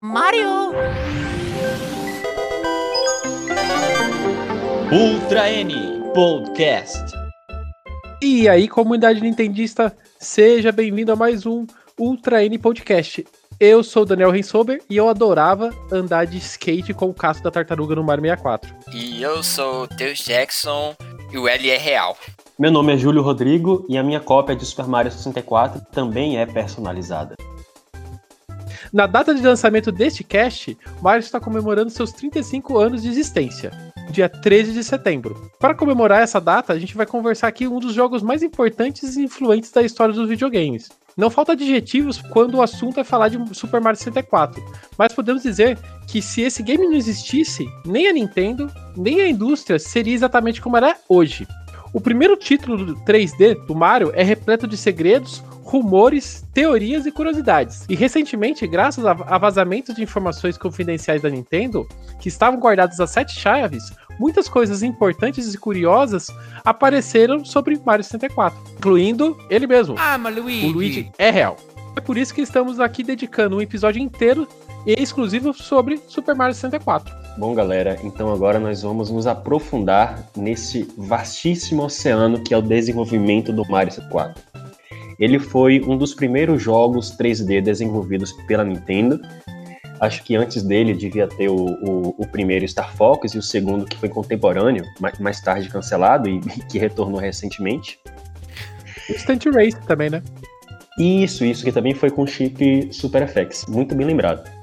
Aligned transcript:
Mario! 0.00 0.70
Ultra 4.92 5.50
N 5.50 5.74
Podcast. 6.14 7.12
E 8.22 8.48
aí, 8.48 8.68
comunidade 8.68 9.20
nintendista, 9.20 9.92
seja 10.20 10.70
bem-vindo 10.70 11.10
a 11.10 11.16
mais 11.16 11.44
um 11.46 11.66
Ultra 11.98 12.44
N 12.44 12.56
Podcast. 12.58 13.26
Eu 13.58 13.82
sou 13.82 14.04
o 14.04 14.06
Daniel 14.06 14.30
Rensober 14.30 14.80
e 14.88 14.96
eu 14.96 15.08
adorava 15.08 15.70
andar 15.90 16.26
de 16.26 16.38
skate 16.38 16.94
com 16.94 17.06
o 17.06 17.14
casco 17.14 17.42
da 17.42 17.50
tartaruga 17.50 17.96
no 17.96 18.04
Mario 18.04 18.22
64. 18.22 18.72
E 18.94 19.20
eu 19.20 19.42
sou 19.42 19.82
o 19.82 19.88
Teus 19.88 20.20
Jackson 20.20 20.94
e 21.32 21.38
o 21.38 21.48
L 21.48 21.70
é 21.70 21.76
real. 21.76 22.16
Meu 22.56 22.70
nome 22.70 22.94
é 22.94 22.96
Júlio 22.96 23.20
Rodrigo 23.20 23.84
e 23.88 23.98
a 23.98 24.04
minha 24.04 24.20
cópia 24.20 24.54
de 24.54 24.64
Super 24.64 24.86
Mario 24.86 25.10
64 25.10 25.80
também 25.90 26.38
é 26.38 26.46
personalizada. 26.46 27.34
Na 28.92 29.06
data 29.06 29.34
de 29.34 29.42
lançamento 29.42 29.92
deste 29.92 30.24
cast, 30.24 30.76
Mario 31.02 31.20
está 31.20 31.38
comemorando 31.38 31.90
seus 31.90 32.10
35 32.12 32.78
anos 32.78 33.02
de 33.02 33.08
existência, 33.08 33.70
dia 34.10 34.28
13 34.28 34.72
de 34.72 34.82
setembro. 34.82 35.50
Para 35.58 35.74
comemorar 35.74 36.22
essa 36.22 36.40
data, 36.40 36.72
a 36.72 36.78
gente 36.78 36.96
vai 36.96 37.04
conversar 37.04 37.48
aqui 37.48 37.68
um 37.68 37.78
dos 37.78 37.92
jogos 37.92 38.22
mais 38.22 38.42
importantes 38.42 39.16
e 39.16 39.24
influentes 39.24 39.70
da 39.70 39.82
história 39.82 40.14
dos 40.14 40.28
videogames. 40.28 40.88
Não 41.18 41.28
falta 41.28 41.52
adjetivos 41.52 42.22
quando 42.30 42.54
o 42.54 42.62
assunto 42.62 43.00
é 43.00 43.04
falar 43.04 43.28
de 43.28 43.54
Super 43.54 43.80
Mario 43.80 43.98
64, 43.98 44.62
mas 44.96 45.12
podemos 45.12 45.42
dizer 45.42 45.76
que 46.06 46.22
se 46.22 46.42
esse 46.42 46.62
game 46.62 46.86
não 46.86 46.94
existisse, 46.94 47.68
nem 47.84 48.08
a 48.08 48.12
Nintendo, 48.12 48.72
nem 48.96 49.20
a 49.20 49.28
indústria 49.28 49.78
seria 49.78 50.14
exatamente 50.14 50.62
como 50.62 50.76
ela 50.76 50.90
é 50.90 50.96
hoje. 51.08 51.46
O 51.92 52.00
primeiro 52.00 52.36
título 52.36 52.84
do 52.84 52.94
3D 52.96 53.66
do 53.66 53.74
Mario 53.74 54.12
é 54.14 54.22
repleto 54.22 54.66
de 54.66 54.76
segredos, 54.76 55.42
rumores, 55.62 56.46
teorias 56.54 57.06
e 57.06 57.12
curiosidades. 57.12 57.84
E 57.88 57.94
recentemente, 57.94 58.66
graças 58.66 59.04
a, 59.04 59.12
vazamentos 59.38 59.94
de 59.94 60.02
informações 60.02 60.56
confidenciais 60.56 61.22
da 61.22 61.28
Nintendo, 61.28 61.86
que 62.20 62.28
estavam 62.28 62.58
guardadas 62.58 62.98
às 63.00 63.10
sete 63.10 63.38
chaves, 63.38 63.92
muitas 64.18 64.48
coisas 64.48 64.82
importantes 64.82 65.52
e 65.52 65.58
curiosas 65.58 66.28
apareceram 66.64 67.44
sobre 67.44 67.80
Mario 67.84 68.04
64, 68.04 68.58
incluindo 68.78 69.36
ele 69.50 69.66
mesmo. 69.66 69.94
Ah, 69.98 70.16
mas 70.16 70.34
Luigi. 70.34 70.66
O 70.66 70.70
Luigi 70.70 71.12
é 71.18 71.30
real. 71.30 71.56
É 71.96 72.00
por 72.00 72.16
isso 72.16 72.32
que 72.32 72.40
estamos 72.40 72.80
aqui 72.80 73.02
dedicando 73.02 73.56
um 73.56 73.60
episódio 73.60 74.00
inteiro 74.00 74.46
e 74.86 74.94
exclusivo 75.02 75.52
sobre 75.52 76.00
Super 76.06 76.34
Mario 76.34 76.54
64. 76.54 77.27
Bom, 77.38 77.54
galera, 77.54 77.96
então 78.02 78.32
agora 78.32 78.58
nós 78.58 78.82
vamos 78.82 79.12
nos 79.12 79.24
aprofundar 79.24 80.28
nesse 80.36 80.92
vastíssimo 80.98 81.84
oceano 81.84 82.42
que 82.42 82.52
é 82.52 82.58
o 82.58 82.60
desenvolvimento 82.60 83.52
do 83.52 83.64
Mario 83.70 83.92
64. 83.92 84.42
Ele 85.20 85.38
foi 85.38 85.80
um 85.82 85.96
dos 85.96 86.12
primeiros 86.12 86.60
jogos 86.60 87.16
3D 87.16 87.62
desenvolvidos 87.62 88.32
pela 88.48 88.64
Nintendo. 88.64 89.20
Acho 90.00 90.24
que 90.24 90.34
antes 90.34 90.64
dele 90.64 90.92
devia 90.92 91.28
ter 91.28 91.48
o, 91.48 91.54
o, 91.54 92.14
o 92.18 92.26
primeiro 92.26 92.66
Star 92.66 92.92
Fox 92.96 93.34
e 93.34 93.38
o 93.38 93.42
segundo 93.42 93.86
que 93.86 93.96
foi 93.96 94.08
contemporâneo, 94.08 94.84
mais, 95.20 95.40
tarde 95.40 95.68
cancelado 95.68 96.28
e 96.28 96.40
que 96.68 96.76
retornou 96.76 97.20
recentemente. 97.20 98.00
Instant 99.08 99.44
Race 99.54 99.80
também, 99.86 100.10
né? 100.10 100.24
Isso, 100.98 101.44
isso, 101.44 101.64
que 101.64 101.70
também 101.70 101.94
foi 101.94 102.10
com 102.10 102.26
chip 102.26 102.92
Super 102.92 103.28
FX, 103.28 103.66
muito 103.68 103.94
bem 103.94 104.08
lembrado. 104.08 104.57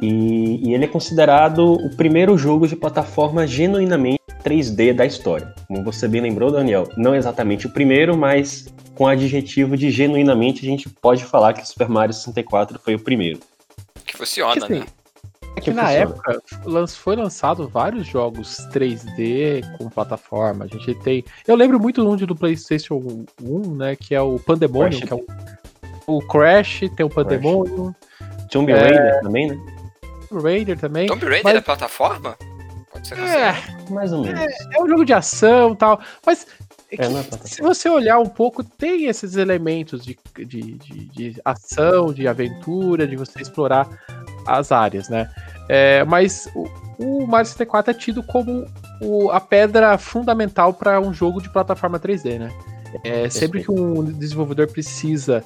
E, 0.00 0.68
e, 0.68 0.74
ele 0.74 0.84
é 0.84 0.88
considerado 0.88 1.74
o 1.74 1.94
primeiro 1.96 2.36
jogo 2.38 2.66
de 2.66 2.76
plataforma 2.76 3.46
genuinamente 3.46 4.20
3D 4.42 4.94
da 4.94 5.04
história. 5.04 5.54
Como 5.68 5.84
você 5.84 6.08
bem 6.08 6.20
lembrou, 6.20 6.50
Daniel, 6.50 6.88
não 6.96 7.14
exatamente 7.14 7.66
o 7.66 7.70
primeiro, 7.70 8.16
mas 8.16 8.72
com 8.94 9.06
adjetivo 9.06 9.76
de 9.76 9.90
genuinamente 9.90 10.64
a 10.64 10.68
gente 10.68 10.88
pode 10.88 11.24
falar 11.24 11.52
que 11.54 11.66
Super 11.66 11.88
Mario 11.88 12.14
64 12.14 12.78
foi 12.78 12.94
o 12.94 13.00
primeiro. 13.00 13.40
Que 14.04 14.16
funciona, 14.16 14.66
que, 14.66 14.72
né? 14.72 14.86
É 15.56 15.60
que, 15.60 15.70
que 15.70 15.72
na 15.72 15.90
época 15.90 16.42
foi 16.88 17.16
lançado 17.16 17.68
vários 17.68 18.06
jogos 18.06 18.58
3D 18.72 19.62
com 19.76 19.88
plataforma. 19.88 20.64
A 20.64 20.68
gente 20.68 20.94
tem. 20.96 21.24
Eu 21.46 21.54
lembro 21.54 21.78
muito 21.78 22.06
um 22.06 22.16
do 22.16 22.34
PlayStation 22.34 23.26
1, 23.40 23.76
né? 23.76 23.96
Que 23.96 24.14
é 24.14 24.20
o 24.20 24.38
Pandemonium, 24.38 25.00
Crash. 25.00 25.08
que 25.08 25.12
é 25.12 25.16
o, 26.06 26.16
o 26.16 26.26
Crash, 26.26 26.80
tem 26.96 27.04
o 27.04 27.10
Pandemonium. 27.10 27.94
Tomb 28.50 28.70
é... 28.70 28.78
Raider 28.78 29.20
também, 29.22 29.48
né? 29.48 29.81
Tomb 30.32 30.42
Raider 30.42 30.78
também. 30.78 31.06
Tomb 31.06 31.24
Raider 31.24 31.44
mas... 31.44 31.56
é 31.56 31.60
plataforma? 31.60 32.36
Pode 32.90 33.08
ser 33.08 33.18
é, 33.18 33.54
mais 33.90 34.12
ou 34.12 34.22
menos. 34.22 34.40
É, 34.40 34.48
é 34.76 34.82
um 34.82 34.88
jogo 34.88 35.04
de 35.04 35.12
ação 35.12 35.72
e 35.72 35.76
tal. 35.76 36.00
Mas 36.24 36.46
é, 36.90 37.04
é 37.04 37.46
se 37.46 37.62
você 37.62 37.88
olhar 37.88 38.18
um 38.18 38.26
pouco, 38.26 38.64
tem 38.64 39.06
esses 39.06 39.36
elementos 39.36 40.04
de, 40.04 40.18
de, 40.36 40.44
de, 40.44 41.04
de, 41.06 41.40
ação, 41.44 42.12
de 42.12 42.26
aventura, 42.26 43.06
de 43.06 43.16
você 43.16 43.40
explorar 43.40 43.88
as 44.46 44.72
áreas, 44.72 45.08
né? 45.08 45.30
É, 45.68 46.04
mas 46.04 46.50
o, 46.54 46.68
o, 46.98 47.26
Mario 47.26 47.46
64 47.46 47.92
é 47.92 47.94
tido 47.94 48.22
como 48.22 48.66
o, 49.00 49.30
a 49.30 49.40
pedra 49.40 49.96
fundamental 49.96 50.74
para 50.74 51.00
um 51.00 51.14
jogo 51.14 51.40
de 51.40 51.50
plataforma 51.50 51.98
3D, 51.98 52.38
né? 52.38 52.50
É, 53.04 53.30
sempre 53.30 53.64
que 53.64 53.70
um 53.70 54.04
desenvolvedor 54.04 54.70
precisa 54.70 55.42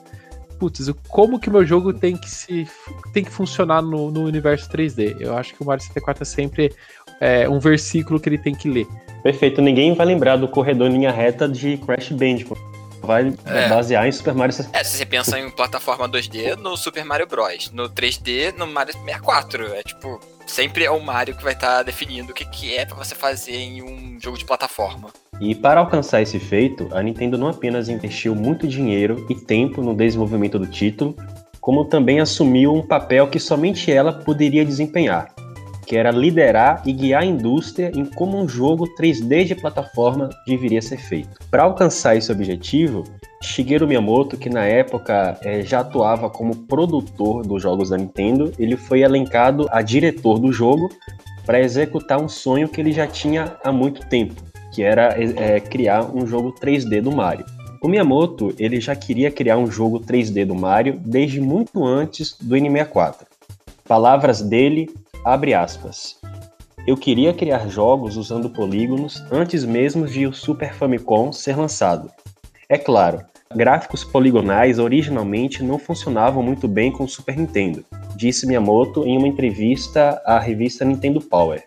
putz, 0.59 0.91
como 1.09 1.39
que 1.39 1.51
meu 1.51 1.65
jogo 1.65 1.93
tem 1.93 2.17
que 2.17 2.31
se 2.31 2.67
tem 3.13 3.25
que 3.25 3.31
funcionar 3.31 3.83
no, 3.83 4.11
no 4.11 4.25
universo 4.25 4.69
3D? 4.71 5.17
Eu 5.21 5.37
acho 5.37 5.55
que 5.55 5.63
o 5.63 5.67
Mario 5.67 5.83
64 5.83 6.23
é 6.23 6.27
sempre 6.27 6.75
é, 7.21 7.49
um 7.49 7.59
versículo 7.59 8.21
que 8.21 8.29
ele 8.29 8.39
tem 8.39 8.55
que 8.55 8.69
ler. 8.69 8.87
Perfeito, 9.23 9.61
ninguém 9.61 9.95
vai 9.95 10.07
lembrar 10.07 10.37
do 10.37 10.49
corredor 10.49 10.89
em 10.89 10.93
linha 10.93 11.11
reta 11.11 11.49
de 11.49 11.77
Crash 11.79 12.11
Bandicoot. 12.11 12.61
Vai 13.03 13.33
é. 13.45 13.69
basear 13.69 14.07
em 14.07 14.13
Super 14.13 14.35
Mario 14.35 14.53
64. 14.53 14.81
É, 14.81 14.85
se 14.85 14.97
você 14.97 15.07
pensa 15.07 15.39
em 15.39 15.49
plataforma 15.51 16.09
2D, 16.09 16.57
no 16.57 16.77
Super 16.77 17.05
Mario 17.05 17.27
Bros. 17.27 17.71
No 17.71 17.89
3D, 17.89 18.55
no 18.57 18.67
Mario 18.67 18.93
64. 18.93 19.75
É 19.75 19.83
tipo, 19.83 20.21
sempre 20.47 20.85
é 20.85 20.91
o 20.91 21.01
Mario 21.01 21.37
que 21.37 21.45
vai 21.45 21.53
estar 21.53 21.79
tá 21.79 21.83
definindo 21.83 22.33
o 22.33 22.35
que, 22.35 22.45
que 22.45 22.77
é 22.77 22.85
para 22.85 22.97
você 22.97 23.15
fazer 23.15 23.57
em 23.57 23.83
um 23.83 24.19
jogo 24.21 24.37
de 24.37 24.45
plataforma. 24.45 25.11
E 25.41 25.55
para 25.55 25.81
alcançar 25.81 26.23
esse 26.23 26.39
feito, 26.39 26.89
a 26.93 27.03
Nintendo 27.03 27.37
não 27.37 27.49
apenas 27.49 27.89
investiu 27.89 28.35
muito 28.35 28.67
dinheiro 28.67 29.27
e 29.29 29.35
tempo 29.35 29.83
no 29.83 29.95
desenvolvimento 29.95 30.59
do 30.59 30.67
título, 30.67 31.15
como 31.61 31.85
também 31.85 32.21
assumiu 32.21 32.73
um 32.73 32.83
papel 32.83 33.27
que 33.29 33.39
somente 33.39 33.93
ela 33.93 34.13
poderia 34.13 34.65
desempenhar, 34.65 35.35
que 35.87 35.97
era 35.97 36.11
liderar 36.11 36.83
e 36.87 36.93
guiar 36.93 37.23
a 37.23 37.27
indústria 37.27 37.91
em 37.95 38.05
como 38.05 38.39
um 38.39 38.49
jogo 38.49 38.87
3D 38.99 39.45
de 39.45 39.55
plataforma 39.55 40.31
deveria 40.47 40.81
ser 40.81 40.97
feito. 40.97 41.39
Para 41.51 41.65
alcançar 41.65 42.17
esse 42.17 42.33
objetivo, 42.33 43.05
Shigeru 43.43 43.87
Miyamoto, 43.87 44.39
que 44.39 44.49
na 44.49 44.65
época 44.65 45.39
é, 45.43 45.61
já 45.63 45.81
atuava 45.81 46.31
como 46.31 46.67
produtor 46.67 47.47
dos 47.47 47.63
jogos 47.63 47.91
da 47.91 47.99
Nintendo, 47.99 48.53
ele 48.59 48.77
foi 48.77 49.03
elencado 49.03 49.67
a 49.71 49.83
diretor 49.83 50.39
do 50.39 50.51
jogo 50.51 50.89
para 51.45 51.61
executar 51.61 52.21
um 52.21 52.29
sonho 52.29 52.69
que 52.69 52.81
ele 52.81 52.93
já 52.93 53.07
tinha 53.07 53.57
há 53.63 53.71
muito 53.71 54.07
tempo, 54.09 54.35
que 54.77 54.83
era 54.83 55.17
é, 55.19 55.59
criar 55.59 56.05
um 56.05 56.27
jogo 56.27 56.53
3D 56.53 57.01
do 57.01 57.11
Mario. 57.11 57.47
O 57.83 57.89
Miyamoto 57.89 58.55
ele 58.59 58.79
já 58.79 58.95
queria 58.95 59.31
criar 59.31 59.57
um 59.57 59.71
jogo 59.71 60.01
3D 60.01 60.45
do 60.45 60.55
Mario 60.55 61.01
desde 61.03 61.41
muito 61.41 61.83
antes 61.83 62.37
do 62.39 62.55
N64. 62.55 63.27
Palavras 63.89 64.43
dele 64.43 64.91
Abre 65.25 65.55
aspas. 65.55 66.21
Eu 66.87 66.97
queria 66.97 67.35
criar 67.35 67.67
jogos 67.67 68.17
usando 68.17 68.49
polígonos 68.49 69.21
antes 69.33 69.65
mesmo 69.65 70.07
de 70.07 70.25
o 70.25 70.33
Super 70.33 70.73
Famicom 70.73 71.33
ser 71.33 71.57
lançado. 71.57 72.13
É 72.69 72.79
claro, 72.79 73.25
gráficos 73.53 74.05
poligonais 74.05 74.79
originalmente 74.79 75.65
não 75.65 75.81
funcionavam 75.81 76.45
muito 76.45 76.69
bem 76.69 76.93
com 76.93 77.03
o 77.03 77.09
Super 77.09 77.37
Nintendo, 77.37 77.85
disse 78.15 78.47
Miyamoto 78.47 79.05
em 79.05 79.19
uma 79.19 79.27
entrevista 79.27 80.23
à 80.25 80.39
revista 80.39 80.85
Nintendo 80.85 81.21
Power. 81.21 81.65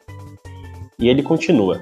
E 0.98 1.10
ele 1.10 1.22
continua. 1.22 1.82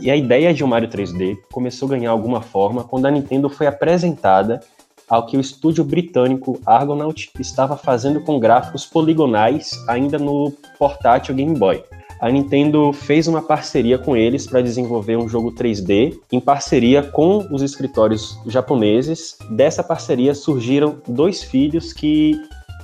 E 0.00 0.10
a 0.10 0.16
ideia 0.16 0.54
de 0.54 0.62
um 0.62 0.66
Mario 0.66 0.88
3D 0.88 1.38
começou 1.50 1.86
a 1.88 1.90
ganhar 1.92 2.10
alguma 2.10 2.40
forma 2.40 2.84
quando 2.84 3.06
a 3.06 3.10
Nintendo 3.10 3.48
foi 3.48 3.66
apresentada 3.66 4.60
ao 5.08 5.26
que 5.26 5.36
o 5.36 5.40
estúdio 5.40 5.82
britânico 5.82 6.60
Argonaut 6.64 7.30
estava 7.40 7.76
fazendo 7.76 8.20
com 8.20 8.38
gráficos 8.38 8.84
poligonais 8.84 9.72
ainda 9.88 10.18
no 10.18 10.52
portátil 10.78 11.34
Game 11.34 11.58
Boy. 11.58 11.82
A 12.20 12.30
Nintendo 12.30 12.92
fez 12.92 13.28
uma 13.28 13.40
parceria 13.40 13.96
com 13.96 14.16
eles 14.16 14.46
para 14.46 14.60
desenvolver 14.60 15.16
um 15.16 15.28
jogo 15.28 15.52
3D 15.52 16.18
em 16.32 16.40
parceria 16.40 17.02
com 17.02 17.46
os 17.50 17.62
escritórios 17.62 18.38
japoneses. 18.46 19.38
Dessa 19.50 19.84
parceria 19.84 20.34
surgiram 20.34 20.98
dois 21.06 21.42
filhos 21.42 21.92
que 21.92 22.34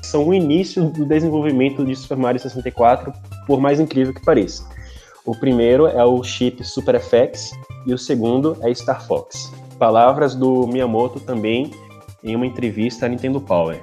são 0.02 0.28
o 0.28 0.34
início 0.34 0.84
do 0.90 1.05
desenvolvimento 1.05 1.84
de 1.84 1.96
Super 1.96 2.16
Mario 2.16 2.40
64, 2.40 3.12
por 3.46 3.61
mais 3.61 3.81
incrível 3.81 4.14
que 4.14 4.25
pareça. 4.25 4.74
O 5.26 5.35
primeiro 5.35 5.87
é 5.87 6.05
o 6.05 6.23
chip 6.23 6.62
Super 6.62 7.00
FX 7.00 7.53
e 7.87 7.94
o 7.94 7.99
segundo 7.99 8.59
é 8.61 8.73
Star 8.75 9.06
Fox. 9.06 9.50
Palavras 9.79 10.35
do 10.35 10.67
Miyamoto 10.67 11.19
também 11.19 11.71
em 12.23 12.37
uma 12.37 12.47
entrevista 12.47 13.06
à 13.06 13.09
Nintendo 13.09 13.41
Power. 13.41 13.82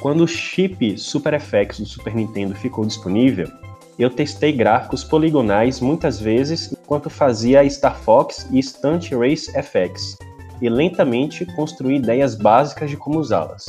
Quando 0.00 0.24
o 0.24 0.28
chip 0.28 0.98
Super 0.98 1.40
FX 1.40 1.78
do 1.78 1.86
Super 1.86 2.12
Nintendo 2.12 2.56
ficou 2.56 2.84
disponível, 2.84 3.48
eu 3.96 4.10
testei 4.10 4.50
gráficos 4.50 5.04
poligonais 5.04 5.80
muitas 5.80 6.18
vezes 6.18 6.72
enquanto 6.72 7.08
fazia 7.08 7.68
Star 7.70 7.96
Fox 7.96 8.48
e 8.50 8.60
Stunt 8.60 9.12
Race 9.12 9.50
FX, 9.52 10.16
e 10.60 10.68
lentamente 10.68 11.46
construí 11.54 11.96
ideias 11.96 12.34
básicas 12.34 12.90
de 12.90 12.96
como 12.96 13.20
usá-las. 13.20 13.64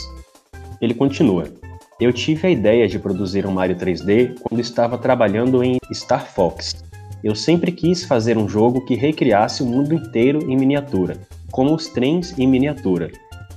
Ele 0.82 0.96
continua. 0.96 1.46
Eu 2.00 2.14
tive 2.14 2.48
a 2.48 2.50
ideia 2.50 2.88
de 2.88 2.98
produzir 2.98 3.46
um 3.46 3.52
Mario 3.52 3.76
3D 3.76 4.40
quando 4.42 4.62
estava 4.62 4.98
trabalhando 4.98 5.62
em 5.62 5.78
Star 5.92 6.26
Fox. 6.26 6.82
Eu 7.22 7.36
sempre 7.36 7.74
quis 7.74 8.06
fazer 8.06 8.38
um 8.38 8.48
jogo 8.48 8.86
que 8.86 8.96
recriasse 8.96 9.62
o 9.62 9.66
mundo 9.66 9.94
inteiro 9.94 10.50
em 10.50 10.56
miniatura, 10.56 11.18
como 11.52 11.76
os 11.76 11.90
trens 11.90 12.34
em 12.40 12.48
miniatura. 12.48 13.12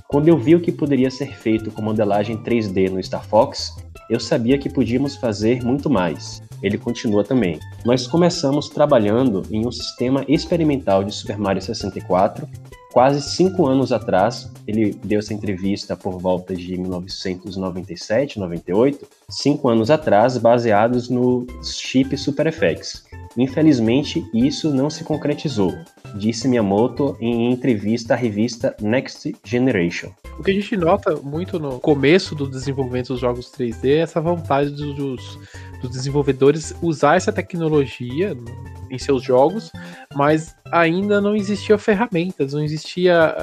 Quando 0.09 0.27
eu 0.27 0.37
vi 0.37 0.55
o 0.55 0.59
que 0.59 0.73
poderia 0.73 1.09
ser 1.09 1.33
feito 1.33 1.71
com 1.71 1.81
modelagem 1.81 2.37
3D 2.37 2.89
no 2.89 3.01
Star 3.01 3.25
Fox, 3.25 3.77
eu 4.09 4.19
sabia 4.19 4.57
que 4.57 4.69
podíamos 4.69 5.15
fazer 5.15 5.63
muito 5.63 5.89
mais. 5.89 6.43
Ele 6.61 6.77
continua 6.77 7.23
também. 7.23 7.61
Nós 7.85 8.05
começamos 8.05 8.67
trabalhando 8.67 9.43
em 9.49 9.65
um 9.65 9.71
sistema 9.71 10.25
experimental 10.27 11.01
de 11.01 11.15
Super 11.15 11.37
Mario 11.37 11.61
64 11.61 12.45
quase 12.93 13.23
cinco 13.23 13.65
anos 13.65 13.91
atrás, 13.91 14.51
ele 14.67 14.95
deu 15.03 15.17
essa 15.17 15.33
entrevista 15.33 15.97
por 15.97 16.19
volta 16.19 16.55
de 16.55 16.77
1997, 16.77 18.39
98, 18.39 19.07
cinco 19.27 19.67
anos 19.67 19.89
atrás, 19.89 20.37
baseados 20.37 21.09
no 21.09 21.47
chip 21.63 22.15
SuperFX. 22.15 23.03
Infelizmente, 23.35 24.23
isso 24.31 24.71
não 24.71 24.91
se 24.91 25.03
concretizou, 25.03 25.73
disse 26.15 26.47
Miyamoto 26.47 27.17
em 27.19 27.51
entrevista 27.51 28.13
à 28.13 28.17
revista 28.17 28.75
Next 28.79 29.35
Generation. 29.43 30.11
O 30.37 30.43
que 30.43 30.51
a 30.51 30.53
gente 30.53 30.77
nota 30.77 31.15
muito 31.15 31.59
no 31.59 31.79
começo 31.79 32.35
do 32.35 32.47
desenvolvimento 32.47 33.07
dos 33.07 33.19
jogos 33.19 33.51
3D 33.51 33.85
é 33.85 33.97
essa 33.99 34.21
vontade 34.21 34.69
dos, 34.69 35.39
dos 35.81 35.89
desenvolvedores 35.89 36.75
usar 36.79 37.15
essa 37.15 37.31
tecnologia 37.31 38.37
em 38.93 38.99
seus 38.99 39.23
jogos, 39.23 39.71
mas 40.13 40.55
ainda 40.71 41.19
não 41.19 41.35
existia 41.35 41.77
ferramentas, 41.77 42.53
não 42.53 42.63
existia. 42.63 43.35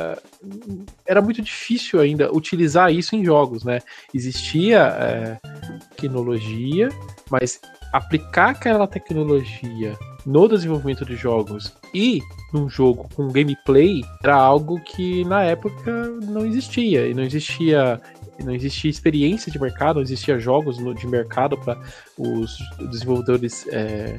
Uh, 0.43 0.85
era 1.06 1.20
muito 1.20 1.43
difícil 1.43 2.00
ainda 2.00 2.32
utilizar 2.32 2.93
isso 2.93 3.17
em 3.17 3.25
jogos, 3.25 3.64
né? 3.64 3.81
Existia 4.14 4.93
uh, 4.93 5.97
tecnologia, 5.97 6.88
mas 7.31 7.61
aplicar 7.93 8.50
aquela 8.50 8.87
tecnologia 8.87 9.99
no 10.25 10.47
desenvolvimento 10.49 11.05
de 11.05 11.17
jogos 11.17 11.75
e 11.94 12.20
num 12.53 12.69
jogo 12.69 13.08
com 13.14 13.29
gameplay 13.29 14.03
era 14.23 14.37
algo 14.37 14.79
que 14.81 15.25
na 15.25 15.43
época 15.43 16.08
não 16.23 16.44
existia 16.44 17.06
e 17.08 17.14
não 17.14 17.23
existia 17.23 18.00
não 18.44 18.55
existia 18.55 18.91
experiência 18.91 19.53
de 19.53 19.61
mercado, 19.61 19.96
não 19.96 20.03
existia 20.03 20.38
jogos 20.38 20.79
de 20.79 21.06
mercado 21.06 21.58
para 21.58 21.79
os 22.17 22.58
desenvolvedores 22.91 23.67
é, 23.69 24.19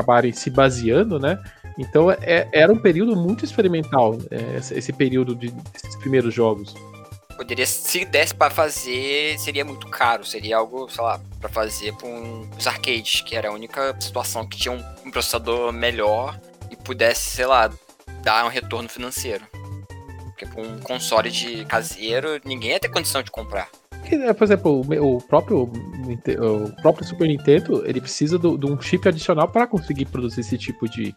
acabarem 0.00 0.32
se 0.32 0.50
baseando, 0.50 1.18
né? 1.18 1.38
Então 1.78 2.10
é, 2.10 2.48
era 2.52 2.72
um 2.72 2.78
período 2.78 3.14
muito 3.16 3.44
experimental, 3.44 4.18
é, 4.30 4.56
esse 4.56 4.92
período 4.92 5.34
de, 5.34 5.50
desses 5.50 5.96
primeiros 5.96 6.34
jogos. 6.34 6.74
Poderia, 7.36 7.66
se 7.66 8.04
desse 8.04 8.34
para 8.34 8.50
fazer, 8.50 9.38
seria 9.38 9.64
muito 9.64 9.88
caro. 9.88 10.26
Seria 10.26 10.58
algo, 10.58 10.90
sei 10.90 11.02
lá, 11.02 11.18
para 11.40 11.48
fazer 11.48 11.94
para 11.94 12.06
um, 12.06 12.46
os 12.58 12.66
arcades, 12.66 13.22
que 13.22 13.34
era 13.34 13.48
a 13.48 13.52
única 13.52 13.96
situação 13.98 14.46
que 14.46 14.58
tinha 14.58 14.72
um, 14.72 14.84
um 15.06 15.10
processador 15.10 15.72
melhor 15.72 16.38
e 16.70 16.76
pudesse, 16.76 17.30
sei 17.36 17.46
lá, 17.46 17.70
dar 18.22 18.44
um 18.44 18.48
retorno 18.48 18.90
financeiro. 18.90 19.42
Porque 20.26 20.44
para 20.44 20.60
um 20.60 20.80
console 20.80 21.30
de 21.30 21.64
caseiro, 21.64 22.38
ninguém 22.44 22.72
ia 22.72 22.80
ter 22.80 22.90
condição 22.90 23.22
de 23.22 23.30
comprar. 23.30 23.70
Né, 24.10 24.32
por 24.34 24.44
exemplo, 24.44 24.82
o 25.02 25.20
próprio, 25.22 25.72
o 26.14 26.70
próprio 26.82 27.06
Super 27.06 27.28
Nintendo 27.28 27.82
ele 27.86 28.00
precisa 28.00 28.38
de 28.38 28.66
um 28.66 28.80
chip 28.80 29.08
adicional 29.08 29.48
para 29.48 29.66
conseguir 29.66 30.06
produzir 30.06 30.40
esse 30.40 30.56
tipo 30.56 30.88
de 30.88 31.14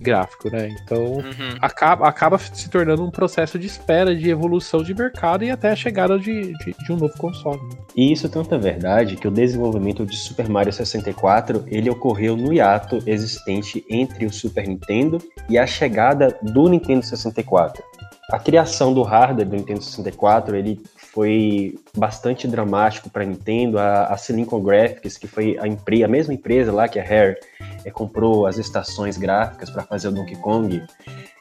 gráfico, 0.00 0.48
né? 0.50 0.68
Então 0.82 0.98
uhum. 0.98 1.56
acaba, 1.60 2.08
acaba 2.08 2.38
se 2.38 2.68
tornando 2.70 3.04
um 3.04 3.10
processo 3.10 3.58
de 3.58 3.66
espera, 3.66 4.14
de 4.14 4.30
evolução 4.30 4.82
de 4.82 4.94
mercado 4.94 5.44
e 5.44 5.50
até 5.50 5.70
a 5.70 5.76
chegada 5.76 6.18
de, 6.18 6.52
de, 6.58 6.74
de 6.84 6.92
um 6.92 6.96
novo 6.96 7.16
console. 7.18 7.60
Né? 7.60 7.76
E 7.96 8.12
isso 8.12 8.28
tanto 8.28 8.54
é 8.54 8.58
verdade 8.58 9.16
que 9.16 9.26
o 9.26 9.30
desenvolvimento 9.30 10.06
de 10.06 10.16
Super 10.16 10.48
Mario 10.48 10.72
64 10.72 11.64
ele 11.66 11.90
ocorreu 11.90 12.36
no 12.36 12.52
hiato 12.52 12.98
existente 13.06 13.84
entre 13.90 14.24
o 14.24 14.32
Super 14.32 14.66
Nintendo 14.66 15.18
e 15.48 15.58
a 15.58 15.66
chegada 15.66 16.38
do 16.42 16.68
Nintendo 16.68 17.04
64. 17.04 17.82
A 18.30 18.38
criação 18.38 18.92
do 18.92 19.02
hardware 19.02 19.48
do 19.48 19.56
Nintendo 19.56 19.82
64 19.82 20.54
ele 20.54 20.80
foi 21.12 21.78
bastante 21.96 22.46
dramático 22.46 23.08
para 23.10 23.22
a 23.22 23.26
Nintendo. 23.26 23.78
A, 23.78 24.16
Silicon 24.16 24.60
Graphics, 24.60 25.16
que 25.16 25.26
foi 25.26 25.58
a, 25.58 25.66
empre 25.66 26.04
a 26.04 26.08
mesma 26.08 26.34
empresa 26.34 26.72
lá 26.72 26.88
que 26.88 26.98
a 26.98 27.02
Rare 27.02 27.36
é, 27.84 27.90
comprou 27.90 28.46
as 28.46 28.58
estações 28.58 29.16
gráficas 29.16 29.70
para 29.70 29.82
fazer 29.82 30.08
o 30.08 30.12
Donkey 30.12 30.36
Kong, 30.36 30.82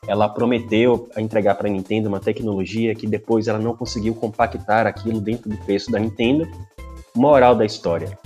ela 0.07 0.29
prometeu 0.29 1.09
entregar 1.17 1.55
para 1.55 1.67
a 1.67 1.71
Nintendo 1.71 2.07
uma 2.07 2.19
tecnologia 2.19 2.95
que 2.95 3.05
depois 3.05 3.47
ela 3.47 3.59
não 3.59 3.75
conseguiu 3.75 4.15
compactar 4.15 4.87
aquilo 4.87 5.19
dentro 5.19 5.49
do 5.49 5.57
preço 5.57 5.91
da 5.91 5.99
Nintendo. 5.99 6.47
Moral 7.15 7.55
da 7.55 7.65
história. 7.65 8.17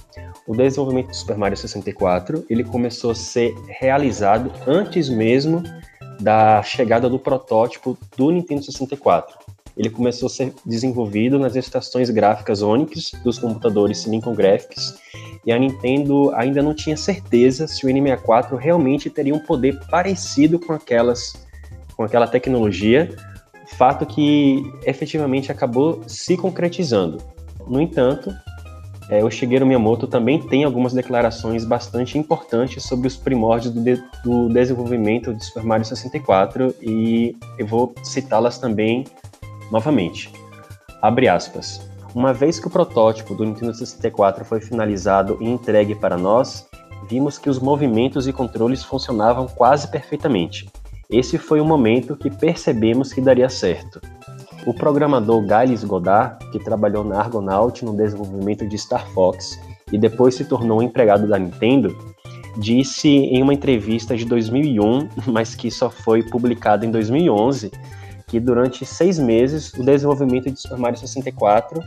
O 0.45 0.55
desenvolvimento 0.55 1.07
do 1.07 1.15
Super 1.15 1.38
Mario 1.38 1.57
64 1.57 2.45
ele 2.49 2.63
começou 2.63 3.11
a 3.11 3.15
ser 3.15 3.55
realizado 3.67 4.51
antes 4.67 5.07
mesmo 5.07 5.63
da 6.19 6.61
chegada 6.61 7.09
do 7.09 7.17
protótipo 7.17 7.97
do 8.17 8.31
Nintendo 8.31 8.63
64 8.63 9.40
ele 9.77 9.89
começou 9.89 10.27
a 10.27 10.29
ser 10.29 10.53
desenvolvido 10.65 11.39
nas 11.39 11.56
estações 11.56 12.09
gráficas 12.09 12.62
Onix 12.62 13.12
dos 13.23 13.39
computadores 13.39 14.00
Silicon 14.00 14.33
Graphics, 14.33 14.95
e 15.45 15.51
a 15.51 15.57
Nintendo 15.57 16.31
ainda 16.35 16.62
não 16.62 16.73
tinha 16.73 16.95
certeza 16.95 17.68
se 17.68 17.85
o 17.85 17.89
N64 17.89 18.57
realmente 18.57 19.09
teria 19.09 19.33
um 19.33 19.39
poder 19.39 19.79
parecido 19.89 20.59
com 20.59 20.73
aquelas 20.73 21.33
com 21.95 22.03
aquela 22.03 22.25
tecnologia, 22.27 23.15
fato 23.77 24.06
que 24.06 24.63
efetivamente 24.85 25.51
acabou 25.51 26.03
se 26.07 26.38
concretizando. 26.38 27.19
No 27.67 27.81
entanto, 27.81 28.33
é, 29.09 29.24
o 29.24 29.29
Shigeru 29.29 29.65
Miyamoto 29.65 30.07
também 30.07 30.39
tem 30.39 30.63
algumas 30.63 30.94
declarações 30.94 31.65
bastante 31.65 32.17
importantes 32.17 32.83
sobre 32.83 33.07
os 33.07 33.17
primórdios 33.17 33.74
do, 33.74 33.81
de, 33.81 34.01
do 34.24 34.50
desenvolvimento 34.50 35.33
de 35.33 35.44
Super 35.44 35.63
Mario 35.63 35.85
64 35.85 36.74
e 36.81 37.35
eu 37.57 37.67
vou 37.67 37.94
citá-las 38.03 38.57
também 38.57 39.06
Novamente, 39.71 40.29
abre 41.01 41.29
aspas. 41.29 41.89
Uma 42.13 42.33
vez 42.33 42.59
que 42.59 42.68
o 42.68 42.69
protótipo 42.69 43.33
do 43.33 43.45
Nintendo 43.45 43.73
64 43.73 44.44
foi 44.44 44.59
finalizado 44.59 45.38
e 45.39 45.50
entregue 45.50 45.95
para 45.95 46.18
nós, 46.18 46.68
vimos 47.09 47.38
que 47.38 47.50
os 47.50 47.57
movimentos 47.57 48.27
e 48.27 48.33
controles 48.33 48.83
funcionavam 48.83 49.47
quase 49.47 49.88
perfeitamente. 49.88 50.69
Esse 51.09 51.38
foi 51.38 51.62
o 51.62 51.65
momento 51.65 52.18
que 52.18 52.29
percebemos 52.29 53.13
que 53.13 53.21
daria 53.21 53.47
certo. 53.47 54.01
O 54.65 54.73
programador 54.73 55.41
Giles 55.44 55.85
Godard, 55.85 56.38
que 56.51 56.59
trabalhou 56.59 57.03
na 57.03 57.19
Argonaut 57.19 57.83
no 57.83 57.95
desenvolvimento 57.95 58.67
de 58.67 58.77
Star 58.77 59.07
Fox 59.12 59.57
e 59.91 59.97
depois 59.97 60.35
se 60.35 60.45
tornou 60.45 60.79
um 60.79 60.83
empregado 60.83 61.27
da 61.27 61.39
Nintendo, 61.39 61.97
disse 62.57 63.07
em 63.07 63.41
uma 63.41 63.53
entrevista 63.53 64.15
de 64.17 64.25
2001, 64.25 65.07
mas 65.31 65.55
que 65.55 65.72
só 65.72 65.89
foi 65.89 66.24
publicada 66.24 66.86
em 66.86 66.91
2011, 66.91 67.72
que 68.31 68.39
durante 68.39 68.85
seis 68.85 69.19
meses 69.19 69.73
o 69.73 69.83
desenvolvimento 69.83 70.50
de 70.50 70.75
Mario 70.77 70.97
64 70.97 71.83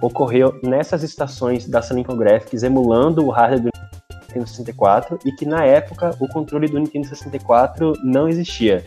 ocorreu 0.00 0.58
nessas 0.62 1.02
estações 1.02 1.68
da 1.68 1.82
Silicon 1.82 2.16
Graphics, 2.16 2.62
emulando 2.62 3.22
o 3.22 3.28
hardware 3.28 3.70
do 3.70 4.26
Nintendo 4.26 4.46
64 4.46 5.18
e 5.26 5.32
que 5.32 5.44
na 5.44 5.66
época 5.66 6.16
o 6.18 6.26
controle 6.26 6.66
do 6.66 6.78
Nintendo 6.78 7.08
64 7.08 7.92
não 8.02 8.26
existia. 8.26 8.82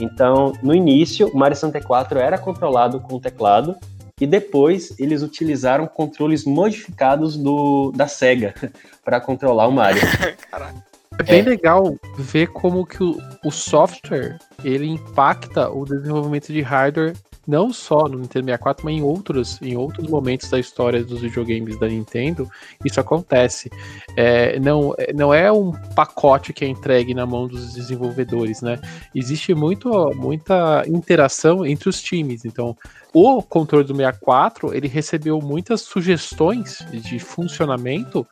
Então, 0.00 0.54
no 0.62 0.74
início, 0.74 1.28
o 1.28 1.36
Mario 1.36 1.54
64 1.54 2.18
era 2.18 2.38
controlado 2.38 2.98
com 2.98 3.16
o 3.16 3.20
teclado 3.20 3.76
e 4.18 4.26
depois 4.26 4.98
eles 4.98 5.20
utilizaram 5.20 5.86
controles 5.86 6.46
modificados 6.46 7.36
do, 7.36 7.92
da 7.94 8.08
Sega 8.08 8.54
para 9.04 9.20
controlar 9.20 9.68
o 9.68 9.70
Mario. 9.70 10.00
Caraca. 10.50 10.91
É 11.22 11.30
bem 11.30 11.40
é. 11.40 11.44
legal 11.44 11.96
ver 12.18 12.48
como 12.48 12.84
que 12.84 13.02
o, 13.02 13.16
o 13.44 13.50
software 13.50 14.38
ele 14.64 14.86
impacta 14.86 15.70
o 15.70 15.84
desenvolvimento 15.84 16.52
de 16.52 16.60
hardware 16.60 17.14
não 17.46 17.72
só 17.72 18.06
no 18.08 18.18
Nintendo 18.18 18.46
64, 18.46 18.84
mas 18.84 18.94
em 18.94 19.02
outros, 19.02 19.60
em 19.60 19.76
outros 19.76 20.08
momentos 20.08 20.48
da 20.48 20.58
história 20.58 21.02
dos 21.02 21.20
videogames 21.20 21.78
da 21.78 21.88
Nintendo, 21.88 22.48
isso 22.84 23.00
acontece. 23.00 23.70
É, 24.16 24.58
não, 24.60 24.94
não 25.14 25.34
é 25.34 25.50
um 25.50 25.72
pacote 25.94 26.52
que 26.52 26.64
é 26.64 26.68
entregue 26.68 27.14
na 27.14 27.26
mão 27.26 27.48
dos 27.48 27.72
desenvolvedores, 27.74 28.62
né? 28.62 28.78
Existe 29.14 29.54
muito, 29.54 29.90
muita 30.14 30.84
interação 30.86 31.66
entre 31.66 31.88
os 31.88 32.00
times. 32.00 32.44
Então, 32.44 32.76
o 33.12 33.42
controle 33.42 33.84
do 33.84 33.94
64 33.94 34.74
ele 34.74 34.88
recebeu 34.88 35.40
muitas 35.40 35.82
sugestões 35.82 36.78
de 36.92 37.18
funcionamento 37.18 38.26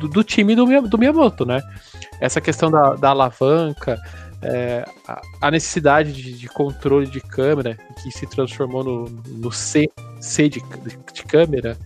do, 0.00 0.08
do 0.08 0.24
time 0.24 0.54
do, 0.54 0.64
do 0.88 0.98
Miyamoto, 0.98 1.44
né? 1.44 1.62
Essa 2.20 2.40
questão 2.40 2.70
da, 2.70 2.94
da 2.94 3.10
alavanca, 3.10 3.98
é, 4.42 4.84
a, 5.40 5.50
necessidade 5.50 6.12
de, 6.12 6.32
de, 6.32 6.48
controle 6.48 7.06
de 7.06 7.20
câmera, 7.20 7.76
que 8.02 8.10
se 8.10 8.26
transformou 8.26 8.84
no, 8.84 9.04
no 9.26 9.52
C, 9.52 9.88
C 10.20 10.48
de, 10.48 10.62
de 11.12 11.22
câmera, 11.24 11.76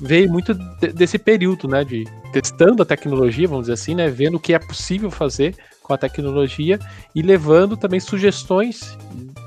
veio 0.00 0.30
muito 0.30 0.54
de, 0.54 0.88
desse 0.88 1.18
período, 1.18 1.68
né? 1.68 1.84
De 1.84 2.06
testando 2.32 2.82
a 2.82 2.86
tecnologia, 2.86 3.48
vamos 3.48 3.64
dizer 3.64 3.74
assim, 3.74 3.94
né? 3.94 4.08
Vendo 4.08 4.36
o 4.36 4.40
que 4.40 4.54
é 4.54 4.58
possível 4.58 5.10
fazer 5.10 5.54
com 5.82 5.92
a 5.92 5.98
tecnologia 5.98 6.78
e 7.14 7.22
levando 7.22 7.76
também 7.76 8.00
sugestões 8.00 8.96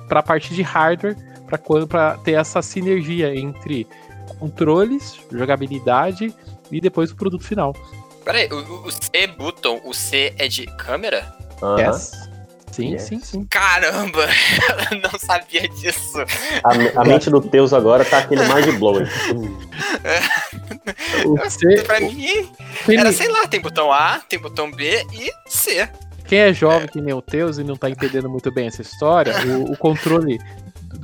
para 0.07 0.19
a 0.19 0.23
parte 0.23 0.53
de 0.53 0.61
hardware 0.61 1.15
para 1.87 2.17
ter 2.17 2.33
essa 2.33 2.61
sinergia 2.61 3.35
entre 3.35 3.87
controles, 4.39 5.19
jogabilidade 5.31 6.33
e 6.71 6.79
depois 6.79 7.11
o 7.11 7.15
produto 7.15 7.43
final. 7.43 7.75
Peraí, 8.23 8.47
o, 8.51 8.87
o 8.87 8.91
C 8.91 9.27
button, 9.27 9.81
o 9.83 9.93
C 9.93 10.33
é 10.37 10.47
de 10.47 10.65
câmera? 10.77 11.33
Aham. 11.61 11.79
Yes. 11.79 12.29
Sim, 12.71 12.93
Yes. 12.93 13.01
sim, 13.03 13.19
sim. 13.21 13.45
Caramba, 13.49 14.23
eu 14.91 15.01
não 15.01 15.19
sabia 15.19 15.67
disso. 15.67 16.19
A, 16.63 17.01
a 17.01 17.03
mente 17.03 17.29
do 17.29 17.41
Teus 17.41 17.73
agora 17.73 18.05
tá 18.05 18.19
aquele 18.19 18.43
mind 18.47 18.77
blowing. 18.79 19.03
O 21.25 21.49
C, 21.49 21.81
Pra 21.83 21.99
mim, 21.99 22.49
era, 22.97 23.11
sei 23.11 23.27
lá, 23.27 23.45
tem 23.47 23.59
botão 23.59 23.91
A, 23.91 24.19
tem 24.19 24.39
botão 24.39 24.71
B 24.71 25.05
e 25.13 25.29
C. 25.47 25.87
quem 26.27 26.39
é 26.39 26.53
jovem 26.53 26.87
que 26.87 27.01
nem 27.01 27.13
o 27.13 27.21
Teus 27.21 27.57
e 27.57 27.63
não 27.63 27.75
tá 27.75 27.89
entendendo 27.89 28.29
muito 28.29 28.51
bem 28.51 28.67
essa 28.67 28.81
história, 28.81 29.33
o, 29.45 29.73
o 29.73 29.77
controle. 29.77 30.39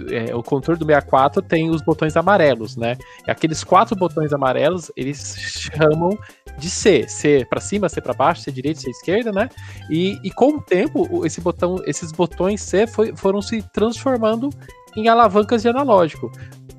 é, 0.09 0.33
o 0.35 0.41
controle 0.41 0.79
do 0.79 0.85
64 0.85 1.41
tem 1.41 1.69
os 1.69 1.81
botões 1.81 2.15
amarelos, 2.15 2.75
né? 2.77 2.97
E 3.27 3.31
aqueles 3.31 3.63
quatro 3.63 3.95
botões 3.95 4.31
amarelos, 4.33 4.89
eles 4.95 5.35
chamam 5.37 6.17
de 6.57 6.69
C. 6.69 7.07
C 7.07 7.45
pra 7.49 7.59
cima, 7.61 7.87
C 7.89 8.01
pra 8.01 8.13
baixo, 8.13 8.41
C 8.41 8.51
direita, 8.51 8.79
C 8.81 8.89
esquerda, 8.89 9.31
né? 9.31 9.49
E, 9.89 10.19
e 10.23 10.31
com 10.31 10.55
o 10.55 10.61
tempo, 10.61 11.25
esse 11.25 11.39
botão, 11.41 11.81
esses 11.85 12.11
botões 12.11 12.61
C 12.61 12.87
foi- 12.87 13.15
foram 13.15 13.41
se 13.41 13.61
transformando 13.73 14.49
em 14.95 15.07
alavancas 15.07 15.61
de 15.61 15.69
analógico. 15.69 16.31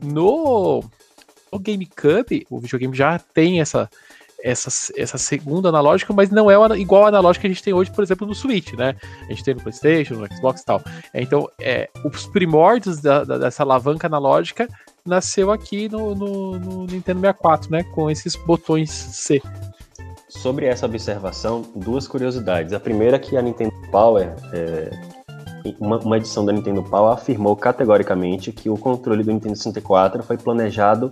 No, 0.03 0.83
no 1.53 1.59
GameCube, 1.59 2.47
o 2.51 2.59
videogame 2.59 2.97
já 2.97 3.19
tem 3.19 3.61
essa, 3.61 3.89
essa, 4.43 4.69
essa 4.97 5.19
segunda 5.19 5.69
analógica, 5.69 6.13
mas 6.13 6.31
não 6.31 6.51
é 6.51 6.55
igual 6.79 7.05
a 7.05 7.09
analógica 7.09 7.43
que 7.43 7.47
a 7.47 7.51
gente 7.51 7.63
tem 7.63 7.73
hoje, 7.75 7.91
por 7.91 8.03
exemplo, 8.05 8.27
no 8.27 8.35
Switch, 8.35 8.73
né? 8.75 8.95
A 9.27 9.33
gente 9.33 9.45
tem 9.45 9.55
no 9.55 9.61
PlayStation, 9.63 10.15
no 10.15 10.27
Xbox 10.35 10.61
e 10.61 10.65
tal. 10.65 10.83
Então, 11.15 11.49
é, 11.61 11.89
os 12.05 12.27
primórdios 12.27 12.99
da- 13.01 13.25
da- 13.25 13.39
dessa 13.39 13.63
alavanca 13.63 14.07
analógica 14.07 14.69
nasceu 15.05 15.51
aqui 15.51 15.89
no, 15.89 16.15
no- 16.15 16.59
no 16.59 16.81
Nintendo 16.87 17.21
64, 17.21 17.71
né? 17.71 17.83
Com 17.95 18.11
esses 18.11 18.37
botões 18.37 18.91
C. 18.91 19.41
Sobre 20.43 20.67
essa 20.67 20.87
observação, 20.87 21.65
duas 21.75 22.07
curiosidades. 22.07 22.73
A 22.73 22.81
primeira 22.81 23.17
é 23.17 23.19
que 23.19 23.37
a 23.37 23.43
Nintendo 23.43 23.73
Power, 23.91 24.35
é, 24.53 24.91
uma, 25.81 25.99
uma 25.99 26.17
edição 26.17 26.45
da 26.45 26.53
Nintendo 26.53 26.83
Power 26.83 27.13
afirmou 27.13 27.57
categoricamente 27.57 28.53
que 28.53 28.71
o 28.71 28.77
controle 28.77 29.25
do 29.25 29.33
Nintendo 29.33 29.57
64 29.57 30.23
foi 30.23 30.37
planejado 30.39 31.11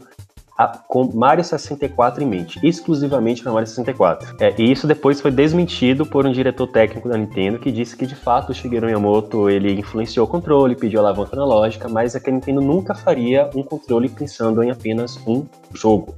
a- 0.56 0.68
com 0.68 1.10
Mario 1.12 1.44
64 1.44 2.22
em 2.22 2.26
mente, 2.26 2.58
exclusivamente 2.62 3.42
para 3.42 3.52
Mario 3.52 3.66
64. 3.66 4.36
É, 4.40 4.54
e 4.56 4.70
isso 4.70 4.86
depois 4.86 5.20
foi 5.20 5.30
desmentido 5.32 6.06
por 6.06 6.24
um 6.24 6.30
diretor 6.32 6.68
técnico 6.68 7.08
da 7.08 7.18
Nintendo 7.18 7.58
que 7.58 7.72
disse 7.72 7.96
que 7.96 8.06
de 8.06 8.14
fato 8.14 8.52
o 8.52 8.54
Shigeru 8.54 8.86
Miyamoto 8.86 9.50
ele 9.50 9.72
influenciou 9.78 10.24
o 10.24 10.28
controle, 10.30 10.76
pediu 10.76 11.00
alavanca 11.00 11.34
analógica, 11.34 11.88
mas 11.88 12.14
é 12.14 12.20
que 12.20 12.30
a 12.30 12.32
Nintendo 12.32 12.60
nunca 12.60 12.94
faria 12.94 13.50
um 13.56 13.62
controle 13.62 14.08
pensando 14.08 14.62
em 14.62 14.70
apenas 14.70 15.18
um 15.26 15.44
jogo. 15.74 16.14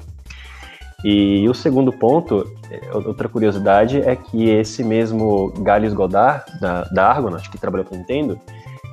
E 1.05 1.49
o 1.49 1.55
segundo 1.55 1.93
ponto, 1.93 2.45
é, 2.71 2.81
outra 2.93 3.29
curiosidade, 3.29 4.01
é 4.01 4.17
que 4.17 4.49
esse 4.49 4.83
mesmo 4.83 5.53
Gales 5.59 5.93
Godard, 5.93 6.45
da, 6.61 6.83
da 6.85 7.07
Argonaut, 7.09 7.49
que 7.49 7.57
trabalhou 7.57 7.87
com 7.87 7.95
a 7.95 7.99
Nintendo, 7.99 8.39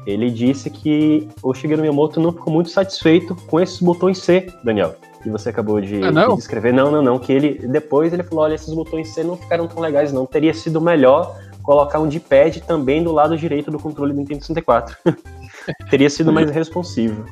ele 0.05 0.29
disse 0.29 0.69
que 0.69 1.27
o 1.41 1.53
Shigeru 1.53 1.81
Miyamoto 1.81 2.19
não 2.19 2.31
ficou 2.31 2.53
muito 2.53 2.69
satisfeito 2.69 3.35
com 3.47 3.59
esses 3.59 3.79
botões 3.81 4.19
C, 4.19 4.47
Daniel, 4.63 4.95
que 5.23 5.29
você 5.29 5.49
acabou 5.49 5.81
de, 5.81 6.03
Ah, 6.03 6.11
não? 6.11 6.29
de 6.29 6.35
descrever. 6.35 6.71
Não, 6.71 6.91
não, 6.91 7.01
não, 7.01 7.17
que 7.17 7.33
ele 7.33 7.67
depois 7.67 8.13
ele 8.13 8.21
falou, 8.21 8.43
olha, 8.43 8.53
esses 8.53 8.71
botões 8.71 9.09
C 9.09 9.23
não 9.23 9.35
ficaram 9.35 9.67
tão 9.67 9.81
legais 9.81 10.13
não, 10.13 10.27
teria 10.27 10.53
sido 10.53 10.79
melhor 10.79 11.35
colocar 11.63 11.99
um 11.99 12.07
D-pad 12.07 12.61
também 12.61 13.03
do 13.03 13.11
lado 13.11 13.35
direito 13.35 13.71
do 13.71 13.79
controle 13.79 14.13
do 14.13 14.19
Nintendo 14.19 14.41
64. 14.41 14.95
teria 15.89 16.09
sido 16.11 16.31
mais 16.31 16.51
responsivo. 16.51 17.25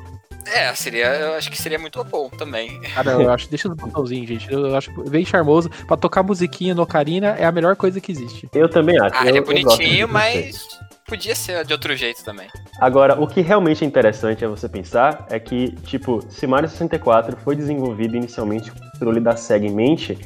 É, 0.46 0.74
seria, 0.74 1.06
eu 1.06 1.34
acho 1.34 1.50
que 1.50 1.60
seria 1.60 1.78
muito 1.78 2.02
bom 2.04 2.28
também. 2.28 2.80
Cara, 2.94 3.12
eu 3.12 3.30
acho, 3.30 3.48
deixa 3.48 3.68
os 3.68 3.74
botãozinhos, 3.74 4.28
gente. 4.28 4.52
Eu 4.52 4.76
acho 4.76 4.90
bem 5.08 5.24
charmoso. 5.24 5.70
Pra 5.86 5.96
tocar 5.96 6.22
musiquinha 6.22 6.74
no 6.74 6.82
Ocarina 6.82 7.28
é 7.38 7.44
a 7.44 7.52
melhor 7.52 7.76
coisa 7.76 8.00
que 8.00 8.12
existe. 8.12 8.48
Eu 8.52 8.68
também 8.68 8.98
acho. 9.00 9.14
Ah, 9.14 9.26
eu, 9.26 9.28
ele 9.28 9.38
é 9.38 9.40
eu 9.40 9.44
gosto 9.44 9.78
bonitinho, 9.78 10.08
mas 10.08 10.66
podia 11.06 11.34
ser 11.34 11.64
de 11.64 11.72
outro 11.72 11.94
jeito 11.96 12.24
também. 12.24 12.48
Agora, 12.80 13.20
o 13.20 13.26
que 13.26 13.40
realmente 13.40 13.84
é 13.84 13.86
interessante 13.86 14.44
é 14.44 14.48
você 14.48 14.68
pensar 14.68 15.26
é 15.30 15.38
que, 15.38 15.72
tipo, 15.86 16.24
se 16.28 16.46
Mario 16.46 16.68
64 16.68 17.36
foi 17.36 17.56
desenvolvido 17.56 18.16
inicialmente 18.16 18.70
com 18.70 18.78
o 18.78 18.90
controle 18.92 19.20
da 19.20 19.36
SEGA 19.36 19.66
em 19.66 19.74
mente, 19.74 20.18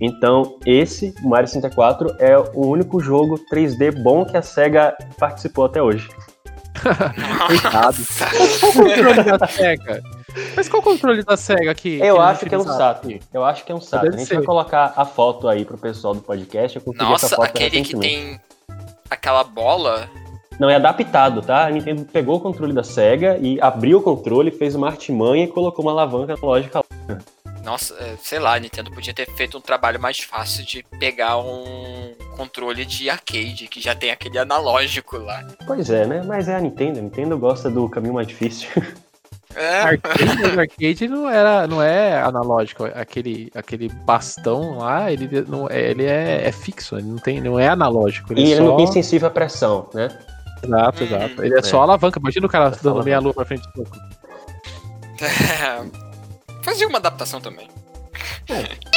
então 0.00 0.58
esse, 0.66 1.14
o 1.22 1.28
Mario 1.28 1.48
64, 1.48 2.16
é 2.18 2.36
o 2.36 2.66
único 2.66 3.00
jogo 3.00 3.38
3D 3.50 4.02
bom 4.02 4.24
que 4.24 4.36
a 4.36 4.42
SEGA 4.42 4.96
participou 5.18 5.64
até 5.64 5.82
hoje. 5.82 6.08
Coitado. 7.46 7.96
Qual 8.60 8.70
o 8.70 8.74
controle 8.74 9.22
da 9.22 9.46
SEGA? 9.48 10.02
Mas 10.56 10.68
qual 10.68 10.80
o 10.80 10.84
controle 10.84 11.22
da 11.22 11.36
SEGA 11.36 11.74
que. 11.74 12.00
Eu 12.00 12.16
que 12.16 12.20
acho 12.20 12.46
que 12.46 12.54
é 12.54 12.58
um 12.58 12.64
Sato. 12.64 13.06
aqui? 13.06 13.20
Eu 13.32 13.44
acho 13.44 13.64
que 13.64 13.72
é 13.72 13.74
um 13.74 13.80
Sato. 13.80 14.08
A 14.08 14.10
gente 14.10 14.26
ser. 14.26 14.34
vai 14.36 14.44
colocar 14.44 14.92
a 14.96 15.04
foto 15.04 15.48
aí 15.48 15.64
pro 15.64 15.78
pessoal 15.78 16.14
do 16.14 16.20
podcast. 16.20 16.76
Eu 16.76 16.82
consegui 16.82 17.04
essa 17.04 17.10
Nossa, 17.10 17.36
foto 17.36 17.46
aquele 17.46 17.82
que 17.82 17.96
tem 17.98 18.40
aquela 19.08 19.44
bola. 19.44 20.08
Não, 20.58 20.70
é 20.70 20.76
adaptado, 20.76 21.42
tá? 21.42 21.66
A 21.66 21.70
Nintendo 21.70 22.04
pegou 22.04 22.36
o 22.36 22.40
controle 22.40 22.72
da 22.72 22.84
SEGA 22.84 23.38
e 23.40 23.60
abriu 23.60 23.98
o 23.98 24.02
controle, 24.02 24.50
fez 24.52 24.74
uma 24.74 24.86
artimanha 24.86 25.44
e 25.44 25.48
colocou 25.48 25.84
uma 25.84 25.90
alavanca 25.90 26.36
lógica 26.40 26.80
Nossa, 27.64 27.94
é, 27.94 28.14
sei 28.22 28.38
lá, 28.38 28.54
a 28.54 28.60
Nintendo 28.60 28.90
podia 28.90 29.14
ter 29.14 29.26
feito 29.30 29.56
um 29.56 29.60
trabalho 29.60 29.98
mais 29.98 30.18
fácil 30.18 30.64
de 30.64 30.84
pegar 30.98 31.38
um 31.38 32.14
controle 32.36 32.84
de 32.84 33.08
arcade, 33.08 33.68
que 33.68 33.80
já 33.80 33.94
tem 33.94 34.10
aquele 34.10 34.38
analógico 34.38 35.16
lá. 35.16 35.42
Pois 35.66 35.88
é, 35.88 36.06
né? 36.06 36.22
Mas 36.26 36.46
é 36.46 36.56
a 36.56 36.60
Nintendo. 36.60 36.98
A 36.98 37.02
Nintendo 37.02 37.38
gosta 37.38 37.70
do 37.70 37.88
caminho 37.88 38.14
mais 38.14 38.26
difícil. 38.26 38.68
É, 39.56 39.82
Arcade, 39.82 40.58
arcade 40.58 41.06
não, 41.06 41.30
era, 41.30 41.68
não 41.68 41.80
é 41.80 42.20
analógico. 42.20 42.86
Aquele, 42.86 43.52
aquele 43.54 43.88
bastão 43.88 44.78
lá, 44.78 45.12
ele, 45.12 45.42
não, 45.42 45.70
é- 45.70 45.92
ele 45.92 46.04
é, 46.04 46.48
é 46.48 46.50
fixo, 46.50 46.96
ele 46.96 47.06
não, 47.06 47.18
tem, 47.18 47.40
não 47.40 47.56
é 47.56 47.68
analógico. 47.68 48.32
Ele 48.32 48.40
e 48.40 48.44
é 48.46 48.48
ele 48.48 48.56
só... 48.56 48.64
não 48.64 48.76
tem 48.76 48.88
sensível 48.88 49.28
à 49.28 49.30
pressão, 49.30 49.88
né? 49.94 50.08
Exato, 50.60 51.04
Hum, 51.04 51.06
exato. 51.06 51.44
Ele 51.44 51.54
é, 51.54 51.58
é. 51.58 51.62
só 51.62 51.82
alavanca. 51.82 52.18
Imagina 52.18 52.46
o 52.46 52.48
cara 52.48 52.74
É 52.74 52.78
dando 52.82 53.04
meia 53.04 53.20
lua 53.20 53.32
pra 53.32 53.44
frente 53.44 53.62
do. 53.76 53.84
Fazia 56.64 56.88
uma 56.88 56.96
adaptação 56.96 57.42
também. 57.42 57.68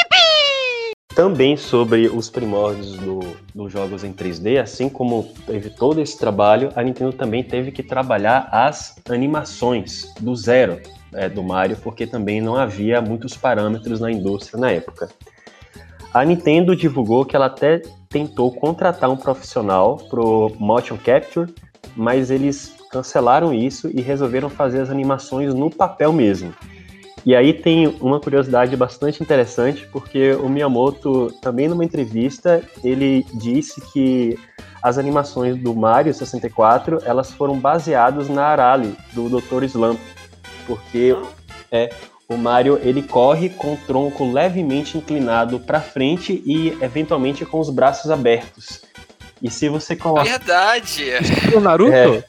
Também 1.13 1.57
sobre 1.57 2.07
os 2.07 2.29
primórdios 2.29 2.93
do, 2.93 3.19
dos 3.53 3.71
jogos 3.71 4.03
em 4.03 4.13
3D, 4.13 4.61
assim 4.61 4.87
como 4.87 5.33
teve 5.47 5.71
todo 5.71 5.99
esse 5.99 6.15
trabalho, 6.17 6.71
a 6.75 6.83
Nintendo 6.83 7.11
também 7.11 7.43
teve 7.43 7.71
que 7.71 7.81
trabalhar 7.81 8.47
as 8.51 8.95
animações 9.09 10.13
do 10.19 10.35
zero 10.35 10.79
é, 11.11 11.27
do 11.27 11.41
Mario, 11.41 11.75
porque 11.77 12.05
também 12.05 12.39
não 12.39 12.55
havia 12.55 13.01
muitos 13.01 13.35
parâmetros 13.35 13.99
na 13.99 14.11
indústria 14.11 14.59
na 14.61 14.71
época. 14.71 15.09
A 16.13 16.23
Nintendo 16.23 16.75
divulgou 16.75 17.25
que 17.25 17.35
ela 17.35 17.47
até 17.47 17.81
tentou 18.07 18.51
contratar 18.51 19.09
um 19.09 19.17
profissional 19.17 19.97
pro 19.97 20.55
motion 20.59 20.97
capture, 20.97 21.51
mas 21.95 22.29
eles 22.29 22.75
cancelaram 22.91 23.51
isso 23.51 23.89
e 23.91 24.01
resolveram 24.01 24.51
fazer 24.51 24.81
as 24.81 24.91
animações 24.91 25.51
no 25.53 25.71
papel 25.71 26.13
mesmo. 26.13 26.53
E 27.25 27.35
aí 27.35 27.53
tem 27.53 27.87
uma 27.99 28.19
curiosidade 28.19 28.75
bastante 28.75 29.21
interessante, 29.21 29.85
porque 29.91 30.31
o 30.33 30.47
Miyamoto, 30.47 31.31
também 31.41 31.67
numa 31.67 31.83
entrevista, 31.83 32.63
ele 32.83 33.25
disse 33.33 33.81
que 33.91 34.39
as 34.81 34.97
animações 34.97 35.57
do 35.57 35.75
Mario 35.75 36.13
64, 36.13 37.01
elas 37.03 37.31
foram 37.31 37.59
baseadas 37.59 38.29
na 38.29 38.45
Arale, 38.45 38.95
do 39.13 39.27
Dr. 39.27 39.63
Slump, 39.63 39.99
porque 40.65 41.15
é, 41.71 41.89
o 42.29 42.37
Mario, 42.37 42.79
ele 42.83 43.01
corre 43.01 43.49
com 43.49 43.73
o 43.73 43.77
tronco 43.77 44.29
levemente 44.29 44.97
inclinado 44.97 45.59
para 45.59 45.79
frente 45.79 46.41
e, 46.45 46.77
eventualmente, 46.81 47.45
com 47.45 47.59
os 47.59 47.69
braços 47.69 48.11
abertos. 48.11 48.81
E 49.41 49.49
se 49.49 49.69
você 49.69 49.95
coloca... 49.95 50.23
Verdade! 50.23 51.05
O 51.55 51.59
Naruto? 51.59 51.91
É. 51.93 52.23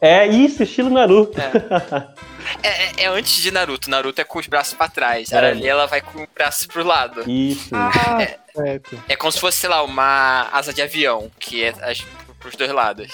É 0.00 0.26
isso, 0.26 0.62
estilo 0.62 0.90
Naruto. 0.90 1.40
É, 1.40 2.08
é- 2.62 3.02
é 3.04 3.06
antes 3.08 3.40
de 3.42 3.50
Naruto. 3.50 3.90
Naruto 3.90 4.20
é 4.20 4.24
com 4.24 4.38
os 4.38 4.46
braços 4.46 4.74
pra 4.74 4.88
trás. 4.88 5.32
É. 5.32 5.36
A 5.36 5.48
ali 5.50 5.66
ela 5.66 5.86
vai 5.86 6.00
com 6.00 6.22
o 6.22 6.28
braço 6.34 6.68
pro 6.68 6.84
lado. 6.84 7.28
Isso. 7.30 7.70
Ah, 7.74 8.18
certo. 8.54 9.02
É 9.08 9.16
como 9.16 9.30
se 9.32 9.38
fosse, 9.40 9.58
sei 9.58 9.68
lá, 9.68 9.82
uma 9.82 10.48
asa 10.52 10.72
de 10.72 10.82
avião, 10.82 11.30
que 11.38 11.62
é 11.64 11.74
as, 11.82 12.04
pros 12.38 12.56
dois 12.56 12.70
lados. 12.70 13.08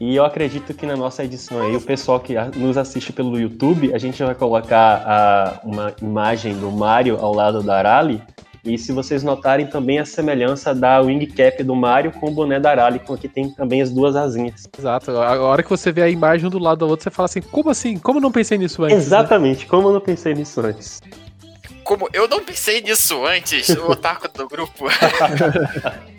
E 0.00 0.14
eu 0.16 0.24
acredito 0.24 0.74
que 0.74 0.84
na 0.84 0.96
nossa 0.96 1.24
edição 1.24 1.62
aí, 1.62 1.74
o 1.74 1.80
pessoal 1.80 2.20
que 2.20 2.34
nos 2.56 2.76
assiste 2.76 3.12
pelo 3.12 3.38
YouTube, 3.38 3.94
a 3.94 3.98
gente 3.98 4.22
vai 4.22 4.34
colocar 4.34 5.02
a- 5.06 5.60
uma 5.64 5.94
imagem 6.02 6.54
do 6.54 6.70
Mario 6.70 7.16
ao 7.20 7.32
lado 7.32 7.62
da 7.62 7.78
Arali. 7.78 8.22
E 8.66 8.76
se 8.76 8.90
vocês 8.90 9.22
notarem 9.22 9.68
também 9.68 10.00
a 10.00 10.04
semelhança 10.04 10.74
da 10.74 11.00
wing 11.00 11.24
cap 11.28 11.62
do 11.62 11.76
Mario 11.76 12.10
com 12.10 12.28
o 12.28 12.32
boné 12.32 12.58
da 12.58 12.72
Arali, 12.72 12.98
com 12.98 13.14
aqui 13.14 13.28
tem 13.28 13.48
também 13.48 13.80
as 13.80 13.92
duas 13.92 14.16
asinhas. 14.16 14.68
Exato. 14.76 15.12
A 15.12 15.40
hora 15.40 15.62
que 15.62 15.70
você 15.70 15.92
vê 15.92 16.02
a 16.02 16.08
imagem 16.08 16.48
um 16.48 16.50
do 16.50 16.58
lado 16.58 16.78
da 16.80 16.86
outra, 16.86 17.04
você 17.04 17.10
fala 17.10 17.26
assim: 17.26 17.40
como 17.40 17.70
assim? 17.70 17.96
Como 17.96 18.18
eu 18.18 18.22
não 18.22 18.32
pensei 18.32 18.58
nisso 18.58 18.82
antes? 18.82 18.96
né? 18.96 19.02
Exatamente, 19.02 19.66
como 19.66 19.88
eu 19.88 19.92
não 19.92 20.00
pensei 20.00 20.34
nisso 20.34 20.60
antes. 20.60 21.00
Como 21.84 22.08
eu 22.12 22.26
não 22.28 22.44
pensei 22.44 22.80
nisso 22.80 23.24
antes, 23.24 23.68
o 23.68 23.92
otaku 23.92 24.26
do 24.36 24.48
grupo. 24.48 24.86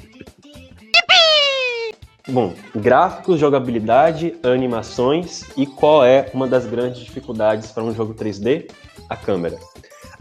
Bom, 2.29 2.53
gráficos, 2.75 3.39
jogabilidade, 3.39 4.35
animações 4.43 5.43
e 5.55 5.65
qual 5.65 6.05
é 6.05 6.29
uma 6.33 6.45
das 6.47 6.65
grandes 6.65 6.99
dificuldades 7.01 7.71
para 7.71 7.83
um 7.83 7.93
jogo 7.93 8.13
3D? 8.13 8.69
A 9.09 9.15
câmera. 9.15 9.57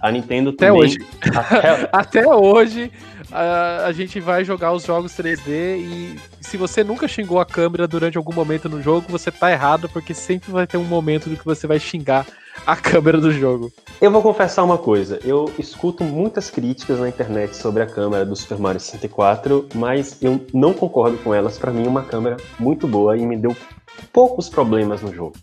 A 0.06 0.12
Nintendo 0.12 0.50
Até 0.50 0.68
também, 0.68 0.82
hoje. 0.82 0.98
Até, 1.34 1.88
Até 1.92 2.28
hoje, 2.28 2.92
a, 3.32 3.86
a 3.86 3.92
gente 3.92 4.20
vai 4.20 4.44
jogar 4.44 4.72
os 4.72 4.84
jogos 4.84 5.12
3D 5.12 5.78
e 5.78 6.16
se 6.40 6.56
você 6.56 6.84
nunca 6.84 7.08
xingou 7.08 7.40
a 7.40 7.44
câmera 7.44 7.88
durante 7.88 8.16
algum 8.16 8.32
momento 8.32 8.68
no 8.68 8.80
jogo, 8.80 9.06
você 9.08 9.32
tá 9.32 9.50
errado, 9.50 9.88
porque 9.88 10.14
sempre 10.14 10.52
vai 10.52 10.64
ter 10.64 10.76
um 10.76 10.84
momento 10.84 11.28
no 11.28 11.36
que 11.36 11.44
você 11.44 11.66
vai 11.66 11.80
xingar 11.80 12.24
a 12.64 12.76
câmera 12.76 13.18
do 13.18 13.32
jogo. 13.32 13.72
Eu 14.00 14.12
vou 14.12 14.22
confessar 14.22 14.62
uma 14.62 14.78
coisa, 14.78 15.18
eu 15.24 15.52
escuto 15.58 16.04
muitas 16.04 16.50
críticas 16.50 17.00
na 17.00 17.08
internet 17.08 17.56
sobre 17.56 17.82
a 17.82 17.86
câmera 17.86 18.24
do 18.24 18.36
Super 18.36 18.58
Mario 18.58 18.80
64, 18.80 19.68
mas 19.74 20.22
eu 20.22 20.40
não 20.54 20.72
concordo 20.72 21.18
com 21.18 21.34
elas. 21.34 21.58
Pra 21.58 21.72
mim, 21.72 21.84
é 21.84 21.88
uma 21.88 22.04
câmera 22.04 22.36
muito 22.60 22.86
boa 22.86 23.16
e 23.16 23.26
me 23.26 23.36
deu 23.36 23.56
poucos 24.12 24.48
problemas 24.48 25.02
no 25.02 25.12
jogo. 25.12 25.34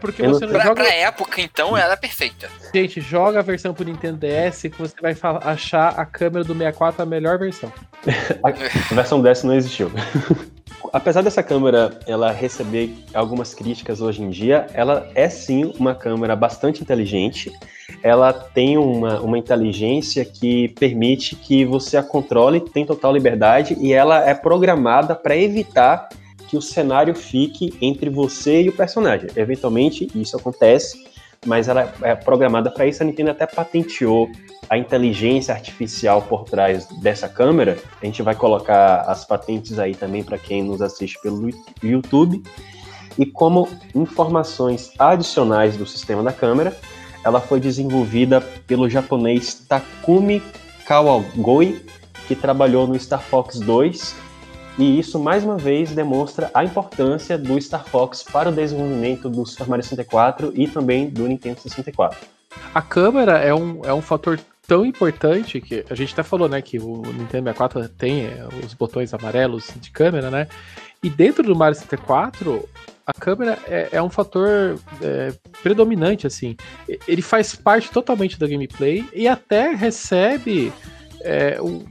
Porque 0.00 0.22
Eu 0.22 0.30
você 0.30 0.46
não- 0.46 0.52
não 0.52 0.58
Pra, 0.60 0.68
joga. 0.68 0.84
pra 0.84 0.94
época, 0.94 1.40
então, 1.40 1.76
ela 1.76 1.94
é 1.94 1.96
perfeita. 1.96 2.48
Gente, 2.74 3.00
joga 3.00 3.40
a 3.40 3.42
versão 3.42 3.74
pro 3.74 3.84
Nintendo 3.84 4.18
DS 4.18 4.62
que 4.62 4.78
você 4.78 4.94
vai 5.00 5.16
achar 5.44 5.88
a 5.98 6.04
câmera 6.06 6.44
do 6.44 6.52
64 6.54 7.02
a 7.02 7.06
melhor 7.06 7.38
versão. 7.38 7.72
A 8.90 8.94
versão 8.94 9.20
dessa 9.20 9.46
não 9.46 9.54
existiu. 9.54 9.90
Apesar 10.92 11.22
dessa 11.22 11.42
câmera 11.42 11.98
ela 12.06 12.30
receber 12.30 12.94
algumas 13.12 13.52
críticas 13.52 14.00
hoje 14.00 14.22
em 14.22 14.30
dia, 14.30 14.66
ela 14.72 15.10
é 15.14 15.28
sim 15.28 15.72
uma 15.78 15.94
câmera 15.94 16.34
bastante 16.36 16.80
inteligente. 16.80 17.52
Ela 18.02 18.32
tem 18.32 18.78
uma, 18.78 19.20
uma 19.20 19.36
inteligência 19.36 20.24
que 20.24 20.68
permite 20.78 21.34
que 21.34 21.64
você 21.64 21.96
a 21.96 22.02
controle, 22.02 22.60
tem 22.60 22.86
total 22.86 23.12
liberdade 23.12 23.76
e 23.80 23.92
ela 23.92 24.26
é 24.28 24.32
programada 24.34 25.14
para 25.14 25.36
evitar 25.36 26.08
que 26.48 26.56
o 26.56 26.62
cenário 26.62 27.14
fique 27.14 27.76
entre 27.80 28.08
você 28.08 28.62
e 28.62 28.68
o 28.68 28.72
personagem. 28.72 29.28
Eventualmente 29.36 30.08
isso 30.14 30.36
acontece, 30.36 31.06
mas 31.46 31.68
ela 31.68 31.92
é 32.02 32.14
programada 32.14 32.70
para 32.70 32.86
isso. 32.86 33.02
A 33.02 33.06
Nintendo 33.06 33.30
até 33.30 33.46
patenteou 33.46 34.28
a 34.68 34.76
inteligência 34.76 35.54
artificial 35.54 36.22
por 36.22 36.44
trás 36.44 36.86
dessa 37.00 37.28
câmera. 37.28 37.78
A 38.02 38.04
gente 38.04 38.22
vai 38.22 38.34
colocar 38.34 39.02
as 39.02 39.24
patentes 39.24 39.78
aí 39.78 39.94
também 39.94 40.24
para 40.24 40.38
quem 40.38 40.62
nos 40.62 40.82
assiste 40.82 41.20
pelo 41.22 41.50
YouTube. 41.82 42.42
E 43.18 43.26
como 43.26 43.68
informações 43.94 44.92
adicionais 44.98 45.76
do 45.76 45.86
sistema 45.86 46.22
da 46.22 46.32
câmera, 46.32 46.76
ela 47.24 47.40
foi 47.40 47.60
desenvolvida 47.60 48.40
pelo 48.66 48.88
japonês 48.88 49.66
Takumi 49.68 50.42
Kawagoi, 50.86 51.84
que 52.26 52.34
trabalhou 52.34 52.86
no 52.86 52.98
Star 52.98 53.20
Fox 53.20 53.58
2. 53.58 54.27
E 54.78 54.98
isso, 54.98 55.18
mais 55.18 55.42
uma 55.42 55.56
vez, 55.56 55.90
demonstra 55.90 56.50
a 56.54 56.64
importância 56.64 57.36
do 57.36 57.60
Star 57.60 57.84
Fox 57.84 58.22
para 58.22 58.48
o 58.48 58.52
desenvolvimento 58.52 59.28
do 59.28 59.44
Super 59.44 59.66
Mario 59.66 59.84
64 59.84 60.52
e 60.54 60.68
também 60.68 61.10
do 61.10 61.26
Nintendo 61.26 61.60
64. 61.60 62.18
A 62.72 62.80
câmera 62.80 63.38
é 63.38 63.52
um, 63.52 63.84
é 63.84 63.92
um 63.92 64.00
fator 64.00 64.38
tão 64.68 64.86
importante 64.86 65.60
que 65.60 65.84
a 65.90 65.94
gente 65.96 66.12
até 66.12 66.22
falou, 66.22 66.48
né, 66.48 66.62
que 66.62 66.78
o 66.78 67.02
Nintendo 67.02 67.50
64 67.50 67.88
tem 67.88 68.26
é, 68.26 68.46
os 68.64 68.72
botões 68.72 69.12
amarelos 69.12 69.72
de 69.80 69.90
câmera, 69.90 70.30
né? 70.30 70.46
E 71.02 71.10
dentro 71.10 71.42
do 71.42 71.56
Mario 71.56 71.74
64, 71.74 72.68
a 73.06 73.12
câmera 73.12 73.58
é, 73.66 73.88
é 73.92 74.02
um 74.02 74.10
fator 74.10 74.78
é, 75.00 75.32
predominante, 75.62 76.26
assim. 76.26 76.56
Ele 77.08 77.22
faz 77.22 77.54
parte 77.54 77.90
totalmente 77.90 78.38
da 78.38 78.46
gameplay 78.46 79.04
e 79.12 79.26
até 79.26 79.74
recebe 79.74 80.72
é, 81.22 81.58
um- 81.60 81.84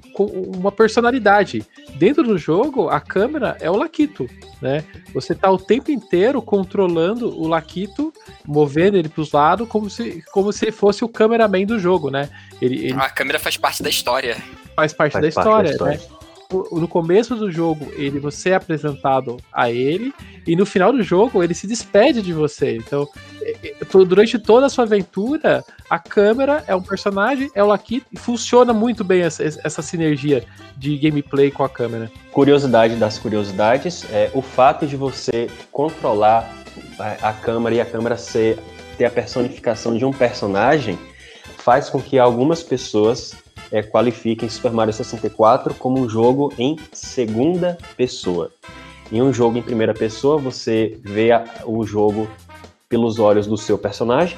uma 0.57 0.71
personalidade. 0.71 1.65
Dentro 1.95 2.23
do 2.23 2.37
jogo, 2.37 2.89
a 2.89 2.99
câmera 2.99 3.57
é 3.59 3.69
o 3.69 3.75
Laquito, 3.75 4.29
né? 4.61 4.83
Você 5.13 5.33
tá 5.35 5.49
o 5.51 5.57
tempo 5.57 5.91
inteiro 5.91 6.41
controlando 6.41 7.29
o 7.29 7.47
Laquito 7.47 8.13
movendo 8.45 8.97
ele 8.97 9.09
para 9.09 9.21
os 9.21 9.31
lados 9.31 9.67
como 9.67 9.89
se, 9.89 10.23
como 10.31 10.51
se 10.51 10.71
fosse 10.71 11.03
o 11.03 11.09
cameraman 11.09 11.65
do 11.65 11.79
jogo, 11.79 12.09
né? 12.09 12.29
Ele, 12.61 12.85
ele 12.87 12.93
A 12.93 13.09
câmera 13.09 13.39
faz 13.39 13.57
parte 13.57 13.81
da 13.83 13.89
história. 13.89 14.37
faz 14.75 14.93
parte, 14.93 15.13
Faz 15.13 15.35
da, 15.35 15.41
parte 15.43 15.69
história, 15.71 15.97
né? 15.97 15.99
No 16.71 16.87
começo 16.87 17.35
do 17.35 17.51
jogo, 17.51 17.91
ele 17.95 18.19
você 18.19 18.51
é 18.51 18.55
apresentado 18.55 19.37
a 19.51 19.69
ele 19.69 20.13
e 20.45 20.55
no 20.55 20.65
final 20.65 20.93
do 20.93 21.03
jogo 21.03 21.43
ele 21.43 21.53
se 21.53 21.67
despede 21.67 22.21
de 22.21 22.31
você. 22.31 22.77
Então, 22.77 23.07
é- 23.41 23.75
é- 23.81 24.05
durante 24.05 24.39
toda 24.39 24.67
a 24.67 24.69
sua 24.69 24.85
aventura, 24.85 25.63
a 25.89 25.99
câmera 25.99 26.63
é 26.65 26.75
um 26.75 26.81
personagem, 26.81 27.49
é 27.53 27.61
o 27.61 27.67
Lakito 27.67 28.05
e 28.11 28.17
funciona 28.17 28.71
muito 28.73 29.03
bem 29.03 29.21
essa, 29.23 29.43
essa 29.43 29.81
sinergia 29.81 30.43
de 30.77 30.97
gameplay 30.97 31.51
com 31.51 31.63
a 31.63 31.69
câmera. 31.69 32.09
Curiosidade 32.31 32.95
das 32.95 33.19
curiosidades 33.19 34.05
é 34.11 34.31
o 34.33 34.41
fato 34.41 34.87
de 34.87 34.95
você 34.95 35.49
controlar 35.71 36.49
a, 36.97 37.29
a 37.29 37.33
câmera 37.33 37.75
e 37.75 37.81
a 37.81 37.85
câmera 37.85 38.15
ser 38.15 38.57
ter 38.97 39.05
a 39.05 39.11
personificação 39.11 39.95
de 39.95 40.03
um 40.03 40.11
personagem 40.11 40.97
faz 41.57 41.89
com 41.89 42.01
que 42.01 42.17
algumas 42.17 42.63
pessoas 42.63 43.35
é, 43.71 43.81
qualifiquem 43.81 44.49
Super 44.49 44.71
Mario 44.71 44.93
64 44.93 45.73
como 45.75 45.99
um 45.99 46.09
jogo 46.09 46.53
em 46.57 46.77
segunda 46.91 47.77
pessoa. 47.95 48.51
Em 49.11 49.21
um 49.21 49.31
jogo 49.31 49.57
em 49.57 49.61
primeira 49.61 49.93
pessoa, 49.93 50.37
você 50.37 50.99
vê 51.01 51.31
a- 51.31 51.45
o 51.65 51.85
jogo 51.85 52.27
pelos 52.89 53.19
olhos 53.19 53.47
do 53.47 53.57
seu 53.57 53.77
personagem. 53.77 54.37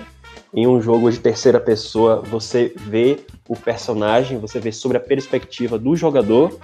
Em 0.53 0.67
um 0.67 0.81
jogo 0.81 1.11
de 1.11 1.19
terceira 1.19 1.59
pessoa, 1.59 2.21
você 2.21 2.73
vê 2.75 3.19
o 3.47 3.55
personagem, 3.55 4.39
você 4.39 4.59
vê 4.59 4.71
sobre 4.71 4.97
a 4.97 5.01
perspectiva 5.01 5.77
do 5.77 5.95
jogador. 5.95 6.57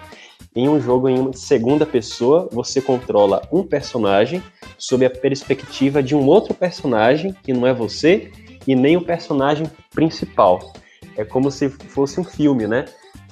Em 0.56 0.70
um 0.70 0.80
jogo 0.80 1.10
em 1.10 1.34
segunda 1.34 1.86
pessoa, 1.86 2.48
você 2.52 2.82
controla 2.82 3.42
um 3.52 3.62
personagem 3.64 4.42
sob 4.78 5.06
a 5.06 5.10
perspectiva 5.10 6.02
de 6.02 6.16
um 6.16 6.26
outro 6.26 6.54
personagem 6.54 7.36
que 7.44 7.54
não 7.54 7.68
é 7.68 7.74
você 7.74 8.32
e 8.66 8.76
nem 8.76 8.98
o 8.98 9.02
personagem 9.02 9.70
principal. 9.94 10.74
É 11.16 11.24
como 11.24 11.50
se 11.52 11.70
fosse 11.70 12.20
um 12.20 12.24
filme, 12.24 12.68
né? 12.68 12.86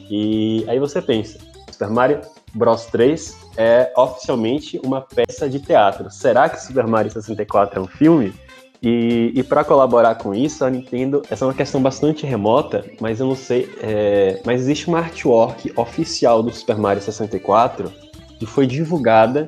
E 0.10 0.66
aí 0.68 0.80
você 0.80 1.02
pensa, 1.02 1.40
Super 1.72 1.90
Mario 1.90 2.22
Bros 2.54 2.86
3 2.86 3.38
é 3.58 3.92
oficialmente 3.98 4.80
uma 4.84 5.02
peça 5.02 5.50
de 5.50 5.60
teatro. 5.60 6.10
Será 6.12 6.50
que 6.50 6.62
Super 6.62 6.86
Mario 6.86 7.12
64 7.12 7.80
é 7.80 7.82
um 7.82 7.88
filme? 7.88 8.34
E, 8.82 9.32
e 9.34 9.44
para 9.44 9.64
colaborar 9.64 10.16
com 10.16 10.36
isso, 10.36 10.66
a 10.66 10.70
Nintendo, 10.70 11.22
essa 11.30 11.46
é 11.46 11.48
uma 11.48 11.54
questão 11.54 11.82
bastante 11.82 12.26
remota, 12.26 12.86
mas 13.00 13.22
eu 13.22 13.28
não 13.28 13.36
sei, 13.36 13.74
é, 13.82 14.42
mas 14.46 14.62
existe 14.62 14.90
uma 14.90 15.00
artwork 15.00 15.72
oficial 15.78 16.44
do 16.44 16.54
Super 16.54 16.78
Mario 16.78 17.02
64 17.02 17.90
que 18.38 18.46
foi 18.46 18.68
divulgada 18.68 19.46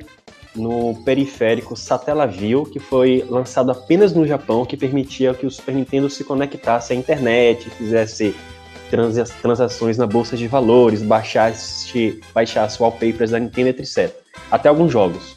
no 0.56 0.94
periférico 1.04 1.76
Satellaview, 1.76 2.64
que 2.64 2.78
foi 2.78 3.24
lançado 3.28 3.70
apenas 3.70 4.12
no 4.14 4.26
Japão, 4.26 4.64
que 4.64 4.76
permitia 4.76 5.34
que 5.34 5.46
o 5.46 5.50
Super 5.50 5.74
Nintendo 5.74 6.08
se 6.08 6.24
conectasse 6.24 6.92
à 6.92 6.96
internet, 6.96 7.68
fizesse 7.70 8.34
transa- 8.90 9.24
transações 9.42 9.96
na 9.98 10.06
bolsa 10.06 10.36
de 10.36 10.48
valores, 10.48 11.02
baixasse, 11.02 12.20
baixasse 12.34 12.80
wallpapers 12.80 13.30
da 13.30 13.38
Nintendo, 13.38 13.68
etc. 13.68 14.10
Até 14.50 14.68
alguns 14.68 14.92
jogos. 14.92 15.36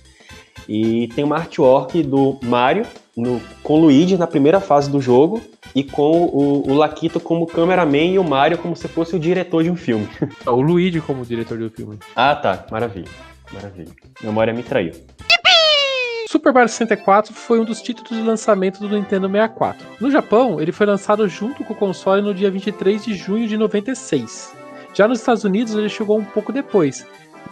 E 0.68 1.08
tem 1.16 1.24
uma 1.24 1.38
artwork 1.38 2.04
do 2.04 2.38
Mario 2.44 2.86
no, 3.18 3.42
com 3.64 3.74
o 3.74 3.80
Luigi 3.82 4.18
na 4.18 4.28
primeira 4.28 4.60
fase 4.60 4.90
do 4.90 5.02
jogo 5.02 5.42
e 5.74 5.84
com 5.84 6.26
o, 6.26 6.70
o 6.70 6.74
Laquito 6.76 7.20
como 7.20 7.48
cameraman 7.48 8.12
e 8.12 8.20
o 8.20 8.24
Mario 8.24 8.58
como 8.60 8.76
se 8.76 8.88
fosse 8.88 9.16
o 9.16 9.20
diretor 9.20 9.64
de 9.64 9.72
um 9.72 9.76
filme. 9.76 10.08
O 10.46 10.62
Luigi 10.62 11.02
como 11.02 11.26
diretor 11.26 11.58
do 11.58 11.70
filme. 11.72 11.98
Ah, 12.16 12.36
tá. 12.36 12.66
Maravilha. 12.72 13.08
Maravilha. 13.52 13.92
Memória 14.22 14.54
me 14.54 14.64
traiu. 14.64 14.94
Super 16.30 16.54
Mario 16.54 16.70
64 16.70 17.34
foi 17.34 17.60
um 17.60 17.66
dos 17.66 17.82
títulos 17.82 18.12
de 18.12 18.22
lançamento 18.22 18.80
do 18.80 18.88
Nintendo 18.88 19.28
64. 19.28 19.86
No 20.00 20.12
Japão, 20.12 20.62
ele 20.62 20.72
foi 20.72 20.86
lançado 20.86 21.28
junto 21.28 21.64
com 21.64 21.74
o 21.74 21.76
console 21.76 22.22
no 22.22 22.36
dia 22.36 22.52
23 22.52 23.04
de 23.04 23.16
junho 23.16 23.48
de 23.48 23.58
96. 23.58 24.54
Já 24.94 25.08
nos 25.08 25.20
Estados 25.20 25.44
Unidos, 25.44 25.74
ele 25.74 25.90
chegou 25.90 26.20
um 26.20 26.24
pouco 26.24 26.54
depois, 26.54 27.06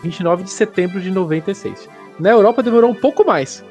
29 0.04 0.44
de 0.44 0.52
setembro 0.52 1.02
de 1.02 1.10
96. 1.10 1.90
Na 2.20 2.30
Europa, 2.30 2.62
demorou 2.62 2.92
um 2.92 2.96
pouco 2.96 3.26
mais. 3.26 3.64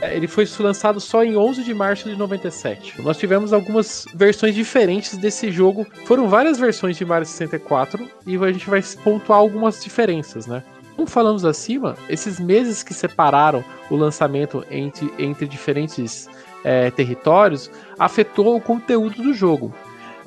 É, 0.00 0.16
Ele 0.16 0.26
foi 0.26 0.46
lançado 0.60 1.00
só 1.00 1.22
em 1.24 1.36
11 1.36 1.62
de 1.62 1.74
março 1.74 2.08
de 2.08 2.16
97. 2.16 3.02
Nós 3.02 3.18
tivemos 3.18 3.52
algumas 3.52 4.06
versões 4.14 4.54
diferentes 4.54 5.16
desse 5.16 5.50
jogo. 5.50 5.86
Foram 6.04 6.28
várias 6.28 6.58
versões 6.58 6.96
de 6.96 7.04
Mario 7.04 7.26
64 7.26 8.08
e 8.26 8.36
a 8.36 8.52
gente 8.52 8.68
vai 8.68 8.82
pontuar 9.02 9.38
algumas 9.38 9.82
diferenças, 9.82 10.46
né? 10.46 10.62
Como 11.00 11.08
falamos 11.08 11.46
acima, 11.46 11.96
esses 12.10 12.38
meses 12.38 12.82
que 12.82 12.92
separaram 12.92 13.64
o 13.90 13.96
lançamento 13.96 14.62
entre, 14.70 15.10
entre 15.18 15.46
diferentes 15.46 16.28
é, 16.62 16.90
territórios 16.90 17.70
afetou 17.98 18.54
o 18.54 18.60
conteúdo 18.60 19.22
do 19.22 19.32
jogo. 19.32 19.74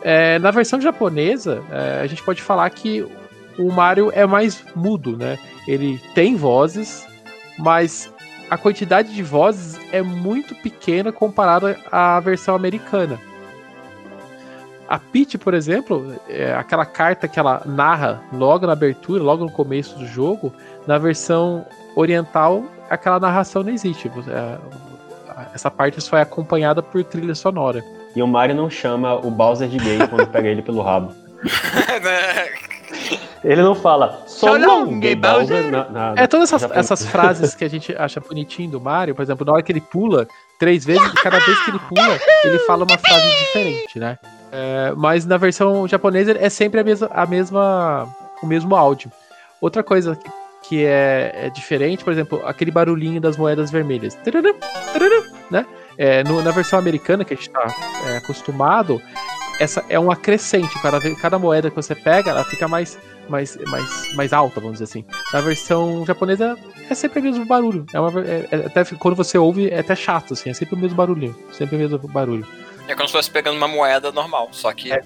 É, 0.02 0.40
na 0.40 0.50
versão 0.50 0.82
japonesa, 0.82 1.62
é, 1.70 2.02
a 2.02 2.08
gente 2.08 2.24
pode 2.24 2.42
falar 2.42 2.68
que 2.72 3.06
o 3.60 3.72
Mario 3.72 4.12
é 4.16 4.26
mais 4.26 4.66
mudo, 4.76 5.16
né? 5.16 5.38
Ele 5.68 6.02
tem 6.16 6.36
vozes, 6.36 7.06
mas 7.60 8.12
a 8.50 8.58
quantidade 8.58 9.14
de 9.14 9.22
vozes 9.22 9.80
é 9.92 10.02
muito 10.02 10.56
pequena 10.56 11.12
comparada 11.12 11.80
à 11.92 12.20
versão 12.20 12.56
americana. 12.56 13.22
A 14.94 15.00
Peach, 15.00 15.40
por 15.40 15.56
exemplo, 15.56 16.22
é 16.30 16.54
aquela 16.54 16.86
carta 16.86 17.28
que 17.28 17.40
ela 17.40 17.64
narra 17.66 18.22
logo 18.32 18.68
na 18.68 18.74
abertura, 18.74 19.24
logo 19.24 19.44
no 19.44 19.52
começo 19.52 19.98
do 19.98 20.06
jogo, 20.06 20.54
na 20.86 21.00
versão 21.00 21.66
oriental, 21.96 22.64
aquela 22.88 23.20
narração 23.20 23.64
não 23.64 23.72
existe. 23.72 24.08
É, 24.08 24.58
Essa 25.52 25.72
parte 25.72 26.00
só 26.00 26.16
é 26.16 26.22
acompanhada 26.22 26.84
por 26.84 27.04
trilha 27.04 27.34
sonora. 27.34 27.84
E 28.16 28.22
o 28.22 28.28
Mario 28.28 28.56
não 28.56 28.70
chama 28.70 29.16
o 29.16 29.32
Bowser 29.32 29.68
de 29.68 29.80
gay 29.80 29.98
quando 30.08 30.28
pega 30.28 30.48
ele 30.48 30.62
pelo 30.62 30.84
rabo. 30.84 31.12
Ele 33.44 33.62
não 33.62 33.76
fala 33.76 34.26
não, 34.58 35.00
gay 35.00 35.16
Bowser. 35.16 35.70
Na, 35.70 35.90
na, 35.90 36.14
é, 36.16 36.28
todas 36.28 36.54
essas, 36.54 36.72
essas 36.72 37.06
frases 37.06 37.54
que 37.54 37.66
a 37.66 37.70
gente 37.70 37.94
acha 37.94 38.22
bonitinho 38.22 38.72
do 38.72 38.80
Mario, 38.80 39.14
por 39.14 39.22
exemplo, 39.22 39.46
na 39.46 39.52
hora 39.52 39.62
que 39.62 39.70
ele 39.70 39.82
pula 39.82 40.26
três 40.58 40.86
vezes, 40.86 41.12
cada 41.22 41.40
vez 41.40 41.60
que 41.66 41.72
ele 41.72 41.80
pula, 41.80 42.18
ele 42.46 42.60
fala 42.60 42.86
uma 42.86 42.98
frase 42.98 43.28
diferente, 43.40 44.00
né? 44.00 44.18
É, 44.56 44.94
mas 44.96 45.26
na 45.26 45.36
versão 45.36 45.88
japonesa 45.88 46.38
é 46.39 46.48
sempre 46.48 46.80
a 46.80 46.84
mesma, 46.84 47.10
a 47.12 47.26
mesma, 47.26 48.08
o 48.42 48.46
mesmo 48.46 48.76
áudio. 48.76 49.12
Outra 49.60 49.82
coisa 49.82 50.16
que, 50.62 50.86
é, 50.86 51.32
é, 51.34 51.50
diferente, 51.50 52.04
por 52.04 52.13
exemplo, 52.13 52.39
aquele 52.46 52.70
barulhinho 52.70 53.20
das 53.20 53.36
moedas 53.36 53.72
vermelhas. 53.72 54.16
né? 55.50 55.66
É, 55.98 56.24
no, 56.24 56.42
na 56.44 56.52
versão 56.52 56.78
americana 56.78 57.26
que 57.26 57.34
a 57.34 57.36
gente 57.36 57.48
está 57.48 57.66
é, 58.08 58.18
acostumado, 58.18 59.02
essa 59.60 59.84
é 59.89 60.00
um 60.00 60.12
acrescente. 60.12 60.80
Cada, 60.82 61.00
cada 61.16 61.39
moeda 61.39 61.72
que 61.72 61.76
você 61.76 61.96
pega, 61.96 62.30
ela 62.30 62.44
fica 62.44 62.68
mais, 62.68 63.00
mais, 63.28 63.58
mais, 63.68 64.16
mais 64.16 64.34
alta, 64.34 64.60
vamos 64.60 64.74
dizer 64.74 64.84
assim. 64.84 65.06
Na 65.34 65.42
versão 65.42 66.06
japonesa 66.06 66.56
é 66.88 66.94
sempre 66.94 67.22
o 67.22 67.24
mesmo 67.24 67.46
barulho. 67.46 67.88
É, 67.92 68.00
uma, 68.00 68.22
é, 68.22 68.48
é 68.52 68.56
até 68.68 68.86
quando 69.00 69.16
você 69.16 69.36
ouve 69.36 69.70
é 69.70 69.80
até 69.80 69.96
chato, 69.96 70.34
assim, 70.34 70.52
é 70.52 70.54
sempre 70.54 70.76
o 70.76 70.78
mesmo 70.78 70.96
barulhinho. 70.96 71.36
Sempre 71.52 71.76
o 71.76 71.80
mesmo 71.80 71.98
barulho. 72.08 72.46
É 72.88 72.96
como 72.96 73.08
se 73.08 73.13
fosse 73.13 73.30
pegando 73.30 73.58
uma 73.58 73.67
moeda 73.67 74.12
normal, 74.12 74.50
só 74.52 74.74
que 74.74 74.91
é. 74.91 75.02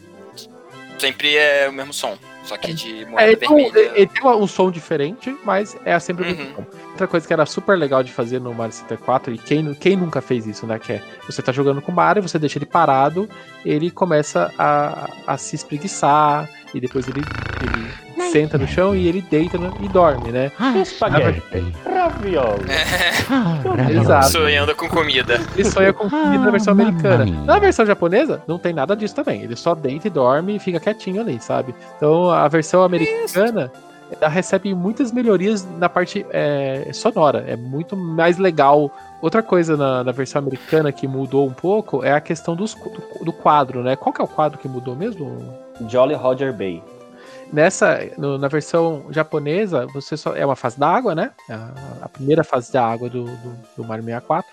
sempre 0.97 1.35
é 1.35 1.67
o 1.69 1.73
mesmo 1.73 1.93
som. 1.93 2.17
Só 2.43 2.55
que 2.55 2.73
de 2.73 3.05
moeda 3.05 3.31
é, 3.31 3.35
vermelha. 3.35 3.91
Ele 3.93 4.07
tem 4.07 4.25
um 4.25 4.47
som 4.47 4.71
diferente, 4.71 5.37
mas 5.43 5.77
é 5.83 5.99
sempre 5.99 6.23
o 6.23 6.27
mesmo 6.27 6.43
uhum. 6.45 6.55
som. 6.55 6.65
Outra 6.91 7.05
coisa 7.05 7.27
que 7.27 7.33
era 7.33 7.45
super 7.45 7.77
legal 7.77 8.01
de 8.01 8.11
fazer 8.11 8.39
no 8.39 8.53
Mario 8.53 8.73
64, 8.73 9.33
e 9.33 9.37
quem, 9.37 9.73
quem 9.73 9.97
nunca 9.97 10.21
fez 10.21 10.47
isso, 10.47 10.65
né? 10.65 10.79
Que 10.79 10.93
é 10.93 11.03
você 11.25 11.41
tá 11.41 11.51
jogando 11.51 11.81
com 11.81 11.91
o 11.91 11.95
Mario, 11.95 12.23
você 12.23 12.39
deixa 12.39 12.57
ele 12.57 12.65
parado, 12.65 13.29
ele 13.65 13.91
começa 13.91 14.53
a, 14.57 15.09
a 15.27 15.37
se 15.37 15.57
espreguiçar, 15.57 16.49
e 16.73 16.80
depois 16.80 17.08
ele, 17.08 17.21
ele 17.62 18.32
senta 18.32 18.58
no 18.58 18.67
chão 18.67 18.95
e 18.95 19.08
ele 19.08 19.21
deita 19.21 19.58
no, 19.58 19.75
e 19.84 19.88
dorme, 19.88 20.32
né? 20.32 20.51
Ah, 20.60 20.77
espaguete. 20.77 21.43
Ravioli. 21.86 22.65
Ah, 23.30 23.91
Exato. 23.91 24.30
Sonhando 24.30 24.75
com 24.75 24.88
comida. 24.88 25.41
Ele 25.53 25.65
sonha 25.65 25.91
com 25.91 26.10
comida 26.10 26.38
na 26.38 26.51
versão 26.51 26.73
americana. 26.73 27.25
Na 27.25 27.60
versão 27.60 27.86
japonesa, 27.86 28.41
não 28.47 28.58
tem 28.58 28.73
nada 28.73 28.95
disso 28.95 29.15
também. 29.15 29.41
Ele 29.41 29.56
só 29.56 29.75
deita 29.75 30.08
e 30.08 30.10
dorme 30.10 30.56
e 30.56 30.60
fica 30.60 30.80
quietinho 30.80 31.21
ali, 31.21 31.39
sabe? 31.41 31.75
Então 31.97 32.30
a 32.32 32.47
versão 32.47 32.84
americana. 32.84 33.71
Ela 34.10 34.30
recebe 34.30 34.73
muitas 34.73 35.12
melhorias 35.12 35.67
na 35.77 35.89
parte 35.89 36.25
é, 36.32 36.89
sonora. 36.93 37.43
É 37.45 37.58
muito 37.58 37.97
mais 37.97 38.38
legal. 38.38 38.89
Outra 39.21 39.43
coisa 39.43 39.75
na, 39.75 40.03
na, 40.03 40.12
versão 40.13 40.39
americana 40.39 40.93
que 40.93 41.06
mudou 41.08 41.45
um 41.45 41.51
pouco 41.51 42.03
é 42.06 42.13
a 42.13 42.21
questão 42.21 42.56
dos, 42.56 42.73
do, 42.73 43.25
do 43.25 43.34
quadro, 43.34 43.84
né? 43.84 43.97
Qual 43.97 44.13
que 44.13 44.21
é 44.21 44.23
o 44.23 44.27
quadro 44.27 44.58
que 44.58 44.67
mudou 44.67 44.95
mesmo? 44.95 45.66
Jolly 45.87 46.15
Roger 46.15 46.53
Bay. 46.53 46.83
Nessa, 47.51 48.09
no, 48.17 48.37
na 48.37 48.47
versão 48.47 49.05
japonesa, 49.09 49.87
você 49.87 50.17
só 50.17 50.35
é 50.35 50.45
uma 50.45 50.55
fase 50.55 50.77
da 50.77 50.87
água, 50.87 51.15
né? 51.15 51.31
A, 51.49 52.05
a 52.05 52.09
primeira 52.09 52.43
fase 52.43 52.71
da 52.73 52.85
água 52.85 53.09
do, 53.09 53.23
do, 53.23 53.57
do 53.77 53.83
Mario 53.85 54.03
64. 54.03 54.51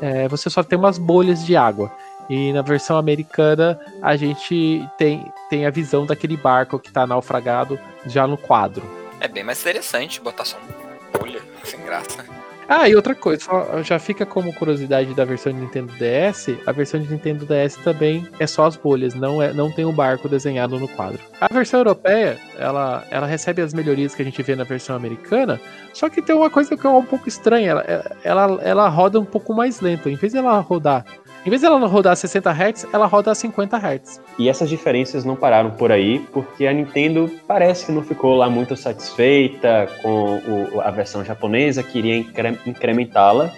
É, 0.00 0.28
você 0.28 0.50
só 0.50 0.62
tem 0.62 0.78
umas 0.78 0.98
bolhas 0.98 1.44
de 1.44 1.56
água. 1.56 1.90
E 2.28 2.52
na 2.52 2.62
versão 2.62 2.96
americana, 2.96 3.78
a 4.02 4.16
gente 4.16 4.86
tem, 4.98 5.30
tem 5.48 5.66
a 5.66 5.70
visão 5.70 6.06
daquele 6.06 6.36
barco 6.36 6.78
que 6.78 6.90
tá 6.90 7.06
naufragado 7.06 7.78
já 8.06 8.26
no 8.26 8.36
quadro. 8.36 8.82
É 9.20 9.28
bem 9.28 9.44
mais 9.44 9.60
interessante 9.60 10.20
botar 10.20 10.44
só 10.44 10.56
uma 10.58 11.18
bolha, 11.18 11.40
sem 11.64 11.80
graça. 11.80 12.24
Ah, 12.68 12.88
e 12.88 12.96
outra 12.96 13.14
coisa, 13.14 13.44
já 13.82 13.98
fica 13.98 14.24
como 14.24 14.52
curiosidade 14.54 15.14
da 15.14 15.24
versão 15.24 15.52
de 15.52 15.60
Nintendo 15.60 15.92
DS, 15.94 16.56
a 16.66 16.72
versão 16.72 17.00
de 17.00 17.10
Nintendo 17.10 17.44
DS 17.44 17.76
também 17.76 18.26
é 18.38 18.46
só 18.46 18.64
as 18.64 18.76
bolhas, 18.76 19.14
não, 19.14 19.42
é, 19.42 19.52
não 19.52 19.70
tem 19.70 19.84
o 19.84 19.90
um 19.90 19.92
barco 19.92 20.28
desenhado 20.28 20.78
no 20.78 20.88
quadro. 20.88 21.20
A 21.40 21.52
versão 21.52 21.80
europeia, 21.80 22.38
ela, 22.58 23.04
ela 23.10 23.26
recebe 23.26 23.60
as 23.60 23.74
melhorias 23.74 24.14
que 24.14 24.22
a 24.22 24.24
gente 24.24 24.42
vê 24.42 24.56
na 24.56 24.64
versão 24.64 24.96
americana, 24.96 25.60
só 25.92 26.08
que 26.08 26.22
tem 26.22 26.34
uma 26.34 26.48
coisa 26.48 26.76
que 26.76 26.86
é 26.86 26.90
um 26.90 27.04
pouco 27.04 27.28
estranha, 27.28 27.70
ela, 27.70 28.16
ela, 28.24 28.60
ela 28.62 28.88
roda 28.88 29.20
um 29.20 29.24
pouco 29.24 29.52
mais 29.54 29.80
lento. 29.80 30.08
Em 30.08 30.16
vez 30.16 30.32
de 30.32 30.38
ela 30.38 30.58
rodar 30.60 31.04
em 31.44 31.50
vez 31.50 31.60
dela 31.60 31.78
rodar 31.86 32.16
60 32.16 32.50
Hz, 32.50 32.86
ela 32.92 33.06
roda 33.06 33.30
a 33.30 33.34
50 33.34 33.76
Hz. 33.76 34.20
E 34.38 34.48
essas 34.48 34.68
diferenças 34.68 35.24
não 35.24 35.36
pararam 35.36 35.70
por 35.72 35.92
aí, 35.92 36.20
porque 36.32 36.66
a 36.66 36.72
Nintendo 36.72 37.30
parece 37.46 37.86
que 37.86 37.92
não 37.92 38.02
ficou 38.02 38.34
lá 38.34 38.48
muito 38.48 38.74
satisfeita 38.76 39.88
com 40.00 40.38
o, 40.38 40.80
a 40.80 40.90
versão 40.90 41.24
japonesa, 41.24 41.82
queria 41.82 42.16
incre 42.16 42.58
incrementá-la. 42.66 43.52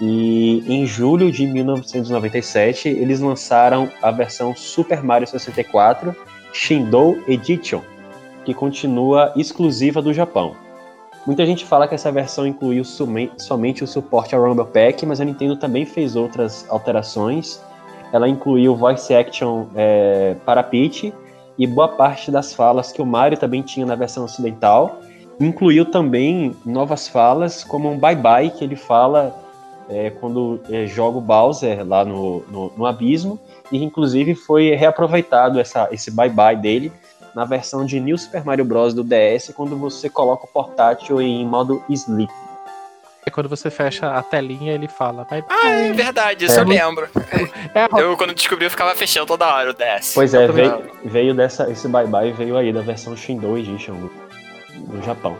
E 0.00 0.62
em 0.66 0.86
julho 0.86 1.30
de 1.30 1.46
1997, 1.46 2.88
eles 2.88 3.20
lançaram 3.20 3.90
a 4.00 4.10
versão 4.10 4.54
Super 4.54 5.02
Mario 5.02 5.26
64 5.26 6.14
Shindou 6.52 7.18
Edition, 7.28 7.82
que 8.44 8.54
continua 8.54 9.32
exclusiva 9.36 10.00
do 10.00 10.14
Japão. 10.14 10.67
Muita 11.28 11.44
gente 11.44 11.66
fala 11.66 11.86
que 11.86 11.94
essa 11.94 12.10
versão 12.10 12.46
incluiu 12.46 12.82
somente 12.82 13.84
o 13.84 13.86
suporte 13.86 14.34
ao 14.34 14.42
Rumble 14.42 14.64
Pack, 14.64 15.04
mas 15.04 15.20
a 15.20 15.24
Nintendo 15.26 15.56
também 15.56 15.84
fez 15.84 16.16
outras 16.16 16.64
alterações. 16.70 17.62
Ela 18.14 18.26
incluiu 18.26 18.74
voice 18.74 19.14
action 19.14 19.66
é, 19.76 20.36
para 20.46 20.62
Peach 20.62 21.12
e 21.58 21.66
boa 21.66 21.88
parte 21.88 22.30
das 22.30 22.54
falas 22.54 22.92
que 22.92 23.02
o 23.02 23.04
Mario 23.04 23.36
também 23.36 23.60
tinha 23.60 23.84
na 23.84 23.94
versão 23.94 24.24
ocidental. 24.24 25.00
Incluiu 25.38 25.84
também 25.84 26.56
novas 26.64 27.08
falas, 27.08 27.62
como 27.62 27.90
um 27.90 27.98
bye-bye 27.98 28.48
que 28.52 28.64
ele 28.64 28.74
fala 28.74 29.38
é, 29.86 30.08
quando 30.08 30.58
é, 30.70 30.86
joga 30.86 31.18
o 31.18 31.20
Bowser 31.20 31.86
lá 31.86 32.06
no, 32.06 32.42
no, 32.50 32.72
no 32.74 32.86
abismo. 32.86 33.38
E 33.70 33.84
inclusive 33.84 34.34
foi 34.34 34.74
reaproveitado 34.74 35.60
essa, 35.60 35.90
esse 35.92 36.10
bye-bye 36.10 36.56
dele 36.56 36.90
na 37.34 37.44
versão 37.44 37.84
de 37.84 38.00
New 38.00 38.16
Super 38.16 38.44
Mario 38.44 38.64
Bros. 38.64 38.94
do 38.94 39.04
DS, 39.04 39.52
quando 39.54 39.76
você 39.76 40.08
coloca 40.08 40.44
o 40.44 40.48
portátil 40.48 41.20
em 41.20 41.46
modo 41.46 41.82
sleep. 41.88 42.32
É 43.26 43.30
quando 43.30 43.48
você 43.48 43.70
fecha 43.70 44.10
a 44.10 44.22
telinha, 44.22 44.72
ele 44.72 44.88
fala. 44.88 45.26
Ah, 45.50 45.68
é 45.68 45.92
verdade, 45.92 46.46
isso 46.46 46.58
é. 46.58 46.62
eu 46.62 46.66
lembro. 46.66 47.08
É, 47.74 47.84
eu, 48.00 48.16
quando 48.16 48.34
descobri, 48.34 48.64
eu 48.64 48.70
ficava 48.70 48.94
fechando 48.94 49.26
toda 49.26 49.46
hora 49.46 49.70
o 49.70 49.74
DS. 49.74 50.12
Pois 50.14 50.32
é, 50.32 50.48
veio, 50.48 50.90
veio, 51.04 51.34
dessa, 51.34 51.70
esse 51.70 51.86
bye-bye 51.88 52.32
veio 52.32 52.56
aí 52.56 52.72
da 52.72 52.80
versão 52.80 53.14
Shindo 53.14 53.58
Edition 53.58 53.94
do, 53.94 54.10
do 54.78 55.02
Japão. 55.04 55.38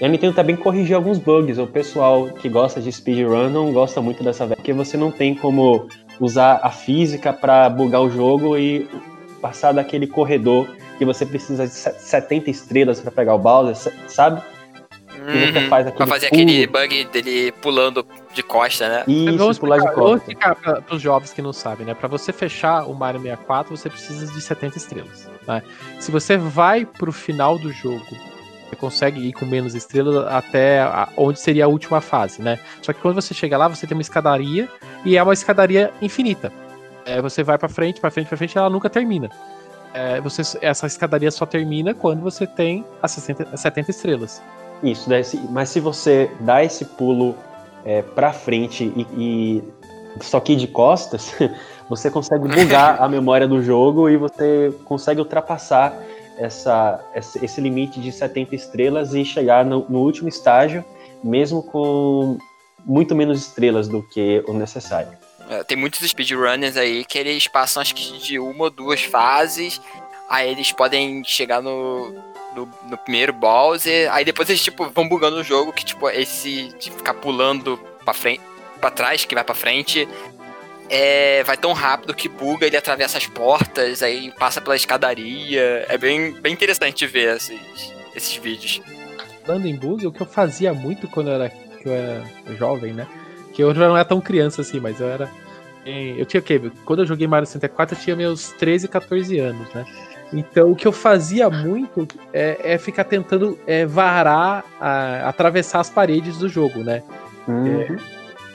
E 0.00 0.04
a 0.04 0.08
Nintendo 0.08 0.34
também 0.34 0.56
corrigiu 0.56 0.96
alguns 0.96 1.18
bugs. 1.18 1.58
O 1.58 1.66
pessoal 1.66 2.26
que 2.26 2.48
gosta 2.48 2.80
de 2.80 2.90
speedrun 2.90 3.50
não 3.50 3.72
gosta 3.72 4.00
muito 4.00 4.24
dessa 4.24 4.44
versão, 4.44 4.56
porque 4.56 4.72
você 4.72 4.96
não 4.96 5.12
tem 5.12 5.34
como 5.34 5.88
usar 6.18 6.60
a 6.62 6.70
física 6.70 7.32
para 7.32 7.68
bugar 7.68 8.02
o 8.02 8.10
jogo 8.10 8.56
e 8.56 8.88
passar 9.40 9.72
daquele 9.72 10.06
corredor 10.06 10.68
que 10.98 11.04
você 11.04 11.24
precisa 11.24 11.66
de 11.66 11.72
70 11.72 12.50
estrelas 12.50 13.00
para 13.00 13.12
pegar 13.12 13.34
o 13.34 13.38
Bowser, 13.38 13.94
sabe? 14.08 14.42
Uhum, 15.18 15.52
você 15.52 15.68
faz 15.68 15.90
pra 15.90 16.06
fazer 16.06 16.28
pulo. 16.28 16.42
aquele 16.42 16.66
bug 16.66 17.04
dele 17.06 17.52
pulando 17.60 18.06
de 18.32 18.42
costa, 18.42 18.88
né? 18.88 19.04
Isso, 19.06 19.36
vamos 19.36 19.58
pular 19.58 19.76
explicar, 19.76 19.94
de 19.94 20.00
costa. 20.00 20.08
Vamos 20.08 20.20
explicar 20.20 20.54
para 20.56 20.94
os 20.94 21.02
jovens 21.02 21.32
que 21.32 21.42
não 21.42 21.52
sabem, 21.52 21.86
né? 21.86 21.94
Para 21.94 22.08
você 22.08 22.32
fechar 22.32 22.84
o 22.84 22.94
Mario 22.94 23.20
64, 23.20 23.76
você 23.76 23.90
precisa 23.90 24.26
de 24.26 24.40
70 24.40 24.78
estrelas. 24.78 25.30
Né? 25.46 25.62
Se 25.98 26.10
você 26.10 26.36
vai 26.36 26.84
pro 26.84 27.12
final 27.12 27.58
do 27.58 27.72
jogo, 27.72 28.06
você 28.68 28.76
consegue 28.76 29.20
ir 29.20 29.32
com 29.32 29.44
menos 29.44 29.74
estrelas 29.74 30.26
até 30.28 30.80
a, 30.80 31.08
onde 31.16 31.40
seria 31.40 31.64
a 31.64 31.68
última 31.68 32.00
fase, 32.00 32.40
né? 32.40 32.58
Só 32.82 32.92
que 32.92 33.00
quando 33.00 33.16
você 33.16 33.34
chega 33.34 33.58
lá, 33.58 33.66
você 33.66 33.86
tem 33.86 33.96
uma 33.96 34.02
escadaria 34.02 34.68
e 35.04 35.16
é 35.16 35.22
uma 35.22 35.32
escadaria 35.32 35.92
infinita. 36.00 36.52
É, 37.04 37.20
você 37.20 37.42
vai 37.42 37.58
para 37.58 37.68
frente, 37.68 38.00
para 38.00 38.10
frente, 38.10 38.28
para 38.28 38.36
frente, 38.36 38.54
e 38.54 38.58
ela 38.58 38.70
nunca 38.70 38.90
termina 38.90 39.30
é, 39.94 40.20
você, 40.20 40.42
essa 40.60 40.86
escadaria 40.86 41.30
só 41.30 41.46
termina 41.46 41.94
quando 41.94 42.20
você 42.20 42.46
tem 42.46 42.84
as 43.02 43.12
60, 43.12 43.56
70 43.56 43.90
estrelas. 43.90 44.42
Isso, 44.82 45.10
mas 45.50 45.68
se 45.68 45.80
você 45.80 46.30
dá 46.40 46.62
esse 46.62 46.84
pulo 46.84 47.34
é, 47.84 48.02
pra 48.02 48.32
frente 48.32 48.84
e, 48.84 49.06
e 49.16 49.64
só 50.20 50.40
que 50.40 50.54
de 50.54 50.66
costas, 50.66 51.34
você 51.88 52.10
consegue 52.10 52.46
bugar 52.46 53.02
a 53.02 53.08
memória 53.08 53.46
do 53.46 53.62
jogo 53.62 54.08
e 54.08 54.16
você 54.16 54.72
consegue 54.84 55.20
ultrapassar 55.20 55.96
essa, 56.38 57.00
esse 57.42 57.60
limite 57.60 58.00
de 58.00 58.12
70 58.12 58.54
estrelas 58.54 59.14
e 59.14 59.24
chegar 59.24 59.64
no, 59.64 59.84
no 59.88 59.98
último 59.98 60.28
estágio, 60.28 60.84
mesmo 61.22 61.62
com 61.62 62.38
muito 62.84 63.14
menos 63.14 63.40
estrelas 63.40 63.88
do 63.88 64.02
que 64.02 64.44
o 64.46 64.52
necessário. 64.52 65.17
É, 65.48 65.64
tem 65.64 65.76
muitos 65.76 66.06
speedrunners 66.08 66.76
aí 66.76 67.04
que 67.04 67.18
eles 67.18 67.46
passam 67.46 67.80
acho 67.80 67.94
que 67.94 68.18
de 68.18 68.38
uma 68.38 68.64
ou 68.64 68.70
duas 68.70 69.02
fases, 69.02 69.80
aí 70.28 70.50
eles 70.50 70.72
podem 70.72 71.24
chegar 71.24 71.62
no, 71.62 72.10
no, 72.54 72.68
no 72.84 72.98
primeiro 72.98 73.32
Bowser, 73.32 74.12
aí 74.12 74.24
depois 74.24 74.48
eles 74.50 74.62
tipo 74.62 74.90
vão 74.90 75.08
bugando 75.08 75.38
o 75.38 75.44
jogo, 75.44 75.72
que 75.72 75.84
tipo 75.84 76.08
esse 76.10 76.68
de 76.78 76.90
ficar 76.90 77.14
pulando 77.14 77.78
pra 78.04 78.12
frente, 78.12 78.42
para 78.78 78.90
trás, 78.90 79.24
que 79.24 79.34
vai 79.34 79.42
para 79.42 79.54
frente, 79.54 80.06
é, 80.90 81.42
vai 81.44 81.56
tão 81.56 81.72
rápido 81.72 82.14
que 82.14 82.28
buga, 82.28 82.66
ele 82.66 82.76
atravessa 82.76 83.18
as 83.18 83.26
portas, 83.26 84.02
aí 84.02 84.32
passa 84.32 84.60
pela 84.60 84.76
escadaria. 84.76 85.86
É 85.88 85.98
bem, 85.98 86.32
bem 86.32 86.52
interessante 86.52 87.06
ver 87.06 87.36
esses, 87.36 87.94
esses 88.14 88.36
vídeos. 88.36 88.80
Falando 89.44 89.66
em 89.66 89.76
bug, 89.76 90.06
o 90.06 90.12
que 90.12 90.20
eu 90.20 90.26
fazia 90.26 90.72
muito 90.72 91.08
quando 91.08 91.28
eu 91.28 91.34
era, 91.34 91.52
eu 91.84 91.92
era 91.92 92.24
jovem, 92.56 92.92
né? 92.92 93.06
Que 93.58 93.64
eu 93.64 93.74
já 93.74 93.88
não 93.88 93.96
era 93.96 94.04
tão 94.04 94.20
criança 94.20 94.62
assim, 94.62 94.78
mas 94.78 95.00
eu 95.00 95.08
era. 95.08 95.28
Eu 95.84 96.24
tinha 96.26 96.38
o 96.38 96.44
quê? 96.44 96.62
Quando 96.84 97.00
eu 97.00 97.06
joguei 97.06 97.26
Mario 97.26 97.44
64, 97.44 97.96
eu 97.96 98.00
tinha 98.00 98.14
meus 98.14 98.52
13, 98.52 98.86
14 98.86 99.36
anos, 99.36 99.74
né? 99.74 99.84
Então, 100.32 100.70
o 100.70 100.76
que 100.76 100.86
eu 100.86 100.92
fazia 100.92 101.50
muito 101.50 102.06
é, 102.32 102.74
é 102.74 102.78
ficar 102.78 103.02
tentando 103.02 103.58
é, 103.66 103.84
varar, 103.84 104.64
a, 104.80 105.28
atravessar 105.28 105.80
as 105.80 105.90
paredes 105.90 106.38
do 106.38 106.48
jogo, 106.48 106.84
né? 106.84 107.02
Uhum. 107.48 107.96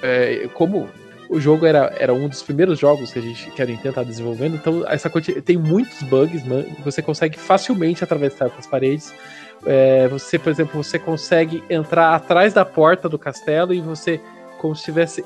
É, 0.02 0.48
como 0.54 0.88
o 1.28 1.38
jogo 1.38 1.66
era, 1.66 1.94
era 2.00 2.14
um 2.14 2.30
dos 2.30 2.42
primeiros 2.42 2.80
jogos 2.80 3.12
que 3.12 3.20
a 3.20 3.22
gente 3.22 3.52
que 3.52 3.62
a 3.62 3.66
Nintendo 3.66 3.96
tá 3.96 4.04
desenvolvendo, 4.04 4.56
então 4.56 4.88
essa 4.88 5.10
tem 5.44 5.58
muitos 5.58 6.02
bugs, 6.04 6.46
man, 6.46 6.64
você 6.82 7.02
consegue 7.02 7.38
facilmente 7.38 8.06
atravessar 8.06 8.50
as 8.58 8.68
paredes. 8.68 9.14
É, 9.66 10.08
você, 10.08 10.40
por 10.40 10.50
exemplo, 10.50 10.82
você 10.82 10.98
consegue 10.98 11.62
entrar 11.70 12.16
atrás 12.16 12.54
da 12.54 12.64
porta 12.64 13.10
do 13.10 13.20
castelo 13.20 13.74
e 13.74 13.82
você 13.82 14.22
como 14.64 14.74
se 14.74 14.80
estivesse 14.80 15.26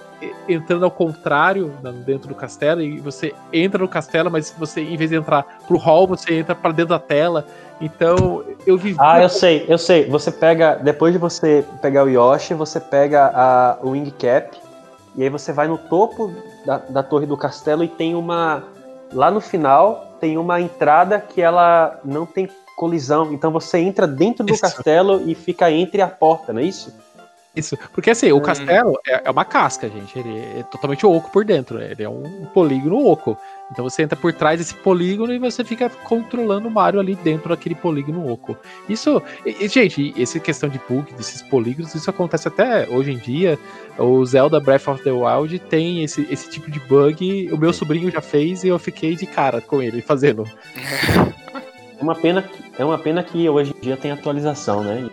entrando 0.49 0.83
ao 0.83 0.89
contrário 0.89 1.71
dentro 2.03 2.27
do 2.27 2.33
castelo 2.33 2.81
e 2.81 2.99
você 2.99 3.35
entra 3.53 3.79
no 3.79 3.87
castelo, 3.87 4.31
mas 4.31 4.51
você 4.57 4.81
em 4.81 4.97
vez 4.97 5.11
de 5.11 5.15
entrar 5.15 5.59
pro 5.67 5.77
hall, 5.77 6.07
você 6.07 6.33
entra 6.33 6.55
para 6.55 6.71
dentro 6.71 6.89
da 6.89 6.99
tela. 6.99 7.45
Então, 7.79 8.43
eu 8.65 8.75
vi 8.75 8.95
Ah, 8.97 9.21
eu 9.21 9.29
sei, 9.29 9.63
eu 9.67 9.77
sei. 9.77 10.09
Você 10.09 10.31
pega 10.31 10.73
depois 10.73 11.13
de 11.13 11.19
você 11.19 11.63
pegar 11.83 12.03
o 12.03 12.09
Yoshi, 12.09 12.55
você 12.55 12.79
pega 12.79 13.27
a 13.27 13.77
o 13.83 13.91
Wing 13.91 14.09
Cap 14.09 14.57
e 15.15 15.21
aí 15.21 15.29
você 15.29 15.53
vai 15.53 15.67
no 15.67 15.77
topo 15.77 16.33
da, 16.65 16.79
da 16.79 17.03
torre 17.03 17.27
do 17.27 17.37
castelo 17.37 17.83
e 17.83 17.87
tem 17.87 18.15
uma 18.15 18.63
lá 19.13 19.29
no 19.29 19.39
final 19.39 20.15
tem 20.19 20.35
uma 20.35 20.59
entrada 20.59 21.19
que 21.19 21.43
ela 21.43 21.99
não 22.03 22.25
tem 22.25 22.49
colisão. 22.75 23.31
Então 23.31 23.51
você 23.51 23.77
entra 23.77 24.07
dentro 24.07 24.43
do 24.43 24.53
Isso. 24.53 24.61
castelo 24.63 25.21
e 25.29 25.35
fica 25.35 25.71
entre 25.71 26.01
a 26.01 26.07
porta, 26.07 26.51
não 26.51 26.59
é 26.59 26.63
isso? 26.63 26.91
Isso, 27.57 27.77
porque 27.93 28.09
assim, 28.11 28.31
o 28.31 28.37
Hum. 28.37 28.41
castelo 28.41 28.99
é, 29.07 29.21
é 29.25 29.31
uma 29.31 29.43
casca, 29.43 29.89
gente. 29.89 30.17
Ele 30.17 30.59
é 30.59 30.63
totalmente 30.63 31.05
oco 31.05 31.31
por 31.31 31.43
dentro. 31.43 31.77
né? 31.79 31.89
Ele 31.91 32.03
é 32.03 32.09
um 32.09 32.45
polígono 32.53 33.05
oco. 33.05 33.37
Então 33.71 33.83
você 33.83 34.03
entra 34.03 34.15
por 34.15 34.31
trás 34.31 34.59
desse 34.59 34.73
polígono 34.75 35.33
e 35.33 35.39
você 35.39 35.63
fica 35.63 35.89
controlando 35.89 36.67
o 36.69 36.71
Mario 36.71 36.99
ali 37.01 37.15
dentro 37.15 37.49
daquele 37.49 37.75
polígono 37.75 38.31
oco. 38.31 38.55
Isso, 38.87 39.21
e, 39.45 39.65
e, 39.65 39.67
gente, 39.67 40.13
essa 40.21 40.39
questão 40.39 40.69
de 40.69 40.79
bug 40.87 41.11
desses 41.15 41.41
polígonos, 41.41 41.93
isso 41.93 42.09
acontece 42.09 42.47
até 42.47 42.87
hoje 42.87 43.11
em 43.11 43.17
dia. 43.17 43.59
O 43.97 44.23
Zelda 44.25 44.59
Breath 44.59 44.87
of 44.87 45.03
the 45.03 45.11
Wild 45.11 45.59
tem 45.59 46.03
esse, 46.03 46.25
esse 46.31 46.49
tipo 46.49 46.71
de 46.71 46.79
bug. 46.79 47.49
O 47.51 47.57
meu 47.57 47.73
sobrinho 47.73 48.09
já 48.11 48.21
fez 48.21 48.63
e 48.63 48.67
eu 48.69 48.79
fiquei 48.79 49.15
de 49.15 49.25
cara 49.25 49.59
com 49.59 49.81
ele 49.81 50.01
fazendo. 50.01 50.43
É 51.99 52.03
uma 52.03 52.13
pena, 52.13 52.43
que- 52.43 52.63
é 52.79 52.85
uma 52.85 52.99
pena 52.99 53.23
que 53.23 53.49
hoje 53.49 53.73
em 53.75 53.81
dia 53.81 53.97
tem 53.97 54.11
atualização, 54.11 54.83
né? 54.83 55.09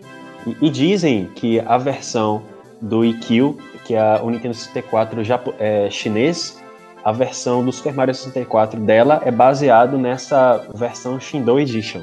E, 0.46 0.66
e 0.66 0.70
dizem 0.70 1.30
que 1.35 1.61
a 1.61 1.78
versão 1.78 2.42
do 2.80 3.04
IQ, 3.04 3.57
que 3.85 3.94
é 3.94 4.20
o 4.22 4.30
Nintendo 4.30 4.54
64 4.54 5.24
japo, 5.24 5.54
é, 5.59 5.88
chinês, 5.90 6.62
a 7.04 7.12
versão 7.12 7.64
do 7.64 7.70
Super 7.70 7.92
Mario 7.92 8.14
64 8.14 8.80
dela 8.80 9.20
é 9.24 9.30
baseado 9.30 9.98
nessa 9.98 10.66
versão 10.74 11.20
Shindo 11.20 11.61
Edition, 11.61 12.00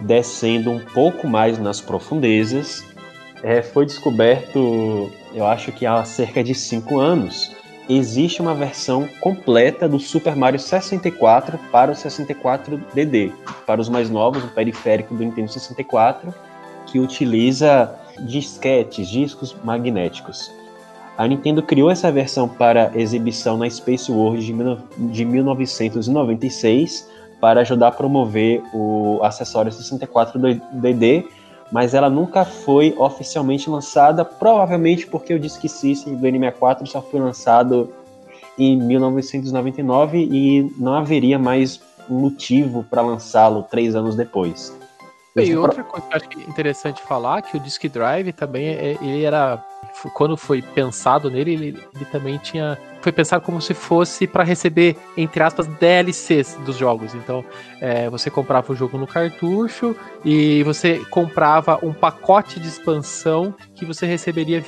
descendo 0.00 0.70
um 0.70 0.80
pouco 0.80 1.28
mais 1.28 1.58
nas 1.58 1.80
profundezas. 1.80 2.82
É, 3.42 3.62
foi 3.62 3.84
descoberto, 3.84 5.10
eu 5.34 5.46
acho 5.46 5.72
que 5.72 5.84
há 5.84 6.02
cerca 6.04 6.42
de 6.42 6.54
5 6.54 6.98
anos, 6.98 7.54
existe 7.88 8.40
uma 8.40 8.54
versão 8.54 9.08
completa 9.20 9.88
do 9.88 9.98
Super 9.98 10.36
Mario 10.36 10.58
64 10.58 11.58
para 11.70 11.90
o 11.90 11.94
64DD, 11.94 13.32
para 13.66 13.80
os 13.80 13.88
mais 13.88 14.08
novos, 14.08 14.44
o 14.44 14.48
periférico 14.48 15.14
do 15.14 15.22
Nintendo 15.22 15.50
64, 15.50 16.32
que 16.86 16.98
utiliza 16.98 17.94
disquetes, 18.20 19.08
discos 19.08 19.56
magnéticos. 19.64 20.50
A 21.16 21.26
Nintendo 21.26 21.62
criou 21.62 21.90
essa 21.90 22.10
versão 22.10 22.48
para 22.48 22.90
exibição 22.94 23.56
na 23.58 23.68
Space 23.68 24.10
World 24.10 24.44
de 24.44 24.54
de 25.12 25.24
1996 25.24 27.08
para 27.40 27.60
ajudar 27.60 27.88
a 27.88 27.92
promover 27.92 28.62
o 28.72 29.20
acessório 29.22 29.70
64DD, 29.70 31.24
mas 31.72 31.94
ela 31.94 32.10
nunca 32.10 32.44
foi 32.44 32.94
oficialmente 32.98 33.68
lançada, 33.70 34.24
provavelmente 34.24 35.06
porque 35.06 35.34
o 35.34 35.38
Disque 35.38 35.68
System 35.68 36.16
do 36.16 36.26
N64 36.26 36.86
só 36.86 37.00
foi 37.00 37.20
lançado 37.20 37.92
em 38.58 38.76
1999 38.76 40.18
e 40.18 40.72
não 40.78 40.94
haveria 40.94 41.38
mais 41.38 41.80
motivo 42.08 42.84
para 42.84 43.02
lançá-lo 43.02 43.62
três 43.70 43.94
anos 43.94 44.16
depois. 44.16 44.76
E 45.36 45.56
outra 45.56 45.84
coisa 45.84 46.06
que 46.06 46.12
eu 46.12 46.16
acho 46.16 46.28
que 46.28 46.42
é 46.42 46.46
interessante 46.46 47.00
falar 47.02 47.42
que 47.42 47.56
o 47.56 47.60
Disk 47.60 47.84
Drive 47.88 48.32
também 48.32 48.68
é- 48.68 48.98
ele 49.00 49.24
era 49.24 49.64
quando 50.14 50.36
foi 50.36 50.60
pensado 50.60 51.30
nele, 51.30 51.52
ele, 51.52 51.88
ele 51.94 52.04
também 52.06 52.38
tinha 52.38 52.76
foi 53.00 53.12
pensado 53.12 53.44
como 53.44 53.60
se 53.60 53.74
fosse 53.74 54.26
para 54.26 54.44
receber 54.44 54.96
entre 55.16 55.42
aspas 55.42 55.66
DLCs 55.66 56.56
dos 56.64 56.76
jogos. 56.76 57.14
Então, 57.14 57.44
é, 57.80 58.08
você 58.10 58.30
comprava 58.30 58.72
o 58.72 58.76
jogo 58.76 58.98
no 58.98 59.06
cartucho 59.06 59.96
e 60.24 60.62
você 60.62 60.98
comprava 61.10 61.78
um 61.82 61.92
pacote 61.92 62.60
de 62.60 62.68
expansão 62.68 63.54
que 63.74 63.84
você 63.84 64.06
receberia 64.06 64.62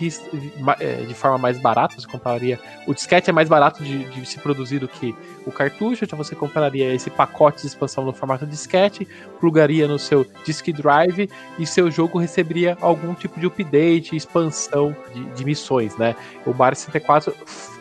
é, 0.81 0.95
de 1.03 1.15
forma 1.15 1.39
mais 1.39 1.61
barata. 1.61 1.95
Você 1.99 2.07
compraria 2.07 2.59
o 2.87 2.95
disquete 2.95 3.31
é 3.31 3.33
mais 3.33 3.49
barato 3.49 3.85
de, 3.85 4.05
de 4.05 4.25
se 4.27 4.39
produzir 4.39 4.79
do 4.79 4.89
que 4.89 5.15
o 5.47 5.53
cartucho, 5.53 6.05
então 6.05 6.17
você 6.17 6.35
compraria 6.35 6.95
esse 6.95 7.11
pacote 7.11 7.63
de 7.63 7.67
expansão 7.69 8.05
no 8.05 8.13
formato 8.13 8.47
disquete, 8.47 9.07
plugaria 9.41 9.87
no 9.87 9.99
seu 9.99 10.27
disk 10.45 10.69
drive 10.69 11.29
e 11.59 11.67
seu 11.67 11.91
jogo 11.91 12.19
receberia 12.19 12.77
algum 12.81 13.15
tipo 13.15 13.39
de 13.39 13.47
update, 13.47 14.17
expansão 14.17 14.97
de, 15.13 15.25
de 15.25 15.45
missões, 15.45 15.97
né? 15.97 16.15
O 16.47 16.53
Mario 16.53 16.77
64 16.77 17.35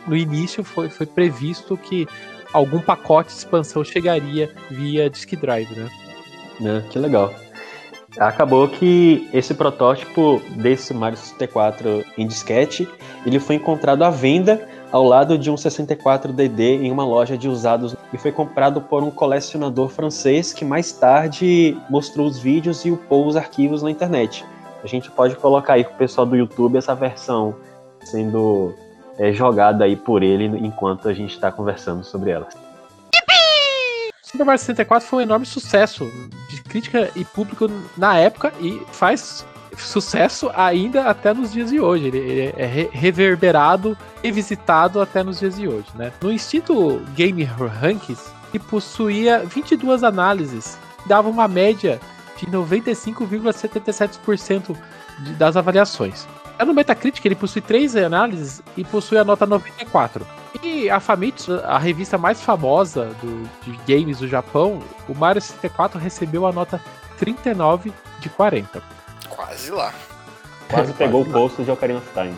no 0.08 0.16
início 0.16 0.64
foi, 0.64 0.90
foi 0.90 1.06
previsto 1.06 1.78
que 1.78 2.08
algum 2.54 2.80
pacote 2.80 3.30
de 3.30 3.38
expansão 3.38 3.84
chegaria 3.84 4.50
via 4.70 5.10
disk 5.10 5.36
drive, 5.36 5.74
né? 5.76 5.90
né? 6.60 6.84
Que 6.90 7.00
legal. 7.00 7.34
Acabou 8.18 8.68
que 8.68 9.30
esse 9.34 9.54
protótipo 9.54 10.42
desse 10.50 10.94
Mario 10.94 11.18
64 11.18 12.04
em 12.18 12.28
disquete, 12.28 12.88
ele 13.26 13.40
foi 13.40 13.56
encontrado 13.56 14.04
à 14.04 14.10
venda 14.10 14.68
ao 14.92 15.06
lado 15.06 15.38
de 15.38 15.50
um 15.50 15.56
64DD 15.56 16.82
em 16.82 16.92
uma 16.92 17.06
loja 17.06 17.38
de 17.38 17.48
usados 17.48 17.96
e 18.12 18.18
foi 18.18 18.32
comprado 18.32 18.82
por 18.82 19.02
um 19.02 19.10
colecionador 19.10 19.88
francês 19.88 20.52
que 20.52 20.66
mais 20.66 20.92
tarde 20.92 21.78
mostrou 21.90 22.28
os 22.28 22.38
vídeos 22.38 22.84
e 22.84 22.92
upou 22.92 23.26
os 23.26 23.38
arquivos 23.38 23.82
na 23.82 23.90
internet. 23.90 24.46
A 24.84 24.88
gente 24.88 25.10
pode 25.10 25.36
colocar 25.38 25.74
aí 25.74 25.86
pro 25.86 25.94
pessoal 25.94 26.28
do 26.28 26.36
YouTube 26.36 26.78
essa 26.78 26.94
versão 26.94 27.56
sendo 28.04 28.74
é, 29.22 29.32
jogada 29.32 29.86
aí 29.86 29.96
por 29.96 30.24
ele 30.24 30.46
enquanto 30.46 31.08
a 31.08 31.14
gente 31.14 31.34
está 31.34 31.52
conversando 31.52 32.04
sobre 32.04 32.32
ela. 32.32 32.48
Super 34.24 34.46
Mario 34.46 34.60
64 34.60 35.08
foi 35.08 35.20
um 35.20 35.22
enorme 35.28 35.46
sucesso 35.46 36.10
de 36.50 36.62
crítica 36.64 37.10
e 37.16 37.24
público 37.26 37.70
na 37.98 38.18
época 38.18 38.52
e 38.60 38.82
faz 38.92 39.46
sucesso 39.78 40.50
ainda 40.56 41.04
até 41.06 41.34
nos 41.34 41.52
dias 41.52 41.70
de 41.70 41.80
hoje. 41.80 42.08
Ele, 42.08 42.54
é 42.58 42.66
re- 42.66 42.90
reverberado 42.92 43.96
e 44.24 44.32
visitado 44.32 45.00
até 45.02 45.22
nos 45.24 45.40
dias 45.40 45.56
de 45.56 45.68
hoje, 45.68 45.88
né? 45.96 46.12
No 46.22 46.32
Instinto 46.32 47.02
Game 47.16 47.44
Rankings, 47.44 48.32
ele 48.54 48.64
possuía 48.64 49.40
22 49.40 50.04
análises, 50.04 50.78
dava 51.06 51.30
uma 51.30 51.48
média 51.48 52.00
de 52.38 52.46
95,77% 52.48 54.76
de- 55.20 55.34
das 55.34 55.56
avaliações. 55.58 56.28
Já 56.62 56.65
no 56.65 56.76
Metacritic, 56.76 57.26
ele 57.26 57.34
possui 57.34 57.60
três 57.60 57.95
análises 57.95 58.62
e 58.78 58.84
possui 58.84 59.17
a 59.17 59.24
nota 59.24 59.47
94. 59.47 60.24
E 60.62 60.91
a 60.91 61.00
Famitsu, 61.00 61.60
a 61.65 61.80
revista 61.80 62.19
mais 62.19 62.39
famosa 62.39 63.06
do- 63.19 63.50
de 63.63 63.71
games 63.91 64.19
do 64.19 64.28
Japão, 64.28 64.80
o 65.10 65.15
Mario 65.15 65.41
64 65.41 65.97
recebeu 66.00 66.45
a 66.45 66.52
nota 66.52 66.80
39 67.17 67.91
de 68.19 68.30
40. 68.30 68.80
Quase 69.28 69.71
lá. 69.71 69.91
Quase 70.69 70.93
pegou 70.93 71.24
o 71.24 71.26
posto 71.26 71.63
de 71.63 71.71
Ocarina 71.71 71.97
of 71.97 72.08
Time. 72.13 72.36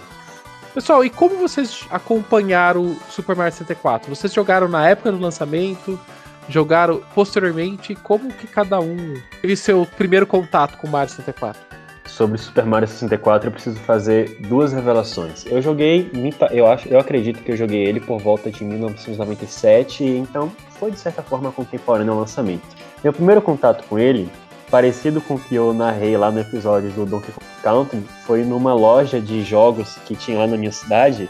Pessoal, 0.73 1.03
e 1.03 1.09
como 1.09 1.35
vocês 1.37 1.85
acompanharam 1.91 2.81
o 2.81 2.97
Super 3.09 3.35
Mario 3.35 3.51
64? 3.51 4.15
Vocês 4.15 4.31
jogaram 4.33 4.69
na 4.69 4.87
época 4.87 5.11
do 5.11 5.19
lançamento? 5.19 5.99
Jogaram 6.47 7.01
posteriormente? 7.13 7.93
Como 7.93 8.31
que 8.31 8.47
cada 8.47 8.79
um 8.79 9.21
teve 9.41 9.57
seu 9.57 9.85
primeiro 9.97 10.25
contato 10.25 10.77
com 10.77 10.87
o 10.87 10.89
Mario 10.89 11.09
64? 11.09 11.72
Sobre 12.13 12.37
Super 12.37 12.63
Mario 12.63 12.87
64, 12.87 13.47
eu 13.47 13.51
preciso 13.51 13.79
fazer 13.79 14.37
duas 14.41 14.71
revelações. 14.71 15.47
Eu 15.47 15.59
joguei, 15.63 16.11
eu 16.51 16.67
acho, 16.67 16.87
eu 16.87 16.99
acredito 16.99 17.41
que 17.41 17.51
eu 17.51 17.57
joguei 17.57 17.83
ele 17.87 17.99
por 17.99 18.19
volta 18.19 18.51
de 18.51 18.63
1997, 18.63 20.03
então 20.03 20.51
foi 20.77 20.91
de 20.91 20.99
certa 20.99 21.23
forma 21.23 21.51
contemporâneo 21.51 22.13
ao 22.13 22.19
lançamento. 22.19 22.61
Meu 23.03 23.11
primeiro 23.11 23.41
contato 23.41 23.83
com 23.87 23.97
ele, 23.97 24.29
parecido 24.69 25.21
com 25.21 25.33
o 25.33 25.39
que 25.39 25.55
eu 25.55 25.73
narrei 25.73 26.15
lá 26.15 26.29
no 26.29 26.39
episódio 26.39 26.91
do 26.91 27.03
Donkey 27.03 27.31
Kong 27.31 27.47
Country, 27.63 28.03
foi 28.27 28.43
numa 28.43 28.75
loja 28.75 29.19
de 29.19 29.41
jogos 29.41 29.95
que 30.05 30.15
tinha 30.15 30.37
lá 30.37 30.45
na 30.45 30.55
minha 30.55 30.71
cidade. 30.71 31.27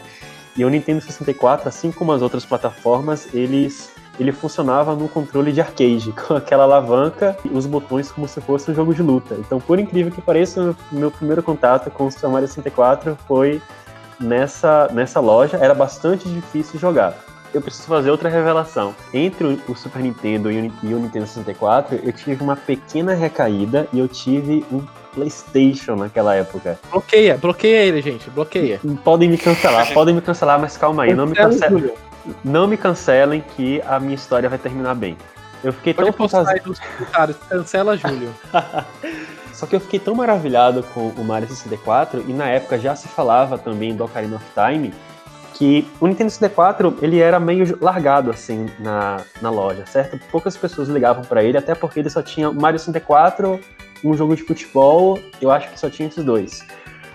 E 0.54 0.66
o 0.66 0.68
Nintendo 0.68 1.00
64, 1.00 1.66
assim 1.66 1.90
como 1.90 2.12
as 2.12 2.20
outras 2.20 2.44
plataformas, 2.44 3.32
eles 3.32 3.90
ele 4.18 4.32
funcionava 4.32 4.94
no 4.94 5.08
controle 5.08 5.52
de 5.52 5.60
arcade, 5.60 6.12
com 6.26 6.34
aquela 6.34 6.64
alavanca 6.64 7.36
e 7.44 7.48
os 7.48 7.66
botões 7.66 8.10
como 8.10 8.28
se 8.28 8.40
fosse 8.40 8.70
um 8.70 8.74
jogo 8.74 8.94
de 8.94 9.02
luta. 9.02 9.34
Então, 9.38 9.60
por 9.60 9.78
incrível 9.78 10.12
que 10.12 10.20
pareça, 10.20 10.74
meu 10.90 11.10
primeiro 11.10 11.42
contato 11.42 11.90
com 11.90 12.06
o 12.06 12.10
Super 12.10 12.28
Mario 12.30 12.48
64 12.48 13.16
foi 13.26 13.60
nessa, 14.20 14.88
nessa 14.92 15.20
loja. 15.20 15.56
Era 15.56 15.74
bastante 15.74 16.28
difícil 16.28 16.78
jogar. 16.78 17.14
eu 17.52 17.60
preciso 17.60 17.86
fazer 17.86 18.10
outra 18.10 18.28
revelação. 18.28 18.94
Entre 19.12 19.60
o, 19.68 19.74
Super 19.74 20.02
Nintendo 20.02 20.50
e 20.50 20.58
o, 20.58 20.98
Nintendo 20.98 21.26
64, 21.26 22.00
eu 22.02 22.12
tive 22.12 22.42
uma 22.42 22.56
pequena 22.56 23.14
recaída 23.14 23.86
e 23.92 23.98
eu 23.98 24.08
tive 24.08 24.64
um 24.72 24.82
PlayStation 25.14 25.94
naquela 25.94 26.34
época. 26.34 26.78
Bloqueia, 26.90 27.38
bloqueia 27.38 27.84
ele, 27.84 28.02
gente, 28.02 28.28
bloqueia. 28.30 28.80
Podem 29.04 29.28
me 29.28 29.38
cancelar, 29.38 29.92
podem 29.92 30.14
me 30.14 30.20
cancelar, 30.20 30.60
mas 30.60 30.76
calma 30.76 31.04
aí, 31.04 31.14
não 31.14 31.26
me 31.26 31.34
cancelem. 31.34 31.92
Não 32.44 32.66
me 32.66 32.76
cancelem 32.76 33.42
que 33.56 33.82
a 33.82 33.98
minha 34.00 34.14
história 34.14 34.48
vai 34.48 34.58
terminar 34.58 34.94
bem. 34.94 35.16
Eu 35.62 35.72
fiquei 35.72 35.94
Pode 35.94 36.08
tão 36.08 36.16
cancela 37.48 37.96
Júlio. 37.96 38.34
Só 39.52 39.66
que 39.66 39.76
eu 39.76 39.80
fiquei 39.80 40.00
tão 40.00 40.14
maravilhado 40.14 40.82
com 40.92 41.08
o 41.08 41.24
Mario 41.24 41.48
64 41.48 42.24
e 42.28 42.32
na 42.32 42.48
época 42.48 42.78
já 42.78 42.94
se 42.96 43.06
falava 43.08 43.56
também 43.56 43.94
do 43.94 44.04
Ocarina 44.04 44.36
of 44.36 44.44
Time 44.52 44.92
que 45.54 45.86
o 46.00 46.06
Nintendo 46.06 46.30
64 46.30 46.98
ele 47.00 47.20
era 47.20 47.38
meio 47.38 47.78
largado 47.80 48.30
assim 48.30 48.66
na, 48.78 49.22
na 49.40 49.50
loja, 49.50 49.86
certo? 49.86 50.18
Poucas 50.30 50.56
pessoas 50.56 50.88
ligavam 50.88 51.22
pra 51.22 51.42
ele, 51.42 51.56
até 51.56 51.74
porque 51.74 52.00
ele 52.00 52.10
só 52.10 52.20
tinha 52.20 52.50
Mario 52.50 52.78
64, 52.78 53.60
um 54.02 54.14
jogo 54.14 54.34
de 54.34 54.42
futebol, 54.42 55.18
eu 55.40 55.50
acho 55.50 55.70
que 55.70 55.78
só 55.78 55.88
tinha 55.88 56.08
esses 56.08 56.24
dois. 56.24 56.66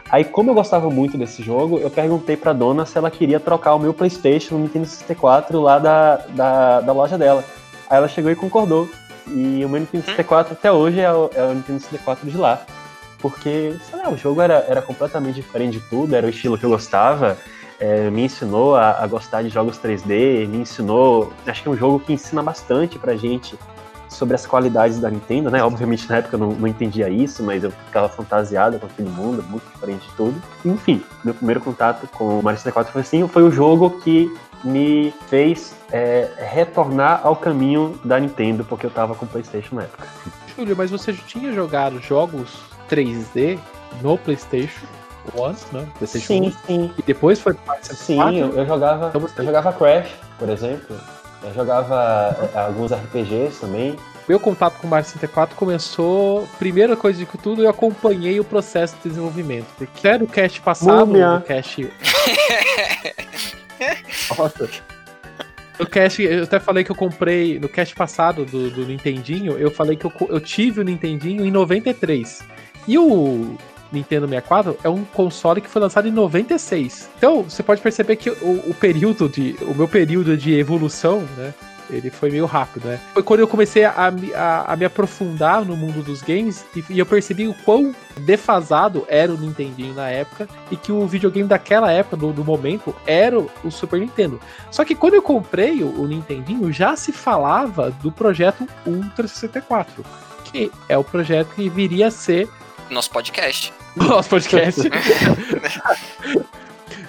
Aí, 0.10 0.24
como 0.24 0.50
eu 0.50 0.56
gostava 0.56 0.90
muito 0.90 1.18
desse 1.18 1.44
jogo, 1.44 1.78
eu 1.78 1.90
perguntei 1.90 2.36
pra 2.36 2.52
dona 2.52 2.86
se 2.86 2.98
ela 2.98 3.12
queria 3.12 3.40
trocar 3.40 3.76
o 3.76 3.80
meu 3.80 3.94
PlayStation 3.94 4.56
no 4.56 4.62
Nintendo 4.62 4.88
64 4.88 5.62
lá 5.62 5.78
da, 5.78 6.18
da, 6.30 6.82
da 6.82 6.94
loja 6.94 7.18
dela. 7.18 7.44
Aí 7.90 7.98
ela 7.98 8.08
chegou 8.08 8.32
e 8.32 8.36
concordou. 8.36 8.90
E 9.28 9.64
o 9.64 9.70
meu 9.70 9.80
Nintendo 9.80 10.04
64 10.06 10.54
até 10.54 10.72
hoje 10.72 11.00
é 11.00 11.12
o, 11.12 11.30
é 11.36 11.44
o 11.44 11.54
Nintendo 11.54 11.80
64 11.80 12.30
de 12.30 12.38
lá. 12.38 12.60
Porque, 13.20 13.76
sei 13.88 14.00
lá, 14.00 14.10
o 14.10 14.18
jogo 14.18 14.42
era, 14.42 14.66
era 14.68 14.82
completamente 14.82 15.36
diferente 15.36 15.74
de 15.78 15.82
tudo, 15.90 16.16
era 16.16 16.26
o 16.26 16.30
estilo 16.30 16.58
que 16.58 16.64
eu 16.64 16.70
gostava. 16.70 17.38
é, 17.80 18.10
me 18.10 18.24
ensinou 18.24 18.76
a, 18.76 19.04
a 19.04 19.08
gostar 19.08 19.42
de 19.42 19.50
jogos 19.50 19.78
3D, 19.78 20.48
me 20.48 20.58
ensinou. 20.58 21.32
Acho 21.48 21.64
que 21.64 21.70
é 21.70 21.72
um 21.72 21.78
jogo 21.78 22.00
que 22.00 22.14
ensina 22.14 22.44
bastante 22.44 23.00
pra 23.00 23.16
gente 23.16 23.58
sobre 24.10 24.36
as 24.36 24.46
qualidades 24.46 25.00
da 25.00 25.10
Nintendo, 25.10 25.50
né? 25.52 25.64
Obviamente 25.64 26.10
na 26.10 26.18
época 26.18 26.36
eu 26.36 26.40
não, 26.40 26.50
não 26.52 26.68
entendia 26.68 27.10
isso, 27.10 27.44
mas 27.44 27.64
eu 27.64 27.72
ficava 27.72 28.10
fantasiado 28.10 28.80
com 28.80 28.88
aquele 28.88 29.10
mundo, 29.10 29.44
muito 29.44 29.64
diferente 29.72 30.08
de 30.10 30.16
tudo. 30.16 30.42
Enfim, 30.66 31.04
meu 31.24 31.34
primeiro 31.34 31.62
contato 31.62 32.08
com 32.08 32.40
o 32.40 32.44
Mario 32.44 32.58
64 32.60 32.92
foi 32.92 33.02
assim, 33.02 33.28
foi 33.28 33.44
o 33.44 33.52
jogo 33.52 33.92
que 34.02 34.36
me 34.64 35.14
fez 35.28 35.74
é, 35.92 36.30
retornar 36.38 37.22
ao 37.24 37.36
caminho 37.36 37.98
da 38.04 38.20
Nintendo, 38.20 38.66
porque 38.66 38.86
eu 38.86 38.90
tava 38.92 39.16
com 39.16 39.26
o 39.26 39.28
Playstation 39.30 39.76
na 39.76 39.84
época. 39.84 40.06
Júlio, 40.58 40.76
mas 40.76 40.90
você 40.92 41.14
já 41.14 41.24
tinha 41.24 41.54
jogado 41.54 42.00
jogos 42.00 42.58
3D 42.90 43.58
no 44.02 44.18
PlayStation 44.18 44.86
One, 45.36 45.56
né? 45.72 45.88
PlayStation 45.98 46.28
Sim, 46.28 46.48
1, 46.48 46.52
sim. 46.66 46.92
e 46.98 47.02
depois 47.04 47.40
foi 47.40 47.54
para 47.54 47.78
Sim, 47.84 48.20
eu, 48.40 48.54
eu 48.54 48.66
jogava, 48.66 49.08
Então 49.10 49.22
você- 49.22 49.40
eu 49.40 49.46
jogava 49.46 49.72
Crash, 49.72 50.10
por 50.38 50.50
exemplo. 50.50 50.98
Eu 51.44 51.54
jogava 51.54 52.50
é, 52.54 52.60
alguns 52.60 52.92
RPGs 52.92 53.60
também. 53.60 53.96
Meu 54.28 54.40
contato 54.40 54.80
com 54.80 54.86
o 54.86 54.90
Mario 54.90 55.06
64 55.06 55.56
começou, 55.56 56.48
primeira 56.60 56.96
coisa 56.96 57.18
de 57.18 57.26
tudo, 57.26 57.64
eu 57.64 57.70
acompanhei 57.70 58.40
o 58.40 58.44
processo 58.44 58.96
de 58.98 59.10
desenvolvimento. 59.10 59.66
Porque 59.78 60.08
até 60.08 60.20
no 60.20 60.28
cast 60.28 60.62
passado, 60.62 61.08
Múmia. 61.08 61.36
no 61.36 61.42
cast. 61.42 61.82
Nossa. 64.38 64.70
No 65.80 65.88
cast, 65.88 66.22
eu 66.22 66.44
até 66.44 66.60
falei 66.60 66.84
que 66.84 66.92
eu 66.92 66.96
comprei, 66.96 67.58
no 67.58 67.70
cast 67.70 67.96
passado 67.96 68.46
do, 68.46 68.70
do 68.70 68.86
Nintendinho, 68.86 69.58
eu 69.58 69.72
falei 69.72 69.96
que 69.96 70.06
eu, 70.06 70.12
eu 70.28 70.42
tive 70.42 70.82
o 70.82 70.84
Nintendinho 70.84 71.46
em 71.46 71.50
93. 71.50 72.44
E 72.88 72.98
o 72.98 73.58
Nintendo 73.92 74.28
64 74.28 74.78
é 74.84 74.90
um 74.90 75.04
console 75.04 75.62
que 75.62 75.70
foi 75.70 75.82
lançado 75.82 76.08
em 76.08 76.12
96. 76.12 77.10
Então, 77.18 77.44
você 77.44 77.64
pode 77.64 77.82
perceber 77.82 78.16
que 78.16 78.30
o, 78.30 78.70
o 78.70 78.74
período 78.74 79.28
de. 79.30 79.56
O 79.62 79.74
meu 79.74 79.88
período 79.88 80.36
de 80.38 80.54
evolução, 80.54 81.24
né? 81.38 81.54
Ele 81.92 82.12
foi 82.12 82.30
meio 82.30 82.46
rápido, 82.46 82.88
né? 82.88 83.00
Foi 83.16 83.24
quando 83.24 83.40
eu 83.40 83.48
comecei 83.48 83.84
a, 83.84 84.12
me- 84.12 84.32
a- 84.36 84.66
a 84.68 84.76
me 84.76 84.86
aprofundar 84.86 85.66
no 85.66 85.76
mundo 85.76 86.04
dos 86.04 86.22
games 86.22 86.64
e, 86.76 86.84
e 86.88 87.00
eu 87.00 87.06
percebi 87.06 87.48
o 87.48 87.54
quão 87.66 87.96
defasado 88.20 89.06
era 89.10 89.34
o 89.34 89.38
Nintendinho 89.38 89.96
na 89.96 90.08
época 90.08 90.48
e 90.70 90.78
que 90.78 90.92
o 90.92 91.08
videogame 91.08 91.48
daquela 91.50 91.92
época, 91.92 92.16
do, 92.16 92.32
do 92.32 92.46
momento, 92.46 92.96
era 93.08 93.40
o, 93.40 93.50
o 93.64 93.72
Super 93.72 94.00
Nintendo. 94.00 94.40
Só 94.70 94.86
que 94.86 94.94
quando 94.94 95.16
eu 95.16 95.22
comprei 95.24 95.82
o, 95.82 96.02
o 96.02 96.08
Nintendinho, 96.08 96.72
já 96.72 96.96
se 96.96 97.12
falava 97.12 97.90
do 97.90 98.12
projeto 98.12 98.68
Ultra 98.86 99.28
64, 99.28 100.06
que 100.46 100.72
é 100.88 100.96
o 100.96 101.04
projeto 101.04 101.56
que 101.56 101.68
viria 101.70 102.10
a 102.10 102.12
ser 102.12 102.48
Nosso 102.92 103.10
podcast. 103.10 103.74
Nosso 103.96 104.30
podcast. 104.30 104.82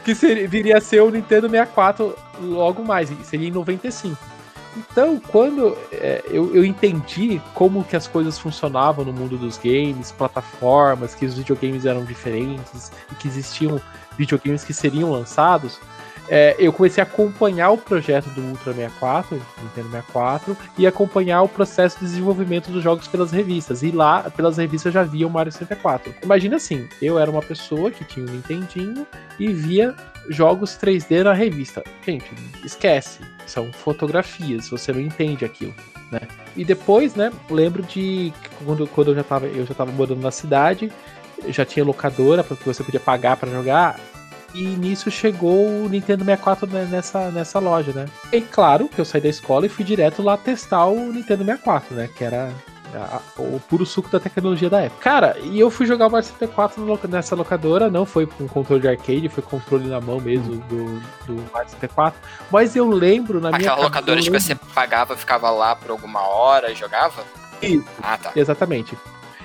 que 0.05 0.15
seria, 0.15 0.49
viria 0.49 0.79
a 0.79 0.81
ser 0.81 1.03
o 1.03 1.11
Nintendo 1.11 1.49
64 1.49 2.17
logo 2.41 2.85
mais, 2.85 3.11
seria 3.25 3.49
em 3.49 3.53
95. 3.53 4.17
Então, 4.77 5.21
quando 5.29 5.77
é, 5.93 6.23
eu, 6.29 6.55
eu 6.55 6.65
entendi 6.65 7.41
como 7.55 7.83
que 7.85 7.97
as 7.97 8.07
coisas 8.07 8.39
funcionavam 8.39 9.05
no 9.05 9.13
mundo 9.13 9.37
dos 9.37 9.59
games, 9.59 10.13
plataformas, 10.13 11.15
que 11.15 11.27
os 11.27 11.37
videogames 11.37 11.85
eram 11.85 12.05
diferentes 12.05 12.93
e 13.11 13.15
que 13.17 13.27
existiam 13.27 13.81
videogames 14.17 14.63
que 14.63 14.73
seriam 14.73 15.11
lançados, 15.11 15.81
é, 16.31 16.55
eu 16.61 16.73
comecei 16.73 17.03
a 17.03 17.07
acompanhar 17.07 17.71
o 17.71 17.77
projeto 17.77 18.31
do 18.31 18.41
Ultra 18.41 18.73
64, 18.73 19.43
Nintendo 19.61 19.91
64, 19.91 20.57
e 20.79 20.87
acompanhar 20.87 21.43
o 21.43 21.49
processo 21.49 21.99
de 21.99 22.05
desenvolvimento 22.05 22.71
dos 22.71 22.85
jogos 22.85 23.09
pelas 23.09 23.33
revistas. 23.33 23.83
E 23.83 23.91
lá, 23.91 24.31
pelas 24.31 24.57
revistas, 24.57 24.95
já 24.95 25.03
via 25.03 25.27
o 25.27 25.31
Mario 25.31 25.51
64. 25.51 26.15
Imagina 26.23 26.57
assim, 26.57 26.89
eu 27.03 27.19
era 27.19 27.29
uma 27.29 27.43
pessoa 27.43 27.91
que 27.91 28.05
tinha 28.05 28.25
um 28.25 28.31
Nintendinho 28.31 29.05
e 29.41 29.53
via 29.53 29.93
jogos 30.29 30.79
3D 30.79 31.25
na 31.25 31.33
revista. 31.33 31.83
Gente, 32.07 32.31
esquece. 32.65 33.19
São 33.45 33.73
fotografias, 33.73 34.69
você 34.69 34.93
não 34.93 35.01
entende 35.01 35.45
aquilo, 35.45 35.75
né? 36.13 36.21
E 36.57 36.65
depois, 36.65 37.17
né, 37.17 37.33
lembro 37.51 37.83
de 37.83 38.33
que 38.41 38.65
quando, 38.65 38.87
quando 38.87 39.11
eu 39.11 39.15
já 39.17 39.25
tava, 39.25 39.47
eu 39.47 39.67
já 39.67 39.87
morando 39.87 40.21
na 40.21 40.31
cidade, 40.31 40.93
já 41.49 41.65
tinha 41.65 41.85
locadora 41.85 42.45
porque 42.45 42.65
você 42.65 42.85
podia 42.85 43.01
pagar 43.01 43.37
para 43.37 43.51
jogar. 43.51 43.99
E 44.55 44.65
nisso 44.65 45.11
chegou 45.11 45.67
o 45.85 45.89
Nintendo 45.89 46.25
64 46.25 46.67
né, 46.67 46.87
nessa, 46.91 47.31
nessa 47.31 47.59
loja, 47.59 47.93
né? 47.93 48.07
E 48.33 48.41
claro 48.41 48.89
que 48.89 49.01
eu 49.01 49.05
saí 49.05 49.21
da 49.21 49.29
escola 49.29 49.67
e 49.67 49.69
fui 49.69 49.85
direto 49.85 50.23
lá 50.23 50.37
testar 50.37 50.87
o 50.87 51.13
Nintendo 51.13 51.45
64, 51.45 51.95
né? 51.95 52.09
Que 52.17 52.25
era 52.25 52.53
a- 52.93 53.17
a- 53.19 53.21
o 53.41 53.61
puro 53.69 53.87
suco 53.87 54.09
da 54.11 54.19
tecnologia 54.19 54.69
da 54.69 54.81
época. 54.81 55.01
Cara, 55.03 55.37
e 55.41 55.61
eu 55.61 55.71
fui 55.71 55.87
jogar 55.87 56.09
o 56.09 56.11
Mario 56.11 56.27
64 56.27 56.85
no 56.85 56.99
nessa 57.09 57.37
locadora, 57.37 57.89
não 57.89 58.05
foi 58.05 58.27
com 58.27 58.49
controle 58.49 58.83
de 58.83 58.89
arcade, 58.89 59.29
foi 59.29 59.43
controle 59.45 59.89
na 59.89 60.01
mão 60.01 60.21
mesmo 60.21 60.57
do, 60.57 61.01
do 61.27 61.53
Mario 61.53 61.71
64. 61.71 62.19
Mas 62.51 62.75
eu 62.75 62.89
lembro 62.91 63.41
na 63.41 63.51
minha 63.51 63.61
Aquela 63.71 63.85
locadora 63.85 64.19
que 64.19 64.25
lembro- 64.29 64.41
você 64.41 64.57
pagava, 64.75 65.17
ficava 65.17 65.49
lá 65.51 65.77
por 65.77 65.93
alguma 65.93 66.21
hora 66.27 66.73
e 66.73 66.75
jogava? 66.75 67.23
Isso. 67.63 67.85
Ah, 68.03 68.17
tá. 68.19 68.33
Exatamente. 68.35 68.99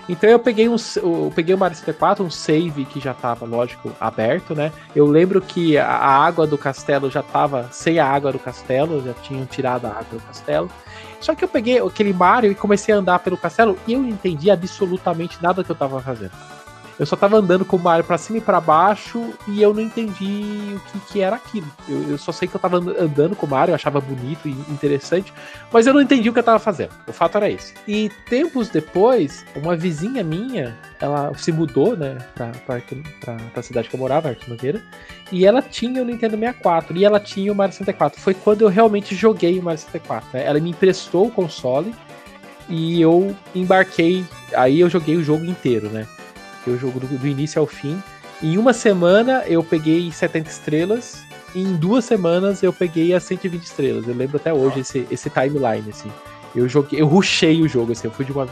Então 0.07 0.29
eu 0.29 0.37
peguei 0.37 0.69
um, 0.69 0.75
eu 0.97 1.31
peguei 1.35 1.55
o 1.55 1.57
Mario 1.57 1.75
64, 1.75 2.23
um 2.23 2.29
save 2.29 2.85
que 2.85 2.99
já 2.99 3.13
tava, 3.13 3.45
lógico, 3.45 3.91
aberto, 3.99 4.53
né? 4.53 4.71
Eu 4.95 5.05
lembro 5.05 5.41
que 5.41 5.77
a, 5.77 5.87
água 5.87 6.45
do 6.45 6.57
castelo 6.57 7.09
já 7.09 7.23
tava 7.23 7.67
sem 7.71 7.97
a 7.97 8.07
água 8.07 8.31
do 8.31 8.39
castelo, 8.39 9.03
já 9.03 9.13
tinham 9.13 9.45
tirado 9.45 9.85
a 9.85 9.89
água 9.89 10.05
do 10.11 10.21
castelo. 10.21 10.69
Só 11.19 11.33
que 11.33 11.43
eu 11.43 11.47
peguei 11.47 11.79
aquele 11.79 12.13
Mario 12.13 12.51
e 12.51 12.55
comecei 12.55 12.93
a 12.93 12.97
andar 12.97 13.19
pelo 13.19 13.37
castelo 13.37 13.77
e 13.87 13.93
eu 13.93 14.01
não 14.01 14.09
entendi 14.09 14.51
absolutamente 14.51 15.41
nada 15.41 15.63
que 15.63 15.71
eu 15.71 15.75
tava 15.75 15.99
fazendo. 15.99 16.31
Eu 16.97 17.05
só 17.05 17.15
tava 17.17 17.36
andando 17.38 17.65
com 17.65 17.75
o 17.75 17.79
Mario 17.79 18.05
pra 18.05 18.17
cima 18.17 18.38
e 18.38 18.41
pra 18.41 18.62
baixo 18.62 19.34
e 19.49 19.62
eu 19.62 19.73
não 19.73 19.81
entendi 19.81 20.75
o 20.75 20.79
que, 20.79 20.99
que 21.12 21.21
era 21.21 21.36
aquilo. 21.36 21.67
Eu, 21.89 22.12
eu 22.12 22.17
só 22.17 22.31
sei 22.31 22.47
que 22.47 22.55
eu 22.55 22.60
tava 22.60 22.77
and- 22.77 22.95
andando 22.97 23.36
com 23.36 23.45
o 23.45 23.49
Mario, 23.49 23.71
eu 23.71 23.75
achava 23.75 23.99
bonito 23.99 24.47
e 24.47 24.51
interessante, 24.71 25.34
mas 25.73 25.86
eu 25.86 25.93
não 25.93 25.99
entendi 26.01 26.29
o 26.29 26.34
que 26.34 26.39
eu 26.39 26.43
tava 26.43 26.58
fazendo. 26.58 26.91
O 27.05 27.12
fato 27.12 27.36
era 27.36 27.49
esse. 27.49 27.73
E 27.86 28.10
tempos 28.29 28.69
depois, 28.69 29.45
uma 29.55 29.75
vizinha 29.75 30.23
minha, 30.23 30.77
ela 31.01 31.34
se 31.36 31.51
mudou, 31.51 31.97
né, 31.97 32.17
pra, 32.34 32.51
pra, 32.65 32.81
pra, 33.19 33.36
pra 33.53 33.62
cidade 33.63 33.89
que 33.89 33.95
eu 33.95 33.99
morava, 33.99 34.34
Nogueira, 34.47 34.81
e 35.31 35.45
ela 35.45 35.62
tinha 35.62 36.01
o 36.01 36.05
Nintendo 36.05 36.38
64 36.38 36.95
e 36.95 37.03
ela 37.03 37.19
tinha 37.19 37.51
o 37.51 37.55
Mario 37.55 37.73
64. 37.73 38.21
Foi 38.21 38.34
quando 38.34 38.62
eu 38.62 38.69
realmente 38.69 39.13
joguei 39.15 39.60
o 39.60 39.63
Mario 39.63 39.79
64. 39.81 40.29
Né? 40.34 40.46
Ela 40.46 40.60
me 40.62 40.69
emprestou 40.69 41.27
o 41.27 41.31
console 41.31 41.93
e 42.69 43.02
eu 43.02 43.35
embarquei. 43.54 44.23
Aí 44.56 44.79
eu 44.79 44.89
joguei 44.89 45.17
o 45.17 45.23
jogo 45.23 45.43
inteiro, 45.46 45.89
né? 45.89 46.08
Joguei 46.65 46.73
o 46.73 46.79
jogo 46.79 46.99
do, 46.99 47.07
do 47.17 47.27
início 47.27 47.59
ao 47.59 47.67
fim. 47.67 48.01
Em 48.41 48.57
uma 48.57 48.73
semana 48.73 49.43
eu 49.47 49.63
peguei 49.63 50.11
70 50.11 50.49
estrelas. 50.49 51.23
E 51.53 51.61
em 51.61 51.75
duas 51.75 52.03
semanas 52.03 52.61
eu 52.63 52.73
peguei 52.73 53.13
as 53.13 53.23
120 53.23 53.63
estrelas. 53.63 54.07
Eu 54.07 54.13
lembro 54.15 54.37
até 54.37 54.53
hoje 54.53 54.81
esse, 54.81 55.07
esse 55.09 55.29
timeline, 55.29 55.89
assim. 55.89 56.11
Eu 56.53 56.67
joguei, 56.67 56.99
eu 57.01 57.07
rushei 57.07 57.61
o 57.61 57.67
jogo, 57.67 57.91
assim. 57.93 58.07
Eu 58.07 58.11
fui 58.11 58.25
de 58.25 58.31
uma. 58.31 58.47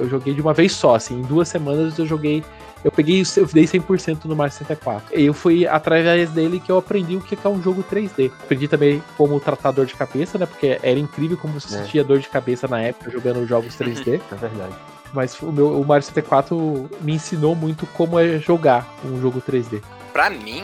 Eu 0.00 0.08
joguei 0.08 0.34
de 0.34 0.40
uma 0.40 0.52
vez 0.52 0.72
só, 0.72 0.96
assim. 0.96 1.18
Em 1.20 1.22
duas 1.22 1.48
semanas 1.48 1.98
eu 1.98 2.06
joguei. 2.06 2.42
Eu 2.84 2.90
peguei, 2.92 3.20
eu 3.36 3.46
dei 3.46 3.64
100% 3.64 4.24
no 4.26 4.36
Mario 4.36 4.52
64. 4.52 5.18
E 5.18 5.24
eu 5.24 5.34
fui 5.34 5.66
através 5.66 6.30
dele 6.30 6.60
que 6.60 6.70
eu 6.70 6.78
aprendi 6.78 7.16
o 7.16 7.20
que 7.20 7.36
é 7.42 7.48
um 7.48 7.60
jogo 7.62 7.82
3D. 7.84 8.30
Aprendi 8.42 8.68
também 8.68 9.02
como 9.16 9.38
tratar 9.40 9.70
dor 9.72 9.86
de 9.86 9.94
cabeça, 9.94 10.36
né? 10.38 10.46
Porque 10.46 10.78
era 10.82 10.98
incrível 10.98 11.36
como 11.36 11.58
você 11.58 11.74
É. 11.74 11.78
sentia 11.82 12.04
dor 12.04 12.18
de 12.18 12.28
cabeça 12.28 12.66
na 12.68 12.80
época 12.80 13.10
jogando 13.10 13.46
jogos 13.46 13.74
3D. 13.78 14.20
É 14.30 14.34
verdade. 14.36 14.74
Mas 15.16 15.40
o, 15.40 15.50
meu, 15.50 15.80
o 15.80 15.84
Mario 15.84 16.02
64 16.02 16.90
me 17.00 17.14
ensinou 17.14 17.56
muito 17.56 17.86
como 17.86 18.20
é 18.20 18.38
jogar 18.38 18.86
um 19.02 19.18
jogo 19.18 19.40
3D. 19.40 19.82
Pra 20.12 20.28
mim, 20.28 20.62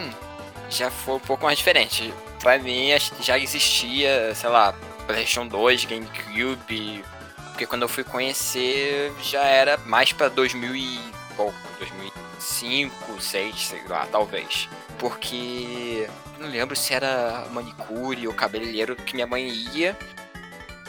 já 0.68 0.90
foi 0.90 1.14
um 1.14 1.20
pouco 1.20 1.46
mais 1.46 1.56
diferente. 1.56 2.12
pra 2.38 2.58
mim 2.58 2.88
já 3.20 3.38
existia, 3.38 4.34
sei 4.34 4.50
lá, 4.50 4.74
PlayStation 5.06 5.46
2, 5.46 5.86
GameCube. 5.86 7.02
Porque 7.48 7.66
quando 7.66 7.82
eu 7.82 7.88
fui 7.88 8.04
conhecer 8.04 9.10
já 9.22 9.42
era 9.44 9.78
mais 9.86 10.12
pra 10.12 10.28
2000 10.28 10.76
e 10.76 11.00
pouco, 11.34 11.54
2005, 11.78 12.94
2006, 13.08 13.66
sei 13.68 13.80
lá, 13.88 14.06
talvez. 14.12 14.68
Porque 14.98 16.06
não 16.38 16.48
lembro 16.48 16.76
se 16.76 16.92
era 16.92 17.46
manicure 17.52 18.28
ou 18.28 18.34
cabeleireiro 18.34 18.96
que 18.96 19.14
minha 19.14 19.26
mãe 19.26 19.48
ia. 19.74 19.96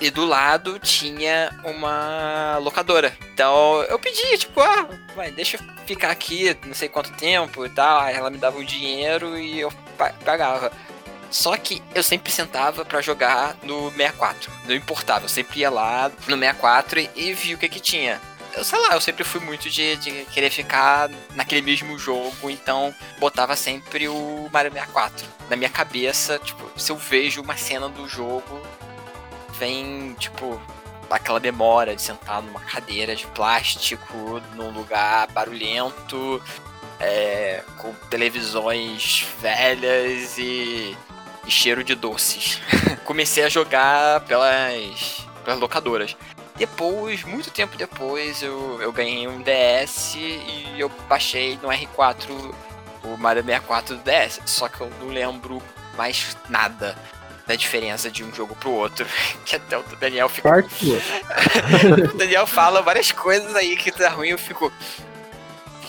E 0.04 0.12
do 0.12 0.26
lado 0.26 0.78
tinha 0.80 1.50
uma 1.64 2.58
locadora. 2.58 3.18
Então 3.34 3.82
eu 3.84 3.98
pedia, 3.98 4.38
tipo, 4.38 4.60
ah, 4.60 4.86
vai, 5.16 5.32
deixa 5.32 5.56
eu 5.56 5.62
ficar 5.88 6.12
aqui 6.12 6.58
não 6.66 6.74
sei 6.74 6.90
quanto 6.90 7.14
tempo 7.14 7.66
e 7.66 7.70
tal. 7.70 8.02
Aí 8.02 8.14
ela 8.14 8.30
me 8.30 8.38
dava 8.38 8.58
o 8.60 8.66
dinheiro 8.66 9.38
e 9.38 9.62
eu 9.62 9.72
pagava. 10.26 10.74
Só 11.32 11.56
que 11.56 11.82
eu 11.96 12.04
sempre 12.04 12.34
sentava 12.34 12.84
para 12.84 13.00
jogar 13.00 13.56
no 13.64 13.90
64. 13.92 14.52
Não 14.66 14.76
importava, 14.76 15.24
eu 15.24 15.30
sempre 15.30 15.62
ia 15.62 15.70
lá 15.70 16.12
no 16.28 16.38
64 16.38 17.00
e, 17.00 17.10
e 17.16 17.34
via 17.34 17.56
o 17.56 17.58
que 17.58 17.70
que 17.70 17.80
tinha. 17.80 18.20
Eu 18.58 18.66
sei 18.66 18.80
lá, 18.80 18.96
eu 18.96 19.02
sempre 19.02 19.24
fui 19.24 19.40
muito 19.40 19.70
de, 19.70 19.96
de 19.96 20.26
querer 20.26 20.50
ficar 20.50 21.10
naquele 21.34 21.62
mesmo 21.62 21.98
jogo, 21.98 22.50
então 22.50 22.94
botava 23.20 23.56
sempre 23.56 24.10
o 24.10 24.50
Mario 24.52 24.74
64. 24.74 25.26
Na 25.50 25.56
minha 25.56 25.70
cabeça, 25.70 26.38
tipo, 26.40 26.70
se 26.78 26.92
eu 26.92 26.98
vejo 26.98 27.42
uma 27.42 27.56
cena 27.56 27.88
do 27.88 28.06
jogo, 28.06 28.62
vem, 29.64 30.14
tipo, 30.20 30.62
aquela 31.10 31.40
memória 31.40 31.96
de 31.96 32.02
sentar 32.02 32.42
numa 32.42 32.60
cadeira 32.60 33.16
de 33.16 33.26
plástico, 33.28 34.42
num 34.56 34.72
lugar 34.72 35.28
barulhento, 35.28 36.42
é, 37.00 37.64
com 37.78 37.94
televisões 38.10 39.26
velhas 39.40 40.38
e 40.38 40.98
e 41.46 41.52
cheiro 41.52 41.84
de 41.84 41.96
doces. 41.96 42.62
Comecei 43.04 43.44
a 43.44 43.50
jogar 43.50 44.22
pelas, 44.22 45.26
pelas 45.44 45.60
locadoras. 45.60 46.16
Depois, 46.56 47.24
muito 47.24 47.52
tempo 47.52 47.76
depois, 47.76 48.42
eu, 48.42 48.82
eu 48.82 48.92
ganhei 48.92 49.28
um 49.28 49.42
DS 49.42 50.16
e 50.16 50.76
eu 50.78 50.90
baixei 51.10 51.60
no 51.62 51.70
R4 51.70 52.54
o 53.04 53.18
Mario 53.18 53.44
64 53.44 53.98
do 53.98 54.04
DS. 54.04 54.40
Só 54.46 54.70
que 54.70 54.82
eu 54.82 54.90
não 55.02 55.08
lembro 55.08 55.62
mais 55.98 56.38
nada 56.50 56.96
da 57.46 57.56
diferença 57.56 58.10
de 58.10 58.24
um 58.24 58.34
jogo 58.34 58.56
pro 58.56 58.72
outro. 58.72 59.06
Que 59.46 59.58
até 59.58 59.78
o 59.78 59.84
Daniel 60.00 60.30
fica. 60.30 60.50
o 62.14 62.18
Daniel 62.18 62.48
fala 62.48 62.82
várias 62.82 63.12
coisas 63.12 63.56
aí 63.56 63.76
que 63.76 63.92
tá 63.92 64.10
ruim, 64.10 64.30
eu 64.30 64.38
fico. 64.38 64.72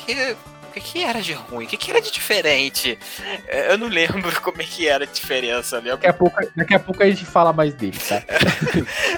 Que 0.04 0.36
que, 0.74 0.80
que 0.80 1.04
era 1.04 1.20
de 1.22 1.32
ruim? 1.32 1.64
O 1.64 1.68
que, 1.68 1.90
era 1.90 2.00
de 2.00 2.10
diferente? 2.10 2.98
É, 3.46 3.72
eu 3.72 3.78
não 3.78 3.86
lembro 3.86 4.22
como 4.42 4.60
é 4.60 4.64
que 4.64 4.88
era 4.88 5.04
a 5.04 5.06
diferença. 5.06 5.76
Lembro... 5.76 5.92
Daqui, 5.92 6.06
a 6.08 6.12
pouco, 6.12 6.40
daqui 6.56 6.74
a 6.74 6.80
pouco 6.80 7.02
a 7.02 7.06
gente 7.06 7.24
fala 7.24 7.52
mais 7.52 7.74
dele, 7.74 7.98
tá? 7.98 8.22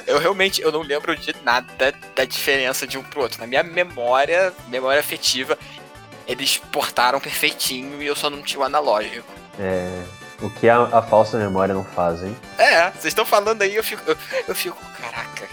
eu 0.06 0.18
realmente 0.18 0.60
eu 0.60 0.70
não 0.70 0.82
lembro 0.82 1.16
de 1.16 1.34
nada 1.42 1.94
da 2.14 2.24
diferença 2.24 2.86
de 2.86 2.98
um 2.98 3.02
pro 3.02 3.22
outro. 3.22 3.40
Na 3.40 3.46
minha 3.46 3.62
memória, 3.62 4.52
memória 4.68 5.00
afetiva, 5.00 5.58
eles 6.26 6.58
portaram 6.58 7.20
perfeitinho 7.20 8.02
e 8.02 8.06
eu 8.06 8.16
só 8.16 8.28
não 8.28 8.42
tinha 8.42 8.60
o 8.60 8.64
analógico. 8.64 9.32
É. 9.58 10.02
O 10.42 10.50
que 10.50 10.68
a, 10.68 10.82
a 10.82 11.02
falsa 11.02 11.38
memória 11.38 11.74
não 11.74 11.84
faz, 11.84 12.22
hein? 12.22 12.36
É, 12.58 12.90
vocês 12.90 13.06
estão 13.06 13.24
falando 13.24 13.62
aí, 13.62 13.74
eu 13.74 13.84
fico. 13.84 14.02
Eu, 14.06 14.16
eu 14.48 14.54
fico, 14.54 14.76
caraca. 15.00 15.46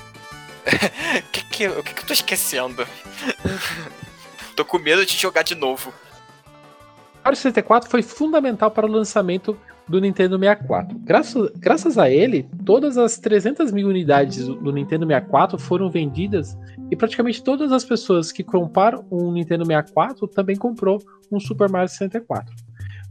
O 0.65 1.29
que, 1.31 1.45
que, 1.45 1.67
o 1.67 1.83
que, 1.83 1.93
que 1.93 2.01
eu 2.01 2.07
tô 2.07 2.13
esquecendo? 2.13 2.85
Tô 4.55 4.63
com 4.63 4.77
medo 4.77 5.03
de 5.05 5.17
jogar 5.17 5.41
de 5.41 5.55
novo. 5.55 5.89
O 5.89 7.23
Mario 7.23 7.37
64 7.37 7.89
foi 7.89 8.03
fundamental 8.03 8.69
para 8.69 8.85
o 8.85 8.89
lançamento 8.89 9.57
do 9.87 9.99
Nintendo 9.99 10.37
64. 10.37 10.97
Graças, 10.99 11.51
graças 11.55 11.97
a 11.97 12.09
ele, 12.09 12.47
todas 12.65 12.97
as 12.97 13.17
300 13.17 13.71
mil 13.71 13.87
unidades 13.87 14.47
do 14.47 14.71
Nintendo 14.71 15.05
64 15.07 15.57
foram 15.57 15.89
vendidas 15.89 16.57
e 16.91 16.95
praticamente 16.95 17.43
todas 17.43 17.71
as 17.71 17.83
pessoas 17.83 18.31
que 18.31 18.43
compraram 18.43 19.05
um 19.11 19.31
Nintendo 19.31 19.65
64 19.65 20.27
também 20.27 20.55
comprou 20.55 21.01
um 21.31 21.39
Super 21.39 21.69
Mario 21.69 21.89
64. 21.89 22.53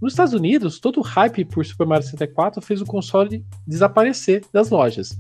Nos 0.02 0.14
Estados 0.14 0.34
Unidos, 0.34 0.80
todo 0.80 0.98
o 0.98 1.02
hype 1.02 1.44
por 1.44 1.64
Super 1.64 1.86
Mario 1.86 2.02
64 2.02 2.60
fez 2.60 2.82
o 2.82 2.84
console 2.84 3.46
desaparecer 3.64 4.42
das 4.52 4.68
lojas. 4.68 5.16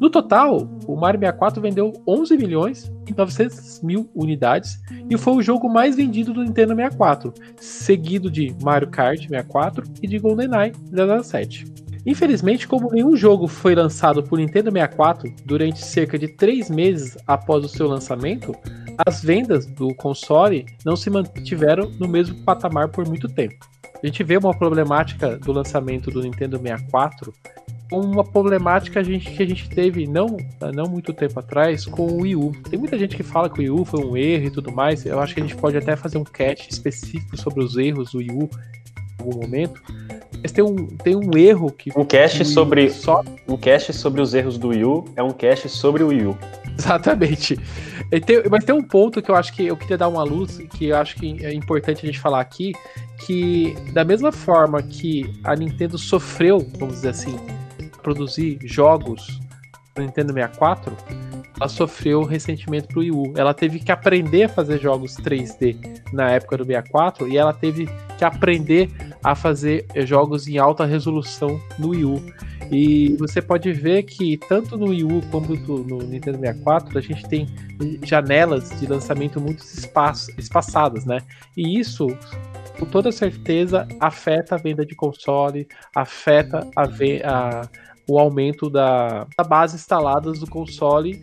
No 0.00 0.08
total, 0.08 0.68
o 0.86 0.94
Mario 0.94 1.18
64 1.18 1.60
vendeu 1.60 1.92
11 2.06 2.36
milhões 2.36 2.92
e 3.08 3.12
900 3.12 3.82
mil 3.82 4.08
unidades 4.14 4.80
e 5.10 5.18
foi 5.18 5.34
o 5.34 5.42
jogo 5.42 5.68
mais 5.68 5.96
vendido 5.96 6.32
do 6.32 6.44
Nintendo 6.44 6.76
64, 6.76 7.34
seguido 7.56 8.30
de 8.30 8.54
Mario 8.62 8.88
Kart 8.88 9.18
64 9.18 9.84
e 10.00 10.06
de 10.06 10.20
GoldenEye 10.20 10.72
007. 11.24 11.64
Infelizmente, 12.06 12.68
como 12.68 12.92
nenhum 12.92 13.16
jogo 13.16 13.48
foi 13.48 13.74
lançado 13.74 14.22
por 14.22 14.38
Nintendo 14.38 14.70
64 14.70 15.34
durante 15.44 15.84
cerca 15.84 16.16
de 16.16 16.28
3 16.28 16.70
meses 16.70 17.18
após 17.26 17.64
o 17.64 17.68
seu 17.68 17.88
lançamento, 17.88 18.54
as 19.04 19.24
vendas 19.24 19.66
do 19.66 19.92
console 19.96 20.66
não 20.84 20.94
se 20.94 21.10
mantiveram 21.10 21.90
no 21.98 22.06
mesmo 22.06 22.44
patamar 22.44 22.90
por 22.90 23.08
muito 23.08 23.26
tempo. 23.26 23.73
A 24.04 24.06
gente 24.06 24.22
vê 24.22 24.36
uma 24.36 24.52
problemática 24.52 25.38
do 25.38 25.50
lançamento 25.50 26.10
do 26.10 26.20
Nintendo 26.20 26.58
64 26.58 27.32
uma 27.90 28.22
problemática 28.22 29.00
a 29.00 29.02
gente, 29.02 29.30
que 29.30 29.42
a 29.42 29.46
gente 29.46 29.68
teve 29.70 30.06
não, 30.06 30.36
não 30.74 30.84
muito 30.86 31.12
tempo 31.14 31.40
atrás 31.40 31.86
com 31.86 32.06
o 32.06 32.22
Wii 32.22 32.36
U. 32.36 32.52
Tem 32.68 32.78
muita 32.78 32.98
gente 32.98 33.16
que 33.16 33.22
fala 33.22 33.48
que 33.48 33.60
o 33.60 33.62
Wii 33.62 33.70
U 33.70 33.84
foi 33.84 34.04
um 34.04 34.14
erro 34.14 34.46
e 34.46 34.50
tudo 34.50 34.70
mais. 34.70 35.06
Eu 35.06 35.20
acho 35.20 35.32
que 35.32 35.40
a 35.40 35.42
gente 35.42 35.56
pode 35.56 35.78
até 35.78 35.96
fazer 35.96 36.18
um 36.18 36.24
catch 36.24 36.68
específico 36.68 37.34
sobre 37.38 37.64
os 37.64 37.78
erros 37.78 38.12
do 38.12 38.18
Wii 38.18 38.30
U 38.32 38.50
algum 39.18 39.40
momento. 39.40 39.82
Mas 40.42 40.52
tem 40.52 40.62
um, 40.62 40.86
tem 40.86 41.16
um 41.16 41.36
erro 41.36 41.70
que. 41.70 41.90
Um 41.96 42.04
cast 42.04 42.44
sobre. 42.44 42.90
Só... 42.90 43.22
Um 43.48 43.56
cast 43.56 43.92
sobre 43.92 44.20
os 44.20 44.34
erros 44.34 44.58
do 44.58 44.68
Wii 44.68 44.84
U 44.84 45.04
é 45.16 45.22
um 45.22 45.30
cast 45.30 45.68
sobre 45.68 46.02
o 46.02 46.08
Wii 46.08 46.26
U. 46.26 46.38
Exatamente. 46.78 47.58
Tem, 48.26 48.42
mas 48.50 48.64
tem 48.64 48.74
um 48.74 48.82
ponto 48.82 49.22
que 49.22 49.30
eu 49.30 49.34
acho 49.34 49.52
que 49.52 49.66
eu 49.66 49.76
queria 49.76 49.96
dar 49.96 50.08
uma 50.08 50.22
luz, 50.22 50.58
que 50.76 50.86
eu 50.86 50.96
acho 50.96 51.16
que 51.16 51.44
é 51.44 51.52
importante 51.52 52.04
a 52.04 52.06
gente 52.06 52.20
falar 52.20 52.40
aqui, 52.40 52.72
que 53.26 53.74
da 53.92 54.04
mesma 54.04 54.30
forma 54.30 54.82
que 54.82 55.32
a 55.42 55.56
Nintendo 55.56 55.96
sofreu, 55.96 56.58
vamos 56.78 56.96
dizer 56.96 57.10
assim, 57.10 57.36
produzir 58.02 58.58
jogos 58.64 59.40
no 59.96 60.04
Nintendo 60.04 60.32
64, 60.32 60.96
ela 61.58 61.68
sofreu 61.68 62.22
ressentimento 62.22 62.88
pro 62.88 63.00
Wii 63.00 63.10
U. 63.10 63.32
Ela 63.36 63.54
teve 63.54 63.78
que 63.78 63.92
aprender 63.92 64.44
a 64.44 64.48
fazer 64.48 64.80
jogos 64.80 65.16
3D 65.16 66.02
na 66.12 66.30
época 66.30 66.56
do 66.56 66.64
64 66.64 67.28
e 67.28 67.36
ela 67.36 67.52
teve 67.52 67.88
que 68.18 68.24
aprender 68.24 68.90
a 69.22 69.34
fazer 69.34 69.86
jogos 70.04 70.48
em 70.48 70.58
alta 70.58 70.84
resolução 70.84 71.60
no 71.78 71.90
Wii 71.90 72.04
U. 72.04 72.22
E 72.70 73.14
você 73.18 73.42
pode 73.42 73.72
ver 73.72 74.04
que 74.04 74.36
tanto 74.36 74.76
no 74.76 74.88
Wii 74.88 75.04
U 75.04 75.22
como 75.30 75.54
no 75.84 75.98
Nintendo 75.98 76.38
64 76.38 76.98
a 76.98 77.00
gente 77.00 77.28
tem 77.28 77.46
janelas 78.02 78.70
de 78.80 78.86
lançamento 78.86 79.40
muito 79.40 79.62
espaçadas, 80.38 81.04
né? 81.04 81.18
E 81.56 81.78
isso 81.78 82.06
com 82.78 82.86
toda 82.86 83.12
certeza 83.12 83.86
afeta 84.00 84.56
a 84.56 84.58
venda 84.58 84.84
de 84.84 84.94
console, 84.94 85.68
afeta 85.94 86.68
a, 86.74 86.82
a, 86.82 87.68
o 88.08 88.18
aumento 88.18 88.68
da, 88.68 89.26
da 89.36 89.44
base 89.44 89.76
instaladas 89.76 90.40
do 90.40 90.46
console. 90.46 91.22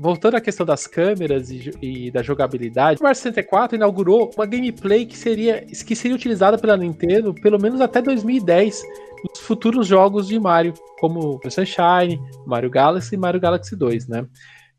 Voltando 0.00 0.36
à 0.36 0.40
questão 0.40 0.64
das 0.64 0.86
câmeras 0.86 1.50
e, 1.50 1.70
e, 1.82 2.10
da 2.10 2.22
jogabilidade, 2.22 3.00
o 3.00 3.02
Mario 3.02 3.16
64 3.16 3.76
inaugurou 3.76 4.30
uma 4.34 4.46
gameplay 4.46 5.04
que 5.04 5.16
seria, 5.16 5.60
que 5.60 5.94
seria 5.94 6.16
utilizada 6.16 6.56
pela 6.56 6.76
Nintendo 6.76 7.34
pelo 7.34 7.60
menos 7.60 7.80
até 7.80 8.00
2010 8.00 8.82
nos 9.28 9.40
futuros 9.40 9.86
jogos 9.86 10.26
de 10.26 10.40
Mario, 10.40 10.72
como 10.98 11.38
Sunshine, 11.50 12.18
Mario 12.46 12.70
Galaxy 12.70 13.14
e 13.14 13.18
Mario 13.18 13.40
Galaxy 13.40 13.76
2, 13.76 14.08
né? 14.08 14.26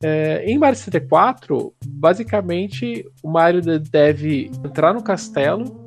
É, 0.04 0.44
em 0.48 0.58
Mario 0.58 0.78
64, 0.78 1.72
basicamente 1.86 3.06
o 3.22 3.30
Mario 3.30 3.62
deve 3.62 4.50
entrar 4.66 4.96
no 4.96 5.04
castelo 5.04 5.80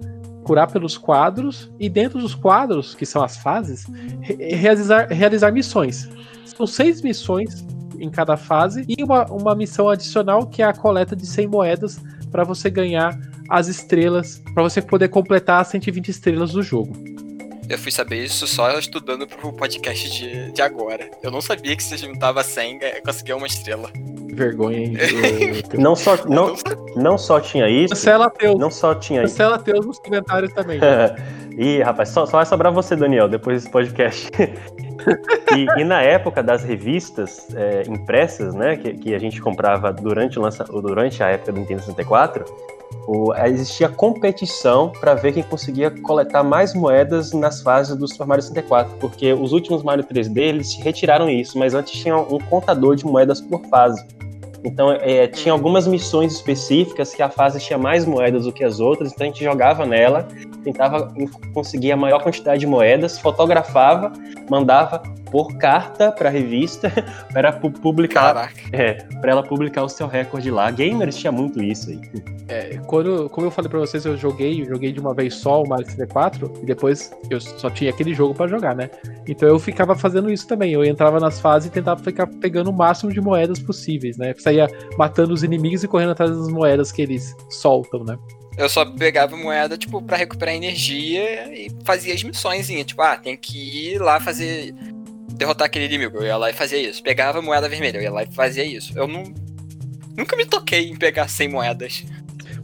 curar 0.45 0.71
pelos 0.71 0.97
quadros 0.97 1.73
e 1.81 1.89
dentro 1.89 2.21
dos 2.21 2.35
quadros, 2.35 2.95
que 2.95 3.07
são 3.07 3.23
as 3.23 3.37
fases, 3.39 3.87
re 4.21 4.55
realizar, 4.55 5.09
realizar 5.09 5.51
missões. 5.51 6.09
São 6.45 6.67
seis 6.67 7.03
missões 7.03 7.67
em 8.05 8.11
cada 8.11 8.37
fase 8.37 8.85
e 8.89 9.03
uma, 9.03 9.25
uma 9.27 9.55
missão 9.55 9.89
adicional 9.89 10.47
que 10.47 10.63
é 10.63 10.67
a 10.67 10.73
coleta 10.73 11.17
de 11.17 11.27
100 11.27 11.47
moedas 11.47 12.01
para 12.31 12.45
você 12.45 12.69
ganhar 12.71 13.19
as 13.49 13.69
estrelas, 13.69 14.43
para 14.53 14.63
você 14.63 14.81
poder 14.81 15.09
completar 15.09 15.61
as 15.61 15.69
120 15.69 16.09
estrelas 16.09 16.53
do 16.53 16.63
jogo. 16.63 16.93
Eu 17.69 17.79
fui 17.79 17.91
saber 17.91 18.23
isso 18.23 18.47
só 18.47 18.79
estudando 18.79 19.27
pro 19.27 19.53
podcast 19.53 20.11
de, 20.11 20.53
de 20.53 20.61
agora. 20.61 21.11
Eu 21.23 21.31
não 21.31 21.41
sabia 21.41 21.75
que 21.75 21.83
se 21.83 21.97
juntava 21.97 22.43
100 22.43 22.81
conseguia 23.05 23.37
uma 23.37 23.47
estrela 23.47 23.91
vergonha, 24.35 24.79
hein? 24.79 24.97
não, 25.79 25.97
só, 25.97 26.17
não, 26.27 26.55
não 26.97 27.17
só 27.17 27.41
tinha 27.41 27.69
isso. 27.69 27.95
Cancela 27.95 28.29
Teus. 28.29 28.59
Não 28.59 28.71
só 28.71 28.95
tinha 28.95 29.23
isso. 29.23 29.35
Cancela 29.35 29.59
Teus 29.59 29.87
nos 29.87 29.99
comentários 29.99 30.53
também. 30.53 30.79
Ih, 31.57 31.83
rapaz, 31.83 32.09
só, 32.09 32.27
só 32.27 32.39
vai 32.39 32.47
sobrar 32.47 32.73
você, 32.73 32.97
Daniel, 32.97 33.29
depois 33.29 33.63
desse 33.63 33.73
podcast. 33.73 34.29
e, 35.57 35.81
e, 35.81 35.85
na 35.85 36.03
época 36.03 36.43
das 36.43 36.63
revistas 36.63 37.47
é, 37.55 37.83
impressas, 37.89 38.55
né, 38.55 38.77
que, 38.77 38.95
que, 38.95 39.15
a 39.15 39.19
gente 39.19 39.41
comprava 39.41 39.93
durante, 39.93 40.39
lança, 40.39 40.65
durante 40.65 41.23
a 41.23 41.29
época 41.29 41.53
do 41.53 41.61
Nintendo 41.61 41.81
64, 41.81 42.45
o, 43.07 43.35
existia 43.35 43.89
competição 43.89 44.91
para 44.91 45.15
ver 45.15 45.33
quem 45.33 45.43
conseguia 45.43 45.91
coletar 45.91 46.43
mais 46.43 46.75
moedas 46.75 47.33
nas 47.33 47.61
fases 47.61 47.97
do 47.97 48.09
Super 48.09 48.27
Mario 48.27 48.43
64, 48.43 48.97
porque 48.99 49.33
os 49.33 49.53
últimos 49.53 49.83
Mario 49.83 50.05
3D 50.05 50.39
eles 50.39 50.75
retiraram 50.75 51.29
isso, 51.29 51.59
mas 51.59 51.75
antes 51.75 52.01
tinha 52.01 52.17
um 52.17 52.39
contador 52.39 52.97
de 52.97 53.05
moedas 53.05 53.41
por 53.41 53.63
fase. 53.67 54.05
Então 54.65 54.91
é, 54.93 55.27
tinha 55.27 55.53
algumas 55.53 55.87
missões 55.87 56.33
específicas 56.33 57.15
que 57.15 57.23
a 57.23 57.29
fase 57.29 57.61
tinha 57.61 57.79
mais 57.79 58.07
moedas 58.07 58.45
do 58.45 58.53
que 58.53 58.65
as 58.65 58.81
outras, 58.81 59.13
então 59.13 59.27
a 59.27 59.31
gente 59.31 59.45
jogava 59.45 59.85
nela, 59.85 60.27
tentava 60.65 61.13
conseguir 61.53 61.93
a 61.93 61.97
maior 61.97 62.23
quantidade 62.23 62.61
de 62.61 62.67
moedas, 62.67 63.19
fotografava, 63.19 64.13
mandava 64.51 65.03
por 65.31 65.57
carta 65.59 66.13
para 66.13 66.29
a 66.29 66.33
revista 66.33 66.93
para 67.33 67.53
publicar, 67.53 68.53
é, 68.73 68.95
para 69.21 69.33
ela 69.33 69.43
publicar 69.43 69.83
o 69.83 69.89
seu 69.89 70.07
recorde 70.07 70.51
lá. 70.51 70.71
Gamers 70.71 71.17
tinha 71.17 71.33
muito 71.33 71.63
isso 71.63 71.91
aí. 71.91 72.01
É, 72.47 72.79
quando, 72.87 73.29
como 73.31 73.47
eu 73.47 73.51
falei 73.51 73.69
para 73.69 73.81
vocês, 73.81 74.05
eu 74.05 74.17
joguei, 74.17 74.63
eu 74.63 74.67
joguei 74.67 74.93
de 74.93 75.01
uma 75.01 75.15
vez 75.15 75.35
só 75.35 75.63
o 75.63 75.69
Mario 75.69 75.87
64 75.87 76.53
e 76.63 76.67
depois 76.67 77.11
eu 77.31 77.41
só 77.41 77.69
tinha 77.69 77.91
aquele 77.91 78.15
jogo 78.15 78.35
para 78.35 78.47
jogar, 78.47 78.77
né? 78.77 78.91
Então 79.27 79.49
eu 79.49 79.59
ficava 79.59 79.97
fazendo 79.97 80.31
isso 80.31 80.47
também. 80.47 80.73
Eu 80.73 80.85
entrava 80.85 81.19
nas 81.19 81.41
fases 81.41 81.69
e 81.69 81.73
tentava 81.73 82.01
ficar 82.03 82.27
pegando 82.27 82.71
o 82.71 82.73
máximo 82.73 83.13
de 83.13 83.21
moedas 83.21 83.59
possíveis, 83.59 84.17
né? 84.17 84.35
Saía 84.39 84.69
matando 84.97 85.35
os 85.35 85.43
inimigos 85.43 85.83
e 85.83 85.89
correndo 85.89 86.13
atrás 86.13 86.31
das 86.31 86.49
moedas 86.49 86.93
que 86.93 87.03
eles 87.03 87.35
soltam, 87.51 88.05
né? 88.05 88.17
Eu 88.57 88.69
só 88.69 88.85
pegava 88.85 89.37
moeda, 89.37 89.77
tipo, 89.77 90.01
para 90.01 90.17
recuperar 90.17 90.55
energia 90.55 91.53
e 91.53 91.69
fazia 91.85 92.15
as 92.15 92.23
missões, 92.23 92.69
tipo, 92.69 93.03
ah, 93.03 93.17
tem 93.17 93.37
que 93.37 93.93
ir 93.93 93.99
lá 93.99 94.21
fazer 94.21 94.75
derrotar 95.35 95.67
aquele 95.67 95.87
inimigo, 95.87 96.19
eu 96.19 96.27
ia 96.27 96.37
lá 96.37 96.51
e 96.51 96.53
fazia 96.53 96.79
isso. 96.79 97.03
Pegava 97.03 97.43
moeda 97.43 97.69
vermelha, 97.69 97.99
eu 97.99 98.03
ia 98.03 98.13
lá 98.13 98.23
e 98.23 98.33
fazia 98.33 98.65
isso. 98.65 98.97
Eu 98.97 99.07
não. 99.07 99.25
Nunca 100.17 100.37
me 100.37 100.47
toquei 100.47 100.89
em 100.89 100.97
pegar 100.97 101.27
100 101.27 101.49
moedas. 101.49 102.05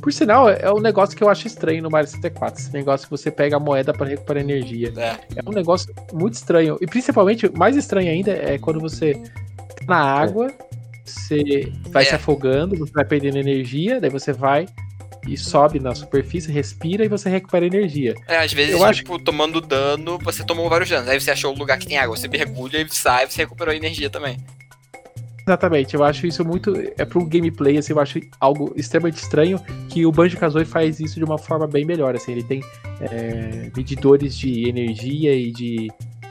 Por 0.01 0.13
sinal, 0.13 0.49
é 0.49 0.73
um 0.73 0.81
negócio 0.81 1.17
que 1.17 1.23
eu 1.23 1.29
acho 1.29 1.47
estranho 1.47 1.83
no 1.83 1.91
Mario 1.91 2.09
64. 2.09 2.61
Esse 2.61 2.73
negócio 2.73 3.07
que 3.07 3.11
você 3.11 3.31
pega 3.31 3.57
a 3.57 3.61
moeda 3.61 3.93
para 3.93 4.07
recuperar 4.07 4.43
energia. 4.43 4.93
É. 4.97 5.41
é 5.41 5.43
um 5.49 5.53
negócio 5.53 5.93
muito 6.13 6.35
estranho. 6.35 6.79
E 6.81 6.87
principalmente, 6.87 7.51
mais 7.51 7.77
estranho 7.77 8.11
ainda 8.11 8.31
é 8.31 8.57
quando 8.57 8.81
você 8.81 9.15
tá 9.15 9.85
na 9.89 10.01
água, 10.01 10.51
você 11.05 11.71
vai 11.89 12.05
é. 12.05 12.07
se 12.07 12.15
afogando, 12.15 12.79
você 12.79 12.93
vai 12.93 13.05
perdendo 13.05 13.37
energia, 13.37 14.01
daí 14.01 14.11
você 14.11 14.33
vai 14.33 14.67
e 15.27 15.37
sobe 15.37 15.79
na 15.79 15.95
superfície, 15.95 16.51
respira 16.51 17.05
e 17.05 17.09
você 17.09 17.29
recupera 17.29 17.67
energia. 17.67 18.15
É, 18.27 18.39
às 18.39 18.53
vezes, 18.53 18.73
eu 18.73 18.93
tipo, 18.93 19.15
acho... 19.15 19.25
tomando 19.25 19.61
dano, 19.61 20.19
você 20.23 20.45
tomou 20.45 20.69
vários 20.69 20.89
danos. 20.89 21.09
Aí 21.09 21.21
você 21.21 21.31
achou 21.31 21.55
o 21.55 21.59
lugar 21.59 21.79
que 21.79 21.87
tem 21.87 21.99
água, 21.99 22.17
você 22.17 22.29
mergulha 22.29 22.81
e 22.81 22.89
sai, 22.91 23.27
você 23.27 23.43
recuperou 23.43 23.75
energia 23.75 24.09
também. 24.09 24.39
Exatamente, 25.47 25.95
eu 25.95 26.05
acho 26.05 26.27
isso 26.27 26.45
muito. 26.45 26.73
É 26.97 27.05
pro 27.05 27.25
gameplay, 27.25 27.77
assim, 27.79 27.93
eu 27.93 27.99
acho 27.99 28.21
algo 28.39 28.73
extremamente 28.77 29.23
estranho 29.23 29.61
que 29.89 30.07
o 30.07 30.13
Banjo 30.13 30.37
Kazooie 30.37 30.65
faz 30.65 31.01
isso 31.01 31.17
de 31.17 31.25
uma 31.25 31.39
forma 31.39 31.67
bem 31.67 31.85
melhor. 31.85 32.15
Assim, 32.15 32.33
ele 32.33 32.45
tem 32.45 32.63
é, 33.01 33.71
medidores 33.77 34.37
de 34.37 34.69
energia 34.69 35.35
e 35.35 35.51
de 35.51 35.89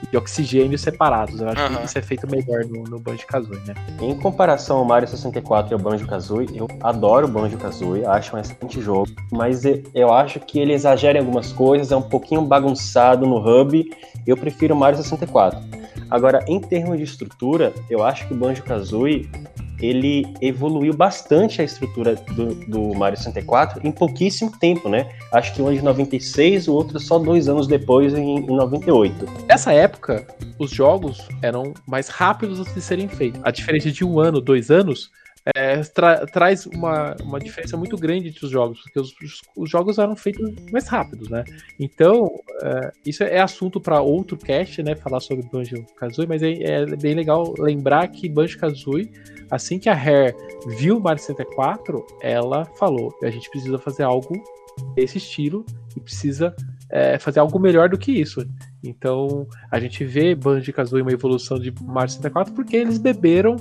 de 0.10 0.18
oxigênio 0.18 0.78
separados. 0.78 1.40
Eu 1.40 1.50
acho 1.50 1.62
uhum. 1.62 1.78
que 1.78 1.86
isso 1.86 1.98
é 1.98 2.02
feito 2.02 2.30
melhor 2.30 2.66
no, 2.66 2.84
no 2.84 3.00
Banjo-Kazooie, 3.00 3.62
né? 3.66 3.74
Em 4.02 4.16
comparação 4.16 4.78
ao 4.78 4.86
Mario 4.86 5.08
64 5.08 5.72
e 5.72 5.74
ao 5.74 5.80
Banjo-Kazooie, 5.80 6.50
eu 6.56 6.68
adoro 6.82 7.28
o 7.28 7.30
Banjo-Kazooie, 7.30 8.06
acho 8.06 8.36
um 8.36 8.40
excelente 8.40 8.82
jogo, 8.82 9.10
mas 9.32 9.64
eu 9.94 10.14
acho 10.14 10.40
que 10.40 10.60
ele 10.60 10.74
exagera 10.74 11.18
em 11.18 11.22
algumas 11.22 11.52
coisas, 11.52 11.92
é 11.92 11.96
um 11.96 12.02
pouquinho 12.02 12.42
bagunçado 12.42 13.26
no 13.26 13.38
hub, 13.38 13.90
eu 14.26 14.38
prefiro 14.38 14.74
o 14.74 14.78
Mario 14.78 14.98
64. 14.98 15.60
Agora, 16.10 16.44
em 16.48 16.60
termos 16.60 16.98
de 16.98 17.04
estrutura, 17.04 17.74
eu 17.90 18.04
acho 18.04 18.28
que 18.28 18.34
o 18.34 18.38
Banjo-Kazooie 18.38 19.30
ele 19.82 20.26
evoluiu 20.42 20.94
bastante 20.94 21.62
a 21.62 21.64
estrutura 21.64 22.16
do, 22.16 22.54
do 22.66 22.94
Mario 22.96 23.18
64 23.18 23.86
em 23.88 23.92
pouquíssimo 23.92 24.52
tempo, 24.60 24.90
né? 24.90 25.10
Acho 25.32 25.54
que 25.54 25.62
um 25.62 25.74
de 25.74 25.82
96, 25.82 26.68
o 26.68 26.74
outro 26.74 27.00
só 27.00 27.18
dois 27.18 27.48
anos 27.48 27.68
depois, 27.68 28.14
em, 28.14 28.40
em 28.40 28.56
98. 28.56 29.26
Nessa 29.48 29.72
época, 29.72 30.28
os 30.58 30.72
jogos 30.72 31.28
eram 31.42 31.74
mais 31.88 32.10
rápidos 32.10 32.66
de 32.74 32.82
serem 32.82 33.08
feitos. 33.08 33.40
A 33.44 33.52
diferença 33.52 33.90
de 33.92 34.04
um 34.04 34.20
ano, 34.20 34.42
dois 34.42 34.70
anos, 34.70 35.12
é, 35.56 35.82
tra 35.82 36.26
traz 36.26 36.66
uma, 36.66 37.16
uma 37.22 37.40
diferença 37.40 37.78
muito 37.78 37.98
grande 37.98 38.30
entre 38.30 38.46
os 38.46 38.52
jogos, 38.52 38.82
porque 38.82 39.00
os, 39.00 39.14
os 39.56 39.70
jogos 39.70 39.98
eram 39.98 40.16
feitos 40.16 40.54
mais 40.72 40.88
rápidos, 40.88 41.30
né? 41.30 41.44
Então, 41.80 42.30
é, 42.62 42.92
isso 43.06 43.24
é 43.24 43.40
assunto 43.40 43.80
para 43.80 44.02
outro 44.02 44.38
cast, 44.38 44.82
né? 44.84 44.96
Falar 44.96 45.20
sobre 45.20 45.48
Banjo 45.52 45.86
Kazooie, 45.96 46.28
mas 46.28 46.44
é, 46.44 46.52
é, 46.52 46.86
bem 46.96 47.14
legal 47.14 47.54
lembrar 47.58 48.08
que 48.08 48.30
Banjo 48.30 48.58
Kazooie, 48.58 49.12
assim 49.50 49.80
que 49.80 49.90
a 49.90 49.94
Rare 49.94 50.36
viu 50.78 51.00
Mario 51.00 51.22
64, 51.22 52.06
ela 52.22 52.66
falou: 52.78 53.14
a 53.24 53.30
gente 53.30 53.50
precisa 53.50 53.78
fazer 53.78 54.04
algo 54.04 54.42
desse 54.96 55.18
estilo 55.18 55.66
e 55.96 56.00
precisa 56.00 56.56
é, 56.90 57.20
fazer 57.20 57.40
algo 57.40 57.60
melhor 57.60 57.90
do 57.90 57.98
que 57.98 58.12
isso. 58.12 58.46
Então, 58.84 59.48
a 59.70 59.80
gente 59.80 60.04
vê 60.06 60.34
Banjo 60.34 60.72
Kazooie 60.74 61.02
uma 61.02 61.12
evolução 61.12 61.60
de 61.60 61.74
Mario 61.82 62.12
64 62.12 62.54
porque 62.54 62.76
eles 62.76 62.98
beberam 62.98 63.56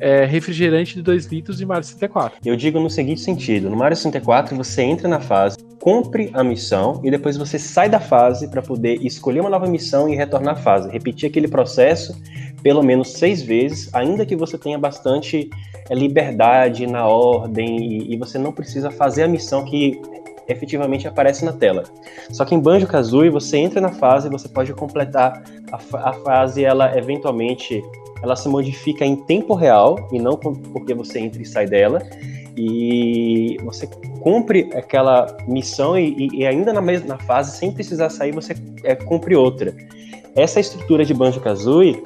é, 0.00 0.24
refrigerante 0.24 0.94
de 0.94 1.02
2 1.02 1.26
litros 1.26 1.58
de 1.58 1.66
Mario 1.66 1.84
64. 1.84 2.38
Eu 2.44 2.56
digo 2.56 2.80
no 2.80 2.88
seguinte 2.88 3.20
sentido: 3.20 3.68
no 3.68 3.76
Mario 3.76 3.96
64 3.96 4.56
você 4.56 4.82
entra 4.82 5.06
na 5.06 5.20
fase, 5.20 5.58
cumpre 5.78 6.30
a 6.32 6.42
missão 6.42 7.00
e 7.04 7.10
depois 7.10 7.36
você 7.36 7.58
sai 7.58 7.88
da 7.88 8.00
fase 8.00 8.48
para 8.48 8.62
poder 8.62 8.94
escolher 9.04 9.40
uma 9.40 9.50
nova 9.50 9.66
missão 9.66 10.08
e 10.08 10.16
retornar 10.16 10.54
à 10.54 10.56
fase. 10.56 10.90
Repetir 10.90 11.28
aquele 11.28 11.46
processo 11.46 12.16
pelo 12.62 12.82
menos 12.82 13.12
seis 13.12 13.42
vezes, 13.42 13.88
ainda 13.94 14.26
que 14.26 14.36
você 14.36 14.58
tenha 14.58 14.78
bastante 14.78 15.48
é, 15.88 15.94
liberdade 15.94 16.86
na 16.86 17.06
ordem 17.06 17.78
e, 17.78 18.14
e 18.14 18.16
você 18.16 18.38
não 18.38 18.52
precisa 18.52 18.90
fazer 18.90 19.22
a 19.22 19.28
missão 19.28 19.64
que 19.64 20.00
efetivamente 20.48 21.06
aparece 21.06 21.44
na 21.44 21.52
tela. 21.52 21.84
Só 22.30 22.44
que 22.44 22.54
em 22.54 22.60
Banjo 22.60 22.86
Kazooie 22.86 23.30
você 23.30 23.56
entra 23.56 23.80
na 23.80 23.90
fase, 23.90 24.28
você 24.28 24.48
pode 24.48 24.72
completar 24.74 25.42
a, 25.72 26.10
a 26.10 26.12
fase, 26.12 26.64
ela 26.64 26.96
eventualmente 26.98 27.82
ela 28.22 28.36
se 28.36 28.48
modifica 28.48 29.04
em 29.04 29.16
tempo 29.16 29.54
real 29.54 30.08
e 30.12 30.18
não 30.18 30.36
porque 30.36 30.94
você 30.94 31.20
entra 31.20 31.40
e 31.40 31.46
sai 31.46 31.66
dela. 31.66 32.02
E 32.56 33.56
você 33.62 33.86
cumpre 34.20 34.70
aquela 34.74 35.36
missão 35.46 35.98
e, 35.98 36.28
e 36.32 36.46
ainda 36.46 36.72
na 36.72 36.80
mesma 36.80 37.16
fase, 37.18 37.56
sem 37.56 37.72
precisar 37.72 38.10
sair, 38.10 38.32
você 38.32 38.54
é, 38.84 38.94
cumpre 38.94 39.34
outra. 39.34 39.74
Essa 40.34 40.60
estrutura 40.60 41.04
de 41.04 41.14
Banjo-Kazooie, 41.14 42.02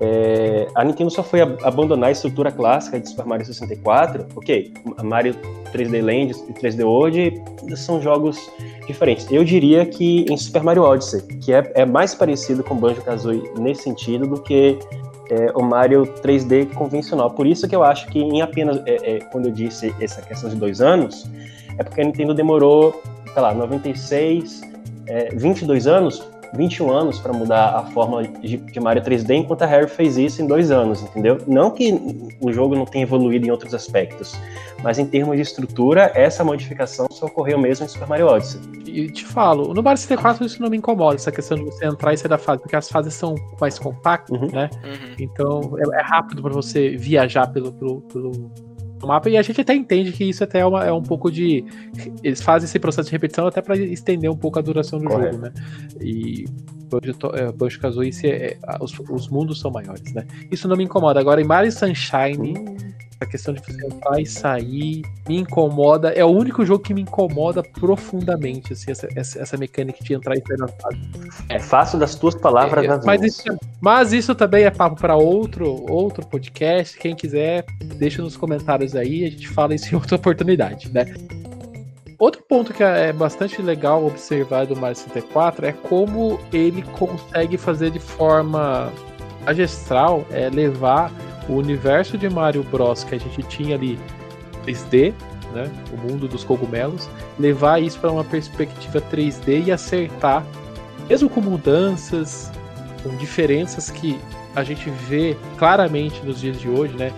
é, 0.00 0.66
a 0.74 0.82
Nintendo 0.82 1.10
só 1.10 1.22
foi 1.22 1.42
abandonar 1.42 2.08
a 2.08 2.12
estrutura 2.12 2.50
clássica 2.50 2.98
de 2.98 3.08
Super 3.08 3.26
Mario 3.26 3.44
64. 3.44 4.26
Ok, 4.34 4.72
Mario 5.02 5.34
3D 5.72 6.02
Land 6.02 6.34
e 6.48 6.52
3D 6.54 6.84
World 6.84 7.42
são 7.76 8.00
jogos 8.00 8.50
diferentes. 8.86 9.30
Eu 9.30 9.44
diria 9.44 9.84
que 9.84 10.24
em 10.30 10.36
Super 10.36 10.62
Mario 10.62 10.82
Odyssey, 10.82 11.20
que 11.40 11.52
é, 11.52 11.70
é 11.74 11.84
mais 11.84 12.14
parecido 12.14 12.64
com 12.64 12.74
Banjo-Kazooie 12.74 13.42
nesse 13.58 13.82
sentido 13.82 14.26
do 14.26 14.40
que 14.40 14.78
é, 15.30 15.52
o 15.54 15.62
Mario 15.62 16.02
3D 16.22 16.74
convencional. 16.74 17.30
Por 17.30 17.46
isso 17.46 17.68
que 17.68 17.74
eu 17.74 17.82
acho 17.82 18.06
que 18.08 18.18
em 18.18 18.42
apenas, 18.42 18.82
é, 18.84 19.16
é, 19.16 19.20
quando 19.20 19.46
eu 19.46 19.52
disse 19.52 19.94
essa 20.00 20.20
questão 20.20 20.50
de 20.50 20.56
dois 20.56 20.80
anos, 20.80 21.30
é 21.78 21.82
porque 21.82 22.00
a 22.00 22.04
Nintendo 22.04 22.34
demorou, 22.34 23.00
sei 23.32 23.40
lá, 23.40 23.54
96, 23.54 24.62
é, 25.06 25.34
22 25.34 25.86
anos 25.86 26.22
21 26.54 26.90
anos 26.90 27.18
para 27.18 27.32
mudar 27.32 27.76
a 27.76 27.82
forma 27.84 28.22
de, 28.22 28.56
de, 28.56 28.80
Mario 28.80 29.02
3D, 29.02 29.36
enquanto 29.36 29.62
a 29.62 29.66
Rare 29.66 29.88
fez 29.88 30.16
isso 30.16 30.42
em 30.42 30.46
dois 30.46 30.70
anos, 30.70 31.02
entendeu? 31.02 31.38
Não 31.46 31.70
que 31.70 31.92
o 32.40 32.52
jogo 32.52 32.74
não 32.74 32.84
tenha 32.84 33.04
evoluído 33.04 33.46
em 33.46 33.50
outros 33.50 33.74
aspectos, 33.74 34.38
mas 34.82 34.98
em 34.98 35.06
termos 35.06 35.36
de 35.36 35.42
estrutura, 35.42 36.10
essa 36.14 36.42
modificação 36.42 37.06
só 37.10 37.26
ocorreu 37.26 37.58
mesmo 37.58 37.84
em 37.84 37.88
Super 37.88 38.08
Mario 38.08 38.26
Odyssey. 38.26 38.60
E 38.86 39.10
te 39.10 39.24
falo, 39.24 39.72
no 39.72 39.82
Mario 39.82 39.98
64 39.98 40.44
isso 40.44 40.60
não 40.60 40.68
me 40.68 40.76
incomoda, 40.76 41.16
essa 41.16 41.30
questão 41.30 41.56
de 41.56 41.64
você 41.64 41.86
entrar 41.86 42.12
e 42.12 42.16
sair 42.16 42.28
da 42.28 42.38
fase, 42.38 42.60
porque 42.60 42.76
as 42.76 42.88
fases 42.88 43.14
são 43.14 43.34
mais 43.60 43.78
compactas, 43.78 44.40
uhum. 44.40 44.48
né? 44.52 44.68
Uhum. 44.84 45.14
Então 45.18 45.76
é, 45.78 46.00
é 46.00 46.02
rápido 46.02 46.42
para 46.42 46.52
você 46.52 46.96
viajar 46.96 47.46
pelo, 47.48 47.72
pelo, 47.72 48.00
pelo 48.02 48.50
mapa 49.06 49.28
e 49.28 49.36
a 49.36 49.42
gente 49.42 49.60
até 49.60 49.74
entende 49.74 50.12
que 50.12 50.24
isso 50.24 50.44
até 50.44 50.60
é, 50.60 50.66
uma, 50.66 50.84
é 50.84 50.92
um 50.92 51.02
pouco 51.02 51.30
de. 51.30 51.64
Eles 52.22 52.40
fazem 52.40 52.66
esse 52.66 52.78
processo 52.78 53.08
de 53.08 53.12
repetição 53.12 53.46
até 53.46 53.60
para 53.60 53.76
estender 53.76 54.30
um 54.30 54.36
pouco 54.36 54.58
a 54.58 54.62
duração 54.62 54.98
do 54.98 55.08
Correto. 55.08 55.34
jogo, 55.34 55.44
né? 55.44 55.52
E 56.00 56.44
Banjo 56.90 57.76
é, 57.76 57.78
Kazooie, 57.80 58.10
é, 58.24 58.58
os, 58.80 58.98
os 58.98 59.28
mundos 59.28 59.60
são 59.60 59.70
maiores, 59.70 60.12
né? 60.12 60.26
Isso 60.50 60.66
não 60.66 60.76
me 60.76 60.84
incomoda. 60.84 61.20
Agora, 61.20 61.40
em 61.40 61.44
Mario 61.44 61.70
Sunshine, 61.70 62.54
a 63.20 63.26
questão 63.26 63.52
de 63.52 63.60
você 63.60 63.86
entrar 63.86 64.18
e 64.20 64.26
sair 64.26 65.02
me 65.28 65.38
incomoda. 65.38 66.10
É 66.10 66.24
o 66.24 66.28
único 66.28 66.64
jogo 66.64 66.82
que 66.82 66.94
me 66.94 67.02
incomoda 67.02 67.62
profundamente, 67.62 68.72
assim, 68.72 68.90
essa, 68.90 69.08
essa, 69.14 69.40
essa 69.40 69.56
mecânica 69.56 70.02
de 70.02 70.14
entrar 70.14 70.34
e 70.36 70.42
sair 70.46 70.56
na 70.56 70.68
fase. 70.68 70.98
É 71.48 71.58
fácil 71.58 71.98
das 71.98 72.14
tuas 72.14 72.34
palavras 72.34 72.84
é, 72.84 73.00
mas, 73.04 73.22
isso, 73.22 73.42
mas 73.80 74.12
isso 74.12 74.34
também 74.34 74.64
é 74.64 74.70
papo 74.70 74.96
para 74.96 75.16
outro, 75.16 75.84
outro 75.90 76.26
podcast. 76.26 76.98
Quem 76.98 77.14
quiser, 77.14 77.64
deixa 77.96 78.22
nos 78.22 78.36
comentários 78.36 78.96
aí, 78.96 79.24
a 79.24 79.30
gente 79.30 79.48
fala 79.48 79.74
isso 79.74 79.92
em 79.92 79.96
outra 79.96 80.16
oportunidade, 80.16 80.90
né? 80.92 81.04
Outro 82.18 82.42
ponto 82.46 82.74
que 82.74 82.82
é 82.82 83.12
bastante 83.12 83.62
legal 83.62 84.04
observar 84.04 84.66
do 84.66 84.76
Mario 84.76 84.96
64 84.96 85.66
é 85.66 85.72
como 85.72 86.38
ele 86.52 86.82
consegue 86.82 87.56
fazer 87.56 87.90
de 87.90 87.98
forma 87.98 88.92
magistral 89.46 90.26
é, 90.30 90.50
levar 90.50 91.10
o 91.50 91.56
universo 91.56 92.16
de 92.16 92.28
Mario 92.30 92.62
Bros 92.62 93.04
que 93.04 93.14
a 93.14 93.18
gente 93.18 93.42
tinha 93.42 93.74
ali 93.74 93.98
3D 94.64 95.12
né, 95.52 95.70
o 95.92 95.96
mundo 95.96 96.28
dos 96.28 96.44
cogumelos, 96.44 97.08
levar 97.38 97.82
isso 97.82 97.98
para 97.98 98.10
uma 98.10 98.24
perspectiva 98.24 99.00
3D 99.00 99.66
e 99.66 99.72
acertar, 99.72 100.44
mesmo 101.08 101.28
com 101.28 101.40
mudanças, 101.40 102.50
com 103.02 103.16
diferenças 103.16 103.90
que 103.90 104.18
a 104.54 104.62
gente 104.62 104.90
vê 105.08 105.36
claramente 105.58 106.24
nos 106.24 106.40
dias 106.40 106.60
de 106.60 106.68
hoje, 106.68 106.96
né? 106.96 107.12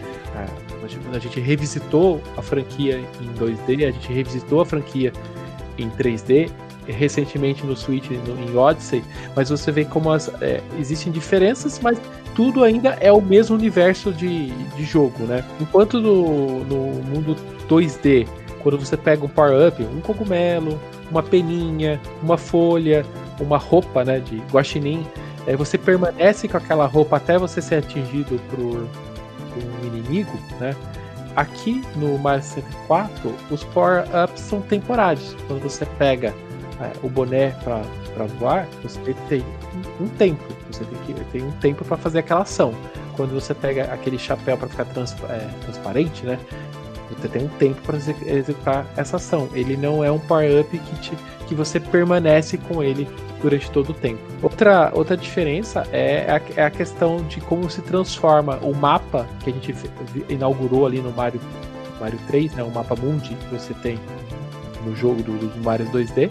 A 1.14 1.18
gente 1.18 1.38
revisitou 1.38 2.20
a 2.36 2.42
franquia 2.42 2.98
em 3.20 3.28
2D, 3.38 3.86
a 3.86 3.90
gente 3.90 4.12
revisitou 4.12 4.62
a 4.62 4.66
franquia 4.66 5.12
em 5.78 5.88
3D, 5.90 6.50
recentemente 6.86 7.64
no 7.64 7.76
Switch, 7.76 8.10
no, 8.10 8.42
em 8.42 8.56
Odyssey, 8.56 9.04
mas 9.36 9.50
você 9.50 9.70
vê 9.70 9.84
como 9.84 10.10
as, 10.10 10.28
é, 10.40 10.60
existem 10.78 11.12
diferenças, 11.12 11.78
mas 11.80 12.00
tudo 12.34 12.64
ainda 12.64 12.90
é 13.00 13.12
o 13.12 13.20
mesmo 13.20 13.56
universo 13.56 14.12
de, 14.12 14.50
de 14.50 14.84
jogo, 14.84 15.24
né? 15.24 15.44
Enquanto 15.60 16.00
no, 16.00 16.64
no 16.64 17.02
mundo 17.02 17.36
2D, 17.68 18.26
quando 18.62 18.78
você 18.78 18.96
pega 18.96 19.24
um 19.24 19.28
power-up, 19.28 19.82
um 19.82 20.00
cogumelo, 20.00 20.80
uma 21.10 21.22
peninha, 21.22 22.00
uma 22.22 22.38
folha, 22.38 23.04
uma 23.40 23.58
roupa 23.58 24.04
né, 24.04 24.20
de 24.20 24.38
guaxinim, 24.52 25.06
é, 25.46 25.56
você 25.56 25.76
permanece 25.76 26.48
com 26.48 26.56
aquela 26.56 26.86
roupa 26.86 27.16
até 27.16 27.36
você 27.38 27.60
ser 27.60 27.76
atingido 27.76 28.40
por, 28.50 28.86
por 29.52 29.62
um 29.62 29.86
inimigo, 29.86 30.32
né? 30.60 30.76
Aqui 31.34 31.82
no 31.96 32.18
Mario 32.18 32.42
64, 32.42 33.34
os 33.50 33.64
power-ups 33.64 34.40
são 34.40 34.60
temporários. 34.60 35.34
Quando 35.48 35.62
você 35.62 35.86
pega 35.98 36.34
é, 36.80 36.92
o 37.02 37.08
boné 37.08 37.50
para 37.64 38.26
voar, 38.38 38.68
você 38.82 39.14
tem 39.28 39.42
um 40.00 40.08
tempo. 40.08 40.61
Você 40.72 40.84
tem, 40.84 40.98
que, 41.00 41.24
tem 41.24 41.42
um 41.42 41.52
tempo 41.52 41.84
para 41.84 41.96
fazer 41.96 42.20
aquela 42.20 42.42
ação. 42.42 42.74
Quando 43.16 43.32
você 43.34 43.54
pega 43.54 43.84
aquele 43.84 44.18
chapéu 44.18 44.56
para 44.56 44.68
ficar 44.68 44.84
trans, 44.86 45.14
é, 45.28 45.48
transparente, 45.64 46.24
né? 46.24 46.38
Você 47.10 47.28
tem 47.28 47.44
um 47.44 47.48
tempo 47.48 47.80
para 47.82 47.96
executar 47.96 48.86
essa 48.96 49.16
ação. 49.16 49.48
Ele 49.52 49.76
não 49.76 50.02
é 50.02 50.10
um 50.10 50.18
power-up 50.18 50.78
que, 50.78 51.16
que 51.46 51.54
você 51.54 51.78
permanece 51.78 52.56
com 52.56 52.82
ele 52.82 53.06
durante 53.42 53.70
todo 53.70 53.90
o 53.90 53.94
tempo. 53.94 54.20
Outra, 54.42 54.90
outra 54.94 55.16
diferença 55.16 55.86
é 55.92 56.26
a, 56.30 56.60
é 56.60 56.64
a 56.64 56.70
questão 56.70 57.22
de 57.24 57.40
como 57.40 57.68
se 57.68 57.82
transforma 57.82 58.56
o 58.62 58.74
mapa 58.74 59.26
que 59.44 59.50
a 59.50 59.52
gente 59.52 59.74
inaugurou 60.28 60.86
ali 60.86 61.00
no 61.00 61.12
Mario, 61.12 61.40
Mario 62.00 62.18
3, 62.28 62.54
né, 62.54 62.62
o 62.62 62.70
mapa 62.70 62.96
mundi 62.96 63.34
que 63.34 63.54
você 63.54 63.74
tem 63.74 63.98
no 64.86 64.96
jogo 64.96 65.22
dos 65.22 65.38
do 65.38 65.62
Mario 65.62 65.86
2D 65.90 66.30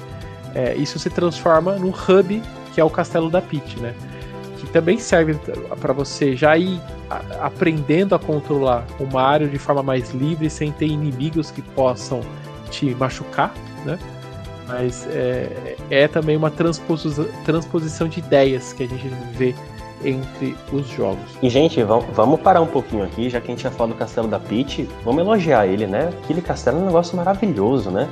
é, 0.53 0.75
isso 0.75 0.99
se 0.99 1.09
transforma 1.09 1.75
num 1.75 1.89
hub 1.89 2.41
que 2.73 2.79
é 2.79 2.83
o 2.83 2.89
Castelo 2.89 3.29
da 3.29 3.41
Peach, 3.41 3.79
né? 3.79 3.93
Também 4.71 4.97
serve 4.97 5.35
para 5.79 5.93
você 5.93 6.35
já 6.35 6.57
ir 6.57 6.79
aprendendo 7.41 8.15
a 8.15 8.19
controlar 8.19 8.85
o 8.99 9.05
Mario 9.05 9.49
de 9.49 9.57
forma 9.57 9.83
mais 9.83 10.11
livre, 10.11 10.49
sem 10.49 10.71
ter 10.71 10.87
inimigos 10.87 11.51
que 11.51 11.61
possam 11.61 12.21
te 12.69 12.95
machucar, 12.95 13.53
né? 13.85 13.99
Mas 14.67 15.05
é, 15.09 15.75
é 15.89 16.07
também 16.07 16.37
uma 16.37 16.49
transposição, 16.49 17.25
transposição 17.43 18.07
de 18.07 18.19
ideias 18.19 18.71
que 18.71 18.83
a 18.83 18.87
gente 18.87 19.09
vê 19.33 19.53
entre 20.03 20.55
os 20.71 20.87
jogos. 20.87 21.37
E, 21.41 21.49
gente, 21.49 21.83
vamos 21.83 22.39
parar 22.39 22.61
um 22.61 22.67
pouquinho 22.67 23.03
aqui, 23.03 23.29
já 23.29 23.41
que 23.41 23.47
a 23.47 23.51
gente 23.51 23.63
já 23.63 23.71
falou 23.71 23.93
do 23.93 23.99
castelo 23.99 24.27
da 24.27 24.39
Peach, 24.39 24.89
vamos 25.03 25.21
elogiar 25.21 25.67
ele, 25.67 25.85
né? 25.85 26.09
Aquele 26.23 26.41
castelo 26.41 26.77
é 26.77 26.81
um 26.81 26.85
negócio 26.85 27.15
maravilhoso, 27.17 27.91
né? 27.91 28.07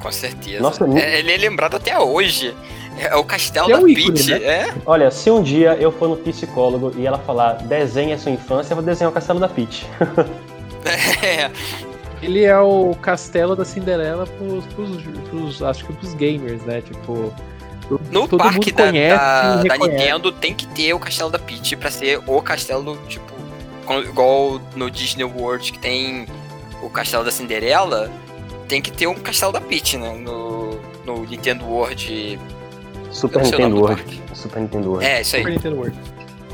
Com 0.00 0.12
certeza. 0.12 0.62
Nossa, 0.62 0.84
é, 0.98 1.18
ele 1.18 1.32
é 1.32 1.36
lembrado 1.36 1.76
até 1.76 1.98
hoje. 1.98 2.54
É 2.98 3.14
o 3.14 3.24
castelo 3.24 3.70
é 3.70 3.74
da 3.74 3.80
um 3.80 3.84
Peach, 3.84 4.30
né? 4.30 4.36
é? 4.42 4.74
Olha, 4.86 5.10
se 5.10 5.30
um 5.30 5.42
dia 5.42 5.74
eu 5.74 5.92
for 5.92 6.08
no 6.08 6.16
psicólogo 6.16 6.92
e 6.96 7.06
ela 7.06 7.18
falar 7.18 7.54
desenha 7.54 8.14
a 8.14 8.18
sua 8.18 8.32
infância, 8.32 8.72
eu 8.72 8.76
vou 8.76 8.84
desenhar 8.84 9.10
o 9.10 9.14
castelo 9.14 9.38
da 9.38 9.48
Peach. 9.48 9.86
é. 11.22 11.50
Ele 12.22 12.44
é 12.44 12.58
o 12.58 12.96
castelo 13.02 13.54
da 13.54 13.64
Cinderela 13.64 14.26
pros, 14.26 14.64
pros, 14.66 15.02
pros 15.28 15.62
acho 15.62 15.84
que 15.84 15.92
pros 15.92 16.14
gamers, 16.14 16.62
né? 16.62 16.80
Tipo, 16.80 17.32
no 18.10 18.26
todo 18.26 18.38
parque 18.38 18.72
da, 18.72 18.90
da, 18.90 19.62
da, 19.62 19.76
Nintendo 19.76 20.32
tem 20.32 20.54
que 20.54 20.66
ter 20.68 20.94
o 20.94 20.98
castelo 20.98 21.30
da 21.30 21.38
Peach 21.38 21.76
pra 21.76 21.90
ser 21.90 22.20
o 22.26 22.40
castelo, 22.40 22.96
tipo, 23.06 23.30
igual 24.02 24.60
no 24.74 24.90
Disney 24.90 25.24
World 25.24 25.72
que 25.72 25.78
tem 25.78 26.26
o 26.82 26.88
castelo 26.88 27.24
da 27.24 27.30
Cinderela 27.30 28.10
tem 28.66 28.82
que 28.82 28.90
ter 28.90 29.06
um 29.06 29.14
castelo 29.14 29.52
da 29.52 29.60
Peach, 29.60 29.96
né? 29.96 30.12
No, 30.12 30.78
no 31.04 31.24
Nintendo 31.24 31.64
World. 31.64 32.38
Super 33.10 33.42
Nintendo 33.42 33.76
World. 33.76 34.22
Super 34.34 34.60
Nintendo 34.60 34.90
World. 34.90 35.06
É, 35.06 35.22
isso 35.22 35.36
aí. 35.36 35.42
Super 35.42 35.54
Nintendo 35.54 35.76
World. 35.76 35.98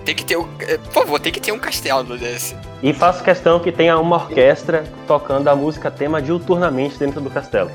Tem 0.05 0.15
que 0.15 0.25
ter 0.25 0.37
o. 0.37 0.49
É, 0.61 0.79
por 0.79 0.93
favor, 0.93 1.21
tem 1.21 1.33
que 1.33 1.41
ter 1.41 1.53
um 1.53 1.59
castelo 1.59 2.19
desse. 2.19 2.57
E 2.83 2.93
faço 2.93 3.23
questão 3.23 3.61
que 3.61 3.71
tenha 3.71 3.99
uma 3.99 4.17
orquestra 4.17 4.85
tocando 5.07 5.49
a 5.49 5.57
música 5.57 5.91
tema 5.91 6.21
diuturnamente 6.21 6.99
dentro 6.99 7.21
do 7.21 7.31
castelo. 7.31 7.71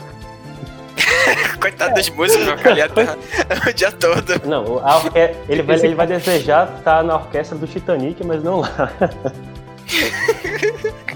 Coitado 1.60 1.96
das 1.96 2.10
músicas, 2.10 2.46
meu 2.46 2.58
cara, 2.58 2.90
o 3.68 3.74
dia 3.74 3.92
todo. 3.92 4.42
Não, 4.46 4.80
a 4.86 4.98
orque... 4.98 5.18
ele, 5.48 5.64
vai, 5.64 5.78
ele 5.78 5.96
vai 5.96 6.08
desejar 6.08 6.76
estar 6.78 7.04
na 7.04 7.16
orquestra 7.16 7.58
do 7.58 7.66
Titanic, 7.66 8.24
mas 8.26 8.44
não 8.44 8.60
lá. 8.60 8.92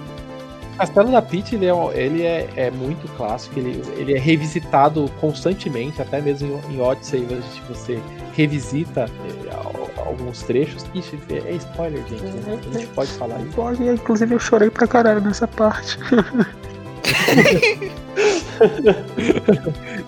Castelo 0.81 1.11
da 1.11 1.21
Peach 1.21 1.53
ele, 1.53 1.67
é, 1.67 1.73
ele 1.93 2.23
é, 2.23 2.49
é, 2.55 2.71
muito 2.71 3.07
clássico, 3.15 3.59
ele, 3.59 3.83
ele 3.97 4.15
é 4.15 4.19
revisitado 4.19 5.07
constantemente, 5.19 6.01
até 6.01 6.19
mesmo 6.19 6.59
em, 6.67 6.75
em 6.75 6.81
Odyssey 6.81 7.27
você 7.69 7.99
revisita 8.33 9.01
é, 9.01 10.01
alguns 10.01 10.41
trechos. 10.41 10.83
Ixi, 10.95 11.19
é 11.29 11.51
spoiler, 11.51 12.03
gente. 12.07 12.23
Né? 12.23 12.59
A 12.59 12.77
gente 12.79 12.87
pode 12.87 13.11
falar 13.11 13.39
isso. 13.41 13.51
Pode, 13.55 13.87
inclusive 13.87 14.33
eu 14.33 14.39
chorei 14.39 14.71
pra 14.71 14.87
caralho 14.87 15.21
nessa 15.21 15.47
parte. 15.47 15.99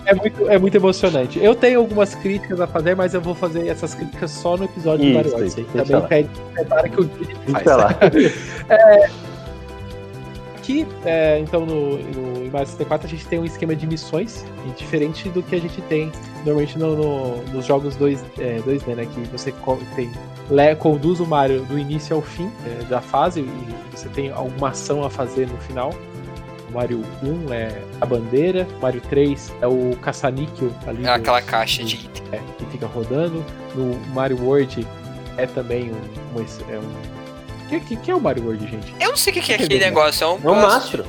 é, 0.06 0.14
muito, 0.14 0.50
é 0.50 0.58
muito 0.58 0.76
emocionante. 0.76 1.38
Eu 1.38 1.54
tenho 1.54 1.78
algumas 1.78 2.16
críticas 2.16 2.60
a 2.60 2.66
fazer, 2.66 2.96
mas 2.96 3.14
eu 3.14 3.20
vou 3.20 3.36
fazer 3.36 3.68
essas 3.68 3.94
críticas 3.94 4.32
só 4.32 4.56
no 4.56 4.64
episódio 4.64 5.04
isso, 5.04 5.12
do 5.12 5.16
Mario 5.18 5.36
Odyssey. 5.36 5.64
Também 5.72 6.08
pede, 6.08 6.30
prepara 6.52 6.88
que 6.88 7.00
o 7.00 7.04
vídeo 7.04 7.36
faz. 7.46 7.64
é, 8.68 9.10
Aqui, 10.64 10.86
é, 11.04 11.38
então, 11.40 11.66
no, 11.66 11.98
no 11.98 12.50
Mario 12.50 12.66
64, 12.66 13.06
a 13.06 13.10
gente 13.10 13.26
tem 13.26 13.38
um 13.38 13.44
esquema 13.44 13.76
de 13.76 13.86
missões 13.86 14.46
diferente 14.78 15.28
do 15.28 15.42
que 15.42 15.54
a 15.54 15.60
gente 15.60 15.78
tem 15.82 16.10
normalmente 16.36 16.78
no, 16.78 16.96
no, 16.96 17.42
nos 17.52 17.66
jogos 17.66 17.94
2, 17.96 18.24
é, 18.38 18.56
2D, 18.60 18.94
né? 18.94 19.04
Que 19.04 19.20
você 19.28 19.52
tem, 19.94 20.10
le, 20.48 20.74
conduz 20.76 21.20
o 21.20 21.26
Mario 21.26 21.62
do 21.66 21.78
início 21.78 22.16
ao 22.16 22.22
fim 22.22 22.50
é, 22.66 22.82
da 22.84 23.02
fase 23.02 23.40
e 23.40 23.74
você 23.94 24.08
tem 24.08 24.30
alguma 24.30 24.70
ação 24.70 25.04
a 25.04 25.10
fazer 25.10 25.46
no 25.48 25.58
final. 25.58 25.94
O 26.70 26.72
Mario 26.72 27.02
1 27.22 27.52
é 27.52 27.82
a 28.00 28.06
bandeira, 28.06 28.66
o 28.78 28.80
Mario 28.80 29.02
3 29.02 29.52
é 29.60 29.66
o 29.66 29.94
caça-níquel 30.00 30.70
ali. 30.86 31.04
É 31.04 31.10
aquela 31.10 31.42
caixa 31.42 31.84
de 31.84 32.08
é, 32.32 32.40
que 32.56 32.64
fica 32.72 32.86
rodando. 32.86 33.44
No 33.74 33.94
Mario 34.14 34.42
World 34.42 34.86
é 35.36 35.44
também 35.44 35.90
um, 35.90 36.38
um, 36.38 36.72
é 36.72 36.78
um 36.78 37.13
que, 37.80 37.96
que, 37.96 37.96
que, 37.96 38.10
é 38.10 38.14
o 38.14 38.20
Mario 38.20 38.44
World, 38.44 38.66
gente? 38.66 38.94
Eu 39.00 39.10
não 39.10 39.16
sei 39.16 39.32
o 39.32 39.34
que, 39.34 39.42
que 39.42 39.52
é 39.52 39.54
aquele 39.56 39.78
negócio. 39.78 40.24
É 40.24 40.28
um, 40.28 40.38
é 40.44 40.50
um 40.50 40.60
mastro. 40.60 41.04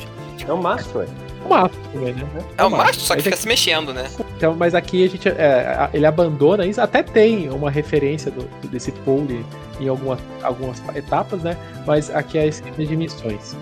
É 0.47 0.53
um 0.53 0.61
mastro. 0.61 1.01
É 1.01 1.07
um 1.45 1.49
mastro 1.49 1.79
também, 1.91 2.13
né? 2.13 2.25
É 2.57 2.65
um 2.65 2.69
mastro, 2.69 3.01
só 3.01 3.15
que 3.15 3.21
fica 3.21 3.35
se 3.35 3.47
mexendo, 3.47 3.93
né? 3.93 4.09
Então, 4.37 4.55
mas 4.55 4.75
aqui 4.75 5.05
a 5.05 5.09
gente. 5.09 5.29
É, 5.29 5.89
ele 5.93 6.05
abandona 6.05 6.65
isso. 6.65 6.81
Até 6.81 7.03
tem 7.03 7.49
uma 7.49 7.69
referência 7.69 8.31
do, 8.31 8.43
desse 8.67 8.91
pole 8.91 9.45
em 9.79 9.87
algumas, 9.87 10.19
algumas 10.41 10.81
etapas, 10.95 11.41
né? 11.41 11.57
Mas 11.85 12.09
aqui 12.09 12.37
é 12.37 12.41
a 12.41 12.45
esquema 12.47 12.77
de 12.77 12.95
missões. 12.95 13.55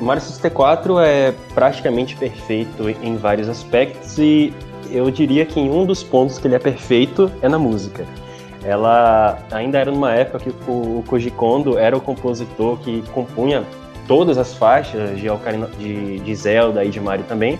O 0.00 0.04
Mario 0.04 0.22
64 0.22 1.00
é 1.00 1.34
praticamente 1.54 2.14
perfeito 2.16 2.88
em 2.88 3.16
vários 3.16 3.48
aspectos 3.48 4.16
e 4.18 4.52
eu 4.90 5.10
diria 5.10 5.44
que 5.44 5.58
em 5.58 5.68
um 5.68 5.84
dos 5.84 6.04
pontos 6.04 6.38
que 6.38 6.46
ele 6.46 6.54
é 6.54 6.58
perfeito 6.58 7.30
é 7.42 7.48
na 7.48 7.58
música 7.58 8.06
ela 8.64 9.38
ainda 9.50 9.78
era 9.78 9.90
numa 9.90 10.12
época 10.14 10.38
que 10.38 10.50
o 10.68 11.04
Koji 11.06 11.30
Kondo 11.30 11.78
era 11.78 11.96
o 11.96 12.00
compositor 12.00 12.78
que 12.78 13.02
compunha 13.12 13.64
todas 14.06 14.38
as 14.38 14.54
faixas 14.54 15.18
de, 15.18 15.28
Ocarina, 15.28 15.66
de, 15.78 16.18
de 16.18 16.34
Zelda 16.34 16.84
e 16.84 16.90
de 16.90 17.00
Mario 17.00 17.24
também. 17.28 17.58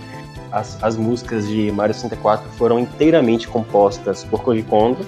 As, 0.51 0.83
as 0.83 0.97
músicas 0.97 1.47
de 1.47 1.71
Mario 1.71 1.95
64 1.95 2.49
foram 2.53 2.79
inteiramente 2.79 3.47
compostas 3.47 4.25
por 4.25 4.43
Koji 4.43 4.63
Kondo. 4.63 5.07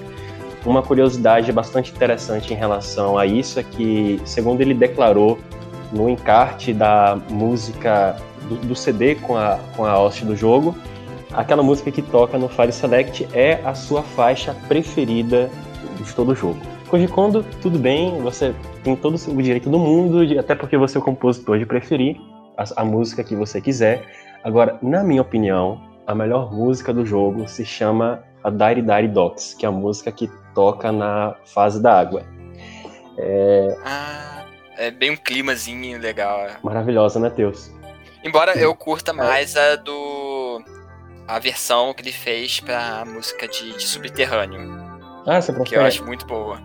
Uma 0.65 0.83
curiosidade 0.83 1.51
bastante 1.51 1.91
interessante 1.91 2.53
em 2.53 2.55
relação 2.55 3.17
a 3.17 3.25
isso 3.25 3.59
é 3.59 3.63
que, 3.63 4.21
segundo 4.23 4.61
ele 4.61 4.75
declarou 4.75 5.39
no 5.91 6.07
encarte 6.07 6.71
da 6.71 7.19
música 7.29 8.15
do, 8.47 8.55
do 8.55 8.75
CD 8.75 9.15
com 9.15 9.35
a, 9.35 9.59
com 9.75 9.83
a 9.83 9.95
host 9.95 10.23
do 10.23 10.35
jogo, 10.35 10.75
aquela 11.33 11.63
música 11.63 11.91
que 11.91 12.01
toca 12.03 12.37
no 12.37 12.47
Fire 12.47 12.71
Select 12.71 13.27
é 13.33 13.59
a 13.65 13.73
sua 13.73 14.03
faixa 14.03 14.55
preferida 14.67 15.49
de 16.01 16.13
todo 16.13 16.31
o 16.31 16.35
jogo. 16.35 16.59
Koji 16.89 17.07
Kondo, 17.07 17.45
tudo 17.61 17.79
bem, 17.79 18.21
você 18.21 18.53
tem 18.83 18.95
todo 18.95 19.15
o 19.15 19.41
direito 19.41 19.69
do 19.69 19.79
mundo, 19.79 20.21
até 20.39 20.55
porque 20.55 20.77
você 20.77 20.97
é 20.97 21.01
o 21.01 21.03
compositor 21.03 21.57
de 21.57 21.65
preferir 21.65 22.17
a, 22.57 22.81
a 22.81 22.85
música 22.85 23.23
que 23.23 23.35
você 23.35 23.61
quiser. 23.61 24.03
Agora, 24.43 24.77
na 24.81 25.03
minha 25.03 25.21
opinião, 25.21 25.81
a 26.05 26.15
melhor 26.15 26.51
música 26.51 26.93
do 26.93 27.05
jogo 27.05 27.47
se 27.47 27.63
chama 27.65 28.23
a 28.43 28.49
Dire 28.49 28.81
Dire 28.81 29.07
Docks, 29.07 29.53
que 29.53 29.65
é 29.65 29.69
a 29.69 29.71
música 29.71 30.11
que 30.11 30.29
toca 30.53 30.91
na 30.91 31.35
fase 31.45 31.81
da 31.81 31.99
água. 31.99 32.23
É... 33.17 33.77
Ah, 33.85 34.45
é 34.77 34.91
bem 34.91 35.11
um 35.11 35.17
climazinho 35.17 35.99
legal. 35.99 36.39
É. 36.41 36.57
Maravilhosa, 36.63 37.19
né, 37.19 37.29
Teus? 37.29 37.71
Embora 38.23 38.57
eu 38.57 38.75
curta 38.75 39.13
mais 39.13 39.55
a 39.55 39.75
do. 39.75 40.61
a 41.27 41.39
versão 41.39 41.93
que 41.93 42.01
ele 42.01 42.11
fez 42.11 42.59
pra 42.59 43.03
música 43.05 43.47
de, 43.47 43.73
de 43.77 43.83
Subterrâneo. 43.83 44.90
Ah, 45.25 45.41
você 45.41 45.53
Que 45.63 45.75
eu 45.75 45.83
acho 45.83 46.05
muito 46.05 46.25
boa. 46.25 46.59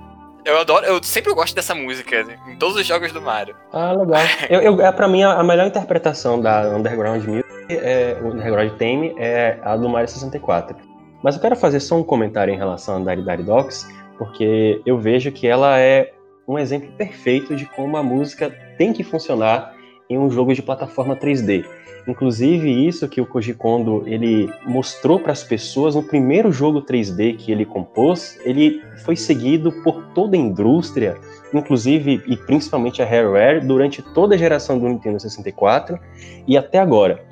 Eu 0.45 0.59
adoro, 0.59 0.87
eu 0.87 1.03
sempre 1.03 1.35
gosto 1.35 1.57
dessa 1.57 1.75
música, 1.75 2.25
em 2.47 2.57
todos 2.57 2.77
os 2.77 2.87
jogos 2.87 3.11
do 3.11 3.21
Mario. 3.21 3.57
Ah, 3.73 3.93
legal. 3.93 4.23
Eu, 4.49 4.61
eu, 4.61 4.81
é, 4.81 4.93
pra 4.93 5.09
mim, 5.09 5.25
a 5.25 5.33
a 5.33 5.43
melhor 5.43 5.67
interpretação 5.67 6.41
da 6.41 6.69
Underground 6.69 7.25
Music, 7.25 7.49
é, 7.69 8.17
o 8.23 8.29
Underground 8.29 8.71
Theme, 8.79 9.13
é 9.19 9.59
a 9.65 9.77
do 9.77 9.89
Mario 9.89 10.09
64. 10.09 10.77
Mas 11.21 11.35
eu 11.35 11.41
quero 11.41 11.57
fazer 11.57 11.81
só 11.81 11.97
um 11.97 12.05
comentário 12.05 12.55
em 12.55 12.57
relação 12.57 12.97
a 12.97 12.99
Dari 13.01 13.23
Dari 13.23 13.43
Docs, 13.43 13.89
porque 14.17 14.81
eu 14.87 14.99
vejo 14.99 15.33
que 15.33 15.49
ela 15.49 15.81
é 15.81 16.13
um 16.47 16.57
exemplo 16.57 16.93
perfeito 16.93 17.57
de 17.57 17.67
como 17.67 17.97
a 17.97 18.03
música 18.03 18.49
tem 18.79 18.93
que 18.93 19.03
funcionar 19.03 19.75
em 20.09 20.17
um 20.17 20.31
jogo 20.31 20.55
de 20.55 20.63
plataforma 20.63 21.17
3D. 21.17 21.65
Inclusive 22.07 22.87
isso 22.87 23.09
que 23.09 23.21
o 23.21 23.27
Koji 23.27 23.53
Kondo 23.55 24.05
ele 24.07 24.49
mostrou 24.65 25.19
para 25.19 25.33
as 25.33 25.43
pessoas 25.43 25.97
no 25.97 26.03
primeiro 26.05 26.53
jogo 26.53 26.81
3D 26.81 27.37
que 27.37 27.51
ele 27.51 27.65
compôs, 27.65 28.39
ele 28.45 28.81
foi 29.05 29.17
seguido 29.17 29.73
por 29.83 30.05
toda 30.15 30.37
a 30.37 30.39
indústria, 30.39 31.17
inclusive 31.53 32.23
e 32.29 32.37
principalmente 32.37 33.03
a 33.03 33.05
Rareware 33.05 33.67
durante 33.67 34.03
toda 34.03 34.37
a 34.37 34.39
geração 34.39 34.79
do 34.79 34.87
Nintendo 34.87 35.19
64 35.19 35.99
e 36.47 36.57
até 36.57 36.79
agora. 36.79 37.25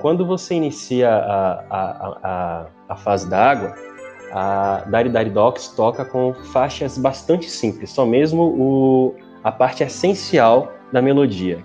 Quando 0.00 0.26
você 0.26 0.54
inicia 0.54 1.08
a, 1.08 1.64
a, 1.70 2.18
a, 2.22 2.66
a 2.88 2.96
fase 2.96 3.30
da 3.30 3.50
água, 3.50 3.74
a 4.32 4.84
Dari 4.88 5.08
Dari 5.08 5.30
Docs 5.30 5.68
toca 5.68 6.04
com 6.04 6.34
faixas 6.52 6.98
bastante 6.98 7.48
simples, 7.48 7.90
só 7.90 8.04
mesmo 8.04 8.42
o, 8.42 9.14
a 9.44 9.52
parte 9.52 9.84
essencial 9.84 10.72
da 10.92 11.00
melodia. 11.00 11.64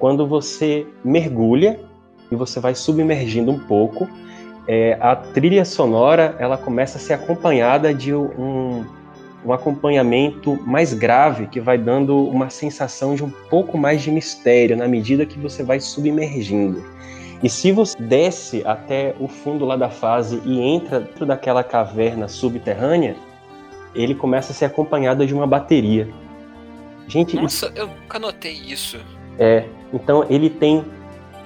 Quando 0.00 0.26
você 0.26 0.86
mergulha 1.04 1.78
e 2.32 2.34
você 2.34 2.58
vai 2.58 2.74
submergindo 2.74 3.52
um 3.52 3.58
pouco, 3.58 4.08
é, 4.66 4.96
a 4.98 5.14
trilha 5.14 5.64
sonora 5.64 6.34
ela 6.38 6.56
começa 6.56 6.96
a 6.96 7.00
ser 7.00 7.12
acompanhada 7.12 7.92
de 7.92 8.14
um, 8.14 8.82
um 9.44 9.52
acompanhamento 9.52 10.58
mais 10.66 10.94
grave 10.94 11.48
que 11.48 11.60
vai 11.60 11.76
dando 11.76 12.16
uma 12.16 12.48
sensação 12.48 13.14
de 13.14 13.22
um 13.22 13.30
pouco 13.50 13.76
mais 13.76 14.00
de 14.00 14.10
mistério 14.10 14.74
na 14.74 14.88
medida 14.88 15.26
que 15.26 15.38
você 15.38 15.62
vai 15.62 15.78
submergindo. 15.80 16.82
E 17.42 17.50
se 17.50 17.70
você 17.70 18.02
desce 18.02 18.62
até 18.64 19.14
o 19.20 19.28
fundo 19.28 19.66
lá 19.66 19.76
da 19.76 19.90
fase 19.90 20.40
e 20.46 20.60
entra 20.60 21.00
dentro 21.00 21.26
daquela 21.26 21.62
caverna 21.62 22.26
subterrânea, 22.26 23.16
ele 23.94 24.14
começa 24.14 24.52
a 24.52 24.54
ser 24.54 24.64
acompanhado 24.64 25.26
de 25.26 25.34
uma 25.34 25.46
bateria. 25.46 26.08
Gente, 27.06 27.34
isso 27.34 27.42
Nossa, 27.42 27.72
eu 27.74 27.86
nunca 27.86 28.18
notei 28.18 28.52
isso. 28.52 28.98
é. 29.38 29.64
Então 29.92 30.24
ele 30.28 30.48
tem 30.50 30.84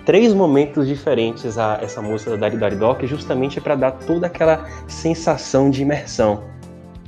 três 0.04 0.34
momentos 0.34 0.86
diferentes 0.86 1.56
a 1.58 1.78
essa 1.80 2.02
música 2.02 2.32
da 2.32 2.36
Dari 2.36 2.56
Dari 2.56 2.76
Doc, 2.76 3.02
justamente 3.04 3.60
para 3.60 3.74
dar 3.74 3.92
toda 3.92 4.26
aquela 4.26 4.66
sensação 4.86 5.70
de 5.70 5.82
imersão. 5.82 6.42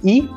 E 0.03 0.28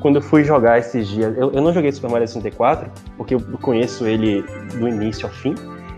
quando 0.00 0.16
eu 0.16 0.22
fui 0.22 0.42
jogar 0.42 0.78
esses 0.78 1.06
dias, 1.06 1.36
eu, 1.38 1.52
eu 1.52 1.62
não 1.62 1.72
joguei 1.72 1.92
Super 1.92 2.10
Mario 2.10 2.26
64, 2.26 2.90
porque 3.16 3.34
eu 3.34 3.40
conheço 3.60 4.06
ele 4.06 4.42
do 4.74 4.88
início 4.88 5.26
ao 5.26 5.32
fim. 5.32 5.54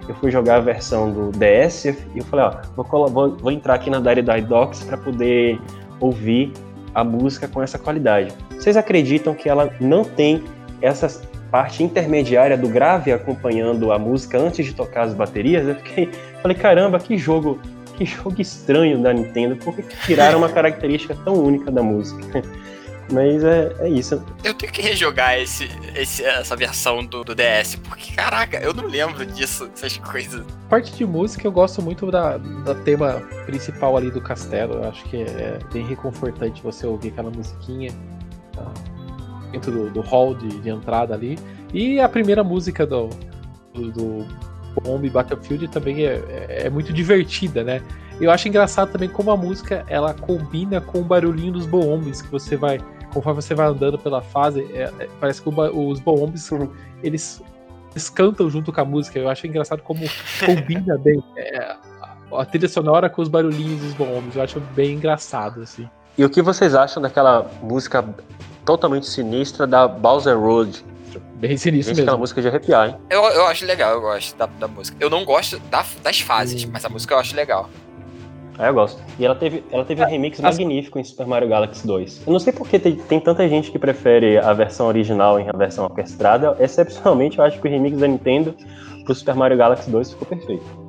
Eu 0.06 0.14
fui 0.16 0.30
jogar 0.30 0.56
a 0.56 0.60
versão 0.60 1.10
do 1.10 1.30
DS 1.30 1.86
e 1.86 1.96
eu 2.18 2.24
falei, 2.24 2.44
ó, 2.44 2.52
vou, 2.76 3.08
vou- 3.08 3.36
vou 3.38 3.50
entrar 3.50 3.74
aqui 3.74 3.88
na 3.88 3.98
Dari 3.98 4.20
Dari 4.20 4.42
Docs 4.42 4.84
para 4.84 4.98
poder 4.98 5.58
ouvir 5.98 6.52
a 6.94 7.02
música 7.02 7.48
com 7.48 7.62
essa 7.62 7.78
qualidade. 7.78 8.30
Vocês 8.50 8.76
acreditam 8.76 9.34
que 9.34 9.48
ela 9.48 9.70
não 9.80 10.04
tem 10.04 10.44
essa 10.82 11.08
parte 11.50 11.82
intermediária 11.82 12.56
do 12.56 12.68
grave 12.68 13.12
acompanhando 13.12 13.92
a 13.92 13.98
música 13.98 14.38
antes 14.38 14.64
de 14.66 14.74
tocar 14.74 15.02
as 15.02 15.14
baterias? 15.14 15.66
Eu 15.66 15.74
fiquei, 15.76 16.10
falei, 16.42 16.56
caramba, 16.56 16.98
que 16.98 17.16
jogo, 17.16 17.60
que 17.96 18.04
jogo 18.04 18.40
estranho 18.40 19.00
da 19.02 19.12
Nintendo, 19.12 19.56
por 19.56 19.74
que 19.74 19.82
tiraram 20.04 20.38
uma 20.38 20.48
característica 20.52 21.14
tão 21.24 21.34
única 21.34 21.70
da 21.70 21.82
música? 21.82 22.42
Mas 23.12 23.44
é, 23.44 23.70
é 23.80 23.88
isso. 23.90 24.24
Eu 24.42 24.54
tenho 24.54 24.72
que 24.72 24.80
rejogar 24.80 25.38
esse, 25.38 25.68
esse- 25.94 26.24
essa 26.24 26.56
versão 26.56 27.04
do, 27.04 27.22
do 27.22 27.34
DS, 27.34 27.76
porque, 27.76 28.14
caraca, 28.14 28.56
eu 28.56 28.72
não 28.72 28.86
lembro 28.86 29.26
disso, 29.26 29.66
dessas 29.66 29.98
coisas. 29.98 30.42
Parte 30.70 30.90
de 30.94 31.04
música 31.04 31.46
eu 31.46 31.52
gosto 31.52 31.82
muito 31.82 32.10
da, 32.10 32.38
da 32.38 32.74
tema 32.76 33.22
principal 33.44 33.94
ali 33.98 34.10
do 34.10 34.22
castelo. 34.22 34.76
Eu 34.76 34.88
acho 34.88 35.04
que 35.04 35.18
é 35.22 35.58
bem 35.70 35.84
reconfortante 35.86 36.62
você 36.62 36.86
ouvir 36.86 37.08
aquela 37.10 37.30
musiquinha 37.30 37.92
ah, 38.56 38.72
dentro 39.54 39.70
do, 39.70 39.90
do 39.90 40.00
hall 40.00 40.34
de, 40.34 40.48
de 40.60 40.68
entrada 40.68 41.14
ali. 41.14 41.38
E 41.72 42.00
a 42.00 42.08
primeira 42.08 42.42
música 42.44 42.84
do, 42.86 43.08
do, 43.72 43.90
do 43.92 44.26
Bomb 44.82 45.08
Battlefield 45.08 45.68
também 45.68 46.04
é, 46.04 46.22
é- 46.28 46.66
é 46.66 46.70
muito 46.70 46.92
divertida, 46.92 47.62
né? 47.62 47.80
Eu 48.20 48.30
acho 48.30 48.46
engraçado 48.48 48.92
também 48.92 49.08
como 49.08 49.30
a 49.30 49.36
música 49.36 49.84
ela 49.88 50.14
combina 50.14 50.80
com 50.80 51.00
o 51.00 51.04
barulhinho 51.04 51.52
dos 51.52 51.66
boombs 51.66 52.22
que 52.22 52.30
você 52.30 52.56
vai. 52.56 52.78
Conforme 53.12 53.40
você 53.42 53.54
vai 53.54 53.66
andando 53.66 53.98
pela 53.98 54.20
fase, 54.22 54.60
é- 54.72 54.90
é- 54.98 55.08
parece 55.20 55.40
que 55.42 55.48
o 55.48 55.88
os 55.88 56.00
boombs 56.00 56.50
eles, 57.02 57.42
eles 57.92 58.10
cantam 58.10 58.48
junto 58.50 58.72
com 58.72 58.80
a 58.80 58.84
música. 58.84 59.18
Eu 59.18 59.28
acho 59.28 59.46
engraçado 59.46 59.82
como 59.82 60.00
combina 60.44 60.98
bem 60.98 61.22
é, 61.36 61.76
a, 62.32 62.44
trilha 62.44 62.68
sonora 62.68 63.08
com 63.08 63.22
os 63.22 63.28
barulhinhos 63.28 63.80
dos 63.80 63.94
boombs. 63.94 64.34
Eu 64.36 64.42
acho 64.42 64.60
bem 64.74 64.94
engraçado, 64.94 65.62
assim. 65.62 65.88
E 66.16 66.24
o 66.24 66.30
que 66.30 66.40
vocês 66.40 66.74
acham 66.76 67.02
daquela 67.02 67.50
música 67.60 68.04
totalmente 68.64 69.06
sinistra 69.06 69.66
da 69.66 69.86
Bowser 69.88 70.38
Road? 70.38 70.84
Bem 71.36 71.56
sinistro 71.56 71.94
Gente, 71.94 72.02
aquela 72.02 72.16
mesmo. 72.16 72.20
música 72.22 72.40
de 72.42 72.48
arrepiar, 72.48 72.88
hein? 72.88 72.96
Eu, 73.10 73.22
eu 73.24 73.46
acho 73.46 73.64
legal, 73.66 73.92
eu 73.92 74.00
gosto 74.00 74.36
da, 74.36 74.46
da 74.46 74.66
música. 74.66 74.96
Eu 75.00 75.10
não 75.10 75.24
gosto 75.24 75.58
da- 75.70 75.84
das 76.02 76.20
fases, 76.20 76.64
Hum. 76.64 76.70
mas 76.72 76.84
a 76.84 76.88
música 76.88 77.14
eu 77.14 77.18
acho 77.18 77.36
legal. 77.36 77.68
Ah, 78.58 78.68
eu 78.68 78.74
gosto. 78.74 79.02
E 79.18 79.24
ela 79.24 79.34
teve, 79.34 79.64
ela 79.72 79.84
teve 79.84 80.00
um 80.02 80.06
remix 80.06 80.38
magnífico 80.40 80.96
em 80.98 81.02
Super 81.04 81.26
Mario 81.26 81.48
Galaxy 81.48 81.84
2. 81.86 82.22
Eu 82.26 82.32
não 82.32 82.38
sei 82.38 82.52
porque 82.52 82.78
tem, 82.78 82.94
tem 82.96 83.18
tanta 83.20 83.48
gente 83.48 83.70
que 83.70 83.78
prefere 83.80 84.38
a 84.38 84.52
versão 84.52 84.86
original 84.86 85.40
em 85.40 85.48
a 85.48 85.52
versão 85.56 85.84
orquestrada. 85.84 86.56
Excepcionalmente, 86.60 87.38
eu 87.38 87.44
acho 87.44 87.60
que 87.60 87.66
o 87.66 87.70
remix 87.70 87.98
da 87.98 88.06
Nintendo 88.06 88.54
pro 89.04 89.14
Super 89.14 89.34
Mario 89.34 89.56
Galaxy 89.58 89.90
2 89.90 90.10
ficou 90.12 90.26
perfeito. 90.28 90.83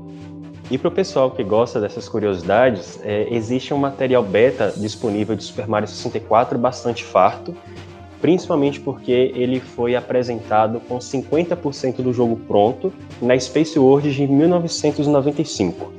E 0.69 0.77
pro 0.79 0.89
pessoal 0.89 1.29
que 1.29 1.43
gosta 1.43 1.79
dessas 1.79 2.09
curiosidades, 2.09 2.99
é, 3.03 3.27
existe 3.29 3.73
um 3.73 3.77
material 3.77 4.23
beta 4.23 4.73
disponível 4.75 5.35
de 5.35 5.43
Super 5.43 5.67
Mario 5.67 5.87
64 5.87 6.57
bastante 6.57 7.03
farto, 7.03 7.55
principalmente 8.19 8.79
porque 8.79 9.31
ele 9.35 9.59
foi 9.59 9.95
apresentado 9.95 10.79
com 10.79 10.97
50% 10.97 11.97
do 11.97 12.11
jogo 12.11 12.35
pronto 12.47 12.91
na 13.21 13.37
Space 13.39 13.77
World 13.77 14.11
de 14.11 14.25
1995. 14.27 15.93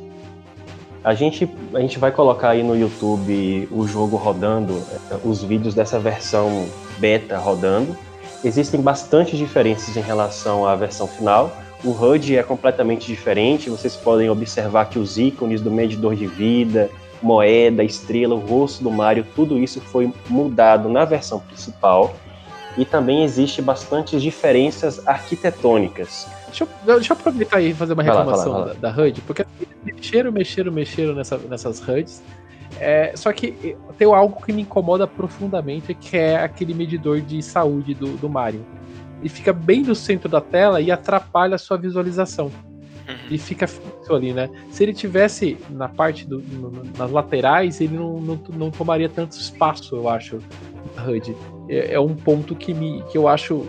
A 1.04 1.14
gente, 1.14 1.48
a 1.72 1.78
gente 1.78 2.00
vai 2.00 2.10
colocar 2.10 2.50
aí 2.50 2.64
no 2.64 2.76
YouTube 2.76 3.68
o 3.70 3.86
jogo 3.86 4.16
rodando, 4.16 4.82
eh, 5.12 5.16
os 5.24 5.44
vídeos 5.44 5.72
dessa 5.72 6.00
versão 6.00 6.66
beta 6.98 7.38
rodando. 7.38 7.96
Existem 8.44 8.80
bastante 8.80 9.36
diferenças 9.36 9.96
em 9.96 10.00
relação 10.00 10.66
à 10.66 10.74
versão 10.74 11.06
final. 11.06 11.52
O 11.86 11.92
HUD 11.92 12.36
é 12.36 12.42
completamente 12.42 13.06
diferente. 13.06 13.70
Vocês 13.70 13.94
podem 13.94 14.28
observar 14.28 14.90
que 14.90 14.98
os 14.98 15.16
ícones 15.16 15.60
do 15.60 15.70
medidor 15.70 16.16
de 16.16 16.26
vida, 16.26 16.90
moeda, 17.22 17.84
estrela, 17.84 18.34
o 18.34 18.38
rosto 18.38 18.82
do 18.82 18.90
Mario, 18.90 19.24
tudo 19.36 19.56
isso 19.56 19.80
foi 19.80 20.12
mudado 20.28 20.88
na 20.88 21.04
versão 21.04 21.38
principal. 21.38 22.16
E 22.76 22.84
também 22.84 23.22
existe 23.22 23.62
bastantes 23.62 24.20
diferenças 24.20 25.06
arquitetônicas. 25.06 26.26
Deixa 26.46 26.64
eu, 26.64 26.68
deixa 26.96 27.12
eu 27.12 27.16
aproveitar 27.16 27.58
aí 27.58 27.70
e 27.70 27.74
fazer 27.74 27.92
uma 27.92 28.02
Vai 28.02 28.12
lá, 28.12 28.20
reclamação 28.20 28.52
vai 28.52 28.60
lá, 28.60 28.66
vai 28.66 28.76
Da, 28.76 28.90
da 28.90 29.02
HUD, 29.02 29.20
porque 29.20 29.46
mexeram, 29.84 30.32
mexeram, 30.32 30.72
mexeram 30.72 31.14
nessa, 31.14 31.38
nessas 31.38 31.80
HUDs. 31.80 32.20
É, 32.80 33.12
só 33.14 33.32
que 33.32 33.76
tem 33.96 34.12
algo 34.12 34.44
que 34.44 34.52
me 34.52 34.62
incomoda 34.62 35.06
profundamente, 35.06 35.94
que 35.94 36.16
é 36.16 36.36
aquele 36.36 36.74
medidor 36.74 37.20
de 37.20 37.40
saúde 37.42 37.94
do, 37.94 38.16
do 38.16 38.28
Mario. 38.28 38.64
Ele 39.20 39.28
fica 39.28 39.52
bem 39.52 39.82
no 39.82 39.94
centro 39.94 40.28
da 40.28 40.40
tela 40.40 40.80
e 40.80 40.90
atrapalha 40.90 41.54
a 41.54 41.58
sua 41.58 41.76
visualização. 41.76 42.46
Uhum. 43.08 43.14
Ele 43.28 43.38
fica 43.38 43.66
fixo 43.66 44.12
ali, 44.14 44.32
né? 44.32 44.50
Se 44.70 44.82
ele 44.82 44.92
tivesse 44.92 45.56
na 45.70 45.88
parte 45.88 46.26
do, 46.26 46.38
no- 46.40 46.70
no- 46.70 46.82
nas 46.98 47.10
laterais, 47.10 47.80
ele 47.80 47.96
não, 47.96 48.20
não, 48.20 48.40
não 48.54 48.70
tomaria 48.70 49.08
tanto 49.08 49.32
espaço, 49.32 49.94
eu 49.96 50.08
acho, 50.08 50.38
HUD. 51.08 51.36
É, 51.68 51.94
é 51.94 52.00
um 52.00 52.14
ponto 52.14 52.54
que, 52.54 52.74
me, 52.74 53.02
que 53.10 53.16
eu 53.16 53.28
acho 53.28 53.66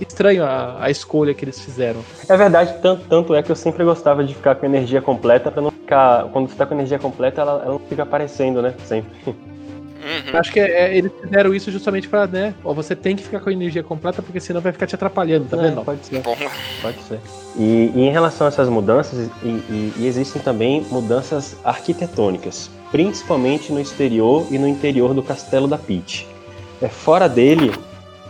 estranho 0.00 0.44
a, 0.44 0.84
a 0.84 0.90
escolha 0.90 1.34
que 1.34 1.44
eles 1.44 1.60
fizeram. 1.60 2.00
É 2.28 2.36
verdade, 2.36 2.74
tanto, 2.80 3.04
tanto 3.08 3.34
é 3.34 3.42
que 3.42 3.50
eu 3.50 3.56
sempre 3.56 3.84
gostava 3.84 4.24
de 4.24 4.34
ficar 4.34 4.54
com 4.54 4.64
energia 4.66 5.02
completa 5.02 5.50
para 5.50 5.60
não 5.62 5.70
ficar. 5.70 6.24
Quando 6.32 6.48
você 6.48 6.56
tá 6.56 6.64
com 6.66 6.74
energia 6.74 6.98
completa, 6.98 7.40
ela, 7.42 7.62
ela 7.62 7.72
não 7.72 7.78
fica 7.80 8.02
aparecendo, 8.04 8.62
né? 8.62 8.74
Sempre. 8.84 9.10
Uhum. 9.98 10.38
Acho 10.38 10.52
que 10.52 10.60
é, 10.60 10.96
eles 10.96 11.10
fizeram 11.20 11.52
isso 11.54 11.70
justamente 11.72 12.08
pra, 12.08 12.26
né? 12.26 12.54
Ó, 12.64 12.72
você 12.72 12.94
tem 12.94 13.16
que 13.16 13.22
ficar 13.24 13.40
com 13.40 13.50
a 13.50 13.52
energia 13.52 13.82
completa, 13.82 14.22
porque 14.22 14.38
senão 14.38 14.60
vai 14.60 14.70
ficar 14.72 14.86
te 14.86 14.94
atrapalhando, 14.94 15.46
tá 15.46 15.56
É, 15.56 15.60
vendo? 15.62 15.82
pode 15.84 16.06
ser. 16.06 16.20
Bom, 16.20 16.36
Pode 16.80 16.98
ser. 17.02 17.18
E, 17.56 17.90
e 17.94 18.00
em 18.02 18.10
relação 18.10 18.46
a 18.46 18.48
essas 18.48 18.68
mudanças, 18.68 19.28
e, 19.42 19.46
e- 19.48 19.92
e 19.98 20.06
existem 20.06 20.40
também 20.40 20.86
mudanças 20.90 21.56
arquitetônicas, 21.64 22.70
principalmente 22.92 23.72
no 23.72 23.80
exterior 23.80 24.46
e 24.50 24.58
no 24.58 24.68
interior 24.68 25.12
do 25.14 25.22
castelo 25.22 25.66
da 25.66 25.76
Peach. 25.78 26.26
É, 26.80 26.88
fora 26.88 27.28
dele, 27.28 27.72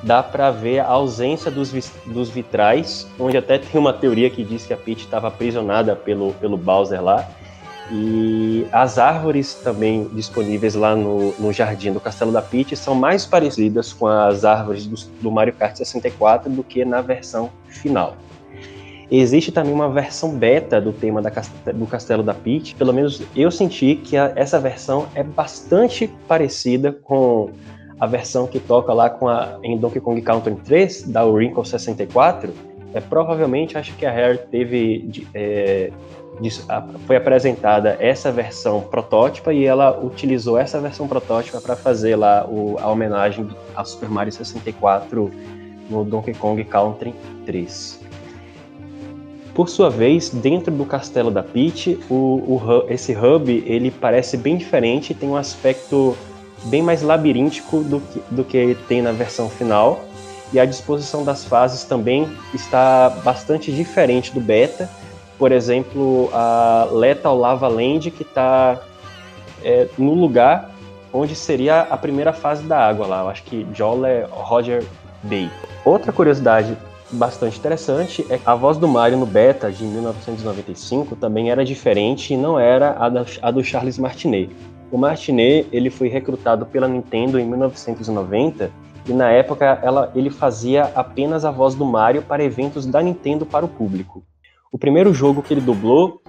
dá 0.03 0.23
para 0.23 0.51
ver 0.51 0.79
a 0.81 0.87
ausência 0.87 1.51
dos, 1.51 1.71
dos 2.07 2.31
vitrais, 2.31 3.07
onde 3.19 3.37
até 3.37 3.59
tem 3.59 3.79
uma 3.79 3.93
teoria 3.93 4.31
que 4.31 4.43
diz 4.43 4.64
que 4.64 4.73
a 4.73 4.77
Peach 4.77 5.01
estava 5.05 5.29
aprisionada 5.29 5.95
pelo, 5.95 6.33
pelo 6.35 6.57
Bowser 6.57 7.03
lá. 7.03 7.29
E 7.91 8.66
as 8.70 8.99
árvores 8.99 9.55
também 9.55 10.09
disponíveis 10.12 10.74
lá 10.74 10.95
no, 10.95 11.32
no 11.39 11.53
jardim 11.53 11.93
do 11.93 12.01
Castelo 12.01 12.30
da 12.30 12.43
Peach 12.43 12.76
são 12.76 12.95
mais 12.95 13.24
parecidas 13.24 13.93
com 13.93 14.07
as 14.07 14.45
árvores 14.45 14.86
do, 14.86 14.97
do 15.22 15.30
Mario 15.30 15.55
Kart 15.55 15.76
64 15.76 16.51
do 16.51 16.62
que 16.62 16.84
na 16.84 17.01
versão 17.01 17.51
final. 17.66 18.16
Existe 19.11 19.51
também 19.51 19.72
uma 19.72 19.89
versão 19.89 20.36
beta 20.36 20.78
do 20.78 20.93
tema 20.93 21.22
da, 21.22 21.30
do 21.72 21.86
Castelo 21.86 22.22
da 22.22 22.34
Peach. 22.34 22.74
Pelo 22.74 22.93
menos 22.93 23.22
eu 23.34 23.51
senti 23.51 23.97
que 23.97 24.18
a, 24.18 24.32
essa 24.36 24.61
versão 24.61 25.07
é 25.14 25.22
bastante 25.22 26.09
parecida 26.26 26.93
com 26.93 27.51
a 27.99 28.07
versão 28.07 28.47
que 28.47 28.61
toca 28.61 28.93
lá 28.93 29.09
com 29.09 29.26
a, 29.26 29.59
em 29.62 29.78
Donkey 29.78 30.01
Kong 30.01 30.20
Country 30.20 30.55
3, 30.57 31.05
da 31.05 31.24
Wrinkle 31.24 31.64
64. 31.64 32.53
É, 32.93 33.01
provavelmente 33.01 33.76
acho 33.78 33.95
que 33.97 34.05
a 34.05 34.12
Rare 34.12 34.39
teve 34.51 35.26
é, 35.34 35.91
foi 37.07 37.16
apresentada 37.16 37.97
essa 38.01 38.30
versão 38.30 38.80
protótipa 38.80 39.53
e 39.53 39.64
ela 39.64 39.99
utilizou 39.99 40.59
essa 40.59 40.80
versão 40.80 41.09
protótipa 41.09 41.61
para 41.61 41.74
fazer 41.76 42.16
lá 42.16 42.47
o, 42.47 42.76
a 42.78 42.89
homenagem 42.89 43.49
a 43.74 43.84
Super 43.84 44.09
Mario 44.09 44.32
64 44.32 45.30
no 45.91 46.05
Donkey 46.05 46.34
Kong 46.34 46.62
Country 46.64 47.14
3. 47.47 48.01
Por 49.55 49.68
sua 49.68 49.91
vez, 49.91 50.30
dentro 50.30 50.72
do 50.72 50.84
castelo 50.84 51.32
da 51.32 51.43
Peach, 51.43 51.99
o, 52.09 52.14
o, 52.14 52.84
esse 52.89 53.12
hub 53.12 53.51
ele 53.66 53.91
parece 53.91 54.36
bem 54.36 54.57
diferente, 54.57 55.12
tem 55.12 55.28
um 55.28 55.34
aspecto 55.34 56.16
bem 56.66 56.80
mais 56.80 57.03
labiríntico 57.03 57.80
do 57.80 58.01
que, 58.01 58.22
do 58.30 58.45
que 58.45 58.76
tem 58.86 59.03
na 59.03 59.11
versão 59.11 59.51
final, 59.51 60.05
e 60.53 60.61
a 60.61 60.64
disposição 60.64 61.24
das 61.24 61.45
fases 61.45 61.84
também 61.84 62.28
está 62.55 63.11
bastante 63.24 63.72
diferente 63.72 64.32
do 64.32 64.41
beta. 64.41 64.89
Por 65.39 65.53
exemplo, 65.53 66.28
a 66.32 66.89
Lethal 66.91 67.39
Lava 67.39 67.68
Land, 67.68 68.11
que 68.11 68.22
está 68.22 68.80
é, 69.62 69.89
no 69.97 70.14
lugar 70.14 70.70
onde 71.12 71.34
seria 71.34 71.82
a 71.82 71.97
primeira 71.97 72.32
fase 72.32 72.64
da 72.64 72.78
água 72.78 73.07
lá, 73.07 73.22
eu 73.22 73.28
acho 73.28 73.45
que 73.45 73.66
Jolly 73.72 74.24
Roger 74.30 74.84
Bay. 75.22 75.51
Outra 75.84 76.12
curiosidade 76.12 76.76
bastante 77.11 77.59
interessante 77.59 78.26
é 78.28 78.36
que 78.36 78.49
a 78.49 78.55
voz 78.55 78.76
do 78.76 78.86
Mario 78.86 79.16
no 79.16 79.24
beta 79.24 79.70
de 79.70 79.84
1995 79.84 81.16
também 81.16 81.51
era 81.51 81.64
diferente 81.64 82.34
e 82.34 82.36
não 82.36 82.59
era 82.59 82.97
a, 82.99 83.09
da, 83.09 83.24
a 83.41 83.51
do 83.51 83.64
Charles 83.64 83.99
Martinet. 83.99 84.51
O 84.91 84.99
Martinet 84.99 85.66
ele 85.72 85.91
foi 85.91 86.09
recrutado 86.09 86.66
pela 86.66 86.89
Nintendo 86.89 87.39
em 87.39 87.47
1990 87.47 88.70
e 89.07 89.12
na 89.12 89.30
época 89.30 89.78
ela, 89.82 90.12
ele 90.14 90.30
fazia 90.30 90.84
apenas 90.95 91.45
a 91.45 91.51
voz 91.51 91.74
do 91.74 91.84
Mario 91.84 92.22
para 92.22 92.45
eventos 92.45 92.84
da 92.84 93.01
Nintendo 93.01 93.47
para 93.47 93.64
o 93.64 93.68
público. 93.68 94.22
O 94.71 94.79
primeiro 94.79 95.14
jogo 95.14 95.43
que 95.43 95.55
ele 95.55 95.61
dublou, 95.61 96.21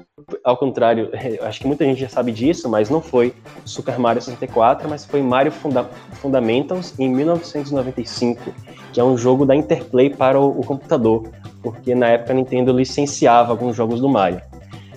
ao 0.44 0.56
contrário, 0.56 1.10
acho 1.44 1.60
que 1.60 1.68
muita 1.68 1.84
gente 1.86 2.00
já 2.00 2.10
sabe 2.10 2.32
disso, 2.32 2.70
mas 2.70 2.90
não 2.90 3.02
foi 3.02 3.34
Super 3.66 4.00
Mario 4.00 4.22
64, 4.22 4.90
mas 4.90 5.06
foi 5.06 5.22
Mario 5.22 5.52
Funda 5.52 5.84
Fundamentals 6.14 6.98
em 6.98 7.10
1995, 7.10 8.54
que 8.94 9.00
é 9.00 9.04
um 9.04 9.18
jogo 9.18 9.46
da 9.46 9.56
Interplay 9.56 10.10
para 10.10 10.40
o, 10.40 10.60
o 10.60 10.64
computador, 10.64 11.30
porque 11.62 11.94
na 11.94 12.08
época 12.08 12.32
a 12.32 12.36
Nintendo 12.36 12.72
licenciava 12.72 13.52
alguns 13.52 13.76
jogos 13.76 14.00
do 14.00 14.08
Mario. 14.08 14.42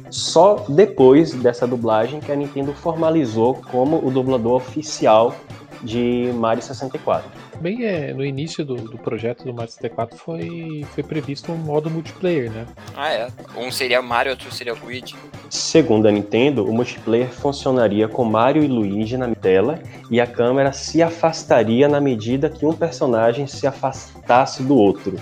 Só 0.09 0.64
depois 0.68 1.32
dessa 1.32 1.66
dublagem 1.66 2.20
que 2.20 2.30
a 2.30 2.36
Nintendo 2.36 2.72
formalizou 2.74 3.55
como 3.70 3.97
o 4.07 4.11
dublador 4.11 4.57
oficial 4.57 5.34
de 5.82 6.30
Mario 6.34 6.62
64. 6.62 7.28
Bem, 7.62 7.84
é, 7.84 8.12
no 8.12 8.24
início 8.24 8.64
do, 8.64 8.74
do 8.74 8.98
projeto 8.98 9.44
do 9.44 9.54
Mario 9.54 9.70
64 9.70 10.18
foi, 10.18 10.84
foi 10.90 11.04
previsto 11.04 11.52
um 11.52 11.56
modo 11.56 11.88
multiplayer, 11.88 12.50
né? 12.50 12.66
Ah, 12.96 13.12
é. 13.12 13.28
Um 13.56 13.70
seria 13.70 14.02
Mario, 14.02 14.32
outro 14.32 14.52
seria 14.52 14.74
Luigi. 14.74 15.14
Segundo 15.48 16.08
a 16.08 16.10
Nintendo, 16.10 16.68
o 16.68 16.72
multiplayer 16.72 17.28
funcionaria 17.28 18.08
com 18.08 18.24
Mario 18.24 18.64
e 18.64 18.66
Luigi 18.66 19.16
na 19.16 19.32
tela 19.32 19.78
e 20.10 20.20
a 20.20 20.26
câmera 20.26 20.72
se 20.72 21.00
afastaria 21.00 21.86
na 21.86 22.00
medida 22.00 22.50
que 22.50 22.66
um 22.66 22.72
personagem 22.72 23.46
se 23.46 23.64
afastasse 23.64 24.64
do 24.64 24.74
outro. 24.74 25.14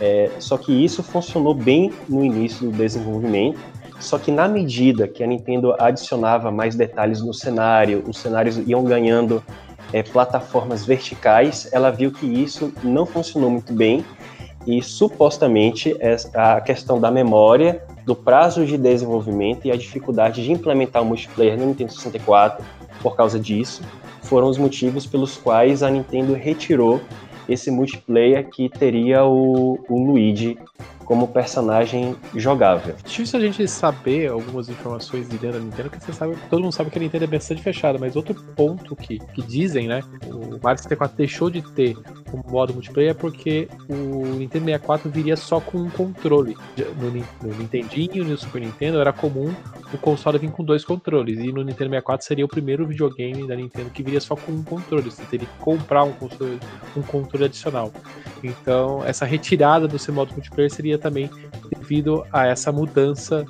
É, 0.00 0.30
só 0.38 0.56
que 0.56 0.72
isso 0.72 1.02
funcionou 1.02 1.52
bem 1.52 1.92
no 2.08 2.24
início 2.24 2.70
do 2.70 2.74
desenvolvimento, 2.74 3.60
só 4.00 4.18
que 4.18 4.32
na 4.32 4.48
medida 4.48 5.06
que 5.06 5.22
a 5.22 5.26
Nintendo 5.26 5.74
adicionava 5.78 6.50
mais 6.50 6.74
detalhes 6.74 7.20
no 7.20 7.34
cenário, 7.34 8.02
os 8.08 8.16
cenários 8.16 8.56
iam 8.66 8.82
ganhando 8.84 9.44
é, 9.92 10.02
plataformas 10.02 10.84
verticais, 10.84 11.68
ela 11.72 11.90
viu 11.90 12.12
que 12.12 12.26
isso 12.26 12.72
não 12.82 13.06
funcionou 13.06 13.50
muito 13.50 13.72
bem 13.72 14.04
e 14.66 14.82
supostamente 14.82 15.96
a 16.34 16.60
questão 16.60 17.00
da 17.00 17.10
memória, 17.10 17.82
do 18.04 18.14
prazo 18.14 18.66
de 18.66 18.76
desenvolvimento 18.76 19.66
e 19.66 19.70
a 19.70 19.76
dificuldade 19.76 20.44
de 20.44 20.52
implementar 20.52 21.02
o 21.02 21.06
multiplayer 21.06 21.58
no 21.58 21.66
Nintendo 21.66 21.92
64 21.92 22.64
por 23.02 23.16
causa 23.16 23.38
disso 23.38 23.82
foram 24.22 24.48
os 24.48 24.58
motivos 24.58 25.06
pelos 25.06 25.36
quais 25.38 25.82
a 25.82 25.90
Nintendo 25.90 26.34
retirou 26.34 27.00
esse 27.48 27.70
multiplayer 27.70 28.46
que 28.50 28.68
teria 28.68 29.24
o, 29.24 29.78
o 29.88 30.04
Luigi 30.04 30.58
como 31.08 31.26
personagem 31.26 32.14
jogável. 32.34 32.94
Difícil 33.02 33.38
a 33.38 33.42
gente 33.42 33.66
saber 33.66 34.30
algumas 34.30 34.68
informações 34.68 35.26
de 35.26 35.38
dentro 35.38 35.58
da 35.58 35.64
Nintendo, 35.64 35.88
porque 35.88 36.04
você 36.04 36.12
sabe, 36.12 36.36
todo 36.50 36.60
mundo 36.60 36.72
sabe 36.72 36.90
que 36.90 36.98
a 36.98 37.00
Nintendo 37.00 37.24
é 37.24 37.26
bastante 37.26 37.62
fechada, 37.62 37.98
mas 37.98 38.14
outro 38.14 38.34
ponto 38.54 38.94
que, 38.94 39.18
que 39.18 39.40
dizem, 39.40 39.88
né? 39.88 40.02
O 40.26 40.62
Mario 40.62 40.82
64 40.82 41.16
deixou 41.16 41.48
de 41.48 41.62
ter 41.62 41.96
o 42.30 42.52
modo 42.52 42.74
multiplayer 42.74 43.14
porque 43.14 43.68
o 43.88 44.36
Nintendo 44.36 44.66
64 44.66 45.10
viria 45.10 45.34
só 45.34 45.60
com 45.60 45.78
um 45.78 45.88
controle. 45.88 46.54
No, 47.00 47.10
no 47.10 47.56
Nintendinho 47.56 48.22
no 48.22 48.36
Super 48.36 48.60
Nintendo 48.60 49.00
era 49.00 49.10
comum 49.10 49.54
o 49.92 49.96
console 49.96 50.38
vir 50.38 50.50
com 50.50 50.62
dois 50.62 50.84
controles, 50.84 51.38
e 51.38 51.50
no 51.50 51.62
Nintendo 51.62 51.90
64 51.90 52.26
seria 52.26 52.44
o 52.44 52.48
primeiro 52.48 52.86
videogame 52.86 53.46
da 53.46 53.56
Nintendo 53.56 53.88
que 53.88 54.02
viria 54.02 54.20
só 54.20 54.36
com 54.36 54.52
um 54.52 54.62
controle. 54.62 55.10
Você 55.10 55.22
teria 55.24 55.46
que 55.46 55.58
comprar 55.58 56.04
um 56.04 56.12
controle, 56.12 56.60
um 56.94 57.02
controle 57.02 57.46
adicional. 57.46 57.90
Então, 58.42 59.02
essa 59.04 59.24
retirada 59.24 59.88
do 59.88 59.98
seu 59.98 60.12
modo 60.12 60.32
multiplayer 60.32 60.70
seria 60.70 60.97
também 60.98 61.30
devido 61.76 62.24
a 62.32 62.46
essa 62.46 62.70
mudança 62.72 63.44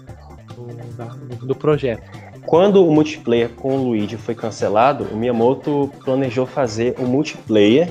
no, 0.56 1.46
no 1.46 1.54
projeto. 1.54 2.02
Quando 2.46 2.86
o 2.86 2.90
multiplayer 2.90 3.50
com 3.50 3.76
o 3.76 3.84
Luigi 3.88 4.16
foi 4.16 4.34
cancelado, 4.34 5.04
o 5.12 5.16
Miyamoto 5.16 5.90
planejou 6.02 6.46
fazer 6.46 6.94
um 6.98 7.04
multiplayer 7.04 7.90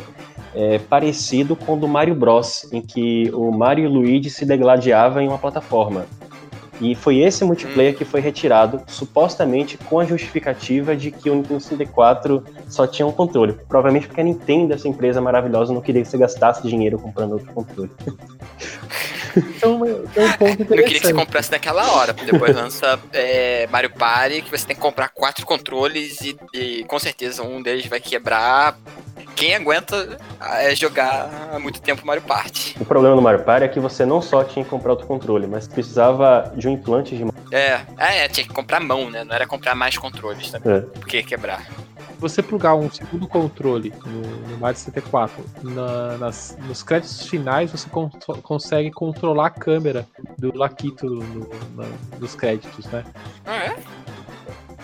é, 0.55 0.80
parecido 0.80 1.55
com 1.55 1.76
o 1.76 1.80
do 1.80 1.88
Mario 1.88 2.16
Bros, 2.16 2.68
em 2.72 2.82
que 2.82 3.30
o 3.36 3.51
Mario 3.51 3.84
e 3.84 3.88
o 3.88 3.91
Luigi 3.91 4.32
se 4.32 4.45
degladiavam 4.45 5.22
em 5.22 5.28
uma 5.28 5.38
plataforma. 5.38 6.08
E 6.80 6.93
foi 6.93 7.18
esse 7.20 7.43
multiplayer 7.43 7.95
que 7.95 8.05
foi 8.05 8.20
retirado, 8.20 8.82
supostamente 8.88 9.78
com 9.78 9.99
a 9.99 10.05
justificativa 10.05 10.95
de 10.95 11.12
que 11.12 11.30
o 11.30 11.36
Nintendo 11.36 11.60
64 11.60 12.43
só 12.68 12.86
tinha 12.86 13.05
um 13.05 13.12
controle. 13.12 13.53
Provavelmente 13.68 14.08
porque 14.08 14.22
a 14.22 14.24
Nintendo, 14.24 14.74
essa 14.74 14.88
empresa 14.88 15.20
maravilhosa, 15.20 15.74
não 15.74 15.82
queria 15.82 16.01
que 16.01 16.08
você 16.08 16.18
gastasse 16.18 16.68
dinheiro 16.68 16.99
comprando 16.99 17.34
outro 17.34 17.51
controle. 17.51 17.91
Então, 19.58 19.86
é 19.86 19.90
um 19.90 20.32
ponto 20.34 20.62
interessante. 20.62 20.72
Eu 20.72 20.84
queria 20.84 21.00
que 21.00 21.08
você 21.08 21.14
comprasse 21.14 21.52
naquela 21.52 21.92
hora, 21.94 22.14
depois 22.14 22.56
lança 22.56 23.00
é, 23.12 23.68
Mario 23.68 23.90
Party, 23.90 24.42
que 24.42 24.52
você 24.52 24.66
tem 24.66 24.76
que 24.76 24.82
comprar 24.82 25.10
quatro 25.10 25.46
controles 25.46 26.22
e, 26.22 26.38
e, 26.54 26.84
com 26.86 27.00
certeza 27.00 27.44
um 27.44 27.62
deles 27.62 27.86
vai 27.88 28.00
quebrar. 28.00 28.78
Quem 29.36 29.56
aguenta 29.56 30.18
é 30.60 30.76
jogar 30.76 31.50
há 31.54 31.60
muito 31.60 31.82
tempo 31.82 32.06
Mario 32.06 32.24
Party. 32.24 32.76
O 32.80 32.86
problema 32.86 33.16
do 33.16 33.22
Mario 33.22 33.44
Party 33.44 33.66
é 33.66 33.68
que 33.68 33.80
você 33.80 34.06
não 34.06 34.22
só 34.22 34.44
tinha 34.44 34.64
que 34.64 34.70
comprar 34.70 34.92
outro 34.92 35.08
controle, 35.08 35.48
mas 35.48 35.68
precisava 35.68 36.52
de 36.56 36.68
um 36.68 36.72
implante 36.72 37.16
de 37.16 37.24
É, 37.52 37.82
é, 37.98 38.26
é 38.26 38.28
tinha 38.28 38.46
que 38.46 38.54
comprar 38.54 38.80
mão, 38.80 39.10
né? 39.10 39.24
Não 39.24 39.36
era 39.36 39.46
comprar 39.46 39.76
mais 39.76 39.98
controles 39.98 40.50
também. 40.52 40.78
É. 40.78 40.82
Porque 40.82 41.18
ia 41.18 41.24
quebrar 41.24 41.66
você 42.20 42.41
plugar 42.41 42.76
um 42.76 42.89
segundo 42.89 43.28
controle 43.28 43.93
no, 44.06 44.22
no 44.50 44.58
Mario 44.58 44.78
64 44.78 45.43
na, 45.64 46.18
nas, 46.18 46.58
nos 46.68 46.84
créditos 46.84 47.28
finais, 47.28 47.72
você 47.72 47.89
con 47.89 48.10
consegue 48.41 48.91
controlar 48.91 49.48
a 49.48 49.50
câmera 49.50 50.08
do 50.38 50.56
Laquito 50.58 51.06
no, 51.06 51.50
na, 51.76 51.88
nos 52.20 52.36
créditos, 52.36 52.86
né? 52.88 53.04
Ah, 53.45 53.58
é? 53.58 53.76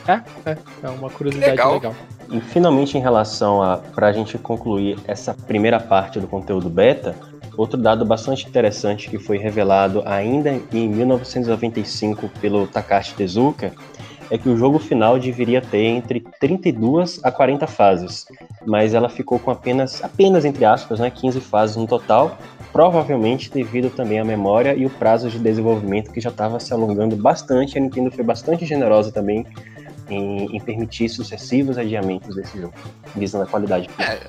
É, 0.08 0.22
é, 0.46 0.58
é 0.84 0.90
uma 0.90 1.10
curiosidade 1.10 1.52
legal. 1.52 1.74
legal. 1.74 1.96
E 2.30 2.42
finalmente, 2.42 2.98
em 2.98 3.02
relação 3.02 3.62
a. 3.62 3.78
Para 3.78 4.08
a 4.08 4.12
gente 4.12 4.38
concluir 4.38 5.00
essa 5.08 5.34
primeira 5.34 5.80
parte 5.80 6.20
do 6.20 6.28
conteúdo 6.28 6.70
beta, 6.70 7.16
outro 7.56 7.78
dado 7.80 8.06
bastante 8.06 8.48
interessante 8.48 9.10
que 9.10 9.18
foi 9.18 9.38
revelado 9.38 10.04
ainda 10.06 10.60
em 10.72 10.90
1995 10.90 12.28
pelo 12.42 12.68
Takashi 12.68 13.14
Tezuka 13.14 13.72
é 14.34 14.38
que 14.40 14.50
o 14.50 14.58
jogo 14.58 14.80
final 14.80 15.20
deveria 15.20 15.62
ter 15.62 15.86
entre 15.86 16.20
32 16.40 17.20
a 17.24 17.32
40 17.32 17.68
fases, 17.68 18.26
mas 18.66 18.96
ela 18.96 19.08
ficou 19.08 19.38
com 19.38 19.52
apenas, 19.52 20.04
apenas 20.04 20.44
entre 20.44 20.66
aspas, 20.66 21.00
né, 21.00 21.12
15 21.12 21.40
fases 21.40 21.76
no 21.76 21.86
total, 21.86 22.36
provavelmente 22.72 23.52
devido 23.52 23.92
também 23.92 24.20
à 24.20 24.26
memória 24.26 24.74
e 24.74 24.88
o 24.88 24.90
prazo 24.90 25.30
de 25.30 25.38
desenvolvimento 25.38 26.12
que 26.12 26.20
já 26.20 26.32
estava 26.32 26.60
se 26.60 26.74
alongando 26.74 27.16
bastante. 27.16 27.78
A 27.78 27.82
Nintendo 27.82 28.10
foi 28.10 28.24
bastante 28.24 28.66
generosa 28.66 29.12
também 29.12 29.46
em, 30.10 30.56
em 30.56 30.60
permitir 30.60 31.10
sucessivos 31.10 31.78
adiamentos 31.78 32.36
desse 32.36 32.60
jogo, 32.60 32.74
visando 33.16 33.44
a 33.44 33.48
qualidade. 33.48 33.88
É, 34.00 34.20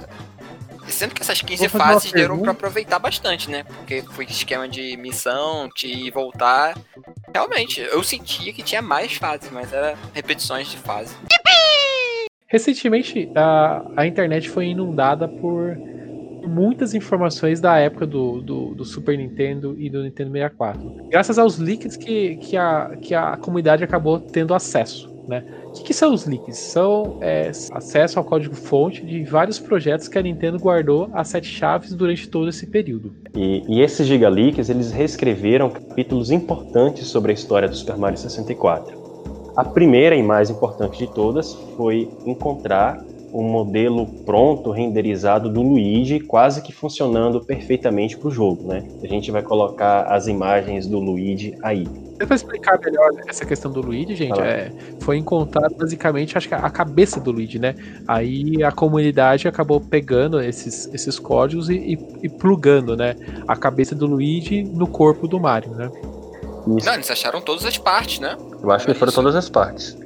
Sendo 0.89 1.15
que 1.15 1.23
essas 1.23 1.41
15 1.41 1.61
Vou 1.61 1.69
fazer 1.69 1.83
uma 1.85 1.93
fases 1.93 2.13
deram 2.13 2.39
pra 2.39 2.53
aproveitar 2.53 2.99
bastante, 2.99 3.51
né? 3.51 3.65
Porque 3.65 4.03
foi 4.03 4.25
esquema 4.25 4.69
de 4.69 4.97
missão, 4.97 5.69
de 5.75 5.87
ir 5.87 6.07
e 6.07 6.11
voltar. 6.11 6.77
Realmente, 7.33 7.81
eu 7.81 8.03
sentia 8.03 8.53
que 8.53 8.63
tinha 8.63 8.83
mais 8.83 9.15
fases, 9.15 9.51
mas 9.51 9.73
era 9.73 9.97
repetições 10.13 10.69
de 10.69 10.77
fase. 10.77 11.15
Recentemente, 12.47 13.31
a, 13.35 13.85
a 13.97 14.07
internet 14.07 14.49
foi 14.49 14.67
inundada 14.67 15.27
por 15.27 15.77
muitas 16.47 16.95
informações 16.95 17.61
da 17.61 17.79
época 17.79 18.07
do, 18.07 18.41
do, 18.41 18.75
do 18.75 18.85
Super 18.85 19.17
Nintendo 19.17 19.75
e 19.79 19.89
do 19.91 20.03
Nintendo 20.03 20.31
64. 20.31 21.09
Graças 21.09 21.39
aos 21.39 21.59
leaks 21.59 21.97
que, 21.97 22.37
que, 22.37 22.57
a, 22.57 22.97
que 23.01 23.15
a 23.15 23.37
comunidade 23.37 23.83
acabou 23.83 24.21
tendo 24.21 24.55
acesso. 24.55 25.14
Né? 25.27 25.45
O 25.67 25.73
que, 25.73 25.85
que 25.85 25.95
são 25.95 26.13
os 26.13 26.27
leaks? 26.27 26.59
São 26.59 27.19
é, 27.21 27.51
acesso 27.73 28.19
ao 28.19 28.25
código-fonte 28.25 29.05
de 29.05 29.25
vários 29.25 29.59
projetos 29.59 30.09
que 30.09 30.19
a 30.19 30.23
Nintendo 30.23 30.59
guardou 30.59 31.09
as 31.13 31.29
sete 31.29 31.49
chaves 31.49 31.95
durante 31.95 32.29
todo 32.29 32.49
esse 32.49 32.67
período. 32.67 33.15
E, 33.35 33.63
e 33.69 33.81
esses 33.81 34.07
Gigaleaks, 34.07 34.69
eles 34.69 34.93
reescreveram 34.93 35.71
capítulos 35.71 36.31
importantes 36.31 37.07
sobre 37.07 37.33
a 37.33 37.35
história 37.35 37.69
do 37.69 37.75
Super 37.75 37.97
Mario 37.97 38.19
64. 38.19 39.05
A 39.57 39.65
primeira 39.65 40.17
e 40.17 40.23
mais 40.23 40.51
importante 40.51 40.99
de 40.99 41.13
todas 41.15 41.55
foi 41.77 42.09
encontrar 42.27 42.99
um 43.35 43.43
modelo 43.43 44.07
pronto, 44.25 44.71
renderizado 44.71 45.51
do 45.51 45.61
Luigi, 45.61 46.21
quase 46.21 46.63
que 46.63 46.73
funcionando 46.73 47.45
perfeitamente 47.45 48.17
para 48.17 48.29
o 48.29 48.31
jogo, 48.31 48.69
né? 48.69 48.87
A 49.03 49.09
gente 49.09 49.29
vai 49.33 49.43
colocar 49.43 50.03
as 50.05 50.29
imagens 50.29 50.87
do 50.87 51.01
Luigi 51.01 51.59
aí. 51.61 51.85
Para 52.17 52.37
explicar 52.37 52.79
melhor 52.79 53.11
essa 53.27 53.45
questão 53.45 53.73
do 53.73 53.81
Luigi, 53.81 54.15
gente, 54.15 54.37
Fala. 54.37 54.47
é, 54.47 54.73
foi 55.01 55.19
encontrado 55.19 55.75
basicamente, 55.75 56.39
acho 56.39 56.47
que 56.47 56.55
a 56.55 56.71
cabeça 56.71 57.19
do 57.19 57.33
Luigi, 57.33 57.59
né? 57.59 57.75
Aí 58.07 58.63
a 58.63 58.71
comunidade 58.71 59.49
acabou 59.49 59.81
pegando 59.81 60.41
esses, 60.41 60.87
esses 60.95 61.19
códigos 61.19 61.69
e, 61.69 61.75
e, 61.75 61.99
e 62.23 62.29
plugando, 62.29 62.97
né? 62.97 63.17
A 63.49 63.57
cabeça 63.57 63.97
do 63.97 64.07
Luigi 64.07 64.63
no 64.63 64.87
corpo 64.87 65.27
do 65.27 65.41
Mario, 65.41 65.73
né? 65.73 65.91
Isso, 66.79 66.87
Não, 66.87 66.95
eles 66.95 67.11
acharam 67.11 67.41
todas 67.41 67.65
as 67.65 67.77
partes, 67.77 68.21
né? 68.21 68.37
eu 68.63 68.71
acho 68.71 68.87
que 68.87 68.95
foram 68.95 69.13
todas 69.13 69.35
as 69.35 69.51
partes. 69.51 69.99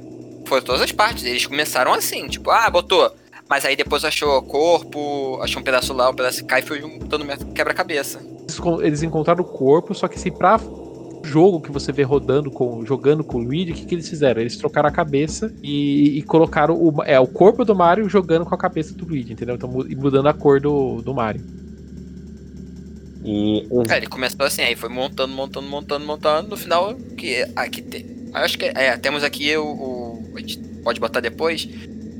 Foram 0.45 0.63
todas 0.63 0.81
as 0.81 0.91
partes. 0.91 1.23
Eles 1.23 1.45
começaram 1.45 1.93
assim, 1.93 2.27
tipo, 2.27 2.49
ah, 2.49 2.69
botou. 2.71 3.09
Mas 3.49 3.65
aí 3.65 3.75
depois 3.75 4.05
achou 4.05 4.41
corpo, 4.43 5.39
achou 5.41 5.59
um 5.59 5.63
pedaço 5.63 5.91
lá, 5.91 6.09
um 6.09 6.13
pedaço 6.13 6.45
cá 6.45 6.59
e 6.59 6.61
foi 6.61 6.79
juntando 6.81 7.25
quebra-cabeça. 7.55 8.19
Eles, 8.43 8.59
con- 8.59 8.81
eles 8.81 9.01
encontraram 9.01 9.41
o 9.43 9.47
corpo, 9.47 9.93
só 9.95 10.07
que 10.07 10.15
assim, 10.17 10.31
pra 10.31 10.59
jogo 11.23 11.59
que 11.59 11.71
você 11.71 11.91
vê 11.91 12.03
rodando 12.03 12.49
com 12.51 12.85
jogando 12.85 13.23
com 13.23 13.37
o 13.39 13.41
Luigi, 13.43 13.71
o 13.71 13.75
que, 13.75 13.85
que 13.85 13.95
eles 13.95 14.07
fizeram? 14.07 14.39
Eles 14.39 14.55
trocaram 14.55 14.87
a 14.87 14.91
cabeça 14.91 15.53
e, 15.63 16.19
e 16.19 16.21
colocaram 16.21 16.75
o, 16.75 17.03
é, 17.03 17.19
o 17.19 17.27
corpo 17.27 17.65
do 17.65 17.75
Mario 17.75 18.07
jogando 18.07 18.45
com 18.45 18.53
a 18.53 18.57
cabeça 18.57 18.93
do 18.93 19.05
Luigi, 19.05 19.33
entendeu? 19.33 19.55
Então 19.55 19.69
mu- 19.69 19.85
e 19.87 19.95
mudando 19.95 20.27
a 20.29 20.33
cor 20.33 20.61
do, 20.61 21.01
do 21.01 21.13
Mario. 21.13 21.41
E 23.25 23.67
É, 23.89 23.97
ele 23.97 24.07
começou 24.07 24.45
assim, 24.45 24.61
aí 24.61 24.75
foi 24.75 24.89
montando, 24.89 25.33
montando, 25.33 25.67
montando, 25.67 26.05
montando. 26.05 26.49
No 26.49 26.55
final, 26.57 26.95
que 27.17 27.45
aqui 27.55 27.81
tem. 27.81 28.05
Acho 28.33 28.57
que 28.57 28.65
é, 28.65 28.95
temos 28.95 29.23
aqui 29.23 29.55
o, 29.57 29.65
o- 29.65 30.33
A 30.35 30.39
gente 30.39 30.57
pode 30.83 30.99
botar 30.99 31.19
depois. 31.19 31.67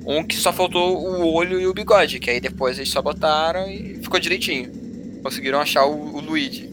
Um 0.10 0.24
que 0.24 0.36
só 0.36 0.52
faltou 0.52 0.98
o 0.98 1.32
olho 1.36 1.62
e 1.62 1.68
o 1.68 1.74
bigode, 1.74 2.20
que 2.20 2.32
aí 2.32 2.42
depois 2.42 2.80
eles 2.80 2.90
só 2.90 3.00
botaram 3.00 3.70
e 3.70 4.00
ficou 4.02 4.20
direitinho. 4.20 4.72
Conseguiram 5.22 5.60
achar 5.60 5.86
o, 5.86 6.16
o 6.16 6.20
Luigi. 6.20 6.68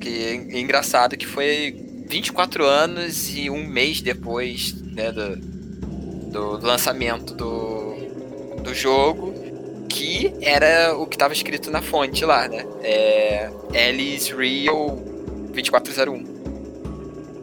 Que 0.00 0.08
é, 0.08 0.56
é 0.56 0.60
engraçado 0.60 1.16
que 1.16 1.24
foi 1.24 1.72
24 2.08 2.66
anos 2.66 3.32
e 3.32 3.48
um 3.48 3.64
mês 3.64 4.00
depois 4.00 4.74
né, 4.82 5.12
do, 5.12 5.36
do, 6.32 6.66
lançamento 6.66 7.32
do, 7.32 7.94
do 8.64 8.74
jogo, 8.74 9.34
que 9.88 10.34
era 10.42 10.96
o 10.96 11.06
que 11.06 11.14
estava 11.14 11.32
escrito 11.32 11.70
na 11.70 11.80
fonte 11.80 12.24
lá, 12.24 12.48
né? 12.48 12.66
É, 12.82 13.50
Alice 13.72 14.34
Real 14.34 14.96
2401. 15.52 16.40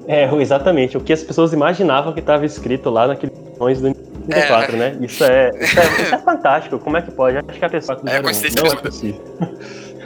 É, 0.09 0.29
exatamente. 0.41 0.97
O 0.97 1.01
que 1.01 1.13
as 1.13 1.23
pessoas 1.23 1.53
imaginavam 1.53 2.11
que 2.11 2.19
estava 2.19 2.45
escrito 2.45 2.89
lá 2.89 3.07
naqueles 3.07 3.37
do 3.79 4.06
é. 4.33 4.71
né? 4.71 4.97
Isso 5.01 5.23
é, 5.23 5.51
isso 5.59 5.79
é, 5.79 6.01
isso 6.03 6.15
é 6.15 6.17
fantástico. 6.17 6.79
Como 6.79 6.97
é 6.97 7.01
que 7.01 7.11
pode? 7.11 7.37
Acho 7.37 7.59
que 7.59 7.65
a 7.65 7.69
pessoa 7.69 7.97
que 7.97 8.09
é, 8.09 8.21
coincidência 8.21 8.63
não 8.63 8.71
é. 8.71 9.57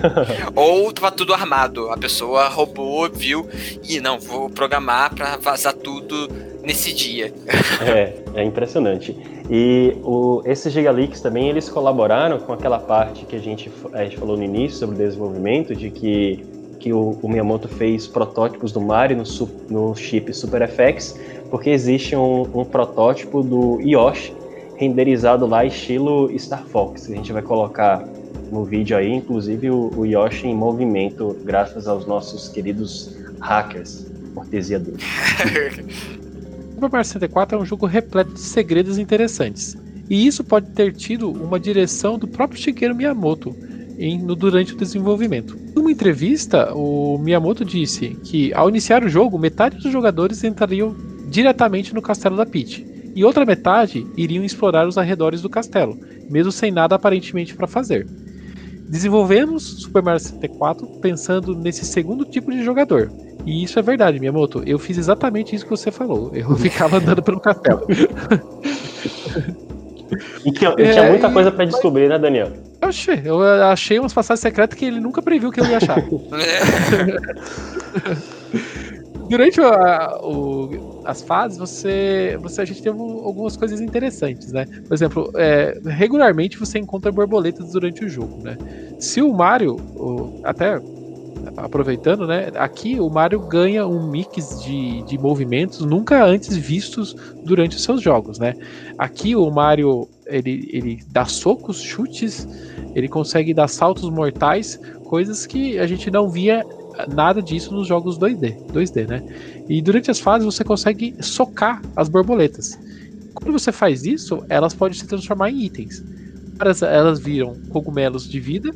Ou 0.55 0.91
tava 0.91 1.11
tudo 1.11 1.33
armado. 1.33 1.89
A 1.89 1.97
pessoa 1.97 2.47
roubou, 2.47 3.09
viu, 3.11 3.47
e 3.87 3.99
não, 3.99 4.19
vou 4.19 4.49
programar 4.49 5.13
para 5.13 5.37
vazar 5.37 5.73
tudo 5.73 6.27
nesse 6.63 6.93
dia. 6.93 7.33
é, 7.85 8.15
é 8.35 8.43
impressionante. 8.43 9.15
E 9.49 9.97
o, 10.03 10.41
esses 10.45 10.71
Gigalix 10.71 11.21
também, 11.21 11.49
eles 11.49 11.69
colaboraram 11.69 12.39
com 12.39 12.53
aquela 12.53 12.79
parte 12.79 13.25
que 13.25 13.35
a 13.35 13.39
gente, 13.39 13.71
a 13.93 14.03
gente 14.03 14.17
falou 14.17 14.37
no 14.37 14.43
início 14.43 14.79
sobre 14.79 14.95
o 14.95 14.97
desenvolvimento, 14.97 15.75
de 15.75 15.89
que 15.89 16.61
que 16.81 16.91
o, 16.91 17.19
o 17.21 17.29
Miyamoto 17.29 17.67
fez 17.67 18.07
protótipos 18.07 18.71
do 18.71 18.81
Mario 18.81 19.15
no, 19.15 19.23
no 19.69 19.95
chip 19.95 20.33
SuperFX, 20.33 21.15
porque 21.51 21.69
existe 21.69 22.15
um, 22.15 22.41
um 22.53 22.65
protótipo 22.65 23.43
do 23.43 23.79
Yoshi 23.81 24.33
renderizado 24.77 25.45
lá 25.45 25.63
estilo 25.63 26.31
Star 26.39 26.65
Fox, 26.65 27.07
a 27.11 27.13
gente 27.15 27.31
vai 27.31 27.43
colocar 27.43 28.03
no 28.51 28.63
vídeo 28.65 28.97
aí, 28.97 29.11
inclusive 29.13 29.69
o, 29.69 29.91
o 29.95 30.05
Yoshi 30.05 30.47
em 30.47 30.55
movimento, 30.55 31.37
graças 31.43 31.87
aos 31.87 32.07
nossos 32.07 32.49
queridos 32.49 33.15
hackers, 33.39 34.07
cortesia 34.33 34.79
deles. 34.79 35.03
Super 36.73 36.89
Mario 36.89 37.05
64 37.05 37.57
é 37.57 37.61
um 37.61 37.65
jogo 37.65 37.85
repleto 37.85 38.33
de 38.33 38.39
segredos 38.39 38.97
interessantes. 38.97 39.77
E 40.09 40.25
isso 40.27 40.43
pode 40.43 40.69
ter 40.71 40.93
tido 40.93 41.29
uma 41.31 41.59
direção 41.59 42.17
do 42.17 42.27
próprio 42.27 42.59
Shigeru 42.59 42.95
Miyamoto 42.95 43.55
em- 43.97 44.17
no- 44.21 44.35
durante 44.35 44.73
o 44.73 44.77
desenvolvimento. 44.77 45.55
Em 45.75 45.79
uma 45.79 45.91
entrevista, 45.91 46.73
o 46.73 47.17
Miyamoto 47.19 47.63
disse 47.63 48.17
que 48.23 48.51
ao 48.53 48.67
iniciar 48.67 49.03
o 49.03 49.09
jogo, 49.09 49.37
metade 49.37 49.77
dos 49.77 49.91
jogadores 49.91 50.43
entrariam 50.43 50.95
diretamente 51.31 51.95
no 51.95 52.01
castelo 52.01 52.35
da 52.35 52.45
Peach, 52.45 52.85
e 53.15 53.23
outra 53.23 53.45
metade 53.45 54.05
iriam 54.17 54.43
explorar 54.43 54.85
os 54.87 54.97
arredores 54.97 55.41
do 55.41 55.49
castelo, 55.49 55.97
mesmo 56.29 56.51
sem 56.51 56.71
nada 56.71 56.95
aparentemente 56.95 57.55
para 57.55 57.67
fazer. 57.67 58.05
Desenvolvemos 58.89 59.63
Super 59.81 60.03
Mario 60.03 60.19
64 60.19 60.85
pensando 61.01 61.55
nesse 61.55 61.85
segundo 61.85 62.25
tipo 62.25 62.51
de 62.51 62.63
jogador. 62.63 63.09
E 63.45 63.63
isso 63.63 63.79
é 63.79 63.81
verdade, 63.81 64.19
Miyamoto. 64.19 64.61
Eu 64.65 64.77
fiz 64.77 64.97
exatamente 64.97 65.55
isso 65.55 65.63
que 65.63 65.71
você 65.71 65.89
falou. 65.89 66.31
Eu 66.33 66.53
ficava 66.57 66.97
andando 66.97 67.23
pelo 67.23 67.39
castelo. 67.39 67.87
E 70.45 70.51
tinha, 70.51 70.75
e 70.77 70.81
É, 70.83 70.91
tinha 70.91 71.09
muita 71.09 71.29
e- 71.29 71.33
coisa 71.33 71.51
pra 71.51 71.63
descobrir, 71.63 72.09
né, 72.09 72.19
Daniel? 72.19 72.51
Oxe, 72.83 73.21
eu 73.23 73.41
achei 73.41 73.97
umas 73.97 74.13
passagens 74.13 74.41
secretas 74.41 74.77
que 74.77 74.83
ele 74.83 74.99
nunca 74.99 75.21
previu 75.21 75.51
que 75.51 75.61
eu 75.61 75.65
ia 75.65 75.77
achar. 75.77 76.03
Durante 79.31 79.61
a- 79.61 80.17
o- 80.23 80.69
as 81.05 81.21
fases, 81.23 81.57
você, 81.57 82.37
você, 82.41 82.61
a 82.61 82.65
gente 82.65 82.81
teve 82.81 82.97
algumas 82.99 83.55
coisas 83.55 83.79
interessantes, 83.79 84.51
né? 84.51 84.65
Por 84.87 84.93
exemplo, 84.93 85.31
é, 85.37 85.73
regularmente 85.85 86.59
você 86.59 86.77
encontra 86.79 87.13
borboletas 87.13 87.71
durante 87.71 88.03
o 88.03 88.09
jogo, 88.09 88.41
né? 88.43 88.57
Se 88.99 89.21
o 89.21 89.33
Mario, 89.33 89.85
o- 89.95 90.33
até 90.43 90.81
aproveitando, 91.55 92.27
né? 92.27 92.49
Aqui 92.55 92.99
o 92.99 93.09
Mario 93.09 93.39
ganha 93.41 93.87
um 93.87 94.05
mix 94.11 94.59
de, 94.61 95.03
de 95.03 95.17
movimentos 95.17 95.79
nunca 95.85 96.23
antes 96.25 96.55
vistos 96.57 97.15
durante 97.43 97.77
os 97.77 97.83
seus 97.83 98.01
jogos, 98.01 98.37
né? 98.39 98.55
Aqui 98.97 99.35
o 99.35 99.49
Mario 99.49 100.09
ele, 100.27 100.69
ele 100.73 100.99
dá 101.07 101.25
socos, 101.25 101.81
chutes, 101.81 102.47
ele 102.93 103.07
consegue 103.09 103.53
dar 103.53 103.67
saltos 103.69 104.09
mortais, 104.09 104.77
coisas 105.03 105.45
que 105.47 105.79
a 105.79 105.87
gente 105.87 106.11
não 106.11 106.29
via 106.29 106.65
nada 107.13 107.41
disso 107.41 107.73
nos 107.73 107.87
jogos 107.87 108.17
2D, 108.17 108.57
2D, 108.71 109.07
né? 109.07 109.23
E 109.69 109.81
durante 109.81 110.09
as 110.11 110.19
fases 110.19 110.45
você 110.45 110.63
consegue 110.63 111.15
socar 111.21 111.81
as 111.95 112.09
borboletas. 112.09 112.77
Quando 113.33 113.51
você 113.51 113.71
faz 113.71 114.03
isso, 114.03 114.43
elas 114.49 114.73
podem 114.73 114.97
se 114.97 115.07
transformar 115.07 115.49
em 115.49 115.63
itens. 115.65 116.03
Elas, 116.59 116.81
elas 116.81 117.19
viram 117.19 117.55
cogumelos 117.69 118.29
de 118.29 118.39
vida, 118.39 118.71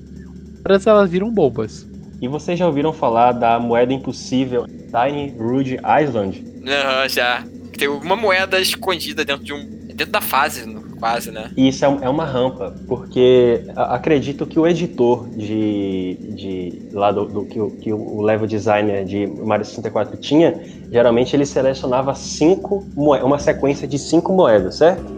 elas, 0.64 0.88
elas 0.88 1.10
viram 1.10 1.30
bombas. 1.32 1.86
E 2.22 2.28
vocês 2.28 2.58
já 2.58 2.66
ouviram 2.66 2.94
falar 2.94 3.34
da 3.34 3.60
moeda 3.60 3.92
impossível 3.94 4.66
Tiny 4.66 5.36
Rude 5.38 5.78
Island? 6.02 6.44
Aham, 6.66 7.10
já. 7.10 7.44
Tem 7.78 7.88
uma 7.90 8.16
moeda 8.16 8.60
escondida 8.60 9.26
dentro 9.26 9.44
de 9.44 9.52
um. 9.54 9.66
dentro 9.88 10.08
da 10.12 10.22
fase, 10.22 10.66
no- 10.66 10.85
quase, 11.06 11.32
né? 11.32 11.52
E 11.56 11.70
isso 11.70 11.86
é, 11.86 11.98
é 12.02 12.10
uma 12.10 12.26
rampa, 12.26 12.76
porque 12.88 13.66
acredito 13.76 14.46
que 14.46 14.60
o 14.60 14.68
editor 14.68 15.30
de, 15.38 16.20
de 16.36 16.88
lá 16.92 17.12
do, 17.12 17.26
do 17.28 17.46
que, 17.46 17.62
o, 17.62 17.72
que 17.72 17.94
o 17.94 18.22
level 18.22 18.46
designer 18.46 19.06
de 19.06 19.26
Mario 19.28 19.64
64 19.66 20.18
tinha, 20.18 20.60
geralmente 20.92 21.36
ele 21.36 21.46
selecionava 21.46 22.14
cinco 22.14 22.90
uma 22.96 23.40
sequência 23.40 23.88
de 23.88 23.98
cinco 23.98 24.34
moedas, 24.34 24.78
certo? 24.78 25.14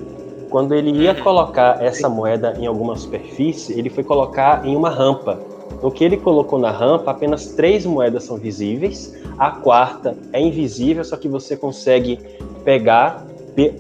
Quando 0.50 0.74
ele 0.76 0.92
ia 0.92 1.14
Uhum. 1.14 1.24
colocar 1.24 1.84
essa 1.84 2.08
moeda 2.08 2.56
em 2.60 2.68
alguma 2.68 2.96
superfície, 2.96 3.78
ele 3.78 3.90
foi 3.90 4.04
colocar 4.04 4.66
em 4.66 4.76
uma 4.76 4.90
rampa. 4.90 5.44
No 5.82 5.92
que 5.92 6.04
ele 6.04 6.18
colocou 6.18 6.60
na 6.60 6.72
rampa, 6.72 7.12
apenas 7.12 7.54
três 7.56 7.86
moedas 7.86 8.26
são 8.26 8.38
visíveis, 8.38 9.12
a 9.38 9.52
quarta 9.52 10.18
é 10.32 10.40
invisível, 10.42 11.04
só 11.04 11.18
que 11.18 11.28
você 11.28 11.58
consegue 11.58 12.20
pegar 12.64 13.27
pe- 13.27 13.27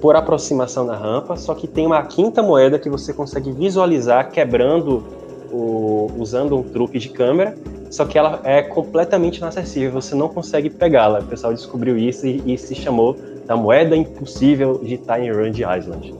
por 0.01 0.15
aproximação 0.15 0.85
na 0.85 0.95
rampa, 0.95 1.35
só 1.37 1.53
que 1.53 1.67
tem 1.67 1.85
uma 1.85 2.01
quinta 2.03 2.41
moeda 2.41 2.79
que 2.79 2.89
você 2.89 3.13
consegue 3.13 3.51
visualizar 3.51 4.31
quebrando 4.31 5.03
o- 5.51 6.11
usando 6.17 6.57
um 6.57 6.63
truque 6.63 6.97
de 6.99 7.09
câmera, 7.09 7.55
só 7.89 8.03
que 8.05 8.17
ela 8.17 8.41
é 8.43 8.61
completamente 8.61 9.37
inacessível, 9.37 9.91
você 9.91 10.13
não 10.15 10.27
consegue 10.27 10.69
pegá-la. 10.69 11.19
O 11.19 11.23
pessoal 11.25 11.53
descobriu 11.53 11.97
isso 11.97 12.25
e, 12.27 12.41
e 12.53 12.57
se 12.57 12.75
chamou 12.75 13.15
da 13.45 13.55
moeda 13.55 13.95
impossível 13.95 14.79
de 14.83 14.97
Tiny 14.97 15.31
Rand 15.31 15.55
Island. 15.77 16.13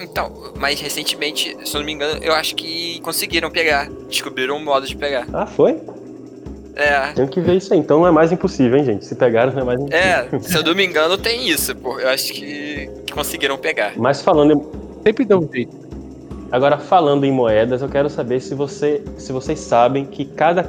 Então, 0.00 0.32
mas 0.58 0.80
recentemente, 0.80 1.56
se 1.64 1.74
eu 1.76 1.78
não 1.80 1.86
me 1.86 1.92
engano, 1.92 2.18
eu 2.22 2.34
acho 2.34 2.56
que 2.56 3.00
conseguiram 3.00 3.50
pegar. 3.50 3.88
Descobriram 4.08 4.56
um 4.56 4.64
modo 4.64 4.86
de 4.86 4.96
pegar. 4.96 5.26
Ah, 5.32 5.46
foi? 5.46 5.78
É. 6.74 7.12
Tenho 7.12 7.28
que 7.28 7.40
ver 7.40 7.56
isso 7.56 7.72
aí. 7.72 7.78
Então 7.78 8.00
não 8.00 8.06
é 8.06 8.10
mais 8.10 8.32
impossível, 8.32 8.78
hein, 8.78 8.84
gente? 8.84 9.04
Se 9.04 9.14
pegaram, 9.14 9.52
não 9.52 9.60
é 9.60 9.64
mais 9.64 9.80
impossível. 9.80 10.38
É, 10.38 10.38
se 10.40 10.56
eu 10.56 10.62
não 10.62 10.74
me 10.74 10.84
engano, 10.84 11.18
tem 11.18 11.48
isso, 11.48 11.74
pô. 11.76 11.98
Eu 11.98 12.08
acho 12.08 12.32
que, 12.32 12.90
que 13.06 13.12
conseguiram 13.12 13.58
pegar. 13.58 13.92
Mas 13.96 14.22
falando 14.22 14.52
em, 14.52 14.82
Sempre 15.04 15.24
dá 15.24 15.36
um 15.36 15.48
jeito. 15.52 15.76
Agora, 16.50 16.78
falando 16.78 17.24
em 17.24 17.32
moedas, 17.32 17.82
eu 17.82 17.88
quero 17.88 18.08
saber 18.08 18.40
se, 18.40 18.54
você, 18.54 19.02
se 19.16 19.32
vocês 19.32 19.58
sabem 19.58 20.04
que 20.04 20.24
cada, 20.24 20.62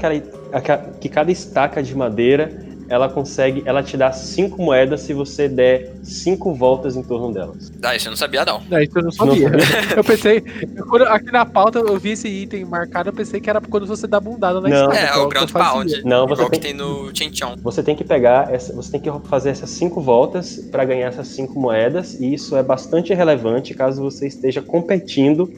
que 1.00 1.10
cada 1.10 1.32
estaca 1.32 1.84
de 1.84 1.96
madeira 1.96 2.50
ela 2.90 3.10
consegue, 3.10 3.64
ela 3.66 3.82
te 3.82 3.96
dá 3.98 4.12
cinco 4.12 4.62
moedas 4.62 5.02
se 5.02 5.14
você 5.14 5.48
der 5.48 5.94
cinco 6.04 6.54
voltas 6.54 6.96
em 6.96 7.04
torno 7.04 7.34
delas. 7.34 7.72
Ah, 7.82 7.96
isso 7.96 8.08
eu 8.08 8.12
não 8.12 8.18
sabia, 8.18 8.44
não. 8.46 8.62
Não, 8.70 8.80
isso 8.80 8.92
eu 8.98 9.04
não 9.04 9.12
sabia. 9.12 9.52
Eu 9.96 10.04
pensei, 10.04 10.44
eu- 10.76 10.86
quando- 10.88 11.04
aqui 11.04 11.32
na 11.32 11.46
pauta 11.46 11.80
eu 11.80 11.98
vi 12.00 12.12
esse 12.12 12.28
item 12.28 12.66
marcado, 12.66 13.10
eu 13.10 13.14
pensei 13.14 13.40
que 13.40 13.50
era 13.50 13.62
quando 13.62 13.86
você 13.86 14.08
dá 14.08 14.20
bundada 14.20 14.60
na 14.60 14.70
Não. 14.70 14.92
escada. 14.92 14.98
É, 14.98 15.12
que 15.12 15.20
o 15.20 15.28
Ground. 15.30 15.52
Pound. 15.52 16.02
Não, 16.06 16.28
você 16.28 16.42
igual 16.42 16.50
que 16.52 16.60
tem- 16.60 16.76
tem 16.76 16.86
no 16.86 17.12
Chinchon. 17.16 17.56
Você 17.64 17.84
tem 17.84 17.96
que 17.96 18.04
pegar, 18.04 18.54
essa, 18.54 18.74
você 18.74 18.92
tem 18.92 19.00
que 19.02 19.10
fazer 19.28 19.50
essas 19.50 19.70
cinco 19.70 20.02
voltas 20.02 20.58
para 20.72 20.84
ganhar 20.86 21.08
essas 21.08 21.28
cinco 21.28 21.60
moedas, 21.60 22.16
e 22.20 22.34
isso 22.34 22.56
é 22.56 22.64
bastante 22.64 23.14
relevante 23.14 23.74
caso 23.74 24.02
você 24.02 24.28
esteja 24.28 24.62
competindo 24.62 25.50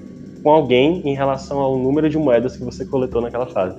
com 0.44 0.52
alguém 0.52 1.02
em 1.06 1.16
relação 1.16 1.60
ao 1.60 1.78
número 1.78 2.10
de 2.10 2.18
moedas 2.18 2.56
que 2.56 2.64
você 2.64 2.86
coletou 2.86 3.22
naquela 3.22 3.48
fase. 3.48 3.76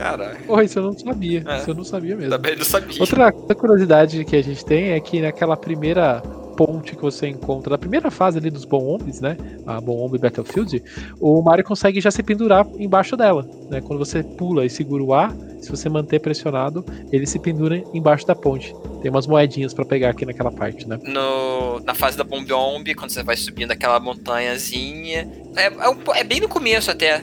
Caralho, 0.00 0.38
Porra, 0.46 0.64
isso 0.64 0.78
eu 0.78 0.82
não 0.82 0.98
sabia. 0.98 1.44
É. 1.46 1.58
Isso 1.58 1.70
eu 1.70 1.74
não 1.74 1.84
sabia 1.84 2.16
mesmo. 2.16 2.30
também 2.30 2.56
não 2.56 2.64
sabia. 2.64 2.98
Outra, 3.02 3.30
curiosidade 3.54 4.24
que 4.24 4.34
a 4.34 4.42
gente 4.42 4.64
tem 4.64 4.92
é 4.92 5.00
que 5.00 5.20
naquela 5.20 5.58
primeira 5.58 6.22
ponte 6.56 6.96
que 6.96 7.02
você 7.02 7.28
encontra, 7.28 7.72
na 7.72 7.78
primeira 7.78 8.10
fase 8.10 8.38
ali 8.38 8.50
dos 8.50 8.64
Bombs, 8.64 9.20
né? 9.20 9.36
A 9.66 9.78
Bomb 9.78 10.16
Battlefield, 10.16 10.82
o 11.20 11.42
Mario 11.42 11.64
consegue 11.64 12.00
já 12.00 12.10
se 12.10 12.22
pendurar 12.22 12.66
embaixo 12.78 13.14
dela, 13.14 13.46
né? 13.68 13.82
Quando 13.82 13.98
você 13.98 14.22
pula 14.22 14.64
e 14.64 14.70
segura 14.70 15.02
o 15.02 15.12
A, 15.12 15.34
se 15.60 15.70
você 15.70 15.90
manter 15.90 16.18
pressionado, 16.18 16.82
ele 17.12 17.26
se 17.26 17.38
pendura 17.38 17.82
embaixo 17.92 18.26
da 18.26 18.34
ponte. 18.34 18.74
Tem 19.02 19.10
umas 19.10 19.26
moedinhas 19.26 19.74
pra 19.74 19.84
pegar 19.84 20.10
aqui 20.10 20.24
naquela 20.24 20.50
parte, 20.50 20.88
né? 20.88 20.98
no, 21.04 21.80
na 21.80 21.94
fase 21.94 22.16
da 22.16 22.24
Bomb 22.24 22.46
Bomb, 22.46 22.94
quando 22.94 23.10
você 23.10 23.22
vai 23.22 23.36
subindo 23.36 23.70
aquela 23.70 24.00
montanhazinha. 24.00 25.28
É, 25.56 25.66
é, 25.66 25.90
um 25.90 25.96
é 26.14 26.24
bem 26.24 26.40
no 26.40 26.48
começo 26.48 26.90
até 26.90 27.22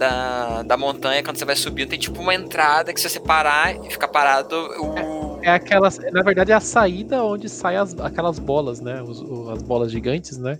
da, 0.00 0.62
da 0.62 0.76
montanha, 0.78 1.22
quando 1.22 1.36
você 1.36 1.44
vai 1.44 1.54
subindo, 1.54 1.90
tem 1.90 1.98
tipo 1.98 2.20
uma 2.22 2.34
entrada 2.34 2.92
que 2.94 2.98
se 3.00 3.06
você 3.08 3.20
parar 3.20 3.76
e 3.84 3.90
ficar 3.90 4.08
parado, 4.08 4.56
o. 4.56 5.38
É 5.42 5.50
aquelas, 5.50 5.98
na 6.10 6.22
verdade 6.22 6.50
é 6.52 6.54
a 6.54 6.60
saída 6.60 7.22
onde 7.22 7.48
saem 7.50 7.76
as, 7.78 7.98
aquelas 8.00 8.38
bolas, 8.38 8.80
né? 8.80 9.02
Os- 9.02 9.20
o- 9.20 9.50
as 9.50 9.62
bolas 9.62 9.92
gigantes, 9.92 10.38
né? 10.38 10.58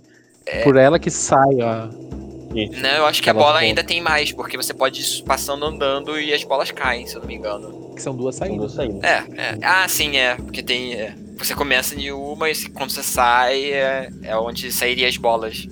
Por 0.63 0.75
ela 0.77 0.97
que 0.99 1.09
sai 1.09 1.59
a, 1.61 1.89
Não, 2.81 2.89
eu 2.97 3.05
acho 3.05 3.21
que 3.23 3.29
a 3.29 3.33
bola 3.33 3.59
ainda 3.59 3.83
tem 3.83 4.01
mais, 4.01 4.31
porque 4.31 4.57
você 4.57 4.73
pode 4.73 5.01
ir 5.01 5.23
passando 5.23 5.65
andando 5.65 6.19
e 6.19 6.33
as 6.33 6.43
bolas 6.43 6.69
caem, 6.71 7.05
se 7.07 7.15
eu 7.15 7.21
não 7.21 7.27
me 7.27 7.35
engano. 7.35 7.93
que 7.95 8.01
são 8.01 8.15
duas 8.15 8.35
São 8.35 8.47
duas 8.55 8.73
saídas. 8.73 9.01
saídas. 9.01 9.03
É, 9.37 9.41
é. 9.53 9.57
Ah, 9.63 9.87
sim, 9.87 10.17
é. 10.17 10.35
Porque 10.35 10.61
tem. 10.63 10.93
é, 10.93 11.15
você 11.37 11.53
começa 11.55 11.95
em 11.95 12.11
uma 12.11 12.49
e 12.49 12.55
se- 12.55 12.69
quando 12.69 12.91
você 12.91 13.01
sai 13.03 13.71
é, 13.73 14.09
é 14.23 14.35
onde 14.37 14.71
sairia 14.71 15.07
as 15.07 15.17
bolas. 15.17 15.67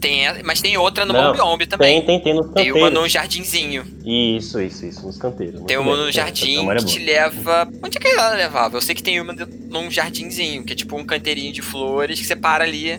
Tem, 0.00 0.26
mas 0.44 0.60
tem 0.60 0.76
outra 0.76 1.04
no 1.04 1.12
Não, 1.12 1.32
Bomb 1.32 1.38
Bomb 1.38 1.66
também. 1.66 1.98
Tem, 2.02 2.06
tem, 2.06 2.20
tem 2.20 2.34
nos 2.34 2.52
Tem 2.52 2.70
uma 2.70 2.74
canteiros. 2.80 3.00
num 3.02 3.08
jardinzinho. 3.08 3.84
Isso, 4.04 4.60
isso, 4.60 4.86
isso, 4.86 5.04
nos 5.06 5.18
canteiros. 5.18 5.60
Tem 5.62 5.76
uma 5.76 5.94
bem. 5.96 6.04
no 6.06 6.12
jardim 6.12 6.70
é 6.70 6.76
que 6.76 6.84
te 6.84 6.98
leva. 7.00 7.68
Onde 7.82 7.98
é 7.98 8.00
que 8.00 8.06
ela 8.08 8.34
levava? 8.34 8.76
Eu 8.76 8.80
sei 8.80 8.94
que 8.94 9.02
tem 9.02 9.20
uma 9.20 9.34
de- 9.34 9.46
num 9.68 9.90
jardinzinho, 9.90 10.64
que 10.64 10.72
é 10.72 10.76
tipo 10.76 10.96
um 10.96 11.04
canteirinho 11.04 11.52
de 11.52 11.62
flores, 11.62 12.18
que 12.20 12.26
você 12.26 12.36
para 12.36 12.64
ali, 12.64 12.92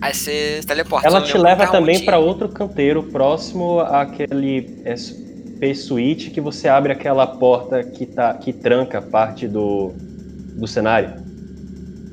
aí 0.00 0.14
você 0.14 0.60
teleporta. 0.66 1.06
Ela 1.06 1.20
te 1.22 1.36
leva 1.36 1.64
pra 1.64 1.66
também 1.72 2.04
para 2.04 2.18
outro 2.18 2.48
canteiro 2.48 3.02
próximo 3.02 3.80
àquele 3.80 4.80
SP 4.84 5.74
Suite 5.74 6.30
que 6.30 6.40
você 6.40 6.68
abre 6.68 6.92
aquela 6.92 7.26
porta 7.26 7.82
que, 7.84 8.06
tá, 8.06 8.32
que 8.34 8.52
tranca 8.52 9.02
parte 9.02 9.46
do, 9.46 9.92
do 10.54 10.66
cenário. 10.66 11.12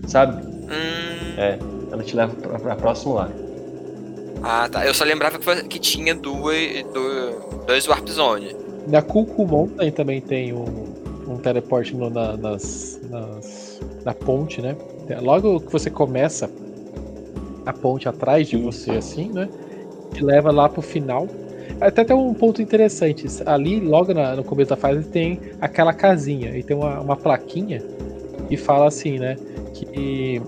Sabe? 0.08 0.46
Hum, 0.46 1.36
É, 1.38 1.58
ela 1.92 2.04
te 2.04 2.16
leva 2.16 2.34
pra, 2.36 2.60
pra 2.60 2.76
próximo 2.76 3.14
lá. 3.14 3.30
Ah, 4.46 4.70
tá. 4.70 4.86
Eu 4.86 4.94
só 4.94 5.04
lembrava 5.04 5.38
que, 5.40 5.80
tinha 5.80 6.14
duas, 6.14 6.84
do- 6.94 7.66
dois 7.66 7.88
Warp 7.88 8.08
Zone. 8.10 8.56
Na 8.88 9.02
Cuckoo 9.02 9.48
Mountain 9.48 9.92
também 9.92 10.22
tem 10.22 10.54
um, 10.54 10.66
um 11.28 11.38
teleporte 11.38 11.96
no- 11.96 12.10
na, 12.10 12.38
nas, 12.38 13.00
nas- 13.10 13.80
na 14.04 14.14
ponte, 14.14 14.62
né? 14.62 14.76
Logo 15.22 15.60
que 15.60 15.72
você 15.72 15.90
começa 15.90 16.50
a 17.66 17.74
ponte 17.74 18.08
atrás 18.08 18.48
de 18.48 18.58
você, 18.58 18.92
assim, 18.92 19.30
né? 19.32 19.50
Te 20.14 20.24
leva 20.24 20.52
lá 20.52 20.70
pro 20.70 20.82
final. 20.82 21.28
Até 21.82 22.04
tem 22.04 22.16
um 22.16 22.34
ponto 22.34 22.62
interessante. 22.62 23.26
Ali, 23.46 23.80
logo 23.80 24.14
na- 24.14 24.36
no 24.36 24.44
começo 24.44 24.70
da 24.70 24.76
fase, 24.78 25.04
tem 25.10 25.40
aquela 25.60 25.94
casinha 25.94 26.56
e 26.56 26.64
tem 26.64 26.78
uma, 26.78 27.00
uma 27.00 27.16
plaquinha 27.18 27.84
e 28.50 28.56
fala 28.56 28.88
assim, 28.88 29.18
né? 29.18 29.36
Que, 29.74 30.42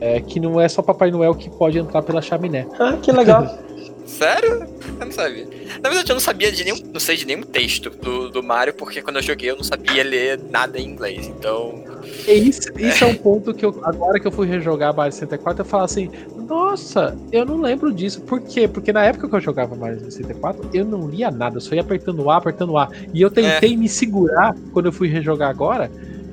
é, 0.00 0.20
que 0.20 0.40
não 0.40 0.60
é 0.60 0.68
só 0.68 0.82
Papai 0.82 1.10
Noel 1.10 1.34
que 1.34 1.50
pode 1.50 1.78
entrar 1.78 2.02
pela 2.02 2.22
chaminé. 2.22 2.66
Ah, 2.78 2.96
que 3.00 3.12
legal. 3.12 3.46
Sério? 4.06 4.66
Eu 5.00 5.04
não 5.04 5.12
sabia. 5.12 5.44
Na 5.82 5.90
verdade, 5.90 6.10
eu 6.10 6.14
não 6.14 6.20
sabia 6.20 6.52
de 6.52 6.64
nenhum. 6.64 6.78
Não 6.92 7.00
sei 7.00 7.16
de 7.16 7.26
nenhum 7.26 7.42
texto 7.42 7.90
do, 7.90 8.30
do 8.30 8.42
Mario, 8.42 8.72
porque 8.72 9.02
quando 9.02 9.16
eu 9.16 9.22
joguei 9.22 9.50
eu 9.50 9.56
não 9.56 9.64
sabia 9.64 10.04
ler 10.04 10.40
nada 10.48 10.78
em 10.78 10.86
inglês. 10.86 11.26
Então. 11.26 11.84
E 12.26 12.32
isso, 12.32 12.70
isso 12.78 13.04
é 13.04 13.06
um 13.08 13.16
ponto 13.16 13.52
que 13.52 13.64
eu, 13.64 13.80
agora 13.82 14.20
que 14.20 14.26
eu 14.26 14.32
fui 14.32 14.46
rejogar 14.46 14.94
Mario 14.94 15.12
64, 15.12 15.62
eu 15.62 15.64
falo 15.64 15.82
assim, 15.82 16.08
nossa, 16.36 17.16
eu 17.32 17.44
não 17.44 17.60
lembro 17.60 17.92
disso. 17.92 18.20
Por 18.20 18.40
quê? 18.40 18.68
Porque 18.68 18.92
na 18.92 19.04
época 19.04 19.28
que 19.28 19.34
eu 19.34 19.40
jogava 19.40 19.74
Mario 19.74 19.98
64, 19.98 20.70
eu 20.72 20.84
não 20.84 21.08
lia 21.08 21.30
nada, 21.30 21.56
eu 21.56 21.60
só 21.60 21.74
ia 21.74 21.80
apertando 21.80 22.30
A, 22.30 22.36
apertando 22.36 22.78
A. 22.78 22.88
E 23.12 23.20
eu 23.20 23.30
tentei 23.30 23.76
me 23.76 23.88
segurar 23.88 24.54
quando 24.72 24.86
eu 24.86 24.92
fui 24.92 25.08
rejogar 25.08 25.50
agora, 25.50 25.90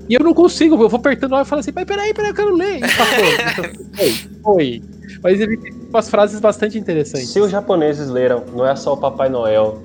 e 0.10 0.16
eu 0.16 0.20
não 0.22 0.34
consigo, 0.34 0.76
eu 0.76 0.90
vou 0.90 1.00
apertando 1.00 1.36
A 1.36 1.42
e 1.42 1.46
falo 1.46 1.60
assim, 1.60 1.72
mas 1.74 1.86
peraí, 1.86 2.14
peraí, 2.14 2.32
eu 2.32 2.36
quero 2.36 2.56
ler. 2.56 2.78
E 2.78 2.82
passou. 2.82 3.74
foi, 3.96 4.12
foi. 4.44 4.82
Mas 5.22 5.40
ele 5.40 5.58
tem 5.58 5.72
umas 5.90 6.10
frases 6.10 6.40
bastante 6.40 6.78
interessantes. 6.78 7.30
Se 7.30 7.40
os 7.40 7.52
japoneses 7.52 8.10
leram, 8.10 8.44
não 8.54 8.68
é 8.68 8.76
só 8.76 8.94
o 8.94 8.98
Papai 8.98 9.30
Noel 9.30 9.82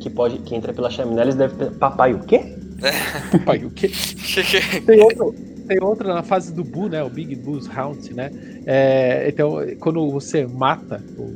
que 0.00 0.10
pode 0.10 0.38
que 0.40 0.54
entra 0.54 0.72
pela 0.72 0.90
chaminé, 0.90 1.22
eles 1.22 1.34
devem 1.34 1.56
ter. 1.56 1.70
Papai 1.72 2.12
o 2.12 2.20
quê? 2.20 2.54
Pai, 3.46 3.64
o 3.64 3.70
quê? 3.70 3.90
Tem 4.84 5.00
outro, 5.00 5.34
tem 5.66 5.82
outra 5.82 6.12
na 6.12 6.22
fase 6.22 6.52
do 6.52 6.62
Boo, 6.62 6.88
né? 6.88 7.02
O 7.02 7.08
Big 7.08 7.34
Boo's 7.36 7.66
Hunt, 7.66 8.10
né? 8.10 8.30
É, 8.66 9.26
então, 9.28 9.58
quando 9.80 10.10
você 10.10 10.46
mata 10.46 11.02
o, 11.16 11.32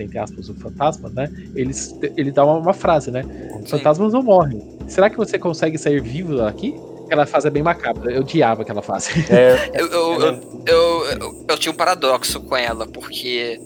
entre 0.00 0.18
aspas, 0.18 0.48
o 0.48 0.54
fantasma, 0.54 1.08
né? 1.10 1.30
Eles, 1.54 1.96
ele 2.16 2.32
dá 2.32 2.44
uma, 2.44 2.58
uma 2.58 2.74
frase, 2.74 3.12
né? 3.12 3.24
Os 3.54 3.70
Sim. 3.70 3.78
fantasmas 3.78 4.12
não 4.12 4.22
morrem. 4.22 4.60
Será 4.88 5.08
que 5.08 5.16
você 5.16 5.38
consegue 5.38 5.78
sair 5.78 6.00
vivo 6.00 6.36
daqui? 6.36 6.74
Aquela 7.06 7.24
fase 7.26 7.46
é 7.46 7.50
bem 7.50 7.62
macabra. 7.62 8.12
Eu 8.12 8.20
odiava 8.20 8.62
aquela 8.62 8.82
fase. 8.82 9.10
É, 9.30 9.70
Eu, 9.74 9.86
eu, 9.86 10.40
eu, 10.66 11.44
eu, 11.48 11.58
tinha 11.58 11.72
um 11.72 11.76
paradoxo 11.76 12.40
com 12.40 12.56
ela, 12.56 12.86
porque 12.86 13.60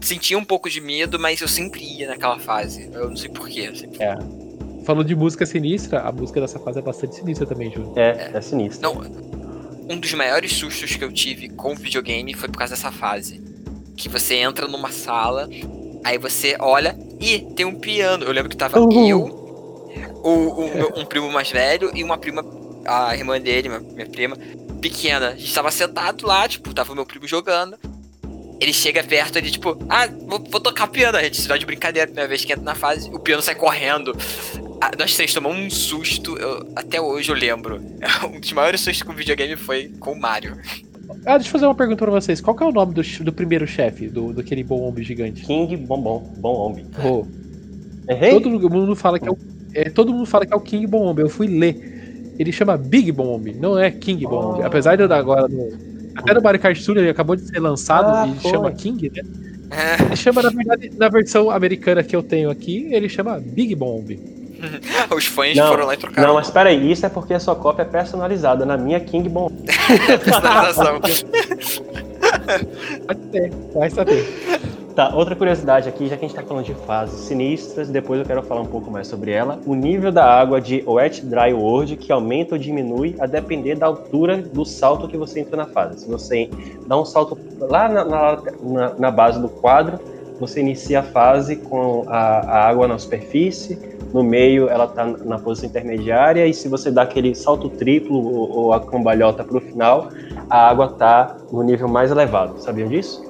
sentia 0.00 0.38
um 0.38 0.44
pouco 0.44 0.68
de 0.70 0.80
medo, 0.80 1.18
mas 1.18 1.40
eu 1.40 1.48
sempre 1.48 1.82
ia 1.82 2.06
naquela 2.08 2.38
fase. 2.38 2.88
Eu 2.92 3.08
não 3.08 3.16
sei 3.16 3.30
porquê. 3.30 3.74
Sempre... 3.74 3.98
Falando 4.84 5.06
de 5.06 5.14
música 5.16 5.44
sinistra, 5.44 6.00
a 6.00 6.12
música 6.12 6.40
dessa 6.40 6.58
fase 6.58 6.78
é 6.78 6.82
bastante 6.82 7.16
sinistra 7.16 7.46
também, 7.46 7.70
Júlio. 7.70 7.92
é, 7.96 8.30
é 8.34 8.40
sinistro. 8.40 8.82
Não, 8.82 9.02
um 9.90 9.98
dos 9.98 10.12
maiores 10.14 10.52
sustos 10.52 10.94
que 10.96 11.04
eu 11.04 11.12
tive 11.12 11.48
com 11.48 11.74
videogame 11.74 12.34
foi 12.34 12.48
por 12.48 12.58
causa 12.58 12.74
dessa 12.74 12.92
fase. 12.92 13.42
Que 13.96 14.08
você 14.08 14.36
entra 14.36 14.68
numa 14.68 14.90
sala, 14.92 15.48
aí 16.04 16.18
você 16.18 16.56
olha 16.60 16.96
e 17.20 17.40
tem 17.56 17.66
um 17.66 17.74
piano. 17.74 18.24
Eu 18.24 18.32
lembro 18.32 18.48
que 18.50 18.56
tava 18.56 18.78
Uhum. 18.78 19.06
eu, 19.08 19.47
o, 20.22 20.64
o 20.64 20.74
meu- 20.74 20.92
um 20.96 21.04
primo 21.04 21.30
mais 21.30 21.50
velho 21.50 21.90
e 21.94 22.02
uma 22.04 22.16
prima, 22.18 22.44
a 22.86 23.14
irmã 23.16 23.40
dele, 23.40 23.68
minha, 23.68 23.80
minha 23.80 24.06
prima, 24.06 24.36
pequena. 24.80 25.28
A 25.30 25.36
gente 25.36 25.52
tava 25.54 25.70
sentado 25.70 26.26
lá, 26.26 26.48
tipo, 26.48 26.72
tava 26.74 26.94
meu 26.94 27.06
primo 27.06 27.26
jogando. 27.26 27.76
Ele 28.60 28.72
chega 28.72 29.04
perto, 29.04 29.36
ele 29.36 29.50
tipo, 29.50 29.78
ah, 29.88 30.08
vou, 30.26 30.40
vou 30.50 30.60
tocar 30.60 30.88
piano. 30.88 31.16
A 31.16 31.22
gente 31.22 31.40
se 31.40 31.46
dá 31.46 31.56
de 31.56 31.64
brincadeira, 31.64 32.04
a 32.04 32.08
primeira 32.08 32.28
vez 32.28 32.44
que 32.44 32.52
entra 32.52 32.64
na 32.64 32.74
fase, 32.74 33.08
o 33.12 33.18
piano 33.20 33.40
sai 33.42 33.54
correndo. 33.54 34.16
Ah, 34.80 34.90
nós 34.98 35.14
três 35.14 35.32
tomamos 35.32 35.58
um 35.58 35.70
susto, 35.70 36.36
eu- 36.36 36.66
até 36.74 37.00
hoje 37.00 37.30
eu 37.30 37.36
lembro. 37.36 37.80
Um 38.34 38.40
dos 38.40 38.52
maiores 38.52 38.80
sustos 38.80 39.02
com 39.04 39.12
videogame 39.12 39.54
foi 39.56 39.88
com 40.00 40.12
o 40.12 40.20
Mario. 40.20 40.56
Ah, 41.24 41.36
deixa 41.38 41.48
eu 41.48 41.52
fazer 41.52 41.66
uma 41.66 41.74
pergunta 41.74 42.04
pra 42.04 42.10
vocês. 42.12 42.40
Qual 42.40 42.54
que 42.56 42.62
é 42.62 42.66
o 42.66 42.72
nome 42.72 42.92
do, 42.94 43.02
do 43.02 43.32
primeiro 43.32 43.66
chefe, 43.66 44.08
do, 44.08 44.32
daquele 44.32 44.62
bom 44.62 44.80
homem 44.82 45.02
gigante? 45.04 45.42
King 45.42 45.76
Bombom, 45.76 46.20
Bom 46.38 46.54
Homem. 46.54 46.86
Oh, 47.02 47.24
Errei? 48.10 48.32
todo 48.40 48.50
mundo 48.70 48.94
fala 48.96 49.18
que 49.18 49.26
é 49.28 49.30
o. 49.30 49.38
é, 49.74 49.90
todo 49.90 50.12
mundo 50.12 50.26
fala 50.26 50.46
que 50.46 50.52
é 50.52 50.56
o 50.56 50.60
King 50.60 50.86
Bomb. 50.86 51.18
Eu 51.20 51.28
fui 51.28 51.46
ler. 51.46 52.32
Ele 52.38 52.52
chama 52.52 52.76
Big 52.76 53.10
Bomb, 53.12 53.52
não 53.54 53.78
é 53.78 53.90
King 53.90 54.24
Bomb. 54.26 54.60
Oh. 54.60 54.64
Apesar 54.66 54.96
de 54.96 55.02
eu 55.02 55.08
dar 55.08 55.18
agora 55.18 55.48
no. 55.48 55.68
Até 56.14 56.34
no 56.34 56.42
Mario 56.42 56.60
Kart 56.60 56.84
Tour 56.84 56.96
ele 56.96 57.10
acabou 57.10 57.36
de 57.36 57.42
ser 57.42 57.60
lançado 57.60 58.06
Ah, 58.08 58.26
e 58.26 58.40
foi. 58.40 58.50
chama 58.50 58.72
King, 58.72 59.10
né? 59.14 59.22
Ele 60.06 60.16
chama, 60.16 60.42
na 60.42 60.50
verdade, 60.50 60.90
na 60.96 61.08
versão 61.08 61.50
americana 61.50 62.02
que 62.02 62.16
eu 62.16 62.22
tenho 62.22 62.50
aqui, 62.50 62.88
ele 62.90 63.08
chama 63.08 63.38
Big 63.38 63.74
Bomb. 63.74 64.18
Os 65.14 65.26
fãs 65.26 65.56
Não, 65.56 65.68
foram 65.68 65.86
lá 65.86 65.94
e 65.94 65.96
trocaram. 65.96 66.28
Não, 66.28 66.34
mas 66.34 66.50
peraí, 66.50 66.90
isso 66.90 67.06
é 67.06 67.08
porque 67.08 67.34
a 67.34 67.38
sua 67.40 67.54
cópia 67.54 67.82
é 67.82 67.84
personalizada. 67.84 68.66
Na 68.66 68.76
minha 68.76 68.98
King 68.98 69.28
Bomb. 69.28 69.52
personalização. 70.24 71.00
Pode 73.06 73.20
ter, 73.30 73.52
vai 73.74 73.90
saber. 73.90 74.26
Tá, 74.98 75.14
outra 75.14 75.36
curiosidade 75.36 75.88
aqui, 75.88 76.08
já 76.08 76.16
que 76.16 76.24
a 76.24 76.28
gente 76.28 76.36
tá 76.36 76.42
falando 76.42 76.64
de 76.64 76.74
fases 76.74 77.20
sinistras, 77.20 77.88
depois 77.88 78.18
eu 78.18 78.26
quero 78.26 78.42
falar 78.42 78.62
um 78.62 78.66
pouco 78.66 78.90
mais 78.90 79.06
sobre 79.06 79.30
ela. 79.30 79.60
O 79.64 79.72
nível 79.76 80.10
da 80.10 80.24
água 80.24 80.60
de 80.60 80.82
Wet 80.84 81.24
Dry 81.24 81.54
World, 81.54 81.96
que 81.96 82.10
aumenta 82.10 82.56
ou 82.56 82.58
diminui 82.58 83.14
a 83.20 83.24
depender 83.24 83.76
da 83.76 83.86
altura 83.86 84.38
do 84.38 84.64
salto 84.64 85.06
que 85.06 85.16
você 85.16 85.38
entra 85.38 85.56
na 85.56 85.66
fase. 85.66 86.00
Se 86.02 86.10
você 86.10 86.50
dá 86.84 87.00
um 87.00 87.04
salto 87.04 87.38
lá 87.60 87.88
na, 87.88 88.04
na, 88.04 88.94
na- 88.98 89.10
base 89.12 89.40
do 89.40 89.48
quadro, 89.48 90.00
você 90.36 90.58
inicia 90.58 90.98
a 90.98 91.04
fase 91.04 91.54
com 91.54 92.02
a, 92.08 92.18
a 92.18 92.68
água 92.68 92.88
na 92.88 92.98
superfície, 92.98 93.78
no 94.12 94.24
meio 94.24 94.68
ela 94.68 94.88
tá 94.88 95.06
na 95.06 95.38
posição 95.38 95.68
intermediária, 95.68 96.44
e 96.44 96.52
se 96.52 96.68
você 96.68 96.90
dá 96.90 97.02
aquele 97.02 97.36
salto 97.36 97.68
triplo 97.68 98.16
ou, 98.16 98.50
ou 98.50 98.72
a 98.72 98.80
cambalhota 98.80 99.44
pro 99.44 99.60
final, 99.60 100.08
a 100.50 100.68
água 100.68 100.88
tá 100.88 101.36
no 101.52 101.62
nível 101.62 101.86
mais 101.86 102.10
elevado. 102.10 102.60
Sabiam 102.60 102.88
disso? 102.88 103.22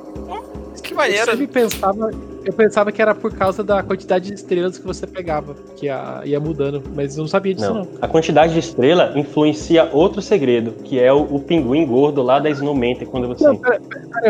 Que 0.81 0.93
Eu 0.93 0.97
maneiro. 0.97 1.31
sempre 1.31 1.47
pensava, 1.47 2.11
eu 2.45 2.53
pensava 2.53 2.91
que 2.93 3.01
era 3.03 3.15
por 3.15 3.33
causa 3.35 3.63
da 3.65 3.83
quantidade 3.83 4.29
de 4.29 4.35
estrelas 4.35 4.79
que 4.79 4.87
você 4.87 5.07
pegava, 5.07 5.55
que 5.77 5.87
ia, 5.87 6.23
ia 6.25 6.41
mudando, 6.41 6.83
mas 6.95 7.17
eu 7.17 7.23
não 7.23 7.29
sabia 7.29 7.55
disso 7.55 7.73
não. 7.73 7.85
Não. 7.85 7.89
A 8.01 8.09
quantidade 8.09 8.53
de 8.53 8.59
estrela 8.59 9.13
influencia 9.19 9.89
outro 9.93 10.21
segredo, 10.23 10.73
que 10.85 10.99
é 10.99 11.13
o, 11.13 11.23
o 11.23 11.41
pinguim 11.41 11.87
gordo 11.87 12.23
lá 12.23 12.39
da 12.39 12.49
Snowman, 12.51 12.97
quando 13.07 13.29
você. 13.29 13.45
Não, 13.45 13.57
pera, 13.57 13.81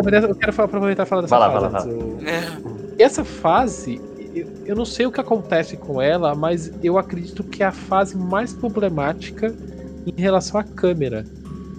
pera, 0.03 0.19
eu 0.29 0.35
quero 0.35 0.63
aproveitar 0.63 1.03
e 1.03 1.07
falar 1.07 1.23
dessa 1.23 1.39
Vai 1.39 1.49
lá, 1.49 1.61
fase. 1.61 1.73
vai 1.73 1.73
lá, 1.73 1.97
antes. 1.97 2.23
Eu- 2.23 2.29
É. 2.99 3.03
Essa 3.03 3.25
fase, 3.25 4.01
eu, 4.35 4.47
eu 4.67 4.75
não 4.77 4.85
sei 4.85 5.07
o 5.07 5.13
que 5.13 5.21
acontece 5.21 5.77
com 5.77 6.03
ela, 6.03 6.35
mas 6.35 6.73
eu 6.83 6.99
acredito 6.99 7.45
que 7.45 7.63
é 7.63 7.67
a 7.67 7.73
fase 7.73 8.17
mais 8.17 8.53
problemática 8.53 9.55
em 10.07 10.21
relação 10.21 10.59
à 10.59 10.65
câmera. 10.65 11.25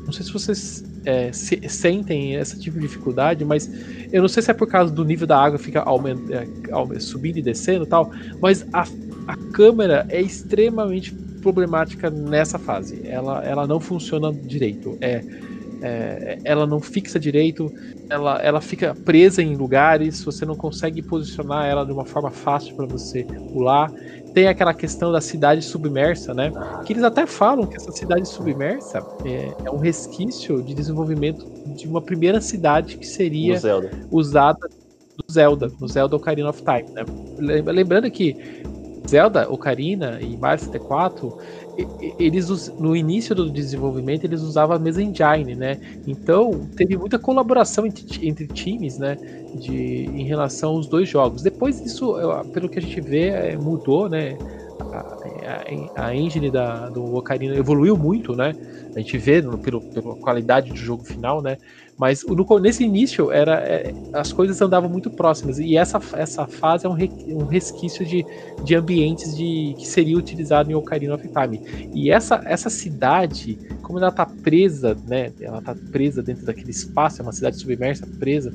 Não 0.05 0.13
sei 0.13 0.25
se 0.25 0.31
vocês 0.31 0.83
é, 1.05 1.31
se- 1.31 1.61
sentem 1.67 2.35
esse 2.35 2.59
tipo 2.59 2.77
de 2.79 2.85
dificuldade, 2.87 3.45
mas 3.45 3.69
eu 4.11 4.21
não 4.21 4.27
sei 4.29 4.43
se 4.43 4.51
é 4.51 4.53
por 4.53 4.67
causa 4.67 4.93
do 4.93 5.05
nível 5.05 5.27
da 5.27 5.37
água 5.41 5.57
fica 5.59 5.83
é, 6.29 6.99
subindo 6.99 7.37
e 7.37 7.41
descendo 7.43 7.83
e 7.85 7.87
tal, 7.87 8.09
mas 8.41 8.65
a, 8.73 8.83
a 9.27 9.35
câmera 9.51 10.05
é 10.09 10.21
extremamente 10.21 11.15
problemática 11.41 12.09
nessa 12.09 12.59
fase. 12.59 13.01
Ela, 13.05 13.43
ela 13.45 13.67
não 13.67 13.79
funciona 13.79 14.31
direito. 14.33 14.97
É, 15.01 15.23
é, 15.81 16.39
ela 16.43 16.65
não 16.67 16.79
fixa 16.79 17.19
direito, 17.19 17.71
ela, 18.09 18.37
ela 18.41 18.61
fica 18.61 18.95
presa 19.05 19.41
em 19.41 19.55
lugares, 19.55 20.23
você 20.23 20.45
não 20.45 20.55
consegue 20.55 21.01
posicionar 21.01 21.65
ela 21.65 21.85
de 21.85 21.91
uma 21.91 22.05
forma 22.05 22.31
fácil 22.31 22.75
para 22.75 22.85
você 22.85 23.23
pular. 23.51 23.91
Tem 24.33 24.47
aquela 24.47 24.73
questão 24.73 25.11
da 25.11 25.21
cidade 25.21 25.61
submersa, 25.63 26.33
né? 26.33 26.51
Que 26.85 26.93
eles 26.93 27.03
até 27.03 27.25
falam 27.25 27.65
que 27.65 27.75
essa 27.77 27.91
cidade 27.91 28.27
submersa 28.27 29.05
é, 29.25 29.53
é 29.65 29.71
um 29.71 29.77
resquício 29.77 30.61
de 30.61 30.73
desenvolvimento 30.73 31.45
de 31.75 31.87
uma 31.87 32.01
primeira 32.01 32.39
cidade 32.39 32.97
que 32.97 33.07
seria 33.07 33.55
usada 34.11 34.59
no 35.17 35.33
Zelda, 35.33 35.71
no 35.79 35.87
Zelda 35.87 36.15
Ocarina 36.15 36.49
of 36.49 36.61
Time, 36.63 36.89
né? 36.93 37.03
Lem- 37.39 37.63
Lembrando 37.63 38.09
que 38.11 38.37
Zelda, 39.07 39.49
Ocarina 39.51 40.19
e 40.21 40.37
Mario 40.37 40.59
64, 40.63 41.35
e- 41.35 41.58
e- 41.58 41.58
eles 42.17 42.47
no 42.77 42.95
início 42.95 43.35
do 43.35 43.51
desenvolvimento 43.51 44.23
eles 44.25 44.41
usavam 44.41 44.75
a 44.75 44.79
mesma 44.79 45.03
engine, 45.03 45.55
né? 45.55 45.77
Então 46.05 46.69
teve 46.75 46.97
muita 46.97 47.19
colaboração 47.19 47.85
entre, 47.85 48.03
entre 48.21 48.47
times, 48.49 48.97
né? 48.97 49.17
De, 49.53 49.73
em 50.13 50.23
relação 50.25 50.71
aos 50.71 50.87
dois 50.87 51.09
jogos. 51.09 51.41
Depois 51.43 51.81
disso, 51.81 52.17
eu- 52.19 52.45
pelo 52.47 52.69
que 52.69 52.79
a 52.79 52.81
gente 52.81 52.99
vê, 53.01 53.27
é, 53.29 53.57
mudou, 53.57 54.09
né? 54.09 54.39
A, 54.91 54.99
a- 55.95 56.07
a 56.07 56.15
engine 56.15 56.49
da, 56.51 56.89
do 56.89 57.13
Ocarina 57.15 57.55
evoluiu 57.55 57.97
muito, 57.97 58.35
né? 58.35 58.55
A 58.95 58.99
gente 58.99 59.17
vê 59.17 59.41
pelo, 59.59 59.83
pela 59.83 60.15
qualidade 60.17 60.71
do 60.71 60.77
jogo 60.77 61.03
final, 61.05 61.41
né? 61.41 61.57
Mas 61.99 62.23
no- 62.25 62.59
nesse 62.59 62.83
início 62.85 63.29
era 63.29 63.55
é, 63.55 63.93
as 64.13 64.31
coisas 64.31 64.61
andavam 64.61 64.89
muito 64.89 65.11
próximas 65.11 65.59
e 65.59 65.75
essa, 65.75 65.99
essa 66.13 66.47
fase 66.47 66.85
é 66.85 66.89
um, 66.89 66.93
re- 66.93 67.13
um 67.27 67.45
resquício 67.45 68.05
de, 68.05 68.25
de 68.63 68.73
ambientes 68.75 69.35
de, 69.35 69.75
que 69.77 69.85
seria 69.85 70.17
utilizado 70.17 70.71
em 70.71 70.75
Ocarina 70.75 71.13
of 71.15 71.27
Time. 71.29 71.61
E 71.93 72.09
essa, 72.09 72.41
essa 72.45 72.69
cidade, 72.69 73.59
como 73.81 73.99
ela 73.99 74.11
tá 74.11 74.25
presa, 74.25 74.97
né? 75.05 75.33
Ela 75.41 75.61
tá 75.61 75.75
presa 75.91 76.23
dentro 76.23 76.45
daquele 76.45 76.71
espaço, 76.71 77.21
é 77.21 77.25
uma 77.25 77.33
cidade 77.33 77.57
submersa, 77.59 78.07
presa, 78.17 78.53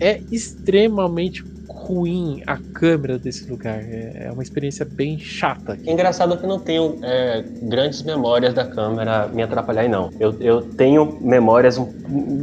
é 0.00 0.22
extremamente 0.30 1.44
ruim 1.86 2.42
a 2.46 2.56
câmera 2.74 3.18
desse 3.18 3.48
lugar. 3.50 3.78
É, 3.78 4.26
é 4.26 4.32
uma 4.32 4.42
experiência 4.42 4.84
bem 4.84 5.18
chata. 5.18 5.78
É 5.86 5.92
engraçado 5.92 6.36
que 6.36 6.44
eu 6.44 6.48
não 6.48 6.58
tenho 6.58 6.98
é, 7.02 7.44
grandes 7.62 8.02
memórias 8.02 8.52
da 8.54 8.64
câmera 8.66 9.28
me 9.28 9.42
atrapalhar, 9.42 9.88
não. 9.88 10.10
Eu, 10.18 10.34
eu 10.40 10.62
tenho 10.62 11.18
memórias 11.20 11.80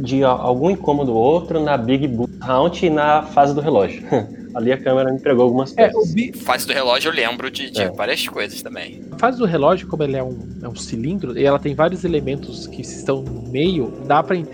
de 0.02 0.24
algum 0.24 0.70
incômodo 0.70 1.12
ou 1.14 1.22
outro 1.22 1.60
na 1.60 1.76
Big 1.76 2.08
Boot 2.08 2.32
Hunt 2.42 2.82
e 2.82 2.90
na 2.90 3.22
fase 3.22 3.54
do 3.54 3.60
relógio. 3.60 4.02
Ali 4.54 4.70
a 4.70 4.78
câmera 4.78 5.12
me 5.12 5.18
pregou 5.18 5.44
algumas 5.46 5.72
É, 5.76 5.88
peças. 5.88 6.10
o 6.10 6.14
bi- 6.14 6.32
Fase 6.32 6.64
do 6.64 6.72
relógio 6.72 7.10
eu 7.10 7.14
lembro 7.14 7.50
de, 7.50 7.70
de 7.70 7.82
É. 7.82 7.90
várias 7.90 8.28
coisas 8.28 8.62
também. 8.62 9.02
A 9.10 9.18
fase 9.18 9.36
do 9.36 9.44
relógio, 9.46 9.88
como 9.88 10.04
ele 10.04 10.16
é 10.16 10.22
um, 10.22 10.38
é 10.62 10.68
um 10.68 10.76
cilindro, 10.76 11.36
e 11.36 11.44
ela 11.44 11.58
tem 11.58 11.74
vários 11.74 12.04
elementos 12.04 12.68
que 12.68 12.80
estão 12.80 13.20
no 13.20 13.50
meio, 13.50 13.92
dá 14.06 14.22
pra. 14.22 14.36
E, 14.36 14.44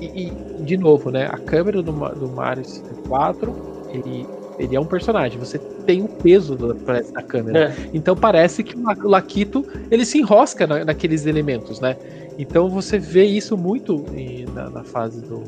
e, 0.00 0.32
de 0.64 0.78
novo, 0.78 1.10
né? 1.10 1.26
A 1.30 1.36
câmera 1.36 1.82
do, 1.82 1.92
do 1.92 2.28
Mario 2.28 2.64
64, 2.64 3.84
ele, 3.92 4.26
ele 4.60 4.76
é 4.76 4.80
um 4.80 4.84
personagem. 4.86 5.38
Você 5.38 5.58
tem 5.58 6.02
o 6.02 6.08
peso 6.08 6.56
parece, 6.84 7.12
da 7.12 7.22
câmera. 7.22 7.70
É. 7.70 7.74
Então 7.94 8.14
parece 8.14 8.62
que 8.62 8.76
o 8.76 8.82
La- 8.82 8.96
o 9.02 9.08
Laquito 9.08 9.64
ele 9.90 10.04
se 10.04 10.18
enrosca 10.18 10.66
na- 10.66 10.84
naqueles 10.84 11.26
elementos, 11.26 11.80
né? 11.80 11.96
Então 12.38 12.68
você 12.68 12.98
vê 12.98 13.24
isso 13.24 13.56
muito 13.56 14.04
em- 14.14 14.44
na, 14.54 14.68
na 14.70 14.84
fase 14.84 15.20
do, 15.22 15.40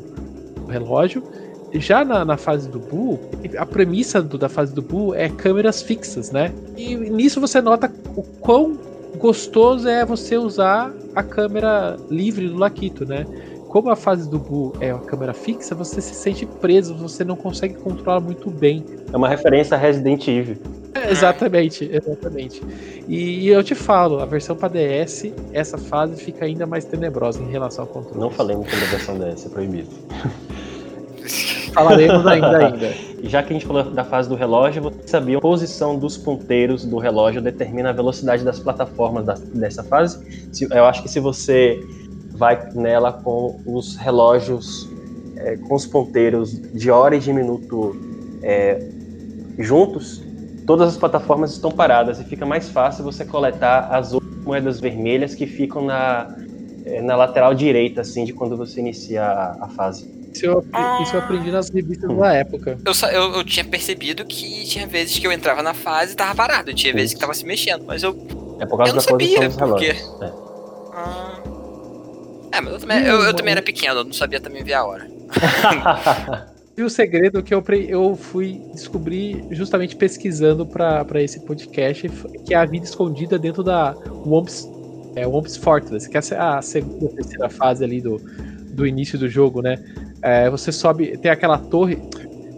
do 0.60 0.66
relógio. 0.66 1.22
Já 1.74 2.04
na, 2.04 2.22
na 2.24 2.36
fase 2.36 2.68
do 2.68 2.78
Boo, 2.78 3.18
a 3.56 3.64
premissa 3.64 4.20
do- 4.22 4.36
da 4.36 4.48
fase 4.48 4.74
do 4.74 4.82
Boo 4.82 5.14
é 5.14 5.28
câmeras 5.28 5.82
fixas, 5.82 6.30
né? 6.30 6.52
E 6.76 6.94
nisso 6.96 7.40
você 7.40 7.60
nota 7.62 7.90
o 8.16 8.22
quão 8.22 8.76
gostoso 9.18 9.88
é 9.88 10.04
você 10.04 10.36
usar 10.36 10.92
a 11.14 11.22
câmera 11.22 11.96
livre 12.10 12.48
do 12.48 12.56
Laquito, 12.58 13.06
né? 13.06 13.26
Como 13.72 13.88
a 13.88 13.96
fase 13.96 14.28
do 14.28 14.38
Boo 14.38 14.74
é 14.80 14.92
uma 14.92 15.02
câmera 15.02 15.32
fixa, 15.32 15.74
você 15.74 15.98
se 16.02 16.14
sente 16.14 16.44
preso, 16.44 16.94
você 16.94 17.24
não 17.24 17.34
consegue 17.34 17.72
controlar 17.72 18.20
muito 18.20 18.50
bem 18.50 18.84
É 19.10 19.16
uma 19.16 19.26
referência 19.26 19.74
a 19.74 19.80
Resident 19.80 20.28
Evil. 20.28 20.56
é, 20.92 21.10
exatamente, 21.10 21.88
exatamente. 21.90 22.60
E, 23.08 23.48
eu 23.48 23.64
te 23.64 23.74
falo, 23.74 24.20
a 24.20 24.26
versão 24.26 24.54
para 24.54 24.68
DS, 24.68 25.32
essa 25.54 25.78
fase 25.78 26.22
fica 26.22 26.44
ainda 26.44 26.66
mais 26.66 26.84
tenebrosa 26.84 27.42
em 27.42 27.48
relação 27.50 27.84
ao 27.84 27.88
controle. 27.90 28.20
Não 28.20 28.28
falei 28.28 28.54
muito 28.58 28.70
da 28.78 28.84
versão 28.84 29.18
DS, 29.18 29.46
é 29.46 29.48
proibido. 29.48 29.88
Falaremos 31.72 32.26
ainda 32.26 32.58
ainda. 32.66 32.92
E 33.22 33.26
já 33.30 33.42
que 33.42 33.50
a 33.50 33.52
gente 33.54 33.64
falou 33.64 33.84
da 33.84 34.04
fase 34.04 34.28
do 34.28 34.34
relógio, 34.34 34.82
você 34.82 34.96
sabia 35.08 35.38
a 35.38 35.40
posição 35.40 35.98
dos 35.98 36.18
ponteiros 36.18 36.84
do 36.84 36.98
relógio 36.98 37.40
determina 37.40 37.88
a 37.88 37.92
velocidade 37.94 38.44
das 38.44 38.58
plataformas 38.58 39.24
da- 39.24 39.38
dessa 39.54 39.82
fase? 39.82 40.22
Se- 40.52 40.68
eu 40.70 40.84
acho 40.84 41.02
que 41.02 41.08
se 41.08 41.18
você 41.20 41.80
vai 42.42 42.58
nela 42.74 43.12
com 43.12 43.60
os 43.64 43.94
relógios, 43.94 44.88
é, 45.36 45.56
com 45.58 45.76
os 45.76 45.86
ponteiros 45.86 46.50
de 46.72 46.90
hora 46.90 47.14
e 47.14 47.20
de 47.20 47.32
minuto 47.32 47.94
é, 48.42 48.84
juntos, 49.60 50.20
todas 50.66 50.88
as 50.88 50.96
plataformas 50.96 51.52
estão 51.52 51.70
paradas 51.70 52.18
e 52.18 52.24
fica 52.24 52.44
mais 52.44 52.68
fácil 52.68 53.04
você 53.04 53.24
coletar 53.24 53.94
as 53.94 54.12
outras 54.12 54.32
moedas 54.44 54.80
vermelhas 54.80 55.36
que 55.36 55.46
ficam 55.46 55.84
na, 55.84 56.34
é, 56.84 57.00
na 57.00 57.14
lateral 57.14 57.54
direita, 57.54 58.00
assim, 58.00 58.24
de 58.24 58.32
quando 58.32 58.56
você 58.56 58.80
inicia 58.80 59.22
a, 59.24 59.66
a 59.66 59.68
fase. 59.68 60.10
Isso 60.34 60.44
eu, 60.44 60.64
isso 61.00 61.14
eu 61.14 61.20
aprendi 61.20 61.52
nas 61.52 61.68
revistas 61.70 62.10
da 62.16 62.32
época. 62.32 62.76
Eu, 62.84 62.92
só- 62.92 63.08
eu, 63.08 63.34
eu 63.36 63.44
tinha 63.44 63.64
percebido 63.64 64.24
que 64.24 64.64
tinha 64.64 64.84
vezes 64.84 65.16
que 65.16 65.24
eu 65.28 65.30
entrava 65.30 65.62
na 65.62 65.74
fase 65.74 66.14
e 66.14 66.16
tava 66.16 66.34
parado. 66.34 66.74
Tinha 66.74 66.92
vezes 66.92 67.14
que 67.14 67.20
tava 67.20 67.34
se 67.34 67.44
mexendo, 67.46 67.84
mas 67.86 68.02
eu. 68.02 68.16
É 68.58 68.66
por 68.66 68.78
causa 68.78 68.90
Eu 68.90 68.96
não 68.96 69.02
da 69.02 69.08
posição 69.08 69.42
sabia 69.42 69.48
dos 69.48 69.56
por 69.56 69.78
quê. 69.78 69.92
relógios. 69.92 70.22
É. 70.22 70.32
Ah. 70.94 71.61
É, 72.52 72.60
mas 72.60 72.74
eu 72.74 72.80
também, 72.80 73.04
eu, 73.04 73.22
eu 73.22 73.34
também 73.34 73.52
era 73.52 73.62
pequeno, 73.62 74.00
eu 74.00 74.04
não 74.04 74.12
sabia 74.12 74.40
também 74.40 74.62
ver 74.62 74.74
a 74.74 74.84
hora. 74.84 75.08
E 76.76 76.82
o 76.82 76.88
segredo 76.88 77.42
que 77.42 77.54
eu, 77.54 77.62
eu 77.86 78.16
fui 78.16 78.62
descobrir 78.72 79.44
justamente 79.50 79.94
pesquisando 79.94 80.64
para 80.64 81.20
esse 81.20 81.38
podcast, 81.40 82.08
que 82.46 82.54
é 82.54 82.56
a 82.56 82.64
vida 82.64 82.86
escondida 82.86 83.38
dentro 83.38 83.62
da 83.62 83.94
Womps, 84.24 84.66
é, 85.14 85.26
Womps 85.26 85.56
Fortress, 85.58 86.08
que 86.08 86.16
é 86.16 86.20
a 86.38 86.62
segunda, 86.62 87.14
terceira 87.14 87.50
fase 87.50 87.84
ali 87.84 88.00
do, 88.00 88.16
do 88.70 88.86
início 88.86 89.18
do 89.18 89.28
jogo, 89.28 89.60
né? 89.60 89.84
É, 90.22 90.48
você 90.48 90.72
sobe, 90.72 91.14
tem 91.18 91.30
aquela 91.30 91.58
torre. 91.58 91.96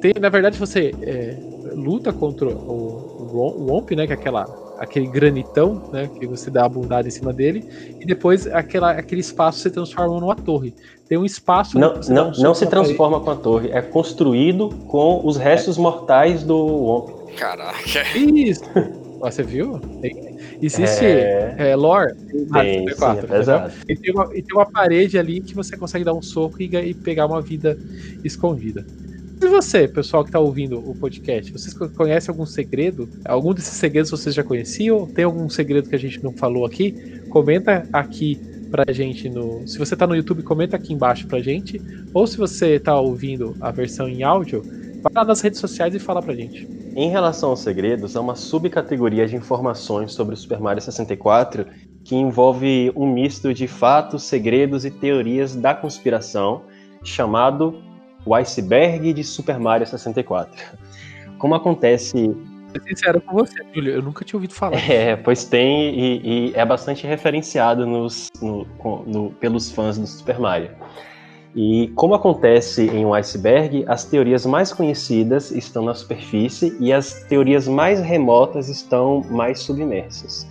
Tem, 0.00 0.12
na 0.20 0.28
verdade, 0.28 0.58
você 0.60 0.92
é, 1.02 1.36
luta 1.74 2.12
contra 2.12 2.48
o, 2.48 3.32
o 3.32 3.66
Womp, 3.68 3.96
né? 3.96 4.06
Que 4.06 4.12
é 4.12 4.16
aquela 4.16 4.44
aquele 4.78 5.06
granitão, 5.06 5.88
né? 5.92 6.08
Que 6.18 6.26
você 6.26 6.50
dá 6.50 6.64
a 6.64 6.68
bundada 6.68 7.06
em 7.06 7.10
cima 7.10 7.32
dele, 7.32 7.64
e 8.00 8.04
depois 8.06 8.46
aquela, 8.46 8.90
aquele 8.92 9.20
espaço 9.20 9.60
se 9.60 9.70
transforma 9.70 10.18
numa 10.20 10.34
torre. 10.36 10.74
Tem 11.08 11.18
um 11.18 11.24
espaço. 11.24 11.78
Não, 11.78 11.92
que 11.92 11.98
você 12.06 12.14
dá 12.14 12.24
não, 12.24 12.30
não 12.32 12.32
se 12.54 12.64
na 12.64 12.70
parede. 12.70 12.70
transforma 12.70 13.20
com 13.20 13.30
a 13.30 13.36
torre, 13.36 13.70
é 13.70 13.82
construído 13.82 14.68
com 14.88 15.20
os 15.24 15.36
restos 15.36 15.76
mortais 15.78 16.42
do 16.42 16.56
Womp. 16.56 17.34
Caraca. 17.36 17.78
Isso! 18.16 18.62
Ó, 19.20 19.30
Você 19.30 19.42
viu? 19.42 19.78
Tem- 20.00 20.34
Existe 20.62 21.04
É. 21.04 21.54
é, 21.58 21.76
lore 21.76 22.14
Tem, 22.14 22.80
sim, 22.80 22.88
64, 22.94 23.34
é. 23.34 23.72
E 23.88 23.96
tem, 23.96 24.12
uma, 24.14 24.28
e 24.34 24.42
tem 24.42 24.56
uma 24.56 24.66
parede 24.66 25.18
ali 25.18 25.40
que 25.40 25.54
você 25.54 25.76
consegue 25.76 26.04
dar 26.04 26.14
um 26.14 26.22
soco 26.22 26.62
e, 26.62 26.66
e 26.76 26.94
pegar 26.94 27.26
uma 27.26 27.40
vida 27.42 27.76
escondida. 28.22 28.86
E 29.40 29.46
você, 29.48 29.86
pessoal 29.88 30.24
que 30.24 30.30
tá 30.30 30.38
ouvindo 30.38 30.78
o 30.78 30.94
podcast, 30.94 31.52
vocês 31.52 31.74
co- 31.74 31.88
conhecem 31.90 32.32
algum 32.32 32.46
segredo? 32.46 33.08
Algum 33.24 33.52
desses 33.52 33.74
segredos 33.74 34.10
vocês 34.10 34.34
já 34.34 34.42
conheciam? 34.42 35.06
Tem 35.06 35.24
algum 35.24 35.48
segredo 35.48 35.88
que 35.88 35.94
a 35.94 35.98
gente 35.98 36.22
não 36.22 36.32
falou 36.32 36.64
aqui? 36.64 36.92
Comenta 37.28 37.86
aqui 37.92 38.40
pra 38.70 38.92
gente 38.92 39.28
no. 39.28 39.66
Se 39.66 39.78
você 39.78 39.94
tá 39.96 40.06
no 40.06 40.16
YouTube, 40.16 40.42
comenta 40.42 40.76
aqui 40.76 40.92
embaixo 40.92 41.26
pra 41.26 41.40
gente. 41.40 41.80
Ou 42.12 42.26
se 42.26 42.36
você 42.36 42.78
tá 42.78 42.98
ouvindo 42.98 43.56
a 43.60 43.70
versão 43.70 44.08
em 44.08 44.22
áudio, 44.22 44.62
vai 45.02 45.12
lá 45.14 45.24
nas 45.24 45.40
redes 45.40 45.60
sociais 45.60 45.94
e 45.94 45.98
fala 45.98 46.22
pra 46.22 46.34
gente. 46.34 46.66
Em 46.96 47.10
relação 47.10 47.50
aos 47.50 47.60
segredos, 47.60 48.16
há 48.16 48.20
uma 48.20 48.36
subcategoria 48.36 49.26
de 49.26 49.36
informações 49.36 50.12
sobre 50.12 50.34
o 50.34 50.36
Super 50.38 50.60
Mario 50.60 50.82
64 50.82 51.66
que 52.04 52.14
envolve 52.14 52.92
um 52.94 53.12
misto 53.12 53.52
de 53.52 53.66
fatos, 53.66 54.22
segredos 54.24 54.84
e 54.84 54.90
teorias 54.90 55.56
da 55.56 55.74
conspiração, 55.74 56.62
chamado 57.02 57.82
o 58.24 58.34
iceberg 58.34 59.12
de 59.12 59.22
Super 59.24 59.58
Mario 59.58 59.86
64. 59.86 60.50
Como 61.38 61.54
acontece 61.54 62.28
Vou 62.28 62.82
ser 62.82 62.88
sincero 62.96 63.20
com 63.20 63.34
você, 63.34 63.54
Júlio, 63.72 63.92
eu 63.94 64.02
nunca 64.02 64.24
tinha 64.24 64.36
ouvido 64.36 64.52
falar. 64.52 64.76
É, 64.90 65.14
pois 65.14 65.44
tem 65.44 65.94
e, 65.96 66.48
e 66.50 66.52
é 66.56 66.64
bastante 66.66 67.06
referenciado 67.06 67.86
nos, 67.86 68.28
no- 68.42 68.66
no- 69.06 69.30
pelos 69.38 69.70
fãs 69.70 69.96
do 69.96 70.06
Super 70.06 70.40
Mario. 70.40 70.70
E 71.54 71.92
como 71.94 72.14
acontece 72.14 72.88
em 72.88 73.04
um 73.06 73.14
iceberg, 73.14 73.84
as 73.86 74.04
teorias 74.04 74.44
mais 74.44 74.72
conhecidas 74.72 75.52
estão 75.52 75.84
na 75.84 75.94
superfície 75.94 76.76
e 76.80 76.92
as 76.92 77.22
teorias 77.28 77.68
mais 77.68 78.00
remotas 78.00 78.68
estão 78.68 79.22
mais 79.30 79.60
submersas. 79.60 80.44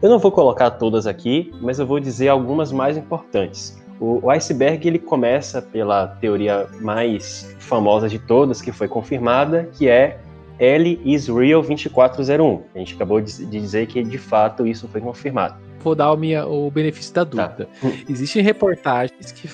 Eu 0.00 0.08
não 0.08 0.20
vou 0.20 0.30
colocar 0.30 0.70
todas 0.70 1.04
aqui, 1.04 1.52
mas 1.60 1.80
eu 1.80 1.86
vou 1.86 1.98
dizer 1.98 2.28
algumas 2.28 2.70
mais 2.70 2.96
importantes. 2.96 3.76
O, 4.00 4.18
o 4.26 4.30
iceberg 4.30 4.88
ele 4.88 4.98
começa 4.98 5.60
pela 5.60 6.06
teoria 6.06 6.66
mais 6.80 7.54
famosa 7.58 8.08
de 8.08 8.18
todas, 8.18 8.62
que 8.62 8.72
foi 8.72 8.88
confirmada, 8.88 9.68
que 9.76 9.88
é 9.88 10.18
L 10.58 11.00
is 11.04 11.28
real 11.28 11.62
2401. 11.62 12.62
A 12.74 12.78
gente 12.78 12.94
acabou 12.94 13.20
de 13.20 13.44
dizer 13.46 13.86
que 13.86 14.02
de 14.02 14.18
fato 14.18 14.66
isso 14.66 14.88
foi 14.88 15.00
confirmado. 15.00 15.56
Vou 15.82 15.94
dar 15.94 16.12
o, 16.12 16.16
minha, 16.16 16.46
o 16.46 16.70
benefício 16.70 17.14
da 17.14 17.24
Tá. 17.24 17.46
dúvida. 17.46 17.68
Existem 18.08 18.42
reportagens 18.42 19.32
que, 19.32 19.48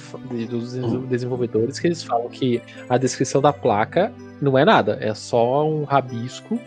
dos 0.47 0.75
Hum. 0.77 1.07
desenvolvedores 1.07 1.79
que 1.79 1.87
eles 1.87 2.03
falam 2.03 2.29
que 2.29 2.61
a 2.89 2.99
descrição 2.99 3.41
da 3.41 3.53
placa 3.53 4.13
não 4.41 4.59
é 4.59 4.65
nada, 4.65 4.99
é 5.01 5.15
só 5.15 5.65
um 5.69 5.85
rabisco 5.85 6.59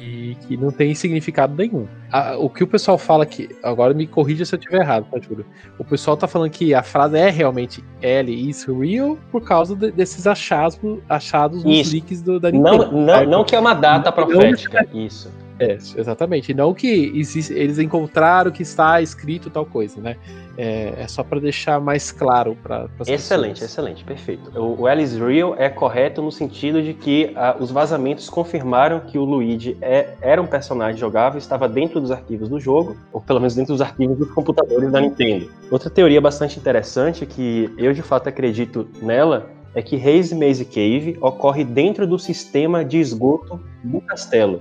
e 0.00 0.36
que 0.46 0.56
não 0.56 0.70
tem 0.70 0.94
significado 0.94 1.54
nenhum. 1.56 1.86
A- 2.10 2.36
o 2.38 2.48
que 2.48 2.62
o 2.62 2.66
pessoal 2.66 2.96
fala 2.98 3.26
que. 3.26 3.48
Agora 3.62 3.92
me 3.94 4.06
corrija 4.06 4.44
se 4.44 4.54
eu 4.54 4.58
estiver 4.58 4.80
errado, 4.80 5.06
tá, 5.10 5.18
Júlio? 5.20 5.44
O 5.78 5.84
pessoal 5.84 6.16
tá 6.16 6.26
falando 6.26 6.50
que 6.50 6.72
a 6.74 6.82
frase 6.82 7.16
é 7.18 7.30
realmente 7.30 7.82
L 8.00 8.32
is 8.48 8.64
real 8.64 9.18
por 9.30 9.42
causa 9.42 9.74
de- 9.74 9.90
desses 9.90 10.26
achados, 10.26 10.78
achados 11.08 11.64
nos 11.64 11.76
Isso. 11.78 11.92
leaks 11.94 12.22
do, 12.22 12.38
da 12.40 12.50
Não, 12.52 12.72
Nintendo. 12.78 12.92
não, 12.96 13.24
não 13.26 13.44
que 13.44 13.56
é 13.56 13.58
uma 13.58 13.74
data 13.74 14.10
Não- 14.10 14.26
profética, 14.26 14.86
isso. 14.94 15.30
É, 15.58 15.72
exatamente. 15.74 16.54
Não 16.54 16.72
que 16.72 17.12
existe, 17.14 17.52
eles 17.52 17.78
encontraram 17.78 18.50
que 18.50 18.62
está 18.62 19.00
escrito 19.00 19.50
tal 19.50 19.66
coisa, 19.66 20.00
né? 20.00 20.16
É, 20.56 20.94
é 20.98 21.08
só 21.08 21.22
para 21.22 21.40
deixar 21.40 21.80
mais 21.80 22.10
claro 22.10 22.56
para 22.62 22.88
Excelente, 23.06 23.52
pessoas. 23.52 23.70
excelente, 23.70 24.04
perfeito. 24.04 24.50
O, 24.58 24.82
o 24.82 24.86
Alice 24.86 25.16
Real 25.18 25.54
é 25.56 25.68
correto 25.68 26.20
no 26.20 26.32
sentido 26.32 26.82
de 26.82 26.94
que 26.94 27.32
ah, 27.36 27.56
os 27.60 27.70
vazamentos 27.70 28.28
confirmaram 28.28 29.00
que 29.00 29.18
o 29.18 29.24
Luigi 29.24 29.76
é- 29.80 30.14
era 30.20 30.42
um 30.42 30.46
personagem 30.46 30.98
jogável, 30.98 31.38
estava 31.38 31.68
dentro 31.68 32.00
dos 32.00 32.10
arquivos 32.10 32.48
do 32.48 32.58
jogo, 32.58 32.96
ou 33.12 33.20
pelo 33.20 33.38
menos 33.38 33.54
dentro 33.54 33.72
dos 33.72 33.80
arquivos 33.80 34.18
dos 34.18 34.30
computadores 34.32 34.90
da 34.90 35.00
Nintendo. 35.00 35.48
Outra 35.70 35.88
teoria 35.88 36.20
bastante 36.20 36.58
interessante, 36.58 37.24
que 37.24 37.72
eu 37.78 37.92
de 37.92 38.02
fato 38.02 38.28
acredito 38.28 38.88
nela, 39.00 39.50
é 39.74 39.82
que 39.82 39.96
Haze 39.96 40.34
Maze 40.34 40.64
Cave 40.64 41.16
ocorre 41.20 41.62
dentro 41.62 42.06
do 42.06 42.18
sistema 42.18 42.84
de 42.84 42.98
esgoto 42.98 43.60
do 43.84 44.00
castelo. 44.00 44.60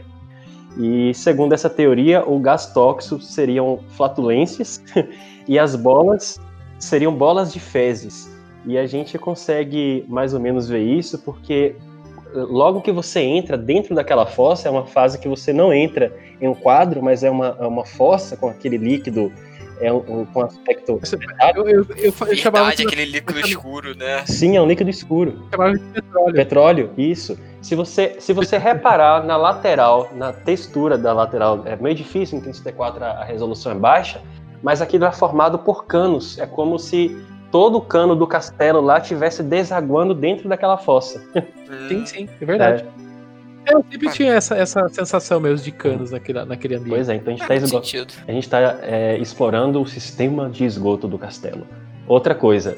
E 0.79 1.13
segundo 1.13 1.53
essa 1.53 1.69
teoria, 1.69 2.23
o 2.27 2.39
gás 2.39 2.67
tóxico 2.73 3.21
seriam 3.21 3.79
flatulências 3.89 4.81
e 5.47 5.57
as 5.57 5.75
bolas 5.75 6.39
seriam 6.79 7.13
bolas 7.13 7.51
de 7.51 7.59
fezes. 7.59 8.31
E 8.65 8.77
a 8.77 8.85
gente 8.85 9.17
consegue 9.17 10.05
mais 10.07 10.33
ou 10.33 10.39
menos 10.39 10.67
ver 10.67 10.83
isso 10.83 11.17
porque 11.19 11.75
logo 12.33 12.81
que 12.81 12.91
você 12.91 13.21
entra 13.21 13.57
dentro 13.57 13.95
daquela 13.95 14.25
fossa, 14.25 14.67
é 14.67 14.71
uma 14.71 14.85
fase 14.85 15.17
que 15.17 15.27
você 15.27 15.51
não 15.51 15.73
entra 15.73 16.13
em 16.39 16.47
um 16.47 16.53
quadro, 16.53 17.01
mas 17.01 17.23
é 17.23 17.31
uma, 17.31 17.57
é 17.59 17.65
uma 17.65 17.85
fossa 17.85 18.35
com 18.35 18.47
aquele 18.47 18.77
líquido 18.77 19.31
é 19.79 19.91
um, 19.91 19.97
um- 20.21 20.25
com 20.25 20.41
aspecto. 20.41 20.99
Eu, 21.55 21.67
eu, 21.67 21.85
eu, 21.97 22.13
eu 22.27 22.35
chamava, 22.35 22.75
de, 22.75 22.83
aquele 22.85 23.05
líquido 23.05 23.39
escuro, 23.39 23.95
né? 23.95 24.25
Sim, 24.25 24.57
é 24.57 24.61
um 24.61 24.67
líquido 24.67 24.89
escuro. 24.89 25.47
chamava 25.51 25.73
de 25.77 25.83
petróleo. 25.85 26.33
Petróleo, 26.33 26.91
isso. 26.97 27.37
Se 27.61 27.75
você, 27.75 28.15
se 28.19 28.33
você 28.33 28.57
reparar 28.59 29.23
na 29.25 29.37
lateral, 29.37 30.09
na 30.15 30.31
textura 30.33 30.97
da 30.97 31.13
lateral, 31.13 31.61
é 31.65 31.75
meio 31.75 31.95
difícil, 31.95 32.37
em 32.37 32.41
34 32.41 33.03
a, 33.03 33.07
a 33.09 33.23
resolução 33.23 33.71
é 33.71 33.75
baixa, 33.75 34.21
mas 34.63 34.81
aquilo 34.81 35.05
é 35.05 35.11
formado 35.11 35.59
por 35.59 35.85
canos. 35.85 36.37
É 36.39 36.45
como 36.45 36.79
se 36.79 37.15
todo 37.51 37.77
o 37.77 37.81
cano 37.81 38.15
do 38.15 38.27
castelo 38.27 38.81
lá 38.81 38.99
tivesse 38.99 39.41
desaguando 39.43 40.13
dentro 40.13 40.49
daquela 40.49 40.77
fossa. 40.77 41.23
Sim, 41.87 42.05
sim, 42.05 42.29
é 42.41 42.45
verdade. 42.45 42.85
Eu 43.71 43.83
sempre 43.91 44.09
tinha 44.11 44.33
essa, 44.33 44.55
essa 44.55 44.87
sensação 44.89 45.39
mesmo 45.39 45.63
de 45.63 45.71
canos 45.71 46.11
naquele, 46.11 46.43
naquele 46.45 46.75
ambiente. 46.75 46.89
Pois 46.95 47.09
é, 47.09 47.15
então 47.15 47.33
a 47.33 47.37
gente 47.37 47.51
está 47.51 47.67
sentido. 47.67 48.13
A 48.27 48.31
gente 48.31 48.43
está 48.43 48.59
explorando 49.19 49.81
o 49.81 49.85
sistema 49.87 50.49
de 50.49 50.63
esgoto 50.65 51.07
do 51.07 51.17
castelo. 51.17 51.65
Outra 52.07 52.33
coisa, 52.33 52.77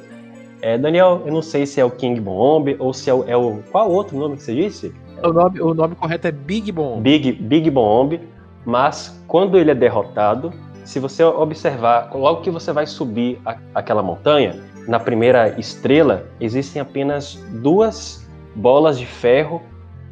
é, 0.61 0.77
Daniel, 0.77 1.21
eu 1.25 1.31
não 1.33 1.41
sei 1.41 1.65
se 1.65 1.79
é 1.79 1.85
o 1.85 1.91
King 1.91 2.19
Bomb 2.19 2.75
ou 2.79 2.93
se 2.93 3.09
é 3.09 3.13
o, 3.13 3.23
é 3.27 3.37
o- 3.37 3.61
Qual 3.71 3.91
outro 3.91 4.17
nome 4.17 4.35
que 4.37 4.43
você 4.43 4.55
disse? 4.55 4.93
O, 5.23 5.31
nome, 5.31 5.61
o 5.61 5.73
nome 5.73 5.95
correto 5.95 6.27
é 6.27 6.31
Big 6.31 6.71
Bomb. 6.71 7.01
Big, 7.01 7.33
Big 7.33 7.69
Bomb, 7.69 8.19
mas 8.65 9.21
quando 9.27 9.57
ele 9.57 9.71
é 9.71 9.75
derrotado, 9.75 10.51
se 10.83 10.99
você 10.99 11.23
observar, 11.23 12.09
logo 12.15 12.41
que 12.41 12.49
você 12.49 12.71
vai 12.71 12.87
subir 12.87 13.39
a- 13.45 13.57
aquela 13.75 14.01
montanha, 14.01 14.55
na 14.87 14.99
primeira 14.99 15.59
estrela, 15.59 16.25
existem 16.41 16.81
apenas 16.81 17.35
duas 17.61 18.27
bolas 18.55 18.97
de 18.97 19.05
ferro 19.05 19.61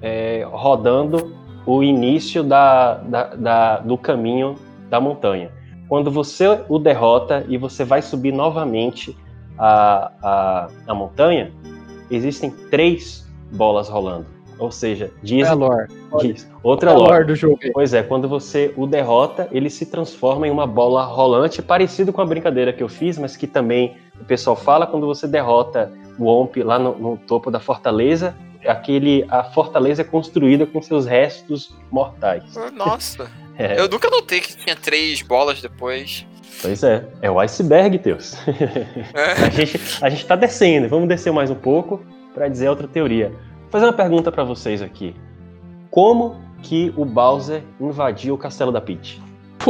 é, 0.02 0.48
rodando 0.52 1.36
o 1.65 1.84
início 1.84 2.44
da, 2.44 2.95
da- 2.95 3.36
da- 3.36 3.78
do 3.80 3.98
caminho 3.98 4.56
da 4.90 4.99
montanha. 5.02 5.52
Quando 5.90 6.10
você 6.11 6.45
o 6.69 6.80
derrota 6.80 7.45
e 7.48 7.57
você 7.57 7.84
vai 7.84 8.02
subir 8.02 8.32
novamente 8.34 9.15
a, 9.57 10.11
a, 10.22 10.68
a 10.88 10.94
montanha, 10.94 11.52
existem 12.10 12.49
três 12.69 13.28
bolas 13.52 13.90
rolando. 13.90 14.26
Ou 14.60 14.72
seja, 14.72 15.11
dizem. 15.22 15.53
lore. 15.53 15.88
Isso, 16.24 16.48
outra 16.64 16.91
lore. 16.91 17.11
lore 17.11 17.26
do 17.26 17.36
jogo. 17.36 17.60
Pois 17.74 17.94
é, 17.94 18.02
quando 18.02 18.28
você 18.28 18.74
o 18.76 18.88
derrota, 18.88 19.48
ele 19.52 19.69
se 19.69 19.86
transforma 19.86 20.48
em 20.48 20.52
uma 20.52 20.65
bola 20.65 21.03
rolante, 21.03 21.61
parecido 21.61 22.11
com 22.11 22.22
a 22.22 22.26
brincadeira 22.26 22.74
que 22.74 22.82
eu 22.82 22.90
fiz, 22.90 23.19
mas 23.19 23.38
que 23.38 23.45
também 23.45 23.98
o 24.19 24.26
pessoal 24.26 24.56
fala 24.56 24.88
quando 24.88 25.06
você 25.06 25.28
derrota 25.28 25.91
o 26.18 26.26
Omp 26.28 26.57
lá 26.64 26.80
no, 26.80 26.98
no 26.98 27.18
topo 27.18 27.52
da 27.52 27.60
fortaleza, 27.60 28.36
aquele 28.65 29.25
a 29.29 29.43
fortaleza 29.43 30.01
é 30.01 30.05
construída 30.05 30.65
com 30.65 30.81
seus 30.81 31.05
restos 31.05 31.75
mortais. 31.91 32.43
Nossa, 32.73 33.29
É, 33.57 33.79
eu 33.79 33.89
nunca 33.89 34.07
notei 34.09 34.39
que 34.39 34.55
tinha 34.55 34.75
três 34.75 35.23
bolas 35.23 35.61
depois. 35.61 36.27
Pois 36.61 36.84
é, 36.84 37.03
é 37.23 37.31
o 37.31 37.39
iceberg, 37.39 37.97
Teus. 37.97 38.35
a, 39.43 39.49
gente, 39.49 39.79
a 39.99 40.09
gente 40.09 40.25
tá 40.25 40.35
descendo, 40.35 40.88
vamos 40.88 41.07
descer 41.07 41.34
mais 41.34 41.49
um 41.49 41.55
pouco 41.55 42.05
para 42.35 42.47
dizer 42.47 42.69
outra 42.69 42.88
teoria. 42.88 43.29
Vou 43.29 43.71
fazer 43.71 43.85
uma 43.85 43.93
pergunta 43.93 44.31
para 44.31 44.43
vocês 44.43 44.81
aqui. 44.81 45.15
Como 45.89 46.39
que 46.61 46.93
o 46.95 47.03
Bowser 47.03 47.63
invadiu 47.79 48.35
o 48.35 48.38
castelo 48.38 48.71
da 48.71 48.79
Peach? 48.79 49.19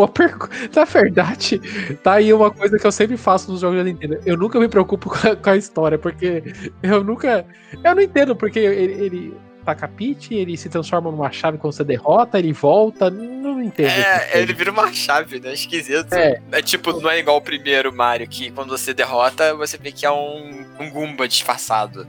Pergu- 0.06 0.50
na 0.76 0.84
verdade, 0.84 1.62
tá 2.04 2.16
aí 2.16 2.34
uma 2.34 2.52
coisa 2.52 2.78
que 2.78 2.86
eu 2.86 2.92
sempre 2.92 3.16
faço 3.16 3.50
nos 3.50 3.62
jogos 3.62 3.78
da 3.78 3.84
Nintendo. 3.86 4.20
Eu 4.26 4.36
nunca 4.36 4.60
me 4.60 4.68
preocupo 4.68 5.08
com 5.10 5.28
a, 5.30 5.36
com 5.36 5.50
a 5.50 5.56
história, 5.56 5.98
porque 5.98 6.44
eu 6.84 7.02
nunca. 7.06 7.46
Eu 7.82 7.96
não 7.96 8.02
entendo 8.02 8.36
porque 8.36 8.60
ele, 8.60 8.94
ele 9.06 9.38
taca 9.66 9.86
a 9.86 9.90
Peach, 9.90 10.34
ele 10.34 10.56
se 10.58 10.70
transforma 10.70 11.12
numa 11.12 11.32
chave 11.32 11.58
quando 11.58 11.74
você 11.74 11.84
derrota, 11.84 12.38
ele 12.40 12.54
volta. 12.54 13.10
Não 13.10 13.62
entendo. 13.62 13.88
É, 13.90 14.40
ele 14.42 14.54
vira 14.54 14.72
uma 14.72 14.92
chave, 14.94 15.40
né? 15.40 15.54
Esquisito. 15.54 16.14
É. 16.14 16.42
É. 16.52 16.62
tipo, 16.62 16.94
não 17.00 17.10
é 17.10 17.20
igual 17.20 17.38
o 17.38 17.42
primeiro 17.42 17.94
Mario, 17.94 18.28
que 18.28 18.52
quando 18.52 18.70
você 18.70 18.94
derrota, 18.94 19.54
você 19.56 19.78
vê 19.78 19.92
que 19.92 20.06
é 20.06 20.12
um, 20.12 20.66
um 20.80 20.90
Goomba 20.90 21.28
disfarçado. 21.28 22.08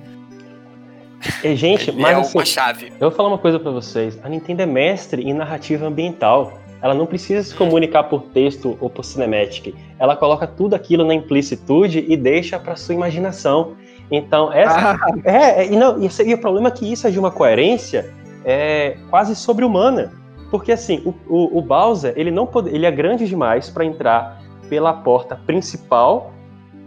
E, 1.43 1.56
gente, 1.56 1.90
mas 1.90 2.16
é 2.16 2.20
assim, 2.20 2.39
uma 2.39 2.44
chave. 2.44 2.86
eu 2.93 3.09
vou 3.09 3.10
falar 3.10 3.28
uma 3.28 3.39
coisa 3.39 3.59
pra 3.59 3.73
vocês. 3.73 4.19
A 4.23 4.28
Nintendo 4.28 4.62
é 4.62 4.66
mestre 4.66 5.23
em 5.23 5.35
narrativa 5.35 5.85
ambiental. 5.86 6.60
Ela 6.80 6.94
não 6.94 7.06
precisa 7.06 7.42
se 7.42 7.55
comunicar 7.55 8.05
por 8.05 8.22
texto 8.32 8.76
ou 8.80 8.88
por 8.88 9.05
cinematic. 9.05 9.74
Ela 9.98 10.16
coloca 10.16 10.46
tudo 10.46 10.74
aquilo 10.74 11.05
na 11.05 11.14
implicitude 11.14 12.05
e 12.09 12.16
deixa 12.16 12.59
para 12.59 12.76
sua 12.76 12.94
imaginação. 12.94 13.76
Então, 14.10 14.52
essa. 14.52 14.92
Ah, 14.92 14.96
É, 15.24 15.66
e, 15.66 15.76
não, 15.76 16.00
e, 16.00 16.09
e 16.26 16.34
o 16.34 16.38
problema 16.38 16.68
é 16.68 16.70
que 16.70 16.90
isso 16.90 17.06
é 17.06 17.10
de 17.10 17.18
uma 17.18 17.30
coerência 17.30 18.12
é, 18.44 18.96
quase 19.10 19.34
sobre-humana. 19.34 20.12
Porque 20.50 20.72
assim, 20.72 21.02
o, 21.05 21.14
o, 21.28 21.59
o 21.59 21.62
Bowser, 21.62 22.14
ele 22.16 22.30
não 22.30 22.46
pode, 22.46 22.70
ele 22.70 22.86
é 22.86 22.90
grande 22.90 23.26
demais 23.26 23.68
para 23.68 23.84
entrar 23.84 24.40
pela 24.68 24.92
porta 24.92 25.36
principal 25.36 26.32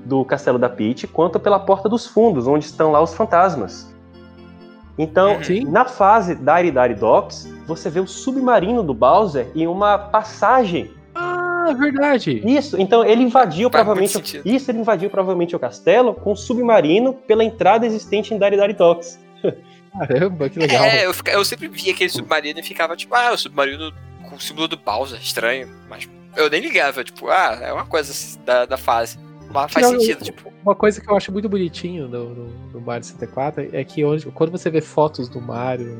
do 0.05 0.26
Castelo 0.26 0.57
da 0.57 0.69
Peach, 0.69 1.05
quanto 1.07 1.39
pela 1.39 1.59
porta 1.59 1.88
dos 1.88 2.07
fundos, 2.07 2.47
onde 2.47 2.65
estão 2.65 2.91
lá 2.91 3.01
os 3.01 3.13
fantasmas. 3.13 3.90
Então, 5.02 5.38
Uhum. 5.38 5.44
Sim. 5.44 5.64
na 5.65 5.84
fase 5.86 6.36
Dari 6.36 6.69
Dari 6.72 6.94
Docks, 6.94 7.49
você 7.65 7.90
vê 7.90 7.99
o 7.99 8.06
submarino 8.06 8.84
do 8.84 8.94
Bowser 8.94 9.48
em 9.56 9.65
uma 9.65 9.98
passagem 9.98 10.91
ah, 11.15 11.73
verdade. 11.78 12.40
isso, 12.45 12.80
então 12.80 13.03
ele 13.03 13.23
invadiu 13.23 13.69
Faz 13.69 13.84
provavelmente. 13.84 14.41
Isso, 14.45 14.69
ele 14.69 14.80
invadiu 14.80 15.10
provavelmente 15.10 15.56
o 15.56 15.60
castelo 15.60 16.14
com 16.14 16.34
um 16.34 16.36
submarino 16.36 17.14
pela 17.14 17.44
entrada 17.44 17.86
existente 17.86 18.32
em 18.34 18.38
Dari 18.38 18.56
Dari 18.57 18.73
Docks. 18.73 19.19
Caramba, 19.98 20.49
que 20.49 20.60
legal. 20.60 20.84
É, 20.84 21.06
eu, 21.06 21.14
fica- 21.14 21.32
eu 21.32 21.44
sempre 21.44 21.68
via 21.68 21.94
aquele 21.94 22.10
submarino 22.10 22.60
e 22.60 22.64
ficava 22.64 22.95
tipo, 22.95 23.15
ah, 23.15 23.32
o 23.34 23.38
submarino 23.38 23.91
com 24.30 24.36
o 24.36 24.40
símbolo 24.40 24.68
do 24.68 24.78
Bowser, 24.78 25.19
estranho. 25.19 25.68
Mas 25.90 26.07
eu 26.38 26.48
nem 26.49 26.61
ligava, 26.61 27.03
tipo, 27.03 27.28
ah, 27.28 27.57
é 27.61 27.73
uma 27.73 27.86
coisa 27.86 28.11
assim 28.11 28.40
da, 28.45 28.65
da 28.65 28.78
fase. 28.78 29.18
Mas 29.52 29.72
faz 29.72 29.91
Não, 29.91 29.99
sentido, 29.99 30.23
tipo. 30.23 30.52
Uma 30.64 30.76
coisa 30.76 31.02
que 31.02 31.10
eu 31.10 31.15
acho 31.15 31.32
muito 31.32 31.49
bonitinho 31.49 32.07
no, 32.07 32.30
no, 32.36 32.45
no 32.73 32.82
Mario 32.82 33.03
64 33.03 33.69
é 33.73 33.84
que 33.84 34.03
onde, 34.06 34.26
quando 34.28 34.52
você 34.52 34.69
vê 34.69 34.82
fotos 34.82 35.28
do 35.28 35.41
Mario, 35.41 35.99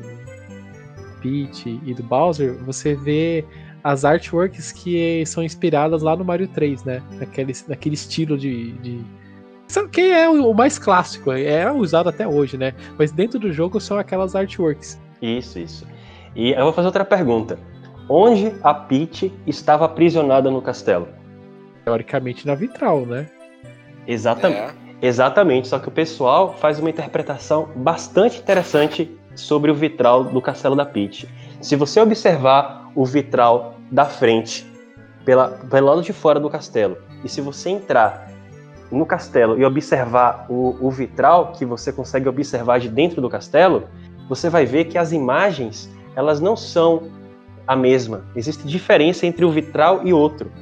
Peach 1.20 1.80
e 1.84 1.94
do 1.94 2.02
Bowser, 2.02 2.54
você 2.64 2.94
vê 2.94 3.44
as 3.82 4.04
artworks 4.04 4.70
que 4.72 5.24
são 5.26 5.42
inspiradas 5.42 6.02
lá 6.02 6.16
no 6.16 6.24
Mario 6.24 6.48
3, 6.48 6.84
né? 6.84 7.02
Naquele, 7.12 7.52
naquele 7.68 7.94
estilo 7.94 8.38
de. 8.38 8.72
de... 8.72 9.04
Que 9.90 10.12
é 10.12 10.28
o 10.28 10.50
o 10.50 10.54
mais 10.54 10.78
clássico, 10.78 11.32
é 11.32 11.70
usado 11.72 12.08
até 12.08 12.28
hoje, 12.28 12.58
né? 12.58 12.74
Mas 12.98 13.10
dentro 13.10 13.38
do 13.38 13.52
jogo 13.52 13.80
são 13.80 13.98
aquelas 13.98 14.36
artworks. 14.36 15.00
Isso, 15.20 15.58
isso. 15.58 15.86
E 16.36 16.52
eu 16.52 16.64
vou 16.64 16.72
fazer 16.72 16.86
outra 16.86 17.04
pergunta. 17.04 17.58
Onde 18.08 18.52
a 18.62 18.74
Peach 18.74 19.32
estava 19.46 19.86
aprisionada 19.86 20.50
no 20.50 20.60
castelo? 20.60 21.08
Teoricamente 21.84 22.46
na 22.46 22.54
vitral, 22.54 23.06
né? 23.06 23.26
Exatamente. 24.06 24.74
É. 24.78 24.82
Exatamente, 25.02 25.66
só 25.66 25.80
que 25.80 25.88
o 25.88 25.90
pessoal 25.90 26.54
faz 26.54 26.78
uma 26.78 26.88
interpretação 26.88 27.68
bastante 27.74 28.38
interessante 28.38 29.10
sobre 29.34 29.68
o 29.68 29.74
vitral 29.74 30.22
do 30.24 30.40
castelo 30.40 30.76
da 30.76 30.86
Peach. 30.86 31.28
Se 31.60 31.74
você 31.74 32.00
observar 32.00 32.88
o 32.94 33.04
vitral 33.04 33.74
da 33.90 34.04
frente, 34.04 34.64
pela, 35.24 35.48
pelo 35.48 35.88
lado 35.88 36.02
de 36.02 36.12
fora 36.12 36.38
do 36.38 36.48
castelo, 36.48 36.96
e 37.24 37.28
se 37.28 37.40
você 37.40 37.70
entrar 37.70 38.30
no 38.92 39.04
castelo 39.04 39.58
e 39.58 39.64
observar 39.64 40.46
o, 40.48 40.76
o 40.80 40.90
vitral 40.90 41.52
que 41.52 41.64
você 41.64 41.92
consegue 41.92 42.28
observar 42.28 42.78
de 42.78 42.88
dentro 42.88 43.20
do 43.20 43.28
castelo, 43.28 43.88
você 44.28 44.48
vai 44.48 44.66
ver 44.66 44.84
que 44.84 44.98
as 44.98 45.10
imagens 45.10 45.90
elas 46.14 46.40
não 46.40 46.56
são 46.56 47.10
a 47.66 47.74
mesma. 47.74 48.24
Existe 48.36 48.66
diferença 48.66 49.26
entre 49.26 49.44
o 49.44 49.50
vitral 49.50 50.02
e 50.04 50.12
outro. 50.12 50.52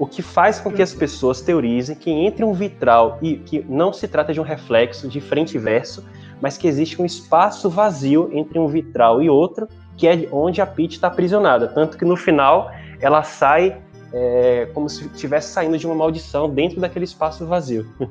O 0.00 0.06
que 0.06 0.22
faz 0.22 0.58
com 0.58 0.72
que 0.72 0.80
as 0.82 0.92
pessoas 0.94 1.40
teorizem 1.42 1.94
que 1.94 2.10
entre 2.10 2.42
um 2.44 2.52
vitral 2.54 3.18
e 3.20 3.36
que 3.36 3.64
não 3.68 3.92
se 3.92 4.08
trata 4.08 4.32
de 4.32 4.40
um 4.40 4.42
reflexo 4.42 5.06
de 5.06 5.20
frente 5.20 5.56
e 5.56 5.58
verso, 5.58 6.04
mas 6.40 6.56
que 6.56 6.66
existe 6.66 7.00
um 7.00 7.04
espaço 7.04 7.68
vazio 7.68 8.30
entre 8.32 8.58
um 8.58 8.66
vitral 8.66 9.22
e 9.22 9.28
outro, 9.28 9.68
que 9.98 10.08
é 10.08 10.26
onde 10.32 10.62
a 10.62 10.66
Peach 10.66 10.94
está 10.94 11.08
aprisionada. 11.08 11.68
Tanto 11.68 11.98
que 11.98 12.04
no 12.06 12.16
final 12.16 12.72
ela 12.98 13.22
sai 13.22 13.76
é, 14.12 14.68
como 14.72 14.88
se 14.88 15.06
estivesse 15.06 15.52
saindo 15.52 15.76
de 15.76 15.86
uma 15.86 15.94
maldição 15.94 16.48
dentro 16.48 16.80
daquele 16.80 17.04
espaço 17.04 17.46
vazio. 17.46 17.86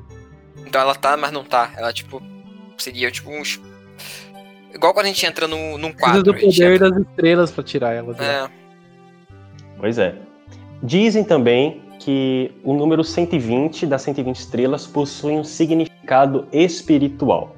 Então 0.66 0.80
ela 0.82 0.94
tá, 0.94 1.16
mas 1.16 1.32
não 1.32 1.42
tá. 1.42 1.72
Ela, 1.76 1.92
tipo, 1.92 2.22
seria 2.78 3.10
tipo 3.10 3.28
uns. 3.30 3.60
Igual 4.72 4.92
quando 4.94 5.06
a 5.06 5.08
gente 5.08 5.26
entra 5.26 5.48
num, 5.48 5.76
num 5.76 5.90
Precisa 5.92 5.98
quadro. 5.98 6.22
do 6.22 6.32
a 6.32 6.38
gente 6.38 6.54
poder 6.60 6.74
entra- 6.74 6.90
das 6.90 7.00
estrelas 7.00 7.50
pra 7.50 7.64
tirar 7.64 7.92
ela. 7.92 8.14
lá. 8.16 8.24
É, 8.24 8.48
Pois 9.78 9.98
é. 9.98 10.14
Dizem 10.82 11.24
também 11.24 11.82
que 11.98 12.52
o 12.64 12.72
número 12.72 13.04
120 13.04 13.86
das 13.86 14.02
120 14.02 14.36
estrelas 14.36 14.86
possui 14.86 15.34
um 15.34 15.44
significado 15.44 16.46
espiritual. 16.52 17.54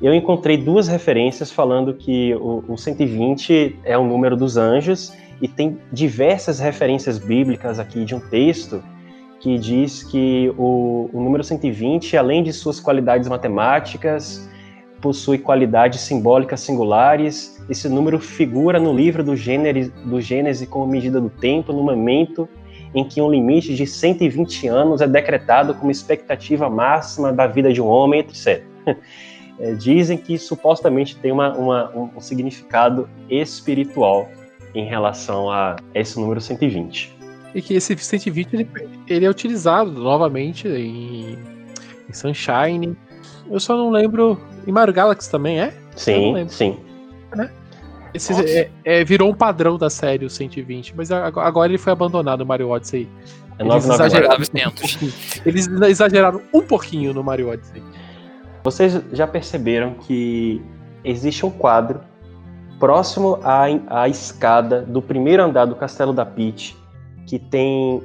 Eu 0.00 0.14
encontrei 0.14 0.56
duas 0.56 0.88
referências 0.88 1.50
falando 1.50 1.94
que 1.94 2.34
o, 2.34 2.64
o 2.68 2.76
120 2.76 3.76
é 3.84 3.96
o 3.96 4.04
número 4.04 4.36
dos 4.36 4.56
anjos 4.56 5.12
e 5.40 5.46
tem 5.46 5.78
diversas 5.92 6.58
referências 6.58 7.18
bíblicas 7.18 7.78
aqui 7.78 8.04
de 8.04 8.14
um 8.14 8.20
texto 8.20 8.82
que 9.40 9.58
diz 9.58 10.02
que 10.02 10.50
o, 10.56 11.10
o 11.12 11.20
número 11.20 11.44
120, 11.44 12.16
além 12.16 12.42
de 12.42 12.52
suas 12.52 12.80
qualidades 12.80 13.28
matemáticas, 13.28 14.48
possui 15.04 15.36
qualidades 15.36 16.00
simbólicas 16.00 16.60
singulares. 16.60 17.62
Esse 17.68 17.90
número 17.90 18.18
figura 18.18 18.80
no 18.80 18.90
livro 18.90 19.22
do 19.22 19.36
Gênesis, 19.36 19.92
do 20.02 20.18
Gênesis 20.18 20.66
como 20.66 20.86
medida 20.86 21.20
do 21.20 21.28
tempo, 21.28 21.74
no 21.74 21.82
momento 21.82 22.48
em 22.94 23.04
que 23.04 23.20
um 23.20 23.30
limite 23.30 23.74
de 23.74 23.86
120 23.86 24.66
anos 24.66 25.02
é 25.02 25.06
decretado 25.06 25.74
como 25.74 25.90
expectativa 25.90 26.70
máxima 26.70 27.34
da 27.34 27.46
vida 27.46 27.70
de 27.70 27.82
um 27.82 27.86
homem, 27.86 28.20
etc. 28.20 28.64
É, 29.56 29.72
dizem 29.72 30.18
que 30.18 30.36
supostamente 30.36 31.14
tem 31.14 31.30
uma, 31.30 31.56
uma- 31.56 31.88
um, 31.96 32.20
significado 32.20 33.08
espiritual 33.30 34.28
em 34.74 34.84
relação 34.84 35.48
a 35.48 35.76
esse 35.94 36.18
número 36.18 36.40
120. 36.40 37.16
E 37.54 37.62
que 37.62 37.74
esse 37.74 37.96
120 37.96 38.52
ele, 38.52 38.68
ele 39.06 39.24
é 39.24 39.30
utilizado 39.30 39.92
novamente 39.92 40.66
em, 40.66 41.38
em 42.08 42.12
Sunshine. 42.12 42.96
Eu 43.50 43.60
só 43.60 43.76
não 43.76 43.90
lembro. 43.90 44.40
Em 44.66 44.72
Mario 44.72 44.94
Galaxy 44.94 45.30
também 45.30 45.60
é? 45.60 45.74
Sim, 45.96 46.46
sim. 46.48 46.76
Esse 48.12 48.32
Nossa. 48.32 48.44
é- 48.48 48.70
é, 48.84 49.04
virou 49.04 49.28
um 49.30 49.34
padrão 49.34 49.76
da 49.76 49.90
série, 49.90 50.24
o 50.24 50.30
120, 50.30 50.94
mas 50.96 51.10
ag- 51.10 51.38
agora 51.40 51.68
ele 51.68 51.78
foi 51.78 51.92
abandonado 51.92 52.40
no 52.40 52.46
Mario 52.46 52.68
Odyssey. 52.70 53.08
É 53.58 53.62
Eles 53.62 53.86
999. 53.86 53.94
exageraram. 54.04 54.26
Agora 54.26 54.38
900. 54.38 55.42
Eles 55.46 55.66
exageraram 55.90 56.40
um 56.52 56.62
pouquinho 56.62 57.12
no 57.12 57.24
Mario 57.24 57.50
Odyssey. 57.50 57.82
Vocês 58.62 59.00
já 59.12 59.26
perceberam 59.26 59.94
que 59.94 60.62
existe 61.04 61.44
um 61.44 61.50
quadro 61.50 62.00
próximo 62.78 63.38
à, 63.42 63.64
à 63.88 64.08
escada 64.08 64.82
do 64.82 65.02
primeiro 65.02 65.42
andar 65.42 65.64
do 65.66 65.74
Castelo 65.74 66.12
da 66.12 66.24
Peach 66.24 66.76
que 67.26 67.38
tem 67.38 68.00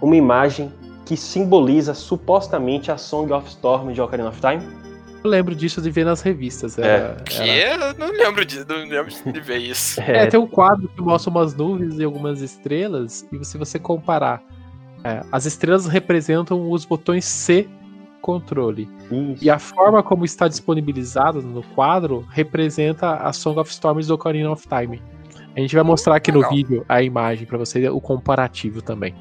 uma 0.00 0.14
imagem 0.16 0.70
que 1.04 1.16
simboliza 1.16 1.94
supostamente 1.94 2.90
a 2.90 2.96
Song 2.96 3.32
of 3.32 3.48
Storm 3.48 3.92
de 3.92 4.00
Ocarina 4.00 4.28
of 4.28 4.40
Time? 4.40 4.62
Eu 5.22 5.30
lembro 5.30 5.54
disso 5.54 5.80
de 5.80 5.90
ver 5.90 6.04
nas 6.04 6.20
revistas. 6.20 6.78
É. 6.78 6.82
Era, 6.86 7.14
Que 7.24 7.42
era- 7.42 7.94
não 7.94 8.10
lembro 8.12 8.44
de, 8.44 8.58
não 8.66 8.76
lembro 8.76 9.32
de 9.32 9.40
ver 9.40 9.58
isso. 9.58 10.00
É, 10.04 10.26
tem 10.26 10.38
um 10.38 10.46
quadro 10.46 10.88
que 10.88 11.00
mostra 11.00 11.30
umas 11.30 11.54
nuvens 11.54 11.98
e 11.98 12.04
algumas 12.04 12.40
estrelas, 12.42 13.26
e 13.32 13.42
se 13.44 13.56
você 13.56 13.78
comparar, 13.78 14.42
é, 15.02 15.22
as 15.32 15.46
estrelas 15.46 15.86
representam 15.86 16.70
os 16.70 16.84
botões 16.84 17.24
C 17.24 17.66
controle. 18.20 18.88
Isso. 19.10 19.44
E 19.44 19.50
a 19.50 19.58
forma 19.58 20.02
como 20.02 20.24
está 20.24 20.48
disponibilizado 20.48 21.42
no 21.42 21.62
quadro 21.74 22.26
representa 22.30 23.16
a 23.16 23.32
Song 23.32 23.58
of 23.60 23.70
Storms 23.70 24.06
do 24.06 24.14
Ocarina 24.14 24.50
of 24.50 24.66
Time. 24.66 25.02
A 25.56 25.60
gente 25.60 25.74
vai 25.74 25.84
mostrar 25.84 26.16
aqui 26.16 26.32
no 26.32 26.38
Legal. 26.38 26.52
vídeo 26.54 26.84
a 26.88 27.02
imagem 27.02 27.46
pra 27.46 27.56
você 27.58 27.86
o 27.88 28.00
comparativo 28.00 28.80
também. 28.82 29.14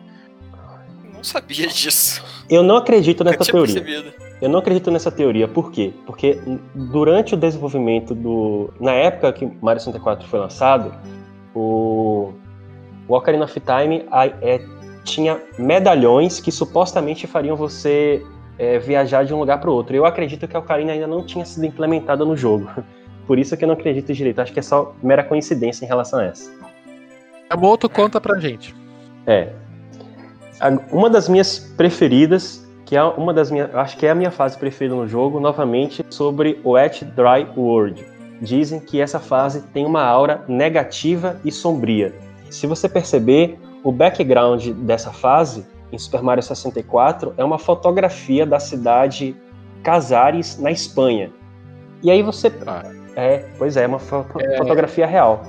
Não 1.23 1.29
sabia 1.29 1.67
disso. 1.67 2.21
Eu 2.49 2.61
não 2.61 2.75
acredito 2.75 3.23
nessa 3.23 3.37
tinha 3.37 3.53
teoria. 3.53 3.81
percebido. 3.81 4.13
Eu 4.41 4.49
não 4.49 4.59
acredito 4.59 4.91
nessa 4.91 5.09
teoria. 5.09 5.47
Por 5.47 5.71
quê? 5.71 5.93
Porque 6.05 6.37
durante 6.75 7.33
o 7.33 7.37
desenvolvimento 7.37 8.13
do. 8.13 8.73
Na 8.77 8.91
época 8.91 9.31
que 9.31 9.49
Mario 9.61 9.79
64 9.79 10.27
foi 10.27 10.37
lançado, 10.37 10.93
o, 11.55 12.33
o 13.07 13.15
Ocarina 13.15 13.45
of 13.45 13.57
Time 13.57 14.05
é, 14.41 14.61
tinha 15.05 15.41
medalhões 15.57 16.41
que 16.41 16.51
supostamente 16.51 17.25
fariam 17.25 17.55
você 17.55 18.21
é, 18.59 18.77
viajar 18.77 19.23
de 19.23 19.33
um 19.33 19.39
lugar 19.39 19.61
para 19.61 19.69
o 19.69 19.73
outro. 19.73 19.95
Eu 19.95 20.05
acredito 20.05 20.45
que 20.45 20.57
a 20.57 20.59
Ocarina 20.59 20.91
ainda 20.91 21.07
não 21.07 21.25
tinha 21.25 21.45
sido 21.45 21.65
implementada 21.65 22.25
no 22.25 22.35
jogo. 22.35 22.69
Por 23.25 23.39
isso 23.39 23.55
que 23.55 23.63
eu 23.63 23.67
não 23.67 23.75
acredito 23.75 24.13
direito. 24.13 24.41
Acho 24.41 24.51
que 24.51 24.59
é 24.59 24.63
só 24.63 24.93
mera 25.01 25.23
coincidência 25.23 25.85
em 25.85 25.87
relação 25.87 26.19
a 26.19 26.25
essa. 26.25 26.51
A 27.49 27.55
Moto 27.55 27.87
conta 27.87 28.19
pra 28.19 28.37
gente. 28.41 28.75
É. 29.25 29.62
Uma 30.91 31.09
das 31.09 31.27
minhas 31.27 31.59
preferidas, 31.59 32.65
que 32.85 32.95
é 32.95 33.03
uma 33.03 33.33
das 33.33 33.49
minhas, 33.51 33.73
acho 33.75 33.97
que 33.97 34.05
é 34.05 34.11
a 34.11 34.15
minha 34.15 34.31
fase 34.31 34.57
preferida 34.57 34.95
no 34.95 35.07
jogo, 35.07 35.39
novamente 35.39 36.05
sobre 36.09 36.59
o 36.63 36.71
Wet 36.71 37.03
Dry 37.05 37.47
World. 37.57 38.05
Dizem 38.41 38.79
que 38.79 38.99
essa 38.99 39.19
fase 39.19 39.61
tem 39.73 39.85
uma 39.85 40.03
aura 40.03 40.43
negativa 40.47 41.37
e 41.45 41.51
sombria. 41.51 42.13
Se 42.49 42.67
você 42.67 42.87
perceber, 42.89 43.57
o 43.83 43.91
background 43.91 44.67
dessa 44.69 45.11
fase 45.11 45.65
em 45.91 45.97
Super 45.97 46.21
Mario 46.21 46.43
64 46.43 47.33
é 47.37 47.43
uma 47.43 47.57
fotografia 47.59 48.45
da 48.45 48.59
cidade 48.59 49.35
Casares 49.83 50.57
na 50.59 50.71
Espanha. 50.71 51.29
E 52.01 52.09
aí 52.11 52.21
você 52.21 52.51
Ah. 52.65 52.83
é, 53.15 53.45
pois 53.57 53.75
é, 53.77 53.85
uma 53.85 53.99
fo- 53.99 54.25
fotografia 54.57 55.05
real. 55.05 55.43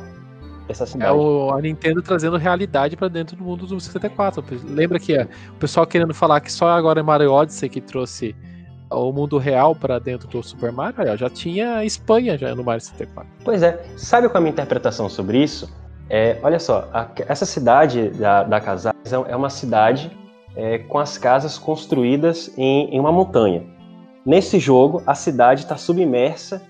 Essa 0.68 0.84
É 0.84 0.86
cidade. 0.86 1.12
o, 1.18 1.50
a 1.52 1.60
Nintendo 1.60 2.00
trazendo 2.02 2.36
realidade 2.36 2.96
pra 2.96 3.08
dentro 3.08 3.36
do 3.36 3.44
mundo 3.44 3.66
do 3.66 3.78
64. 3.80 4.42
Lembra 4.64 4.98
que 4.98 5.14
é, 5.16 5.28
o 5.50 5.54
pessoal 5.58 5.86
querendo 5.86 6.14
falar 6.14 6.40
que 6.40 6.50
só 6.52 6.68
agora 6.68 7.00
é 7.00 7.02
Mario 7.02 7.32
Odyssey 7.32 7.68
que 7.68 7.80
trouxe 7.80 8.34
o 8.90 9.12
mundo 9.12 9.38
real 9.38 9.74
pra 9.74 9.98
dentro 9.98 10.28
do 10.28 10.42
Super 10.42 10.70
Mario, 10.70 11.12
ó, 11.12 11.16
já 11.16 11.28
tinha 11.28 11.76
a 11.78 11.84
Espanha 11.84 12.38
já 12.38 12.54
no 12.54 12.62
Mario 12.62 12.80
64. 12.80 13.28
Pois 13.44 13.62
é, 13.62 13.82
sabe 13.96 14.28
qual 14.28 14.36
é 14.36 14.38
a 14.38 14.40
minha 14.42 14.52
interpretação 14.52 15.08
sobre 15.08 15.42
isso? 15.42 15.68
É, 16.08 16.38
olha 16.42 16.60
só, 16.60 16.88
a- 16.92 17.08
essa 17.26 17.44
cidade 17.46 18.10
da, 18.10 18.42
da 18.44 18.60
Casais 18.60 18.94
é 19.10 19.16
é 19.32 19.34
uma 19.36 19.50
cidade 19.50 20.10
é, 20.54 20.78
com 20.78 20.98
as 20.98 21.18
casas 21.18 21.58
construídas 21.58 22.52
em, 22.56 22.94
em 22.94 23.00
uma 23.00 23.10
montanha. 23.10 23.64
Nesse 24.24 24.58
jogo, 24.60 25.02
a 25.06 25.14
cidade 25.14 25.62
está 25.62 25.76
submersa 25.76 26.62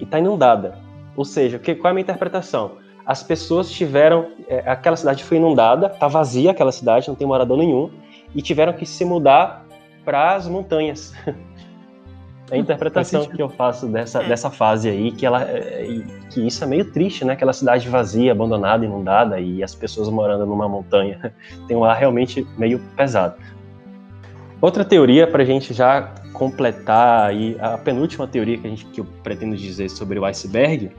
e 0.00 0.04
está 0.04 0.18
inundada. 0.18 0.76
Ou 1.16 1.24
seja, 1.24 1.58
que, 1.58 1.74
qual 1.74 1.88
é 1.88 1.90
a 1.92 1.94
minha 1.94 2.02
interpretação? 2.02 2.72
As 3.04 3.22
pessoas 3.22 3.70
tiveram. 3.70 4.28
é, 4.48 4.58
aquela 4.70 4.96
cidade 4.96 5.24
foi 5.24 5.36
inundada, 5.36 5.86
está 5.86 6.08
vazia 6.08 6.50
aquela 6.50 6.72
cidade, 6.72 7.08
não 7.08 7.14
tem 7.14 7.26
morador 7.26 7.58
nenhum, 7.58 7.90
e 8.34 8.42
tiveram 8.42 8.72
que 8.72 8.86
se 8.86 9.04
mudar 9.04 9.64
para 10.04 10.34
as 10.34 10.48
montanhas. 10.48 11.12
É 12.50 12.56
a 12.56 12.58
interpretação 12.58 13.22
sentido. 13.22 13.36
que 13.36 13.42
eu 13.42 13.48
faço 13.48 13.86
dessa, 13.86 14.22
dessa 14.22 14.50
fase 14.50 14.86
aí, 14.86 15.10
que, 15.10 15.24
ela, 15.24 15.42
é, 15.42 15.86
e 15.86 16.04
que 16.28 16.46
isso 16.46 16.62
é 16.62 16.66
meio 16.66 16.84
triste, 16.92 17.24
né? 17.24 17.32
Aquela 17.32 17.54
cidade 17.54 17.88
vazia, 17.88 18.30
abandonada, 18.30 18.84
inundada, 18.84 19.40
e 19.40 19.62
as 19.62 19.74
pessoas 19.74 20.10
morando 20.10 20.44
numa 20.44 20.68
montanha. 20.68 21.32
Tem 21.66 21.74
um 21.74 21.82
ar 21.82 21.96
realmente 21.96 22.46
meio 22.58 22.78
pesado. 22.94 23.36
Outra 24.60 24.84
teoria, 24.84 25.26
para 25.26 25.42
a 25.42 25.46
gente 25.46 25.72
já 25.72 26.12
completar 26.34 27.30
aí, 27.30 27.56
a 27.58 27.78
penúltima 27.78 28.26
teoria 28.26 28.58
que, 28.58 28.66
a 28.66 28.70
gente, 28.70 28.84
que 28.86 29.00
eu 29.00 29.06
pretendo 29.22 29.56
dizer 29.56 29.88
sobre 29.88 30.18
o 30.18 30.24
iceberg, 30.26 30.90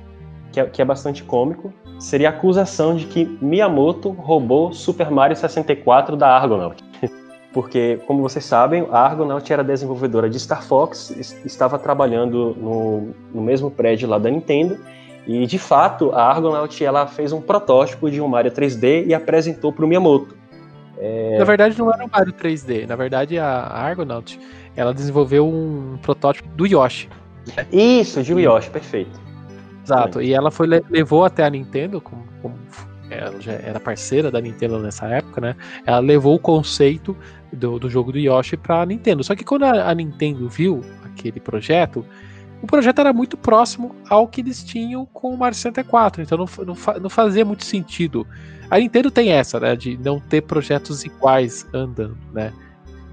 que 0.54 0.60
é, 0.60 0.66
que 0.66 0.82
é 0.82 0.86
bastante 0.86 1.24
cômico, 1.24 1.74
seria 2.00 2.30
a 2.30 2.32
acusação 2.32 2.96
de 2.96 3.06
que 3.08 3.26
Miyamoto 3.42 4.12
roubou 4.12 4.72
Super 4.72 5.10
Mario 5.12 5.36
64 5.36 6.16
da 6.16 6.30
Argonaut. 6.30 6.82
Porque, 7.52 8.00
como 8.08 8.22
vocês 8.22 8.46
sabem, 8.46 8.88
a 8.92 9.00
Argonaut 9.00 9.52
era 9.52 9.64
desenvolvedora 9.64 10.30
de 10.30 10.40
Star 10.40 10.64
Fox, 10.64 11.12
es- 11.12 11.38
estava 11.46 11.78
trabalhando 11.78 12.56
no, 12.60 13.10
no 13.34 13.42
mesmo 13.42 13.70
prédio 13.70 14.08
lá 14.08 14.18
da 14.18 14.30
Nintendo, 14.30 14.78
e 15.28 15.46
de 15.46 15.58
fato 15.60 16.12
a 16.14 16.24
Argonaut 16.24 16.84
ela 16.84 17.06
fez 17.08 17.32
um 17.32 17.42
protótipo 17.42 18.10
de 18.10 18.20
um 18.22 18.28
Mario 18.28 18.52
3D 18.52 19.06
e 19.08 19.14
apresentou 19.14 19.72
para 19.74 19.86
o 19.86 19.88
Miyamoto. 19.88 20.36
Na 21.40 21.46
verdade, 21.46 21.78
não 21.78 21.92
era 21.92 22.06
o 22.06 22.10
Mario 22.10 22.34
3D. 22.34 22.88
Na 22.88 22.96
verdade, 22.96 23.38
a 23.40 23.48
Argonaut 23.48 24.40
ela 24.76 24.94
desenvolveu 24.94 25.48
um 25.48 25.98
protótipo 26.02 26.48
do 26.50 26.66
Yoshi. 26.66 27.10
Isso, 27.72 28.22
de 28.24 28.34
Yoshi, 28.34 28.70
perfeito. 28.70 29.20
Exato. 29.84 30.22
E 30.22 30.34
ela 30.34 30.50
foi, 30.52 30.68
le- 30.68 30.84
levou 30.90 31.26
até 31.26 31.44
a 31.44 31.50
Nintendo, 31.50 32.00
como, 32.00 32.24
como 32.42 32.56
ela 33.10 33.40
já 33.42 33.52
era 33.54 33.80
parceira 33.80 34.32
da 34.32 34.40
Nintendo 34.42 34.80
nessa 34.80 35.06
época, 35.08 35.42
né? 35.42 35.56
Ela 35.86 36.00
levou 36.00 36.36
o 36.36 36.40
conceito 36.40 37.16
do, 37.52 37.78
do 37.78 37.90
jogo 37.90 38.12
do 38.12 38.18
Yoshi 38.18 38.58
pra 38.58 38.86
Nintendo. 38.86 39.24
Só 39.24 39.36
que 39.36 39.44
quando 39.44 39.64
a, 39.64 39.90
a 39.90 39.94
Nintendo 39.94 40.48
viu 40.50 40.82
aquele 41.04 41.40
projeto, 41.40 42.06
o 42.62 42.66
projeto 42.66 43.00
era 43.00 43.12
muito 43.14 43.36
próximo 43.38 43.94
ao 44.10 44.28
que 44.28 44.42
eles 44.42 44.64
tinham 44.64 45.06
com 45.06 45.30
o 45.34 45.38
Mario 45.38 45.56
64. 45.56 46.22
Então 46.24 46.38
não, 46.38 46.48
não, 46.66 46.76
não 47.02 47.10
fazia 47.10 47.44
muito 47.44 47.66
sentido. 47.66 48.26
A 48.72 48.80
Nintendo 48.80 49.12
tem 49.12 49.32
essa, 49.32 49.60
né? 49.60 49.76
De 49.76 49.98
não 49.98 50.20
ter 50.20 50.42
projetos 50.42 51.04
iguais 51.04 51.68
andando, 51.74 52.18
né? 52.34 52.52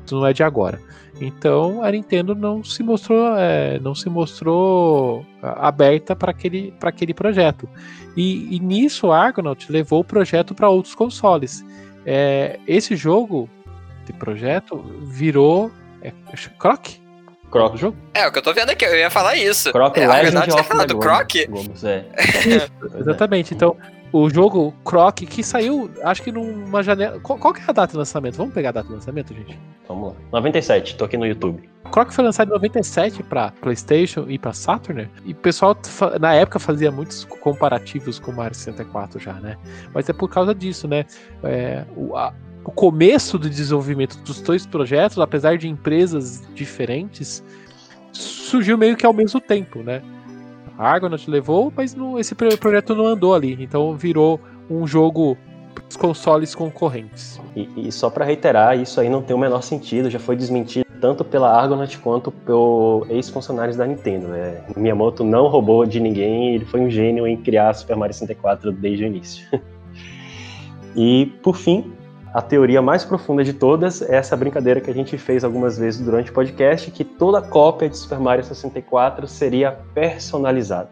Isso 0.06 0.14
não 0.14 0.26
é 0.26 0.32
de 0.32 0.42
agora. 0.42 0.80
Então 1.20 1.84
a 1.84 1.90
Nintendo 1.90 2.34
não 2.34 2.64
se 2.64 2.82
mostrou, 2.82 3.36
é, 3.36 3.78
não 3.80 3.94
se 3.94 4.08
mostrou 4.08 5.26
ah, 5.42 5.68
aberta 5.68 6.16
para 6.16 6.30
aquele, 6.30 6.72
pra 6.80 6.88
aquele 6.88 7.12
projeto. 7.12 7.68
E, 8.16 8.56
e 8.56 8.58
nisso 8.58 9.12
a 9.12 9.18
Argonaut 9.18 9.70
levou 9.70 10.00
o 10.00 10.04
projeto 10.04 10.54
para 10.54 10.68
outros 10.68 10.94
consoles. 10.94 11.64
É, 12.06 12.58
esse 12.66 12.96
jogo, 12.96 13.48
de 14.06 14.12
projeto, 14.14 14.78
virou 15.02 15.70
é, 16.02 16.12
Croc? 16.58 16.86
Croc. 17.50 17.74
O 17.74 17.76
jogo? 17.76 17.96
É, 18.14 18.26
o 18.26 18.32
que 18.32 18.38
eu 18.38 18.42
tô 18.42 18.54
vendo 18.54 18.70
aqui, 18.70 18.84
eu 18.84 18.96
ia 18.96 19.10
falar 19.10 19.36
isso. 19.36 19.72
Croc 19.72 19.96
é, 19.98 20.06
Legend 20.06 20.36
Argonaut 20.38 20.72
of 20.72 20.82
é 20.82 20.86
do. 20.86 20.98
Croc? 20.98 21.30
Globes, 21.48 21.84
é. 21.84 22.06
É. 22.16 22.98
Exatamente. 22.98 23.52
Então, 23.52 23.76
o 24.12 24.28
jogo 24.30 24.72
Croc, 24.84 25.20
que 25.20 25.42
saiu, 25.42 25.90
acho 26.02 26.22
que 26.22 26.32
numa 26.32 26.82
janela. 26.82 27.20
Qual, 27.20 27.38
qual 27.38 27.54
que 27.54 27.60
é 27.60 27.64
a 27.68 27.72
data 27.72 27.92
de 27.92 27.98
lançamento? 27.98 28.36
Vamos 28.36 28.52
pegar 28.54 28.70
a 28.70 28.72
data 28.72 28.88
de 28.88 28.94
lançamento, 28.94 29.32
gente? 29.34 29.58
Vamos 29.88 30.08
lá. 30.12 30.14
97, 30.32 30.96
tô 30.96 31.04
aqui 31.04 31.16
no 31.16 31.26
YouTube. 31.26 31.68
Croc 31.90 32.10
foi 32.12 32.24
lançado 32.24 32.48
em 32.48 32.52
97 32.52 33.22
para 33.22 33.50
PlayStation 33.52 34.26
e 34.28 34.38
para 34.38 34.52
Saturn, 34.52 35.02
né? 35.02 35.08
e 35.24 35.32
o 35.32 35.34
pessoal 35.36 35.76
na 36.20 36.34
época 36.34 36.58
fazia 36.58 36.90
muitos 36.90 37.24
comparativos 37.24 38.18
com 38.18 38.30
o 38.30 38.36
Mario 38.36 38.54
64 38.56 39.18
já, 39.18 39.32
né? 39.34 39.56
Mas 39.94 40.08
é 40.08 40.12
por 40.12 40.28
causa 40.28 40.54
disso, 40.54 40.86
né? 40.86 41.04
É, 41.42 41.84
o, 41.96 42.16
a- 42.16 42.32
o 42.64 42.70
começo 42.70 43.38
do 43.38 43.48
desenvolvimento 43.48 44.18
dos 44.22 44.40
dois 44.42 44.66
projetos, 44.66 45.18
apesar 45.18 45.56
de 45.56 45.66
empresas 45.66 46.42
diferentes, 46.54 47.42
surgiu 48.12 48.76
meio 48.76 48.96
que 48.96 49.06
ao 49.06 49.12
mesmo 49.14 49.40
tempo, 49.40 49.82
né? 49.82 50.02
A 50.80 50.92
Argonaut 50.92 51.30
levou, 51.30 51.70
mas 51.76 51.94
não- 51.94 52.18
esse 52.18 52.34
pro- 52.34 52.56
projeto 52.56 52.94
não 52.94 53.04
andou 53.04 53.34
ali, 53.34 53.54
então 53.60 53.94
virou 53.94 54.40
um 54.70 54.86
jogo 54.86 55.36
para 55.74 55.84
os 55.86 55.94
consoles 55.94 56.54
concorrentes. 56.54 57.38
E, 57.54 57.68
e 57.88 57.92
só 57.92 58.08
pra 58.08 58.24
reiterar, 58.24 58.78
isso 58.80 58.98
aí 58.98 59.10
não 59.10 59.20
tem 59.20 59.36
o 59.36 59.38
menor 59.38 59.60
sentido, 59.60 60.08
já 60.08 60.18
foi 60.18 60.36
desmentido 60.36 60.86
tanto 60.98 61.22
pela 61.22 61.50
Argonaut 61.54 61.98
quanto 61.98 62.30
por 62.30 63.06
ex-funcionários 63.10 63.76
da 63.76 63.86
Nintendo. 63.86 64.28
Né? 64.28 64.62
Miyamoto 64.74 65.22
não 65.22 65.48
roubou 65.48 65.84
de 65.84 66.00
ninguém, 66.00 66.54
ele 66.54 66.64
foi 66.64 66.80
um 66.80 66.88
gênio 66.88 67.26
em 67.26 67.36
criar 67.36 67.74
Super 67.74 67.96
Mario 67.96 68.14
64 68.14 68.72
desde 68.72 69.04
o 69.04 69.06
início. 69.06 69.46
e, 70.96 71.26
por 71.42 71.56
fim, 71.56 71.92
a 72.32 72.40
teoria 72.40 72.80
mais 72.80 73.04
profunda 73.04 73.42
de 73.42 73.52
todas 73.52 74.02
é 74.02 74.14
essa 74.14 74.36
brincadeira 74.36 74.80
que 74.80 74.88
a 74.88 74.94
gente 74.94 75.18
fez 75.18 75.42
algumas 75.42 75.76
vezes 75.76 76.00
durante 76.00 76.30
o 76.30 76.34
podcast, 76.34 76.88
que 76.92 77.02
toda 77.02 77.42
cópia 77.42 77.88
de 77.88 77.96
Super 77.96 78.20
Mario 78.20 78.44
64 78.44 79.26
seria 79.26 79.72
personalizada. 79.92 80.88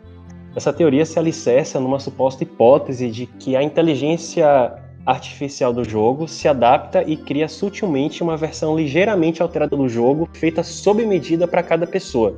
Essa 0.57 0.73
teoria 0.73 1.07
se 1.07 1.17
alicerça 1.17 1.79
numa 1.79 2.01
suposta 2.01 2.43
hipótese 2.43 3.09
de 3.09 3.27
que 3.27 3.55
a 3.55 3.63
inteligência 3.63 4.75
artificial 5.07 5.73
do 5.73 5.85
jogo 5.85 6.27
se 6.27 6.49
adapta 6.49 7.05
e 7.05 7.17
cria 7.17 7.47
sutilmente 7.47 8.21
uma 8.21 8.37
versão 8.37 8.77
ligeiramente 8.77 9.41
alterada 9.41 9.77
do 9.77 9.89
jogo, 9.89 10.29
feita 10.33 10.65
sob 10.65 11.07
medida 11.07 11.47
para 11.47 11.63
cada 11.63 11.87
pessoa. 11.87 12.37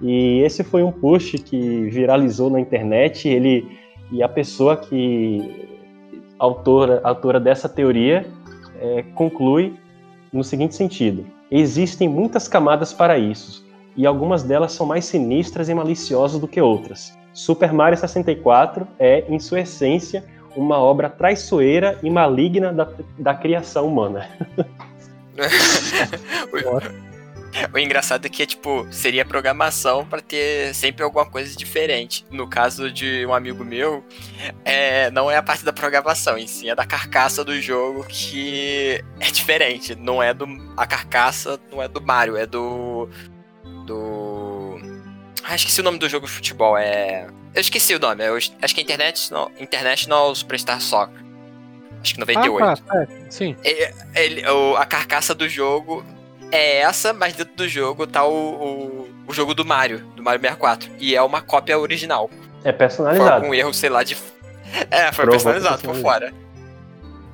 E 0.00 0.40
esse 0.42 0.62
foi 0.62 0.84
um 0.84 0.92
post 0.92 1.36
que 1.38 1.88
viralizou 1.90 2.48
na 2.48 2.60
internet. 2.60 3.28
Ele 3.28 3.66
e 4.12 4.22
a 4.22 4.28
pessoa 4.28 4.76
que 4.76 5.69
autora, 6.40 7.00
autora 7.04 7.38
dessa 7.38 7.68
teoria 7.68 8.26
é, 8.80 9.04
conclui 9.14 9.78
no 10.32 10.42
seguinte 10.42 10.74
sentido: 10.74 11.24
existem 11.50 12.08
muitas 12.08 12.48
camadas 12.48 12.92
para 12.92 13.18
isso 13.18 13.64
e 13.96 14.06
algumas 14.06 14.42
delas 14.42 14.72
são 14.72 14.86
mais 14.86 15.04
sinistras 15.04 15.68
e 15.68 15.74
maliciosas 15.74 16.40
do 16.40 16.48
que 16.48 16.60
outras. 16.60 17.16
Super 17.32 17.72
Mario 17.72 17.98
64 17.98 18.88
é, 18.98 19.24
em 19.28 19.38
sua 19.38 19.60
essência, 19.60 20.24
uma 20.56 20.78
obra 20.78 21.08
traiçoeira 21.08 21.98
e 22.02 22.10
maligna 22.10 22.72
da, 22.72 22.88
da 23.18 23.34
criação 23.34 23.86
humana. 23.86 24.26
O 27.74 27.78
engraçado 27.78 28.24
é 28.26 28.28
que, 28.28 28.46
tipo, 28.46 28.86
seria 28.92 29.24
programação 29.24 30.06
pra 30.06 30.20
ter 30.20 30.74
sempre 30.74 31.02
alguma 31.02 31.26
coisa 31.28 31.56
diferente. 31.56 32.24
No 32.30 32.48
caso 32.48 32.90
de 32.92 33.26
um 33.26 33.34
amigo 33.34 33.64
meu, 33.64 34.04
é, 34.64 35.10
não 35.10 35.30
é 35.30 35.36
a 35.36 35.42
parte 35.42 35.64
da 35.64 35.72
programação, 35.72 36.38
em 36.38 36.46
si 36.46 36.68
é 36.70 36.74
da 36.74 36.86
carcaça 36.86 37.44
do 37.44 37.60
jogo 37.60 38.04
que 38.08 39.02
é 39.18 39.30
diferente. 39.30 39.94
Não 39.96 40.22
é 40.22 40.32
do. 40.32 40.46
A 40.76 40.86
carcaça 40.86 41.58
não 41.72 41.82
é 41.82 41.88
do 41.88 42.00
Mario, 42.00 42.36
é 42.36 42.46
do. 42.46 43.08
Do. 43.86 44.78
Ah, 45.42 45.54
esqueci 45.56 45.80
o 45.80 45.84
nome 45.84 45.98
do 45.98 46.08
jogo 46.08 46.26
de 46.26 46.32
futebol. 46.32 46.76
É. 46.78 47.26
Eu 47.54 47.60
esqueci 47.60 47.94
o 47.94 47.98
nome. 47.98 48.24
Eu, 48.24 48.36
acho 48.36 48.74
que 48.74 48.80
é 48.80 48.84
International, 48.84 49.50
International 49.58 50.34
Superstar 50.34 50.80
Soccer. 50.80 51.20
Acho 52.00 52.14
que 52.14 52.20
98. 52.20 52.64
Ah, 52.64 52.76
tá, 52.76 53.02
é, 53.02 53.30
sim. 53.30 53.56
É- 53.64 53.92
ele- 54.14 54.46
o- 54.48 54.76
a 54.76 54.86
carcaça 54.86 55.34
do 55.34 55.48
jogo 55.48 56.04
é 56.50 56.78
essa, 56.78 57.12
mas 57.12 57.34
dentro 57.34 57.54
do 57.54 57.68
jogo 57.68 58.06
tá 58.06 58.24
o, 58.24 58.32
o, 58.32 59.08
o 59.26 59.32
jogo 59.32 59.54
do 59.54 59.64
Mario, 59.64 60.00
do 60.16 60.22
Mario 60.22 60.40
64. 60.40 60.90
E 60.98 61.14
é 61.14 61.22
uma 61.22 61.40
cópia 61.40 61.78
original. 61.78 62.30
É 62.60 62.64
Foi 62.64 62.72
personalizado. 62.72 63.30
algum 63.44 63.54
erro, 63.54 63.72
sei 63.72 63.90
lá, 63.90 64.02
de. 64.02 64.16
É, 64.90 65.10
foi 65.10 65.24
Provou 65.24 65.30
personalizado 65.32 65.82
por 65.82 65.96
fora. 65.96 66.32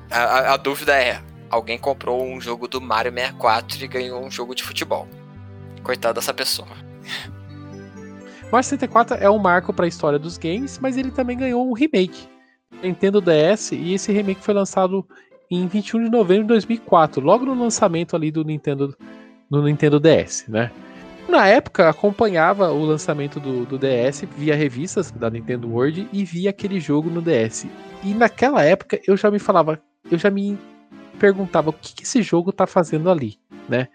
A, 0.09 0.19
a- 0.19 0.53
a 0.53 0.57
dúvida 0.57 0.95
é: 0.95 1.21
alguém 1.51 1.77
comprou 1.77 2.25
um 2.25 2.41
jogo 2.41 2.67
do 2.67 2.81
Mario 2.81 3.11
64 3.13 3.83
e 3.83 3.87
ganhou 3.87 4.23
um 4.25 4.31
jogo 4.31 4.55
de 4.55 4.63
futebol. 4.63 5.07
Coitado 5.83 6.15
dessa 6.19 6.33
pessoa. 6.33 6.67
Mario 8.51 8.63
64 8.63 9.17
é 9.17 9.29
um 9.29 9.37
marco 9.37 9.71
para 9.73 9.85
a 9.85 9.87
história 9.87 10.17
dos 10.17 10.37
games, 10.37 10.79
mas 10.79 10.97
ele 10.97 11.11
também 11.11 11.37
ganhou 11.37 11.69
um 11.69 11.73
remake. 11.73 12.27
Nintendo 12.81 13.21
DS, 13.21 13.71
e 13.71 13.93
esse 13.93 14.11
remake 14.11 14.41
foi 14.43 14.53
lançado 14.53 15.07
em 15.49 15.67
21 15.67 16.05
de 16.05 16.09
novembro 16.09 16.43
de 16.43 16.49
2004, 16.49 17.21
logo 17.21 17.45
no 17.45 17.53
lançamento 17.53 18.15
ali 18.15 18.31
do 18.31 18.43
Nintendo, 18.43 18.95
no 19.49 19.63
Nintendo 19.63 19.99
DS, 19.99 20.45
né? 20.47 20.71
Na 21.27 21.45
época, 21.45 21.89
acompanhava 21.89 22.71
o 22.71 22.85
lançamento 22.85 23.39
do, 23.39 23.65
do 23.65 23.77
DS 23.77 24.23
via 24.37 24.55
revistas 24.55 25.11
da 25.11 25.29
Nintendo 25.29 25.69
World 25.69 26.07
e 26.13 26.23
via 26.23 26.51
aquele 26.51 26.79
jogo 26.79 27.09
no 27.09 27.21
DS. 27.21 27.67
E 28.03 28.13
naquela 28.13 28.63
época 28.63 28.99
eu 29.05 29.17
já 29.17 29.29
me 29.29 29.39
falava, 29.39 29.81
eu 30.09 30.17
já 30.17 30.29
me 30.29 30.57
perguntava 31.19 31.69
o 31.69 31.73
que, 31.73 31.95
que 31.95 32.03
esse 32.03 32.21
jogo 32.21 32.53
tá 32.53 32.65
fazendo 32.65 33.09
ali, 33.09 33.37
né? 33.67 33.89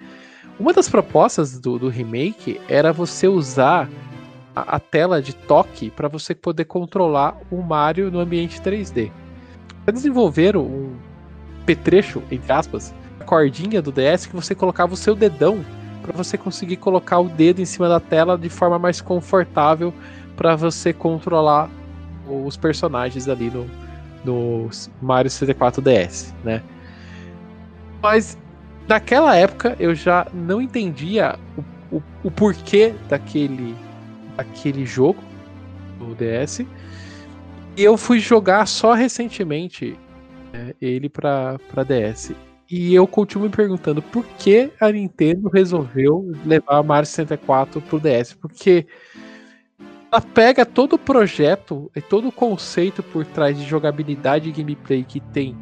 Uma 0.60 0.74
das 0.74 0.88
propostas 0.88 1.58
do, 1.58 1.78
do 1.78 1.88
remake 1.88 2.60
era 2.68 2.92
você 2.92 3.26
usar 3.26 3.88
a, 4.54 4.76
a 4.76 4.80
tela 4.80 5.22
de 5.22 5.34
toque 5.34 5.90
para 5.90 6.08
você 6.08 6.34
poder 6.34 6.66
controlar 6.66 7.36
o 7.50 7.62
Mario 7.62 8.10
no 8.10 8.20
ambiente 8.20 8.60
3D. 8.60 9.10
Eles 9.86 10.02
desenvolveram 10.02 10.66
um 10.66 10.96
petrecho, 11.64 12.22
entre 12.30 12.52
aspas, 12.52 12.94
a 13.20 13.24
cordinha 13.24 13.80
do 13.80 13.92
DS 13.92 14.26
que 14.26 14.34
você 14.34 14.54
colocava 14.54 14.94
o 14.94 14.96
seu 14.96 15.14
dedão 15.14 15.64
para 16.02 16.12
você 16.12 16.36
conseguir 16.36 16.76
colocar 16.76 17.20
o 17.20 17.28
dedo 17.28 17.60
em 17.60 17.64
cima 17.64 17.88
da 17.88 18.00
tela 18.00 18.36
de 18.36 18.48
forma 18.48 18.78
mais 18.78 19.00
confortável 19.00 19.94
para 20.36 20.56
você 20.56 20.92
controlar 20.92 21.70
os 22.28 22.56
personagens 22.56 23.28
ali 23.28 23.50
no, 23.50 23.66
no 24.24 24.68
Mario 25.00 25.30
64 25.30 25.80
DS, 25.80 26.34
né? 26.44 26.62
Mas 28.02 28.36
naquela 28.88 29.36
época 29.36 29.76
eu 29.78 29.94
já 29.94 30.26
não 30.32 30.60
entendia 30.60 31.38
o, 31.56 31.96
o, 31.96 32.02
o 32.24 32.30
porquê 32.30 32.94
daquele, 33.08 33.76
daquele 34.36 34.84
jogo 34.84 35.22
do 35.98 36.14
DS. 36.14 36.60
E 37.76 37.82
eu 37.82 37.96
fui 37.96 38.18
jogar 38.18 38.66
só 38.66 38.92
recentemente 38.92 39.96
é, 40.52 40.74
ele 40.80 41.08
para 41.08 41.58
DS. 41.86 42.32
E 42.70 42.94
eu 42.94 43.06
continuo 43.06 43.48
me 43.48 43.54
perguntando 43.54 44.00
por 44.00 44.24
que 44.38 44.70
a 44.80 44.90
Nintendo 44.90 45.48
resolveu 45.48 46.32
levar 46.44 46.82
Mario 46.82 47.06
64 47.06 47.80
pro 47.82 48.00
DS. 48.00 48.34
Porque 48.34 48.86
ela 50.10 50.20
pega 50.20 50.64
todo 50.64 50.94
o 50.94 50.98
projeto 50.98 51.90
e 51.94 52.00
todo 52.00 52.28
o 52.28 52.32
conceito 52.32 53.02
por 53.02 53.24
trás 53.26 53.58
de 53.58 53.64
jogabilidade 53.64 54.48
e 54.48 54.52
gameplay 54.52 55.04
que 55.04 55.20
tem 55.20 55.56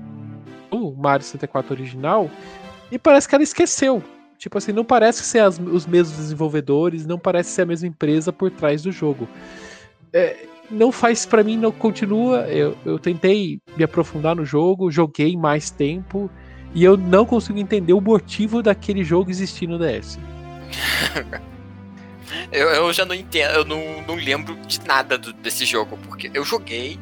o 0.71 0.93
Mario 0.93 1.25
64 1.25 1.75
original 1.75 2.31
e 2.91 2.99
parece 2.99 3.29
que 3.29 3.35
ela 3.35 3.45
esqueceu. 3.45 4.03
Tipo 4.39 4.59
assim, 4.59 4.73
não 4.73 4.85
parece 4.85 5.23
ser 5.23 5.41
as, 5.41 5.59
os 5.59 5.87
mesmos 5.87 6.17
desenvolvedores, 6.17 7.07
não 7.07 7.19
parece 7.19 7.51
ser 7.51 7.63
a 7.63 7.67
mesma 7.67 7.89
empresa 7.89 8.33
por 8.33 8.51
trás 8.51 8.83
do 8.83 8.91
jogo. 8.91 9.29
É, 10.13 10.47
não 10.71 10.93
faz 10.93 11.27
para 11.27 11.43
mim, 11.43 11.57
não 11.57 11.73
continua. 11.73 12.43
Eu, 12.49 12.77
eu 12.85 12.99
tentei 12.99 13.61
me 13.77 13.85
aprofundar 13.85 14.37
no 14.37 14.45
jogo, 14.45 14.91
joguei 14.91 15.37
mais 15.37 15.71
tempo 15.71 16.31
e 16.75 16.85
eu 16.85 16.97
não 16.97 17.27
consigo 17.27 17.59
entender 17.59 17.93
o 17.93 18.01
motivo 18.01 18.63
daquele 18.63 19.03
jogo 19.03 19.31
existir 19.31 19.67
no 19.67 19.79
DS. 19.79 20.19
eu, 22.53 22.69
eu 22.69 22.93
já 22.93 23.05
não 23.05 23.15
entendo, 23.15 23.55
eu 23.55 23.65
não, 23.65 24.03
não 24.07 24.15
lembro 24.15 24.55
de 24.67 24.81
nada 24.87 25.19
do, 25.19 25.33
desse 25.33 25.65
jogo, 25.65 25.99
porque 26.07 26.31
eu 26.33 26.45
joguei, 26.45 26.99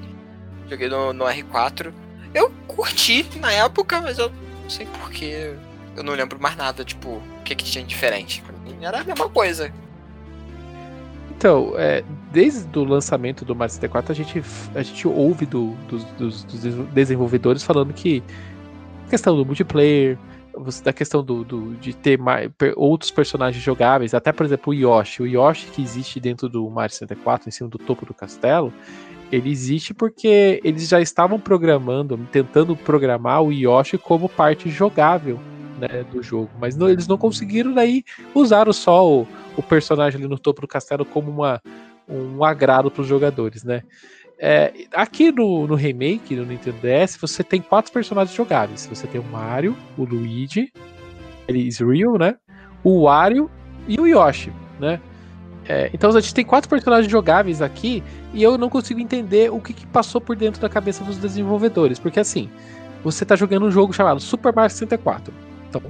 joguei 0.68 0.88
no, 0.88 1.12
no 1.12 1.24
R4, 1.24 1.92
eu 2.34 2.50
curti 2.66 3.26
na 3.38 3.52
época, 3.52 4.00
mas 4.00 4.18
eu 4.18 4.30
não 4.62 4.70
sei 4.70 4.86
porquê, 4.86 5.54
eu 5.96 6.02
não 6.02 6.14
lembro 6.14 6.40
mais 6.40 6.56
nada, 6.56 6.84
tipo, 6.84 7.08
o 7.10 7.42
que, 7.44 7.54
que 7.54 7.64
tinha 7.64 7.84
diferente. 7.84 8.42
Pra 8.42 8.56
mim 8.58 8.78
era 8.82 9.00
a 9.00 9.04
mesma 9.04 9.28
coisa. 9.28 9.72
Então, 11.30 11.74
é, 11.76 12.02
desde 12.30 12.78
o 12.78 12.84
lançamento 12.84 13.44
do 13.44 13.54
Mario 13.54 13.74
64, 13.74 14.12
a 14.12 14.14
gente, 14.14 14.42
a 14.74 14.82
gente 14.82 15.08
ouve 15.08 15.46
do, 15.46 15.74
dos, 15.88 16.04
dos, 16.04 16.44
dos 16.44 16.62
desenvolvedores 16.92 17.62
falando 17.62 17.92
que 17.92 18.22
questão 19.08 19.36
do 19.36 19.44
multiplayer, 19.44 20.18
da 20.84 20.92
questão 20.92 21.22
do, 21.22 21.44
do, 21.44 21.74
de 21.76 21.94
ter 21.94 22.18
mais, 22.18 22.50
outros 22.76 23.10
personagens 23.10 23.62
jogáveis, 23.62 24.12
até 24.12 24.32
por 24.32 24.44
exemplo 24.44 24.72
o 24.72 24.74
Yoshi. 24.74 25.22
O 25.22 25.26
Yoshi 25.26 25.66
que 25.68 25.82
existe 25.82 26.20
dentro 26.20 26.48
do 26.48 26.68
Mario 26.68 26.94
64, 26.94 27.48
em 27.48 27.52
cima 27.52 27.68
do 27.68 27.78
topo 27.78 28.04
do 28.04 28.12
castelo, 28.12 28.72
ele 29.30 29.50
existe 29.50 29.94
porque 29.94 30.60
eles 30.64 30.88
já 30.88 31.00
estavam 31.00 31.38
programando, 31.38 32.18
tentando 32.32 32.76
programar 32.76 33.42
o 33.42 33.52
Yoshi 33.52 33.98
como 33.98 34.28
parte 34.28 34.68
jogável 34.68 35.38
né, 35.78 36.04
do 36.10 36.22
jogo, 36.22 36.50
mas 36.60 36.76
não, 36.76 36.88
eles 36.88 37.06
não 37.06 37.16
conseguiram 37.16 37.72
daí 37.72 38.02
usaram 38.34 38.72
só 38.72 39.06
o 39.06 39.62
personagem 39.68 40.18
ali 40.18 40.28
no 40.28 40.38
topo 40.38 40.62
do 40.62 40.68
castelo 40.68 41.04
como 41.04 41.30
uma, 41.30 41.62
um 42.08 42.42
agrado 42.44 42.90
para 42.90 43.02
os 43.02 43.08
jogadores, 43.08 43.64
né? 43.64 43.82
É, 44.40 44.72
aqui 44.94 45.32
no, 45.32 45.66
no, 45.66 45.74
remake 45.74 46.36
do 46.36 46.46
Nintendo 46.46 46.78
DS, 46.80 47.16
você 47.20 47.42
tem 47.42 47.60
quatro 47.60 47.92
personagens 47.92 48.36
jogáveis. 48.36 48.86
Você 48.86 49.06
tem 49.06 49.20
o 49.20 49.24
Mario, 49.24 49.76
o 49.96 50.04
Luigi, 50.04 50.72
ele 51.48 51.66
is 51.66 51.78
real, 51.78 52.16
né? 52.16 52.36
O 52.84 53.02
Wario 53.02 53.50
e 53.88 54.00
o 54.00 54.06
Yoshi, 54.06 54.52
né? 54.78 55.00
É, 55.68 55.90
então 55.92 56.08
a 56.08 56.20
gente 56.20 56.32
tem 56.32 56.44
quatro 56.44 56.70
personagens 56.70 57.10
jogáveis 57.10 57.60
aqui 57.60 58.02
e 58.32 58.42
eu 58.42 58.56
não 58.56 58.70
consigo 58.70 59.00
entender 59.00 59.52
o 59.52 59.60
que, 59.60 59.74
que, 59.74 59.86
passou 59.86 60.18
por 60.18 60.34
dentro 60.34 60.62
da 60.62 60.68
cabeça 60.68 61.04
dos 61.04 61.18
desenvolvedores. 61.18 61.98
Porque 61.98 62.20
assim, 62.20 62.48
você 63.02 63.24
está 63.24 63.34
jogando 63.34 63.66
um 63.66 63.70
jogo 63.70 63.92
chamado 63.92 64.20
Super 64.20 64.54
Mario 64.54 64.70
64. 64.70 65.34
Então, 65.68 65.82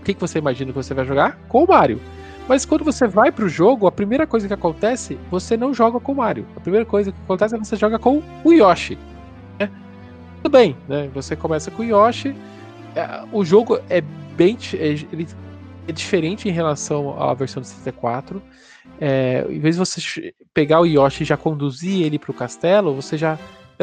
o 0.00 0.04
que, 0.04 0.14
que 0.14 0.20
você 0.20 0.38
imagina 0.38 0.72
que 0.72 0.76
você 0.76 0.94
vai 0.94 1.04
jogar? 1.04 1.36
Com 1.48 1.64
o 1.64 1.66
Mario. 1.68 2.00
Mas 2.48 2.64
quando 2.64 2.84
você 2.84 3.06
vai 3.06 3.30
pro 3.30 3.48
jogo, 3.48 3.86
a 3.86 3.92
primeira 3.92 4.26
coisa 4.26 4.46
que 4.46 4.54
acontece, 4.54 5.18
você 5.30 5.56
não 5.56 5.72
joga 5.72 6.00
com 6.00 6.12
o 6.12 6.16
Mario. 6.16 6.46
A 6.56 6.60
primeira 6.60 6.84
coisa 6.84 7.12
que 7.12 7.18
acontece 7.22 7.54
é 7.54 7.58
que 7.58 7.66
você 7.66 7.76
joga 7.76 7.98
com 7.98 8.22
o 8.44 8.52
Yoshi. 8.52 8.98
Né? 9.58 9.70
Tudo 10.42 10.52
bem, 10.52 10.76
né? 10.88 11.08
Você 11.14 11.36
começa 11.36 11.70
com 11.70 11.82
o 11.82 11.84
Yoshi. 11.84 12.34
É, 12.96 13.22
o 13.32 13.44
jogo 13.44 13.78
é 13.88 14.00
bem. 14.36 14.58
É, 14.74 14.88
ele 15.12 15.26
é 15.86 15.92
diferente 15.92 16.48
em 16.48 16.52
relação 16.52 17.20
à 17.20 17.32
versão 17.32 17.60
do 17.60 17.66
64. 17.66 18.42
É, 19.00 19.46
em 19.48 19.60
vez 19.60 19.76
de 19.76 19.78
você 19.78 20.34
pegar 20.52 20.80
o 20.80 20.86
Yoshi 20.86 21.22
e 21.22 21.26
já 21.26 21.36
conduzir 21.36 22.02
ele 22.02 22.18
pro 22.18 22.34
castelo, 22.34 22.94
você 22.94 23.16
já. 23.16 23.38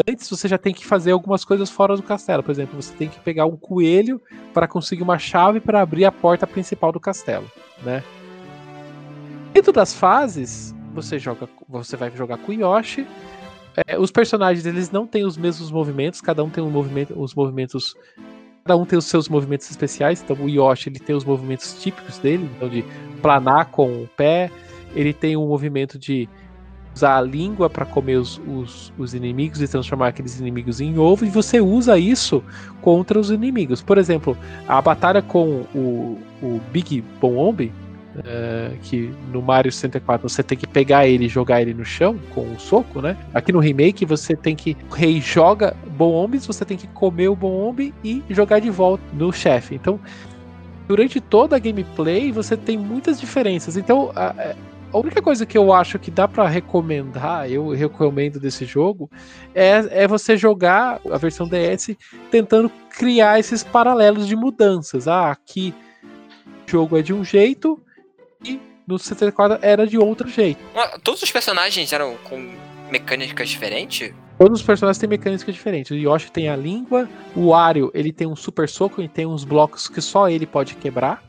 Antes 0.08 0.30
você 0.30 0.48
já 0.48 0.58
tem 0.58 0.74
que 0.74 0.86
fazer 0.86 1.12
algumas 1.12 1.44
coisas 1.44 1.70
fora 1.70 1.96
do 1.96 2.04
castelo. 2.04 2.44
Por 2.44 2.52
exemplo, 2.52 2.82
você 2.82 2.94
tem 2.94 3.10
que 3.10 3.20
pegar 3.20 3.46
um 3.46 3.58
coelho 3.58 4.22
para 4.54 4.68
conseguir 4.68 5.02
uma 5.02 5.18
chave 5.18 5.60
para 5.60 5.82
abrir 5.82 6.06
a 6.06 6.12
porta 6.12 6.46
principal 6.46 6.92
do 6.92 7.00
castelo, 7.00 7.50
né? 7.84 8.04
Dentro 9.54 9.72
das 9.72 9.94
fases, 9.94 10.76
você 10.94 11.18
joga, 11.18 11.48
você 11.68 11.96
vai 11.98 12.12
jogar 12.16 12.38
com 12.38 12.52
o 12.52 12.56
Yoshi. 12.56 13.08
É, 13.88 13.98
os 13.98 14.12
personagens 14.12 14.66
eles 14.66 14.92
não 14.92 15.08
têm 15.08 15.26
os 15.26 15.38
mesmos 15.38 15.72
movimentos, 15.72 16.22
cada 16.22 16.44
um 16.44 16.50
tem 16.50 16.64
um 16.64 16.70
movimento, 16.70 17.20
os 17.20 17.34
movimentos, 17.34 17.96
cada 18.64 18.78
um 18.78 18.86
tem 18.86 18.98
os 18.98 19.06
seus 19.06 19.30
movimentos 19.30 19.70
especiais. 19.70 20.22
Então 20.22 20.36
o 20.46 20.50
Yoshi 20.50 20.90
ele 20.90 21.00
tem 21.00 21.16
os 21.16 21.24
movimentos 21.24 21.82
típicos 21.82 22.18
dele, 22.18 22.50
então 22.56 22.70
de 22.70 22.84
planar 23.22 23.68
com 23.68 24.04
o 24.04 24.08
pé. 24.16 24.52
Ele 24.96 25.14
tem 25.14 25.38
um 25.38 25.48
movimento 25.48 26.00
de 26.00 26.28
usar 26.96 27.18
a 27.18 27.22
língua 27.22 27.70
para 27.70 27.86
comer 27.86 28.18
os, 28.18 28.42
os, 28.48 28.92
os, 28.98 29.14
inimigos 29.14 29.62
e 29.62 29.68
transformar 29.68 30.08
aqueles 30.08 30.40
inimigos 30.40 30.82
em 30.82 30.98
ovo, 30.98 31.26
e 31.26 31.30
você 31.30 31.62
usa 31.62 31.98
isso 31.98 32.44
contra 32.82 33.20
os 33.20 33.30
inimigos. 33.30 33.82
Por 33.82 33.98
exemplo, 33.98 34.38
a 34.68 34.82
batalha 34.82 35.22
com 35.22 35.62
o, 35.74 36.18
o 36.42 36.60
Big 36.72 37.02
Bomb, 37.22 37.72
Uh, 38.16 38.76
que 38.82 39.14
no 39.32 39.40
Mario 39.40 39.72
64 39.72 40.28
você 40.28 40.42
tem 40.42 40.58
que 40.58 40.66
pegar 40.66 41.08
ele 41.08 41.26
e 41.26 41.30
jogar 41.30 41.62
ele 41.62 41.76
no 41.76 41.86
chão 41.86 42.20
com 42.34 42.42
um 42.42 42.58
soco, 42.58 43.02
né? 43.02 43.16
Aqui 43.34 43.52
no 43.52 43.60
remake 43.60 44.04
você 44.04 44.36
tem 44.36 44.56
que 44.56 44.76
rei 44.92 45.22
joga 45.22 45.78
bombes, 45.96 46.46
você 46.46 46.66
tem 46.66 46.76
que 46.76 46.88
comer 46.88 47.28
o 47.28 47.36
bombe 47.36 47.94
e 48.04 48.24
jogar 48.32 48.60
de 48.60 48.70
volta 48.72 49.04
no 49.14 49.32
chefe. 49.32 49.76
Então, 49.76 50.00
durante 50.88 51.22
toda 51.22 51.56
a 51.56 51.60
gameplay 51.60 52.32
você 52.32 52.58
tem 52.58 52.80
muitas 52.80 53.20
diferenças. 53.20 53.78
Então, 53.78 54.12
a, 54.16 54.56
a 54.92 54.98
única 54.98 55.22
coisa 55.22 55.46
que 55.46 55.58
eu 55.58 55.72
acho 55.72 56.00
que 56.00 56.10
dá 56.10 56.28
para 56.28 56.48
recomendar, 56.48 57.50
eu 57.50 57.70
recomendo 57.70 58.40
desse 58.40 58.66
jogo, 58.66 59.10
é, 59.54 60.04
é 60.04 60.08
você 60.08 60.36
jogar 60.36 61.00
a 61.12 61.18
versão 61.18 61.48
DS 61.48 61.96
tentando 62.32 62.72
criar 62.98 63.40
esses 63.40 63.64
paralelos 63.64 64.28
de 64.28 64.36
mudanças. 64.36 65.08
Ah, 65.08 65.30
aqui 65.30 65.76
o 66.68 66.72
jogo 66.72 66.98
é 66.98 67.04
de 67.04 67.14
um 67.14 67.24
jeito, 67.24 67.80
no 68.90 68.98
64 68.98 69.60
era 69.62 69.86
de 69.86 70.00
outro 70.00 70.28
jeito. 70.28 70.60
Todos 71.04 71.22
os 71.22 71.32
personagens 71.32 71.94
eram 71.94 72.16
com 72.24 72.56
mecânicas 72.90 73.48
diferentes? 73.48 74.12
Todos 74.40 74.62
os 74.62 74.66
personagens 74.66 74.98
têm 74.98 75.08
mecânicas 75.08 75.54
diferentes. 75.54 75.92
O 75.92 75.96
Yoshi 75.96 76.32
tem 76.32 76.50
a 76.50 76.56
língua, 76.56 77.08
o 77.36 77.50
Wario 77.50 77.92
ele 77.94 78.12
tem 78.12 78.26
um 78.26 78.36
super 78.36 78.68
soco 78.68 79.00
e 79.02 79.08
tem 79.08 79.28
uns 79.28 79.44
blocos 79.44 79.88
que 79.88 80.02
só 80.02 80.28
ele 80.28 80.48
pode 80.48 80.74
quebrar. 80.76 81.24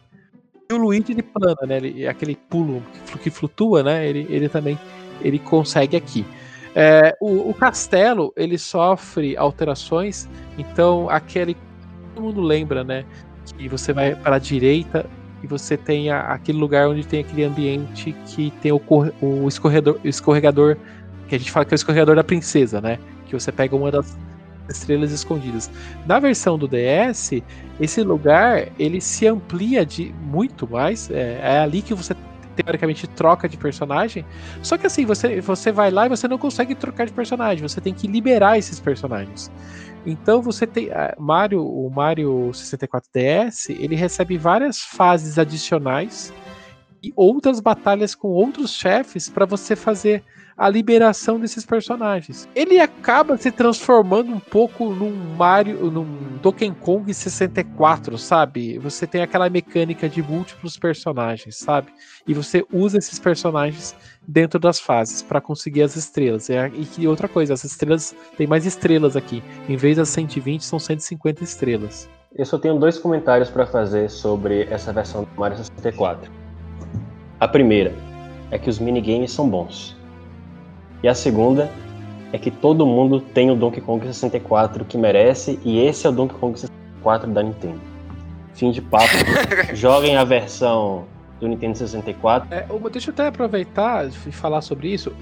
E 0.71 0.73
o 0.73 0.79
Luigi 0.79 1.13
ele 1.13 1.23
plana, 1.23 1.67
né? 1.67 1.77
Ele, 1.77 2.07
aquele 2.07 2.35
pulo 2.35 2.83
que 3.23 3.29
flutua, 3.29 3.83
né? 3.83 4.09
Ele, 4.09 4.27
ele 4.31 4.49
também 4.49 4.79
ele 5.21 5.39
consegue 5.39 5.97
aqui. 5.97 6.25
É, 6.75 7.15
o, 7.21 7.51
o, 7.51 7.53
castelo 7.53 8.33
ele 8.37 8.57
sofre 8.57 9.37
alterações, 9.37 10.29
então 10.57 11.11
aquele 11.11 11.57
todo 12.15 12.23
mundo 12.23 12.41
lembra, 12.41 12.85
né? 12.85 13.05
Que 13.59 13.69
você 13.69 13.93
vai 13.93 14.15
para 14.15 14.37
a 14.37 14.39
direita 14.39 15.05
e 15.43 15.47
você 15.47 15.77
tem 15.77 16.11
a, 16.11 16.21
aquele 16.21 16.59
lugar 16.59 16.89
onde 16.89 17.07
tem 17.07 17.21
aquele 17.21 17.45
ambiente 17.45 18.15
que 18.27 18.53
tem 18.63 18.73
o, 18.73 18.81
o 19.21 19.49
escorredor, 19.49 19.99
escorregador, 20.05 20.77
que 21.29 21.35
a 21.35 21.39
gente 21.39 21.51
fala 21.51 21.65
que 21.65 21.75
é 21.75 21.75
o 21.75 21.77
escorregador 21.77 22.17
da 22.17 22.25
princesa, 22.25 22.81
né? 22.81 22.99
Que 23.27 23.35
você 23.35 23.51
pega 23.51 23.75
uma 23.75 23.91
das 23.91 24.17
estrelas 24.69 25.13
escondidas. 25.13 25.71
Na 26.07 26.19
versão 26.19 26.59
do 26.59 26.69
DS, 26.69 27.43
esse 27.81 28.03
lugar 28.03 28.69
ele 28.79 29.01
se 29.01 29.27
amplia 29.27 29.85
de 29.85 30.15
muito 30.23 30.69
mais. 30.69 31.11
É, 31.11 31.41
é 31.43 31.59
ali 31.59 31.83
que 31.83 31.95
você 31.95 32.15
teoricamente 32.55 33.07
troca 33.07 33.49
de 33.49 33.57
personagem. 33.57 34.25
Só 34.63 34.77
que 34.77 34.87
assim, 34.87 35.05
você, 35.05 35.41
você 35.41 35.73
vai 35.73 35.91
lá 35.91 36.07
e 36.07 36.09
você 36.09 36.29
não 36.29 36.39
consegue 36.39 36.75
trocar 36.75 37.07
de 37.07 37.13
personagem, 37.13 37.67
você 37.67 37.81
tem 37.81 37.95
que 37.95 38.07
liberar 38.07 38.59
esses 38.59 38.79
personagens. 38.79 39.51
Então 40.07 40.41
você 40.41 40.67
tem 40.67 40.89
Mario, 41.19 41.65
o 41.65 41.91
Mario 41.91 42.53
64 42.55 43.11
DS, 43.13 43.71
ele 43.71 43.95
recebe 43.95 44.39
várias 44.39 44.81
fases 44.81 45.39
adicionais 45.39 46.33
e 47.03 47.13
outras 47.17 47.61
batalhas 47.61 48.15
com 48.15 48.29
outros 48.29 48.73
chefes 48.73 49.29
para 49.29 49.47
você 49.47 49.75
fazer 49.77 50.23
a 50.57 50.69
liberação 50.69 51.41
desses 51.41 51.65
personagens. 51.65 52.47
Ele 52.55 52.79
acaba 52.79 53.39
se 53.39 53.51
transformando 53.51 54.31
um 54.31 54.39
pouco 54.39 54.91
num 54.91 55.11
Mario, 55.35 55.91
num 55.91 56.37
Donkey 56.43 56.71
Kong 56.73 57.15
64, 57.15 58.19
sabe? 58.19 58.79
Você 58.79 59.07
tem 59.07 59.23
aquela 59.23 59.49
mecânica 59.49 60.07
de 60.07 60.23
múltiplos 60.23 60.77
personagens, 60.77 61.57
sabe? 61.57 61.91
E 62.27 62.35
você 62.35 62.63
usa 62.71 62.99
esses 62.99 63.19
personagens 63.19 63.97
dentro 64.31 64.61
das 64.61 64.79
fases 64.79 65.23
para 65.23 65.41
conseguir 65.41 65.83
as 65.83 65.97
estrelas. 65.97 66.49
E 66.49 66.85
que 66.85 67.07
outra 67.09 67.29
coisa, 67.29 67.55
as 67.55 67.65
estrelas 67.65 68.15
tem 68.37 68.47
mais 68.47 68.65
estrelas 68.65 69.17
aqui. 69.17 69.43
Em 69.69 69.77
vez 69.77 69.97
das 69.97 70.09
120 70.11 70.65
são 70.65 70.79
150 70.79 71.43
estrelas. 71.43 72.09
Eu 72.35 72.47
só 72.47 72.59
tenho 72.59 72.79
dois 72.79 72.97
comentários 72.97 73.51
para 73.51 73.67
fazer 73.67 74.09
sobre 74.09 74.63
essa 74.71 74.93
versão 74.93 75.25
do 75.25 75.29
Mario 75.37 75.57
64. 75.59 76.31
A 77.41 77.49
primeira 77.49 77.93
é 78.51 78.59
que 78.59 78.71
os 78.71 78.79
minigames 78.79 79.33
são 79.33 79.49
bons. 79.49 79.97
E 81.03 81.09
a 81.09 81.15
segunda 81.15 81.71
é 82.33 82.39
que 82.39 82.51
todo 82.51 82.87
mundo 82.87 83.21
tem 83.21 83.51
o 83.51 83.57
Donkey 83.57 83.81
Kong 83.81 84.07
64 84.07 84.85
que 84.85 84.97
merece, 84.97 85.59
e 85.65 85.81
esse 85.81 86.07
é 86.07 86.11
o 86.11 86.13
Donkey 86.13 86.37
Kong 86.39 86.59
64 86.59 87.31
da 87.33 87.43
Nintendo. 87.43 87.81
Fim 88.55 88.71
de 88.71 88.81
papo. 88.81 89.09
Joguem 89.75 90.17
a 90.17 90.23
versão 90.23 91.07
do 91.41 91.49
Nintendo 91.49 91.77
64. 91.77 92.55
É, 92.55 92.67
deixa 92.93 93.11
eu 93.11 93.15
até 93.15 93.27
aproveitar 93.27 94.07
e 94.07 94.31
falar 94.31 94.61
sobre 94.61 94.93
isso. 94.93 95.13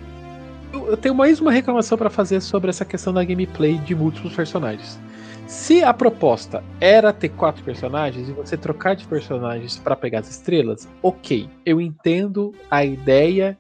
Eu, 0.73 0.89
eu 0.89 0.97
tenho 0.97 1.15
mais 1.15 1.41
uma 1.41 1.53
reclamação 1.53 1.97
para 1.97 2.11
fazer 2.11 2.41
sobre 2.41 2.69
essa 2.69 2.85
questão 2.85 3.13
da 3.13 3.25
gameplay 3.25 3.79
de 3.79 3.95
múltiplos 3.95 4.35
personagens. 4.35 4.99
Se 5.47 5.83
a 5.83 5.95
proposta 5.95 6.63
era 6.79 7.11
ter 7.11 7.31
quatro 7.31 7.65
personagens 7.65 8.29
e 8.29 8.33
você 8.33 8.55
trocar 8.55 8.95
de 8.95 9.07
personagens 9.07 9.79
para 9.79 9.97
pegar 9.97 10.21
as 10.21 10.29
estrelas, 10.29 10.87
ok, 11.03 11.49
eu 11.65 11.81
entendo 11.81 12.55
a 12.71 12.85
ideia 12.85 13.57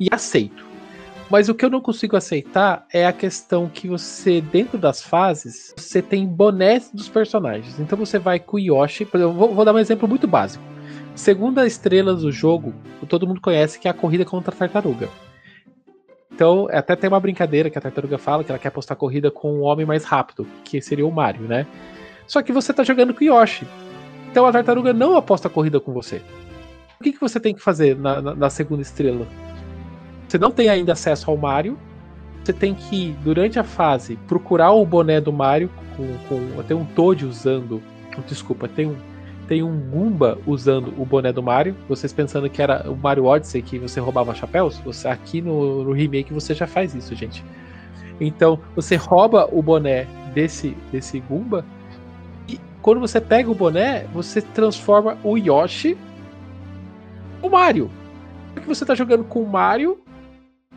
e 0.00 0.08
aceito. 0.10 0.68
Mas 1.30 1.48
o 1.48 1.54
que 1.54 1.64
eu 1.64 1.70
não 1.70 1.80
consigo 1.80 2.16
aceitar 2.16 2.84
é 2.92 3.06
a 3.06 3.12
questão 3.12 3.68
que 3.68 3.86
você, 3.86 4.40
dentro 4.40 4.76
das 4.76 5.00
fases, 5.00 5.72
você 5.76 6.02
tem 6.02 6.26
bonés 6.26 6.90
dos 6.92 7.08
personagens. 7.08 7.78
Então 7.78 7.96
você 7.96 8.18
vai 8.18 8.40
com 8.40 8.56
o 8.56 8.60
Yoshi. 8.60 9.06
Eu 9.12 9.32
vou, 9.32 9.54
vou 9.54 9.64
dar 9.64 9.72
um 9.72 9.78
exemplo 9.78 10.08
muito 10.08 10.26
básico. 10.26 10.64
Segunda 11.14 11.66
estrela 11.66 12.14
do 12.14 12.30
jogo, 12.30 12.72
todo 13.08 13.26
mundo 13.26 13.40
conhece 13.40 13.78
que 13.78 13.88
é 13.88 13.90
a 13.90 13.94
corrida 13.94 14.24
contra 14.24 14.54
a 14.54 14.56
tartaruga. 14.56 15.08
Então, 16.32 16.68
até 16.70 16.96
tem 16.96 17.08
uma 17.08 17.20
brincadeira 17.20 17.68
que 17.68 17.76
a 17.76 17.80
tartaruga 17.80 18.16
fala 18.16 18.42
que 18.42 18.50
ela 18.50 18.58
quer 18.58 18.68
apostar 18.68 18.96
corrida 18.96 19.30
com 19.30 19.58
o 19.58 19.60
homem 19.60 19.84
mais 19.84 20.04
rápido, 20.04 20.46
que 20.64 20.80
seria 20.80 21.06
o 21.06 21.10
Mario, 21.10 21.42
né? 21.42 21.66
Só 22.26 22.40
que 22.40 22.52
você 22.52 22.72
tá 22.72 22.82
jogando 22.82 23.12
com 23.12 23.20
o 23.20 23.24
Yoshi. 23.24 23.66
Então 24.30 24.46
a 24.46 24.52
tartaruga 24.52 24.92
não 24.92 25.16
aposta 25.16 25.48
corrida 25.48 25.80
com 25.80 25.92
você. 25.92 26.22
O 26.98 27.02
que, 27.02 27.12
que 27.12 27.20
você 27.20 27.40
tem 27.40 27.54
que 27.54 27.60
fazer 27.60 27.96
na, 27.96 28.22
na, 28.22 28.34
na 28.34 28.50
segunda 28.50 28.82
estrela? 28.82 29.26
Você 30.28 30.38
não 30.38 30.50
tem 30.50 30.68
ainda 30.68 30.92
acesso 30.92 31.30
ao 31.30 31.36
Mario. 31.36 31.76
Você 32.44 32.52
tem 32.52 32.74
que, 32.74 33.14
durante 33.22 33.58
a 33.58 33.64
fase, 33.64 34.16
procurar 34.28 34.70
o 34.70 34.86
boné 34.86 35.20
do 35.20 35.32
Mario. 35.32 35.68
Com, 35.96 36.06
com, 36.28 36.62
tem 36.62 36.76
um 36.76 36.84
Toad 36.84 37.26
usando. 37.26 37.82
Desculpa, 38.28 38.68
tem 38.68 38.86
um, 38.86 38.96
tem 39.50 39.64
um 39.64 39.80
Goomba 39.90 40.38
usando 40.46 40.94
o 40.96 41.04
boné 41.04 41.32
do 41.32 41.42
Mario. 41.42 41.74
Vocês 41.88 42.12
pensando 42.12 42.48
que 42.48 42.62
era 42.62 42.88
o 42.88 42.94
Mario 42.94 43.24
Odyssey 43.24 43.60
que 43.60 43.80
você 43.80 43.98
roubava 43.98 44.32
chapéus? 44.32 44.78
Você, 44.84 45.08
aqui 45.08 45.42
no, 45.42 45.82
no 45.82 45.90
remake 45.90 46.32
você 46.32 46.54
já 46.54 46.68
faz 46.68 46.94
isso, 46.94 47.16
gente. 47.16 47.44
Então, 48.20 48.60
você 48.76 48.94
rouba 48.94 49.48
o 49.50 49.60
boné 49.60 50.06
desse, 50.32 50.76
desse 50.92 51.18
Goomba. 51.18 51.66
E 52.46 52.60
quando 52.80 53.00
você 53.00 53.20
pega 53.20 53.50
o 53.50 53.54
boné, 53.54 54.04
você 54.14 54.40
transforma 54.40 55.18
o 55.24 55.36
Yoshi 55.36 55.98
o 57.42 57.48
Mario. 57.48 57.90
Porque 58.54 58.68
você 58.68 58.84
está 58.84 58.94
jogando 58.94 59.24
com 59.24 59.42
o 59.42 59.48
Mario 59.48 60.00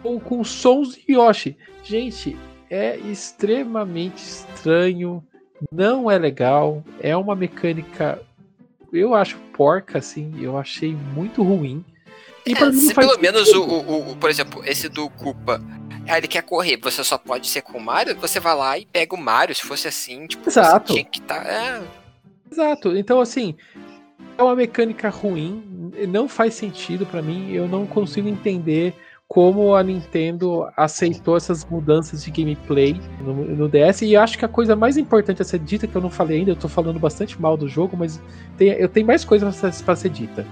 com, 0.02 0.20
com 0.20 0.44
sons 0.44 0.96
de 0.96 1.14
Yoshi. 1.14 1.56
Gente, 1.84 2.36
é 2.72 2.98
extremamente 2.98 4.18
estranho, 4.18 5.24
não 5.72 6.10
é 6.10 6.18
legal, 6.18 6.84
é 7.00 7.16
uma 7.16 7.36
mecânica, 7.36 8.20
eu 8.94 9.14
acho 9.14 9.38
porca, 9.56 9.98
assim, 9.98 10.34
eu 10.42 10.58
achei 10.58 10.94
muito 10.94 11.44
ruim. 11.44 11.84
E 12.46 12.54
é, 12.54 12.72
se 12.74 12.94
pelo 12.94 13.18
menos 13.20 13.50
o, 13.54 13.64
o, 13.64 14.12
o, 14.12 14.16
por 14.18 14.30
exemplo, 14.30 14.62
esse 14.66 14.90
do 14.90 15.10
Koopa, 15.10 15.62
ah, 16.08 16.18
ele 16.18 16.28
quer 16.28 16.44
correr, 16.44 16.78
você 16.78 17.04
só 17.04 17.18
pode 17.18 17.48
ser 17.48 17.62
com 17.62 17.78
o 17.78 17.82
Mario, 17.82 18.16
você 18.16 18.40
vai 18.40 18.56
lá 18.56 18.78
e 18.78 18.86
pega 18.86 19.16
o 19.16 19.18
Mario, 19.18 19.56
se 19.56 19.62
fosse 19.62 19.88
assim, 19.88 20.28
tipo, 20.28 20.50
Exato. 20.50 20.92
tinha 20.92 21.06
que 21.06 21.22
tá, 21.22 21.38
é... 21.38 21.82
Exato, 22.52 22.96
então 22.96 23.22
assim, 23.22 23.56
é 24.38 24.44
uma 24.44 24.56
mecânica 24.56 25.10
ruim, 25.10 25.92
não 26.10 26.28
faz 26.28 26.54
sentido 26.54 27.06
para 27.06 27.22
mim, 27.22 27.52
eu 27.52 27.68
não 27.68 27.88
consigo 27.88 28.28
entender 28.28 28.94
como 29.34 29.74
a 29.74 29.82
Nintendo 29.82 30.70
aceitou 30.78 31.36
essas 31.36 31.66
mudanças 31.66 32.24
de 32.24 32.30
gameplay 32.30 33.02
no, 33.20 33.34
no, 33.34 33.68
DS. 33.68 34.04
E 34.04 34.16
acho 34.16 34.38
que 34.38 34.46
a 34.46 34.48
coisa 34.48 34.76
mais 34.76 34.96
importante 34.96 35.42
a 35.42 35.46
ser 35.46 35.58
dita, 35.58 35.88
que 35.88 35.96
eu 35.96 36.02
não 36.04 36.12
falei 36.12 36.38
ainda, 36.38 36.52
eu 36.52 36.56
tô 36.56 36.70
falando 36.70 37.00
bastante 37.00 37.42
mal 37.42 37.58
do 37.58 37.68
jogo, 37.68 37.98
mas 37.98 38.22
tem, 38.60 38.70
eu 38.70 38.88
tenho 38.88 39.08
mais 39.08 39.26
coisas 39.26 39.60
para 39.82 39.96
ser 39.96 40.10
dita. 40.10 40.46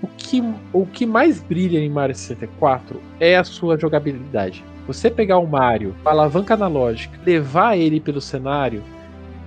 O 0.00 0.06
que, 0.06 0.40
o 0.72 0.86
que 0.86 1.04
mais 1.04 1.42
brilha 1.42 1.80
em 1.80 1.90
Mario 1.90 2.14
64 2.14 3.00
é 3.18 3.36
a 3.36 3.42
sua 3.42 3.76
jogabilidade. 3.76 4.64
Você 4.86 5.10
pegar 5.10 5.38
o 5.38 5.46
Mario, 5.48 5.92
a 6.04 6.10
alavanca 6.10 6.54
analógica, 6.54 7.18
levar 7.26 7.76
ele 7.76 7.98
pelo 7.98 8.20
cenário, 8.20 8.84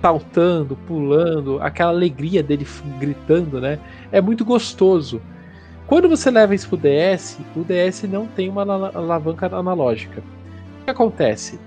saltando, 0.02 0.76
pulando, 0.86 1.62
aquela 1.62 1.92
alegria 1.92 2.42
dele 2.42 2.66
gritando, 3.00 3.58
né? 3.58 3.78
É 4.12 4.20
muito 4.20 4.44
gostoso. 4.44 5.22
Quando 5.86 6.08
você 6.08 6.30
leva 6.32 6.54
isso 6.54 6.68
pro 6.68 6.76
DS, 6.76 7.38
o 7.54 7.62
DS 7.62 8.02
não 8.04 8.26
tem 8.26 8.48
uma 8.48 8.62
alavanca 8.62 9.46
analógica. 9.46 10.20
O 10.80 10.84
que 10.84 10.90
acontece? 10.90 11.60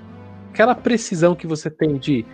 Aquela 0.52 0.76
precisão 0.76 1.36
que 1.36 1.48
você 1.48 1.70
tem 1.70 1.98
de 1.98 2.26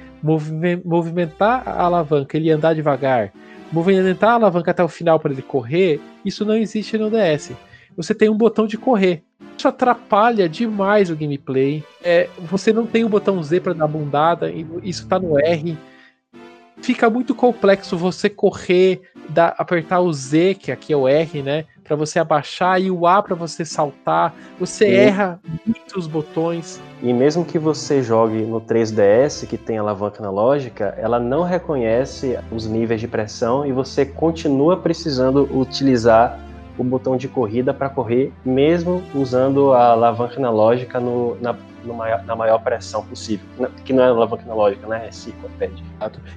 movimentar 0.83 1.61
a 1.67 1.83
alavanca, 1.83 2.37
ele 2.37 2.49
andar 2.49 2.73
devagar, 2.73 3.31
movimentar 3.71 4.31
a 4.31 4.33
alavanca 4.33 4.71
até 4.71 4.83
o 4.83 4.87
final 4.87 5.19
para 5.19 5.31
ele 5.31 5.43
correr, 5.43 6.01
isso 6.23 6.43
não 6.43 6.55
existe 6.55 6.97
no 6.97 7.11
DS. 7.11 7.51
Você 7.95 8.15
tem 8.15 8.29
um 8.29 8.37
botão 8.37 8.65
de 8.65 8.77
correr. 8.77 9.23
Isso 9.55 9.67
atrapalha 9.67 10.49
demais 10.49 11.11
o 11.11 11.15
gameplay. 11.15 11.83
É, 12.03 12.27
você 12.39 12.73
não 12.73 12.87
tem 12.87 13.03
o 13.03 13.09
botão 13.09 13.41
Z 13.43 13.59
para 13.59 13.73
dar 13.73 13.87
bundada, 13.87 14.51
isso 14.81 15.03
está 15.03 15.19
no 15.19 15.39
R. 15.39 15.77
Fica 16.81 17.09
muito 17.09 17.35
complexo 17.35 17.95
você 17.95 18.27
correr, 18.27 19.01
dar, 19.29 19.53
apertar 19.57 19.99
o 20.01 20.11
Z, 20.11 20.55
que 20.55 20.71
aqui 20.71 20.91
é 20.91 20.97
o 20.97 21.07
R, 21.07 21.41
né? 21.41 21.65
Para 21.85 21.95
você 21.95 22.19
abaixar 22.19 22.81
e 22.81 22.89
o 22.91 23.07
A 23.07 23.21
para 23.21 23.35
você 23.35 23.63
saltar. 23.63 24.35
Você 24.59 24.87
e... 24.87 24.95
erra 24.95 25.39
muitos 25.65 26.07
botões. 26.07 26.81
E 27.01 27.13
mesmo 27.13 27.45
que 27.45 27.59
você 27.59 28.01
jogue 28.01 28.41
no 28.41 28.59
3DS, 28.59 29.47
que 29.47 29.57
tem 29.57 29.77
alavanca 29.77 30.21
analógica, 30.21 30.95
ela 30.97 31.19
não 31.19 31.43
reconhece 31.43 32.37
os 32.51 32.67
níveis 32.67 32.99
de 32.99 33.07
pressão 33.07 33.65
e 33.65 33.71
você 33.71 34.05
continua 34.05 34.77
precisando 34.77 35.47
utilizar 35.55 36.39
o 36.77 36.83
botão 36.83 37.15
de 37.15 37.27
corrida 37.27 37.73
para 37.73 37.89
correr, 37.89 38.33
mesmo 38.43 39.01
usando 39.13 39.71
a 39.71 39.91
alavanca 39.91 40.35
analógica 40.37 40.99
no, 40.99 41.37
na, 41.39 41.55
maior, 41.85 42.23
na 42.25 42.35
maior 42.35 42.59
pressão 42.59 43.05
possível. 43.05 43.45
Que 43.85 43.93
não 43.93 44.03
é 44.03 44.07
alavanca 44.07 44.43
analógica, 44.43 44.85
né? 44.87 45.07
É 45.07 45.47
pede. 45.57 45.83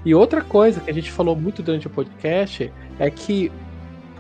E 0.05 0.15
outra 0.15 0.43
coisa 0.43 0.81
que 0.81 0.91
a 0.91 0.95
gente 0.95 1.11
falou 1.11 1.35
muito 1.35 1.63
durante 1.63 1.87
o 1.89 1.91
podcast 1.91 2.73
é 3.01 3.11
que 3.11 3.51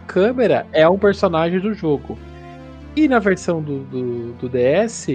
câmera 0.09 0.67
é 0.73 0.89
um 0.89 0.99
personagem 0.99 1.61
do 1.61 1.75
jogo. 1.75 2.19
E 2.97 3.07
na 3.07 3.21
versão 3.21 3.63
do, 3.63 3.81
do, 3.85 4.33
do 4.33 4.49
DS, 4.49 5.07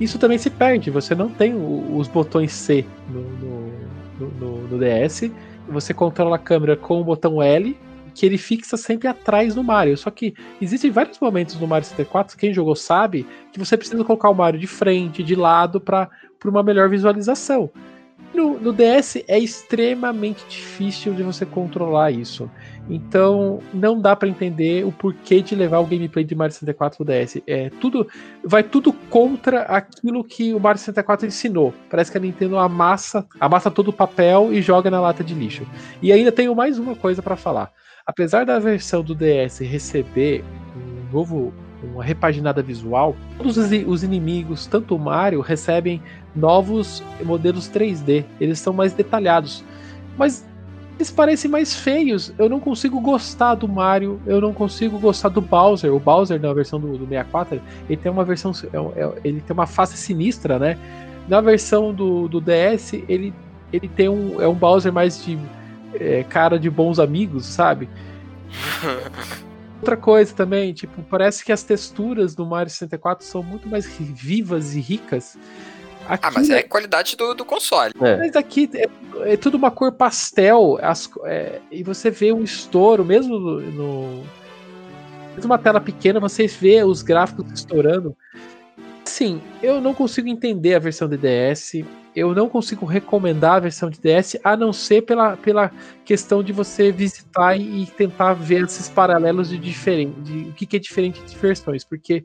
isso 0.00 0.18
também 0.18 0.38
se 0.38 0.48
perde. 0.48 0.90
Você 0.90 1.14
não 1.14 1.28
tem 1.28 1.52
o, 1.54 1.96
os 1.98 2.08
botões 2.08 2.52
C 2.52 2.86
no, 3.10 3.20
no, 3.20 4.30
no, 4.30 4.68
no, 4.68 4.78
DS. 4.78 5.30
Você 5.68 5.92
controla 5.92 6.36
a 6.36 6.38
câmera 6.38 6.76
com 6.76 7.00
o 7.00 7.04
botão 7.04 7.42
L, 7.42 7.76
que 8.14 8.24
ele 8.24 8.38
fixa 8.38 8.76
sempre 8.76 9.08
atrás 9.08 9.54
do 9.54 9.64
Mario. 9.64 9.96
Só 9.98 10.10
que 10.10 10.34
existem 10.62 10.90
vários 10.90 11.18
momentos 11.18 11.60
no 11.60 11.66
Mario 11.66 11.86
64, 11.86 12.38
quem 12.38 12.54
jogou 12.54 12.76
sabe, 12.76 13.26
que 13.52 13.58
você 13.58 13.76
precisa 13.76 14.02
colocar 14.04 14.30
o 14.30 14.34
Mario 14.34 14.60
de 14.60 14.66
frente, 14.66 15.22
de 15.22 15.34
lado, 15.34 15.80
para 15.80 16.08
uma 16.44 16.62
melhor 16.62 16.88
visualização. 16.88 17.70
No, 18.34 18.58
no, 18.58 18.72
DS 18.72 19.24
é 19.28 19.38
extremamente 19.38 20.44
difícil 20.48 21.14
de 21.14 21.22
você 21.22 21.46
controlar 21.46 22.10
isso. 22.10 22.50
Então 22.88 23.60
não 23.72 24.00
dá 24.00 24.14
para 24.14 24.28
entender 24.28 24.84
o 24.84 24.92
porquê 24.92 25.40
de 25.40 25.54
levar 25.54 25.78
o 25.78 25.86
gameplay 25.86 26.24
de 26.24 26.34
Mario 26.34 26.52
64 26.52 27.02
no 27.02 27.10
DS. 27.10 27.42
É 27.46 27.70
tudo 27.80 28.06
vai 28.44 28.62
tudo 28.62 28.92
contra 28.92 29.62
aquilo 29.62 30.22
que 30.22 30.52
o 30.52 30.60
Mario 30.60 30.78
64 30.78 31.26
ensinou. 31.26 31.72
Parece 31.90 32.10
que 32.10 32.18
a 32.18 32.20
Nintendo 32.20 32.58
amassa, 32.58 33.26
amassa 33.40 33.70
todo 33.70 33.88
o 33.88 33.92
papel 33.92 34.52
e 34.52 34.60
joga 34.60 34.90
na 34.90 35.00
lata 35.00 35.24
de 35.24 35.34
lixo. 35.34 35.66
E 36.02 36.12
ainda 36.12 36.30
tenho 36.30 36.54
mais 36.54 36.78
uma 36.78 36.94
coisa 36.94 37.22
para 37.22 37.36
falar. 37.36 37.72
Apesar 38.06 38.46
da 38.46 38.58
versão 38.58 39.02
do 39.02 39.14
DS 39.14 39.58
receber 39.60 40.44
novo, 41.12 41.52
uma 41.82 42.04
repaginada 42.04 42.62
visual, 42.62 43.16
todos 43.36 43.56
os, 43.56 43.70
os 43.86 44.02
inimigos, 44.02 44.66
tanto 44.66 44.94
o 44.94 44.98
Mario, 44.98 45.40
recebem 45.40 46.00
novos 46.36 47.02
modelos 47.24 47.68
3D. 47.68 48.24
Eles 48.40 48.58
são 48.58 48.72
mais 48.72 48.92
detalhados. 48.92 49.64
Mas 50.16 50.44
eles 50.96 51.10
parecem 51.10 51.50
mais 51.50 51.74
feios. 51.74 52.32
Eu 52.38 52.48
não 52.48 52.58
consigo 52.58 53.00
gostar 53.00 53.54
do 53.54 53.68
Mario, 53.68 54.20
eu 54.26 54.40
não 54.40 54.52
consigo 54.52 54.98
gostar 54.98 55.28
do 55.28 55.40
Bowser. 55.40 55.92
O 55.94 56.00
Bowser, 56.00 56.40
na 56.40 56.52
versão 56.52 56.80
do, 56.80 56.96
do 56.96 57.06
64, 57.06 57.60
ele 57.88 57.96
tem 57.96 58.10
uma 58.10 58.24
versão. 58.24 58.52
É, 58.72 59.02
é, 59.02 59.12
ele 59.24 59.40
tem 59.40 59.52
uma 59.54 59.66
face 59.66 59.96
sinistra, 59.96 60.58
né? 60.58 60.78
Na 61.28 61.40
versão 61.40 61.92
do, 61.92 62.28
do 62.28 62.40
DS, 62.40 62.94
ele, 63.08 63.34
ele 63.72 63.88
tem 63.88 64.08
um. 64.08 64.40
É 64.40 64.48
um 64.48 64.54
Bowser 64.54 64.92
mais 64.92 65.22
de 65.22 65.38
é, 65.94 66.22
cara 66.24 66.58
de 66.58 66.70
bons 66.70 66.98
amigos, 66.98 67.44
sabe? 67.44 67.88
Outra 69.78 69.96
coisa 69.96 70.34
também, 70.34 70.72
tipo, 70.72 71.02
parece 71.02 71.44
que 71.44 71.52
as 71.52 71.62
texturas 71.62 72.34
do 72.34 72.46
Mario 72.46 72.70
64 72.70 73.24
são 73.26 73.42
muito 73.42 73.68
mais 73.68 73.86
vivas 73.86 74.74
e 74.74 74.80
ricas. 74.80 75.36
Aqui, 76.08 76.26
ah, 76.26 76.30
mas 76.32 76.50
é 76.50 76.58
a 76.58 76.68
qualidade 76.68 77.16
do, 77.16 77.34
do 77.34 77.44
console. 77.44 77.92
É. 78.00 78.16
Mas 78.16 78.36
aqui 78.36 78.70
é, 78.74 78.88
é, 79.32 79.36
tudo 79.36 79.56
uma 79.56 79.70
cor 79.70 79.92
pastel. 79.92 80.78
As, 80.80 81.10
é, 81.24 81.60
e 81.70 81.82
você 81.82 82.10
vê 82.10 82.32
um 82.32 82.42
estouro, 82.42 83.04
mesmo 83.04 83.38
no, 83.38 83.60
no. 83.60 84.24
Mesmo 85.34 85.50
uma 85.50 85.58
tela 85.58 85.80
pequena, 85.80 86.20
você 86.20 86.46
vê 86.46 86.82
os 86.84 87.02
gráficos 87.02 87.50
estourando. 87.52 88.16
Sim, 89.04 89.40
eu 89.62 89.80
não 89.80 89.94
consigo 89.94 90.28
entender 90.28 90.74
a 90.74 90.78
versão 90.78 91.08
de 91.08 91.16
DS. 91.16 91.84
Eu 92.14 92.34
não 92.34 92.48
consigo 92.48 92.86
recomendar 92.86 93.56
a 93.56 93.60
versão 93.60 93.90
de 93.90 94.00
DS, 94.00 94.38
a 94.42 94.56
não 94.56 94.72
ser 94.72 95.02
pela, 95.02 95.36
pela 95.36 95.70
questão 96.02 96.42
de 96.42 96.50
você 96.50 96.90
visitar 96.90 97.56
e, 97.56 97.82
e 97.82 97.86
tentar 97.86 98.32
ver 98.32 98.64
esses 98.64 98.88
paralelos 98.88 99.50
de 99.50 99.58
diferente, 99.58 100.18
de 100.22 100.48
o 100.48 100.52
que, 100.54 100.64
que 100.64 100.76
é 100.76 100.80
diferente 100.80 101.20
de 101.20 101.36
versões, 101.36 101.84
porque 101.84 102.24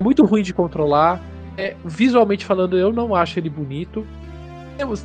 é 0.00 0.02
muito 0.02 0.24
ruim 0.24 0.42
de 0.42 0.52
controlar 0.52 1.22
é, 1.58 1.74
visualmente 1.84 2.46
falando, 2.46 2.78
eu 2.78 2.92
não 2.92 3.14
acho 3.14 3.38
ele 3.38 3.50
bonito. 3.50 4.06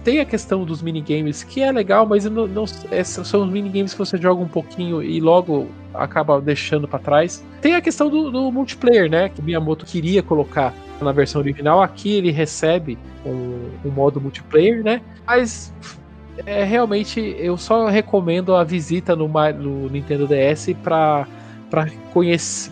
Tem 0.04 0.20
a 0.20 0.26
questão 0.26 0.64
dos 0.64 0.84
minigames, 0.84 1.44
que 1.44 1.64
é 1.64 1.72
legal, 1.72 2.06
mas 2.06 2.26
não, 2.26 2.46
não 2.46 2.66
é, 2.92 3.04
são 3.04 3.44
os 3.44 3.50
minigames 3.52 3.92
que 3.94 3.98
você 3.98 4.18
joga 4.18 4.40
um 4.40 4.48
pouquinho 4.48 5.02
e 5.02 5.20
logo 5.20 5.68
acaba 5.92 6.40
deixando 6.40 6.88
para 6.88 7.00
trás. 7.00 7.44
Tem 7.60 7.74
a 7.74 7.82
questão 7.82 8.08
do, 8.08 8.30
do, 8.30 8.52
multiplayer, 8.52 9.10
né? 9.10 9.30
Que 9.30 9.42
o 9.42 9.44
Miyamoto 9.44 9.84
queria 9.84 10.22
colocar 10.22 10.76
na 11.02 11.12
versão 11.12 11.42
original. 11.42 11.82
Aqui 11.82 12.12
ele 12.14 12.30
recebe 12.30 13.00
um, 13.26 13.72
um 13.84 13.90
modo 13.90 14.22
multiplayer, 14.22 14.84
né? 14.84 15.02
Mas 15.26 15.74
é, 16.46 16.64
realmente 16.64 17.36
eu 17.40 17.58
só 17.58 17.88
recomendo 17.88 18.56
a 18.56 18.64
visita 18.64 19.16
no, 19.16 19.28
no 19.28 19.90
Nintendo 19.90 20.28
DS 20.28 20.70
para 20.84 21.28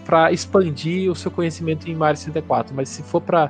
para 0.05 0.31
expandir 0.31 1.09
o 1.09 1.15
seu 1.15 1.31
conhecimento 1.31 1.89
em 1.89 1.95
Mario 1.95 2.17
64, 2.17 2.71
mas 2.75 2.87
se 2.87 3.01
for 3.01 3.19
para 3.19 3.49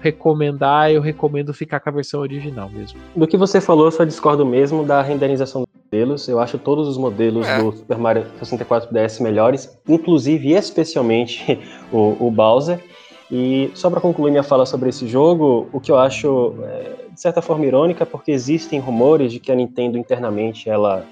recomendar, 0.00 0.90
eu 0.90 1.00
recomendo 1.00 1.52
ficar 1.52 1.80
com 1.80 1.88
a 1.88 1.92
versão 1.92 2.20
original 2.20 2.68
mesmo. 2.70 2.98
Do 3.14 3.26
que 3.26 3.36
você 3.36 3.60
falou, 3.60 3.86
eu 3.86 3.90
só 3.90 4.04
discordo 4.04 4.44
mesmo 4.44 4.84
da 4.84 5.02
renderização 5.02 5.62
dos 5.62 5.82
modelos. 5.84 6.28
Eu 6.28 6.38
acho 6.38 6.58
todos 6.58 6.88
os 6.88 6.96
modelos 6.96 7.46
é. 7.46 7.58
do 7.58 7.72
Super 7.72 7.98
Mario 7.98 8.26
64 8.38 8.92
DS 8.92 9.20
melhores, 9.20 9.78
inclusive 9.88 10.48
e 10.48 10.52
especialmente 10.54 11.58
o, 11.92 12.16
o 12.26 12.30
Bowser. 12.30 12.82
E 13.30 13.70
só 13.74 13.90
para 13.90 14.00
concluir 14.00 14.30
minha 14.30 14.42
fala 14.42 14.64
sobre 14.64 14.88
esse 14.88 15.06
jogo, 15.08 15.68
o 15.72 15.80
que 15.80 15.90
eu 15.90 15.98
acho 15.98 16.54
é, 16.62 17.06
de 17.12 17.20
certa 17.20 17.42
forma 17.42 17.66
irônica, 17.66 18.06
porque 18.06 18.30
existem 18.30 18.78
rumores 18.78 19.32
de 19.32 19.40
que 19.40 19.50
a 19.50 19.54
Nintendo 19.54 19.98
internamente 19.98 20.70
ela 20.70 21.04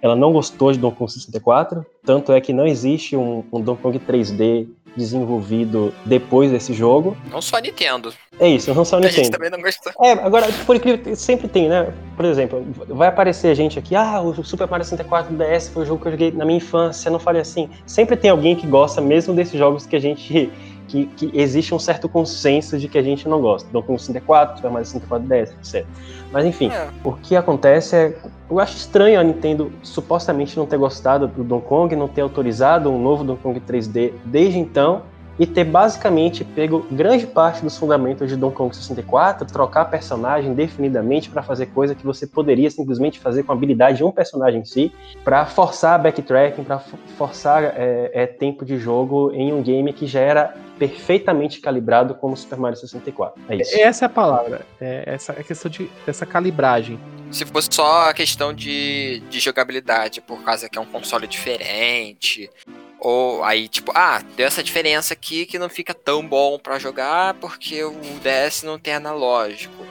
ela 0.00 0.14
não 0.14 0.32
gostou 0.32 0.70
de 0.72 0.78
Donkey 0.78 0.98
Kong 0.98 1.10
64, 1.10 1.84
tanto 2.04 2.32
é 2.32 2.40
que 2.40 2.52
não 2.52 2.66
existe 2.66 3.16
um, 3.16 3.42
um 3.52 3.60
Donkey 3.60 3.82
Kong 3.82 3.98
3D 3.98 4.68
desenvolvido 4.96 5.94
depois 6.04 6.50
desse 6.50 6.72
jogo. 6.72 7.16
Não 7.30 7.40
só 7.40 7.56
a 7.56 7.60
Nintendo. 7.60 8.12
É 8.38 8.48
isso, 8.48 8.72
não 8.74 8.84
só 8.84 8.96
a 8.96 9.00
Nintendo. 9.00 9.20
A 9.20 9.24
gente 9.24 9.32
também 9.32 9.50
não 9.50 9.60
gostou. 9.60 9.92
É, 10.02 10.12
agora, 10.12 10.46
por 10.66 10.76
incrível, 10.76 11.16
sempre 11.16 11.48
tem, 11.48 11.68
né? 11.68 11.92
Por 12.16 12.24
exemplo, 12.24 12.64
vai 12.88 13.08
aparecer 13.08 13.54
gente 13.54 13.78
aqui, 13.78 13.94
ah, 13.94 14.20
o 14.20 14.44
Super 14.44 14.68
Mario 14.68 14.84
64 14.84 15.34
DS 15.36 15.68
foi 15.68 15.82
o 15.82 15.86
jogo 15.86 16.02
que 16.02 16.08
eu 16.08 16.12
joguei 16.12 16.30
na 16.32 16.44
minha 16.44 16.58
infância, 16.58 17.10
não 17.10 17.18
falei 17.18 17.42
assim. 17.42 17.68
Sempre 17.86 18.16
tem 18.16 18.30
alguém 18.30 18.56
que 18.56 18.66
gosta 18.66 19.00
mesmo 19.00 19.34
desses 19.34 19.58
jogos 19.58 19.86
que 19.86 19.96
a 19.96 20.00
gente 20.00 20.50
que, 20.88 21.06
que, 21.06 21.30
existe 21.38 21.74
um 21.74 21.78
certo 21.78 22.08
consenso 22.08 22.78
de 22.78 22.88
que 22.88 22.98
a 22.98 23.02
gente 23.02 23.28
não 23.28 23.40
gosta. 23.40 23.68
Donkey 23.70 23.86
Kong 23.86 24.00
64, 24.00 24.56
Super 24.56 24.70
Mario 24.70 24.86
64 24.86 25.28
DS, 25.28 25.52
etc. 25.52 25.86
Mas 26.32 26.44
enfim, 26.44 26.70
é. 26.70 26.88
o 27.04 27.12
que 27.12 27.36
acontece 27.36 27.94
é. 27.94 28.18
Eu 28.50 28.58
acho 28.58 28.76
estranho 28.76 29.20
a 29.20 29.22
Nintendo 29.22 29.70
supostamente 29.82 30.56
não 30.56 30.64
ter 30.64 30.78
gostado 30.78 31.28
do 31.28 31.44
Donkey 31.44 31.68
Kong, 31.68 31.94
não 31.94 32.08
ter 32.08 32.22
autorizado 32.22 32.90
um 32.90 33.00
novo 33.00 33.22
Donkey 33.22 33.42
Kong 33.42 33.60
3D 33.60 34.14
desde 34.24 34.58
então 34.58 35.02
e 35.38 35.46
ter 35.46 35.64
basicamente 35.64 36.44
pego 36.44 36.86
grande 36.90 37.26
parte 37.26 37.62
dos 37.62 37.76
fundamentos 37.76 38.28
de 38.28 38.36
Donkey 38.36 38.56
Kong 38.56 38.74
64, 38.74 39.46
trocar 39.46 39.84
personagem 39.86 40.52
definidamente 40.52 41.30
para 41.30 41.42
fazer 41.42 41.66
coisa 41.66 41.94
que 41.94 42.04
você 42.04 42.26
poderia 42.26 42.70
simplesmente 42.70 43.20
fazer 43.20 43.44
com 43.44 43.52
a 43.52 43.54
habilidade 43.54 43.98
de 43.98 44.04
um 44.04 44.10
personagem 44.10 44.60
em 44.60 44.64
si, 44.64 44.92
para 45.22 45.46
forçar 45.46 46.00
backtracking, 46.02 46.64
para 46.64 46.80
forçar 47.16 47.62
é, 47.62 48.10
é, 48.12 48.26
tempo 48.26 48.64
de 48.64 48.78
jogo 48.78 49.32
em 49.32 49.52
um 49.52 49.62
game 49.62 49.92
que 49.92 50.06
já 50.06 50.20
era 50.20 50.54
perfeitamente 50.78 51.60
calibrado 51.60 52.14
como 52.14 52.36
Super 52.36 52.58
Mario 52.58 52.78
64. 52.78 53.40
É 53.48 53.56
isso. 53.56 53.78
Essa 53.78 54.04
é 54.04 54.06
a 54.06 54.08
palavra, 54.08 54.60
é 54.80 55.04
essa 55.06 55.32
é 55.32 55.40
a 55.40 55.44
questão 55.44 55.70
de, 55.70 55.90
dessa 56.06 56.24
calibragem. 56.24 56.98
Se 57.30 57.44
fosse 57.44 57.68
só 57.70 58.08
a 58.08 58.14
questão 58.14 58.52
de, 58.54 59.20
de 59.28 59.38
jogabilidade, 59.38 60.20
por 60.20 60.42
causa 60.42 60.68
que 60.68 60.78
é 60.78 60.80
um 60.80 60.86
console 60.86 61.26
diferente, 61.26 62.50
ou 62.98 63.44
aí, 63.44 63.68
tipo, 63.68 63.92
ah, 63.94 64.22
deu 64.36 64.46
essa 64.46 64.62
diferença 64.62 65.14
aqui 65.14 65.46
que 65.46 65.58
não 65.58 65.68
fica 65.68 65.94
tão 65.94 66.26
bom 66.26 66.58
para 66.58 66.78
jogar 66.78 67.34
porque 67.34 67.82
o 67.84 67.92
DS 68.22 68.62
não 68.62 68.78
tem 68.78 68.94
analógico. 68.94 69.86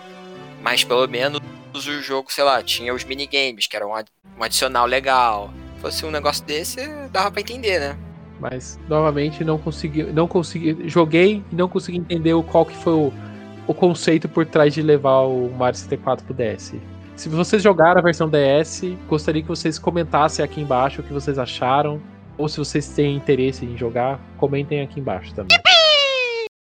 Mas 0.61 0.83
pelo 0.83 1.07
menos 1.07 1.39
o 1.73 2.01
jogo, 2.01 2.31
sei 2.31 2.43
lá, 2.43 2.61
tinha 2.61 2.93
os 2.93 3.03
minigames, 3.03 3.67
que 3.67 3.75
era 3.75 3.87
um, 3.87 3.91
um 3.91 4.43
adicional 4.43 4.85
legal. 4.85 5.53
Se 5.75 5.81
fosse 5.81 6.05
um 6.05 6.11
negócio 6.11 6.43
desse, 6.43 6.87
dava 7.11 7.31
para 7.31 7.41
entender, 7.41 7.79
né? 7.79 7.97
Mas 8.39 8.79
novamente 8.87 9.43
não 9.43 9.57
consegui, 9.57 10.03
não 10.03 10.27
consegui, 10.27 10.89
joguei 10.89 11.43
e 11.51 11.55
não 11.55 11.67
consegui 11.67 11.97
entender 11.97 12.33
qual 12.43 12.65
que 12.65 12.75
foi 12.77 12.93
o, 12.93 13.13
o 13.65 13.73
conceito 13.73 14.27
por 14.27 14.45
trás 14.45 14.73
de 14.73 14.81
levar 14.81 15.21
o 15.21 15.49
Mario 15.49 15.77
64 15.77 16.25
pro 16.25 16.35
DS. 16.35 16.75
Se 17.15 17.29
vocês 17.29 17.63
jogaram 17.63 17.99
a 17.99 18.03
versão 18.03 18.29
DS, 18.29 18.83
gostaria 19.07 19.41
que 19.41 19.47
vocês 19.47 19.79
comentassem 19.79 20.45
aqui 20.45 20.61
embaixo 20.61 21.01
o 21.01 21.03
que 21.03 21.11
vocês 21.11 21.39
acharam. 21.39 21.99
Ou 22.37 22.47
se 22.47 22.57
vocês 22.57 22.87
têm 22.89 23.15
interesse 23.15 23.65
em 23.65 23.77
jogar, 23.77 24.19
comentem 24.37 24.81
aqui 24.81 24.99
embaixo 24.99 25.33
também. 25.33 25.57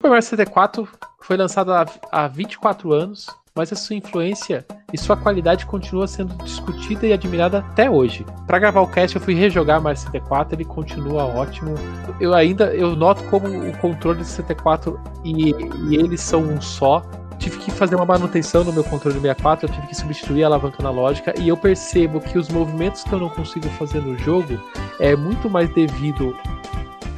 Super 0.01 0.09
Mario 0.09 0.23
64 0.23 0.87
foi 1.21 1.35
lançado 1.35 1.73
há, 1.73 1.85
há 2.11 2.27
24 2.27 2.93
anos, 2.93 3.27
mas 3.55 3.71
a 3.71 3.75
sua 3.75 3.95
influência 3.95 4.65
e 4.93 4.97
sua 4.97 5.17
qualidade 5.17 5.65
continua 5.65 6.07
sendo 6.07 6.35
discutida 6.43 7.07
e 7.07 7.13
admirada 7.13 7.59
até 7.59 7.89
hoje. 7.89 8.25
Para 8.45 8.59
gravar 8.59 8.81
o 8.81 8.87
cast, 8.87 9.15
eu 9.15 9.21
fui 9.21 9.33
rejogar 9.33 9.81
Mario 9.81 9.99
64, 9.99 10.55
ele 10.55 10.65
continua 10.65 11.25
ótimo. 11.25 11.75
Eu 12.19 12.33
ainda 12.33 12.73
eu 12.75 12.95
noto 12.95 13.23
como 13.25 13.47
o 13.47 13.77
controle 13.77 14.19
do 14.19 14.25
64 14.25 14.99
e, 15.23 15.51
e 15.89 15.95
eles 15.95 16.21
são 16.21 16.41
um 16.41 16.61
só 16.61 17.01
tive 17.45 17.59
que 17.59 17.71
fazer 17.71 17.95
uma 17.95 18.05
manutenção 18.05 18.63
no 18.63 18.73
meu 18.73 18.83
controle 18.83 19.19
64, 19.19 19.67
eu 19.67 19.71
tive 19.71 19.85
que 19.85 19.95
substituir 19.95 20.43
a 20.43 20.47
alavanca 20.47 20.77
analógica 20.79 21.31
e 21.39 21.47
eu 21.47 21.55
percebo 21.55 22.19
que 22.19 22.39
os 22.39 22.49
movimentos 22.49 23.03
que 23.03 23.13
eu 23.13 23.19
não 23.19 23.29
consigo 23.29 23.69
fazer 23.69 24.01
no 24.01 24.17
jogo 24.17 24.59
é 24.99 25.15
muito 25.15 25.47
mais 25.47 25.71
devido 25.71 26.35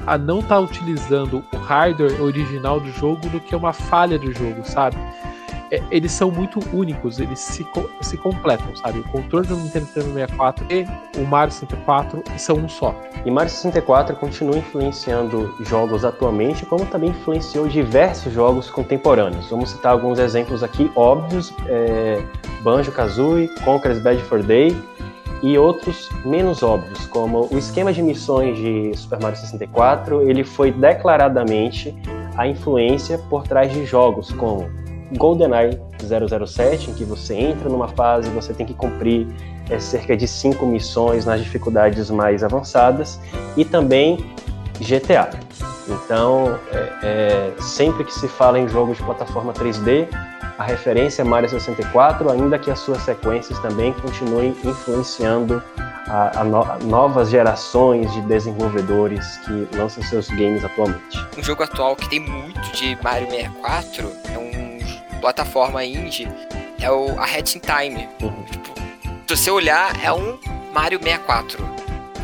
a 0.06 0.18
não 0.18 0.40
estar 0.40 0.56
tá 0.56 0.60
utilizando 0.60 1.46
o 1.54 1.58
hardware 1.58 2.22
original 2.22 2.78
do 2.78 2.92
jogo 2.92 3.30
do 3.30 3.40
que 3.40 3.56
uma 3.56 3.72
falha 3.72 4.20
do 4.20 4.34
jogo, 4.34 4.66
sabe? 4.66 4.98
É, 5.72 5.82
eles 5.92 6.12
são 6.12 6.32
muito 6.32 6.60
únicos, 6.74 7.20
eles 7.20 7.40
se, 7.40 7.66
se 8.02 8.18
completam, 8.18 8.76
sabe? 8.76 9.00
O 9.00 9.04
controle 9.04 9.48
do 9.48 9.56
Nintendo 9.56 9.86
64 9.86 10.66
e 10.70 10.86
o 11.20 11.26
Mario 11.26 11.54
64 11.54 12.24
são 12.38 12.58
um 12.58 12.70
só. 12.70 12.96
E 13.26 13.32
Mario 13.32 13.50
64 13.50 14.16
continua 14.16 14.58
influenciando 14.58 15.54
jogos 15.66 16.06
atualmente, 16.06 16.66
como 16.66 16.86
também 16.86 17.10
influenciou 17.10 17.68
diversos 17.68 18.32
jogos 18.34 18.70
contemporâneos. 18.70 19.50
Vamos 19.50 19.72
citar 19.72 19.92
alguns 19.92 20.20
exemplos 20.20 20.64
aqui 20.64 20.90
óbvios: 20.96 21.54
é, 21.68 22.22
Banjo-Kazooie, 22.64 23.50
Conker's 23.66 24.00
Bad 24.00 24.22
for 24.24 24.42
Day, 24.42 24.76
e 25.44 25.58
outros 25.58 26.10
menos 26.26 26.64
óbvios, 26.64 27.06
como 27.08 27.48
o 27.52 27.58
esquema 27.58 27.94
de 27.94 28.02
missões 28.02 28.58
de 28.58 28.96
Super 28.96 29.20
Mario 29.22 29.38
64, 29.38 30.22
ele 30.30 30.44
foi 30.44 30.72
declaradamente 30.72 31.96
a 32.36 32.48
influência 32.48 33.18
por 33.30 33.44
trás 33.44 33.72
de 33.72 33.86
jogos 33.86 34.32
como 34.32 34.70
GoldenEye 35.16 35.80
007, 36.00 36.92
em 36.92 36.94
que 36.94 37.04
você 37.04 37.36
entra 37.36 37.70
numa 37.70 37.88
fase, 37.88 38.30
você 38.30 38.54
tem 38.54 38.66
que 38.66 38.74
cumprir 38.74 39.28
é, 39.70 39.80
cerca 39.80 40.16
de 40.16 40.28
cinco 40.28 40.66
missões 40.66 41.26
nas 41.26 41.42
dificuldades 41.42 42.10
mais 42.10 42.44
avançadas, 42.44 43.20
e 43.56 43.64
também 43.64 44.18
GTA. 44.80 45.30
Então, 45.88 46.60
é, 46.72 46.94
é, 47.04 47.62
sempre 47.62 48.04
que 48.04 48.14
se 48.14 48.28
fala 48.28 48.60
em 48.60 48.68
jogos 48.68 48.98
de 48.98 49.04
plataforma 49.04 49.54
3D, 49.54 50.08
a 50.58 50.64
referência 50.64 51.22
é 51.22 51.26
Mario 51.26 51.50
64, 51.50 52.32
ainda 52.32 52.58
que 52.58 52.72
as 52.72 52.80
suas 52.80 53.04
sequências 53.04 53.60
também 53.60 53.94
continuem 53.94 54.56
influenciando 54.64 55.62
a, 56.08 56.42
a 56.42 56.44
no, 56.44 56.66
novas 56.86 57.30
gerações 57.30 58.12
de 58.14 58.22
desenvolvedores 58.22 59.38
que 59.38 59.68
lançam 59.78 60.04
seus 60.04 60.28
games 60.30 60.66
atualmente. 60.66 61.26
Um 61.38 61.44
jogo 61.44 61.64
atual 61.64 61.96
que 61.96 62.10
tem 62.10 62.20
muito 62.20 62.60
de 62.72 62.98
Mario 63.04 63.30
64 63.30 64.12
é 64.34 64.38
um 64.38 64.77
plataforma 65.20 65.84
indie, 65.84 66.28
é 66.82 66.92
o 66.92 67.20
a 67.20 67.24
Hat 67.24 67.58
in 67.58 67.62
Time. 67.62 68.08
Uhum. 68.22 68.44
Tipo, 68.44 68.74
se 69.28 69.38
você 69.38 69.52
olhar, 69.52 70.04
é 70.04 70.12
um 70.12 70.38
Mario 70.74 71.00
64. 71.00 71.78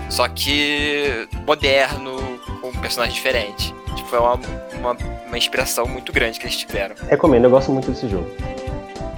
Só 0.10 0.28
que 0.28 1.28
moderno, 1.46 2.40
com 2.62 2.70
um 2.70 2.74
personagem 2.74 3.16
diferente. 3.16 3.74
Tipo, 3.96 4.16
é 4.16 4.20
uma, 4.20 4.40
uma, 4.76 4.98
uma 5.28 5.38
inspiração 5.38 5.88
muito 5.88 6.12
grande 6.12 6.40
que 6.40 6.46
eles 6.46 6.58
tiveram. 6.58 6.96
Recomendo, 7.10 7.46
eu 7.46 7.50
gosto 7.50 7.72
muito 7.72 7.90
desse 7.92 8.08
jogo. 8.08 8.30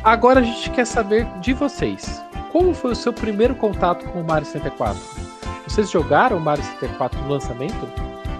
Agora 0.04 0.40
a 0.40 0.44
gente 0.44 0.70
quer 0.70 0.86
saber 0.86 1.26
de 1.42 1.54
vocês. 1.54 2.24
Como 2.52 2.74
foi 2.74 2.92
o 2.92 2.96
seu 2.96 3.12
primeiro 3.12 3.56
contato 3.56 4.06
com 4.06 4.22
o 4.22 4.24
Mario 4.24 4.48
64? 4.48 5.02
Vocês 5.68 5.92
jogaram 5.92 6.38
o 6.38 6.40
Mario 6.40 6.64
64 6.64 7.20
no 7.22 7.30
lançamento? 7.30 7.90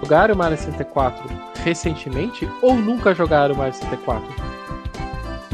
Jogaram 0.00 0.34
o 0.34 0.38
Mario 0.38 0.56
64 0.56 1.28
recentemente 1.62 2.48
ou 2.62 2.74
nunca 2.76 3.14
jogaram 3.14 3.54
o 3.54 3.58
Mario 3.58 3.74
64? 3.74 4.55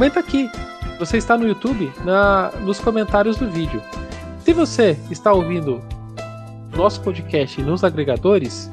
Comenta 0.02 0.18
aqui. 0.18 0.50
Você 0.98 1.16
está 1.16 1.38
no 1.38 1.46
YouTube, 1.46 1.92
na, 2.04 2.50
nos 2.62 2.80
comentários 2.80 3.36
do 3.36 3.48
vídeo. 3.48 3.80
Se 4.40 4.52
você 4.52 4.98
está 5.12 5.32
ouvindo 5.32 5.80
nosso 6.76 7.00
podcast 7.02 7.62
nos 7.62 7.84
agregadores, 7.84 8.68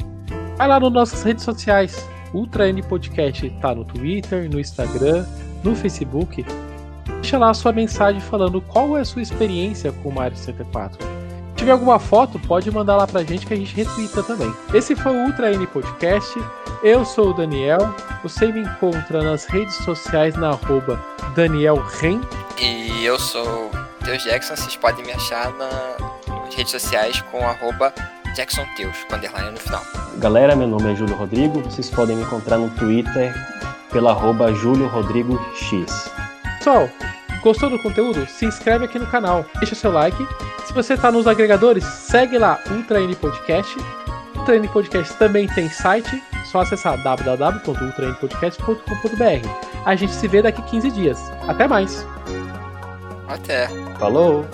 vai 0.58 0.68
lá 0.68 0.80
nas 0.80 0.92
nossas 0.92 1.22
redes 1.22 1.44
sociais. 1.44 2.04
Ultra 2.34 2.68
N 2.68 2.82
Podcast 2.82 3.46
está 3.46 3.76
no 3.76 3.86
Twitter, 3.86 4.50
no 4.50 4.60
Instagram, 4.60 5.24
no 5.64 5.76
Facebook. 5.76 6.44
Deixa 7.22 7.38
lá 7.38 7.52
a 7.52 7.54
sua 7.54 7.72
mensagem 7.72 8.20
falando 8.20 8.60
qual 8.60 8.98
é 8.98 9.02
a 9.02 9.06
sua 9.06 9.22
experiência 9.22 9.92
com 9.92 10.10
o 10.10 10.12
Mario 10.12 10.36
64. 10.36 11.19
Se 11.60 11.64
tiver 11.64 11.74
alguma 11.74 12.00
foto, 12.00 12.40
pode 12.40 12.72
mandar 12.72 12.96
lá 12.96 13.06
pra 13.06 13.22
gente 13.22 13.46
que 13.46 13.54
a 13.54 13.58
gente 13.58 13.76
retweeta 13.76 14.24
também. 14.24 14.50
Esse 14.74 14.96
foi 14.96 15.12
o 15.12 15.26
Ultra 15.26 15.52
N 15.52 15.68
Podcast. 15.68 16.34
Eu 16.82 17.04
sou 17.04 17.32
o 17.32 17.34
Daniel. 17.34 17.94
Você 18.24 18.50
me 18.50 18.62
encontra 18.62 19.22
nas 19.22 19.44
redes 19.44 19.76
sociais 19.84 20.38
na 20.38 20.52
arroba 20.52 20.98
Daniel 21.36 21.76
Ren. 22.00 22.22
E 22.58 23.04
eu 23.04 23.20
sou 23.20 23.46
o 23.46 24.06
Teus 24.06 24.24
Jackson, 24.24 24.56
vocês 24.56 24.78
podem 24.78 25.06
me 25.06 25.12
achar 25.12 25.52
na, 25.56 25.98
nas 26.34 26.56
redes 26.56 26.72
sociais 26.72 27.22
com 27.30 27.46
arroba 27.46 27.94
Jackson 28.34 28.66
Teus, 28.78 28.96
com 29.10 29.18
underline 29.18 29.52
no 29.52 29.60
final. 29.60 29.84
Galera, 30.18 30.56
meu 30.56 30.66
nome 30.66 30.94
é 30.94 30.96
Júlio 30.96 31.18
Rodrigo. 31.18 31.60
Vocês 31.64 31.90
podem 31.90 32.16
me 32.16 32.24
encontrar 32.24 32.58
no 32.58 32.70
Twitter 32.70 33.36
pela 33.92 34.12
arroba 34.12 34.54
Júlio 34.54 34.88
Rodrigo 34.88 35.38
X. 35.58 36.10
Pessoal, 36.60 36.90
gostou 37.42 37.70
do 37.70 37.80
conteúdo? 37.80 38.26
Se 38.28 38.46
inscreve 38.46 38.86
aqui 38.86 38.98
no 39.00 39.08
canal, 39.08 39.46
deixa 39.60 39.76
seu 39.76 39.92
like. 39.92 40.26
Se 40.66 40.74
você 40.74 40.94
está 40.94 41.12
nos 41.12 41.28
agregadores, 41.28 41.84
segue 41.84 42.38
lá 42.38 42.60
Ultra 42.72 43.02
N 43.02 43.14
Podcast. 43.16 43.76
Ultra 44.36 44.56
N 44.56 44.68
Podcast 44.68 45.14
também 45.16 45.48
tem 45.48 45.68
site, 45.70 46.22
só 46.46 46.62
acessar 46.62 47.02
www.ultranpodcast.com.br. 47.02 49.50
A 49.86 49.96
gente 49.96 50.14
se 50.14 50.28
vê 50.28 50.42
daqui 50.42 50.62
15 50.62 50.92
dias. 50.92 51.32
Até 51.48 51.66
mais! 51.68 52.06
Até! 53.28 53.68
Falou! 53.98 54.46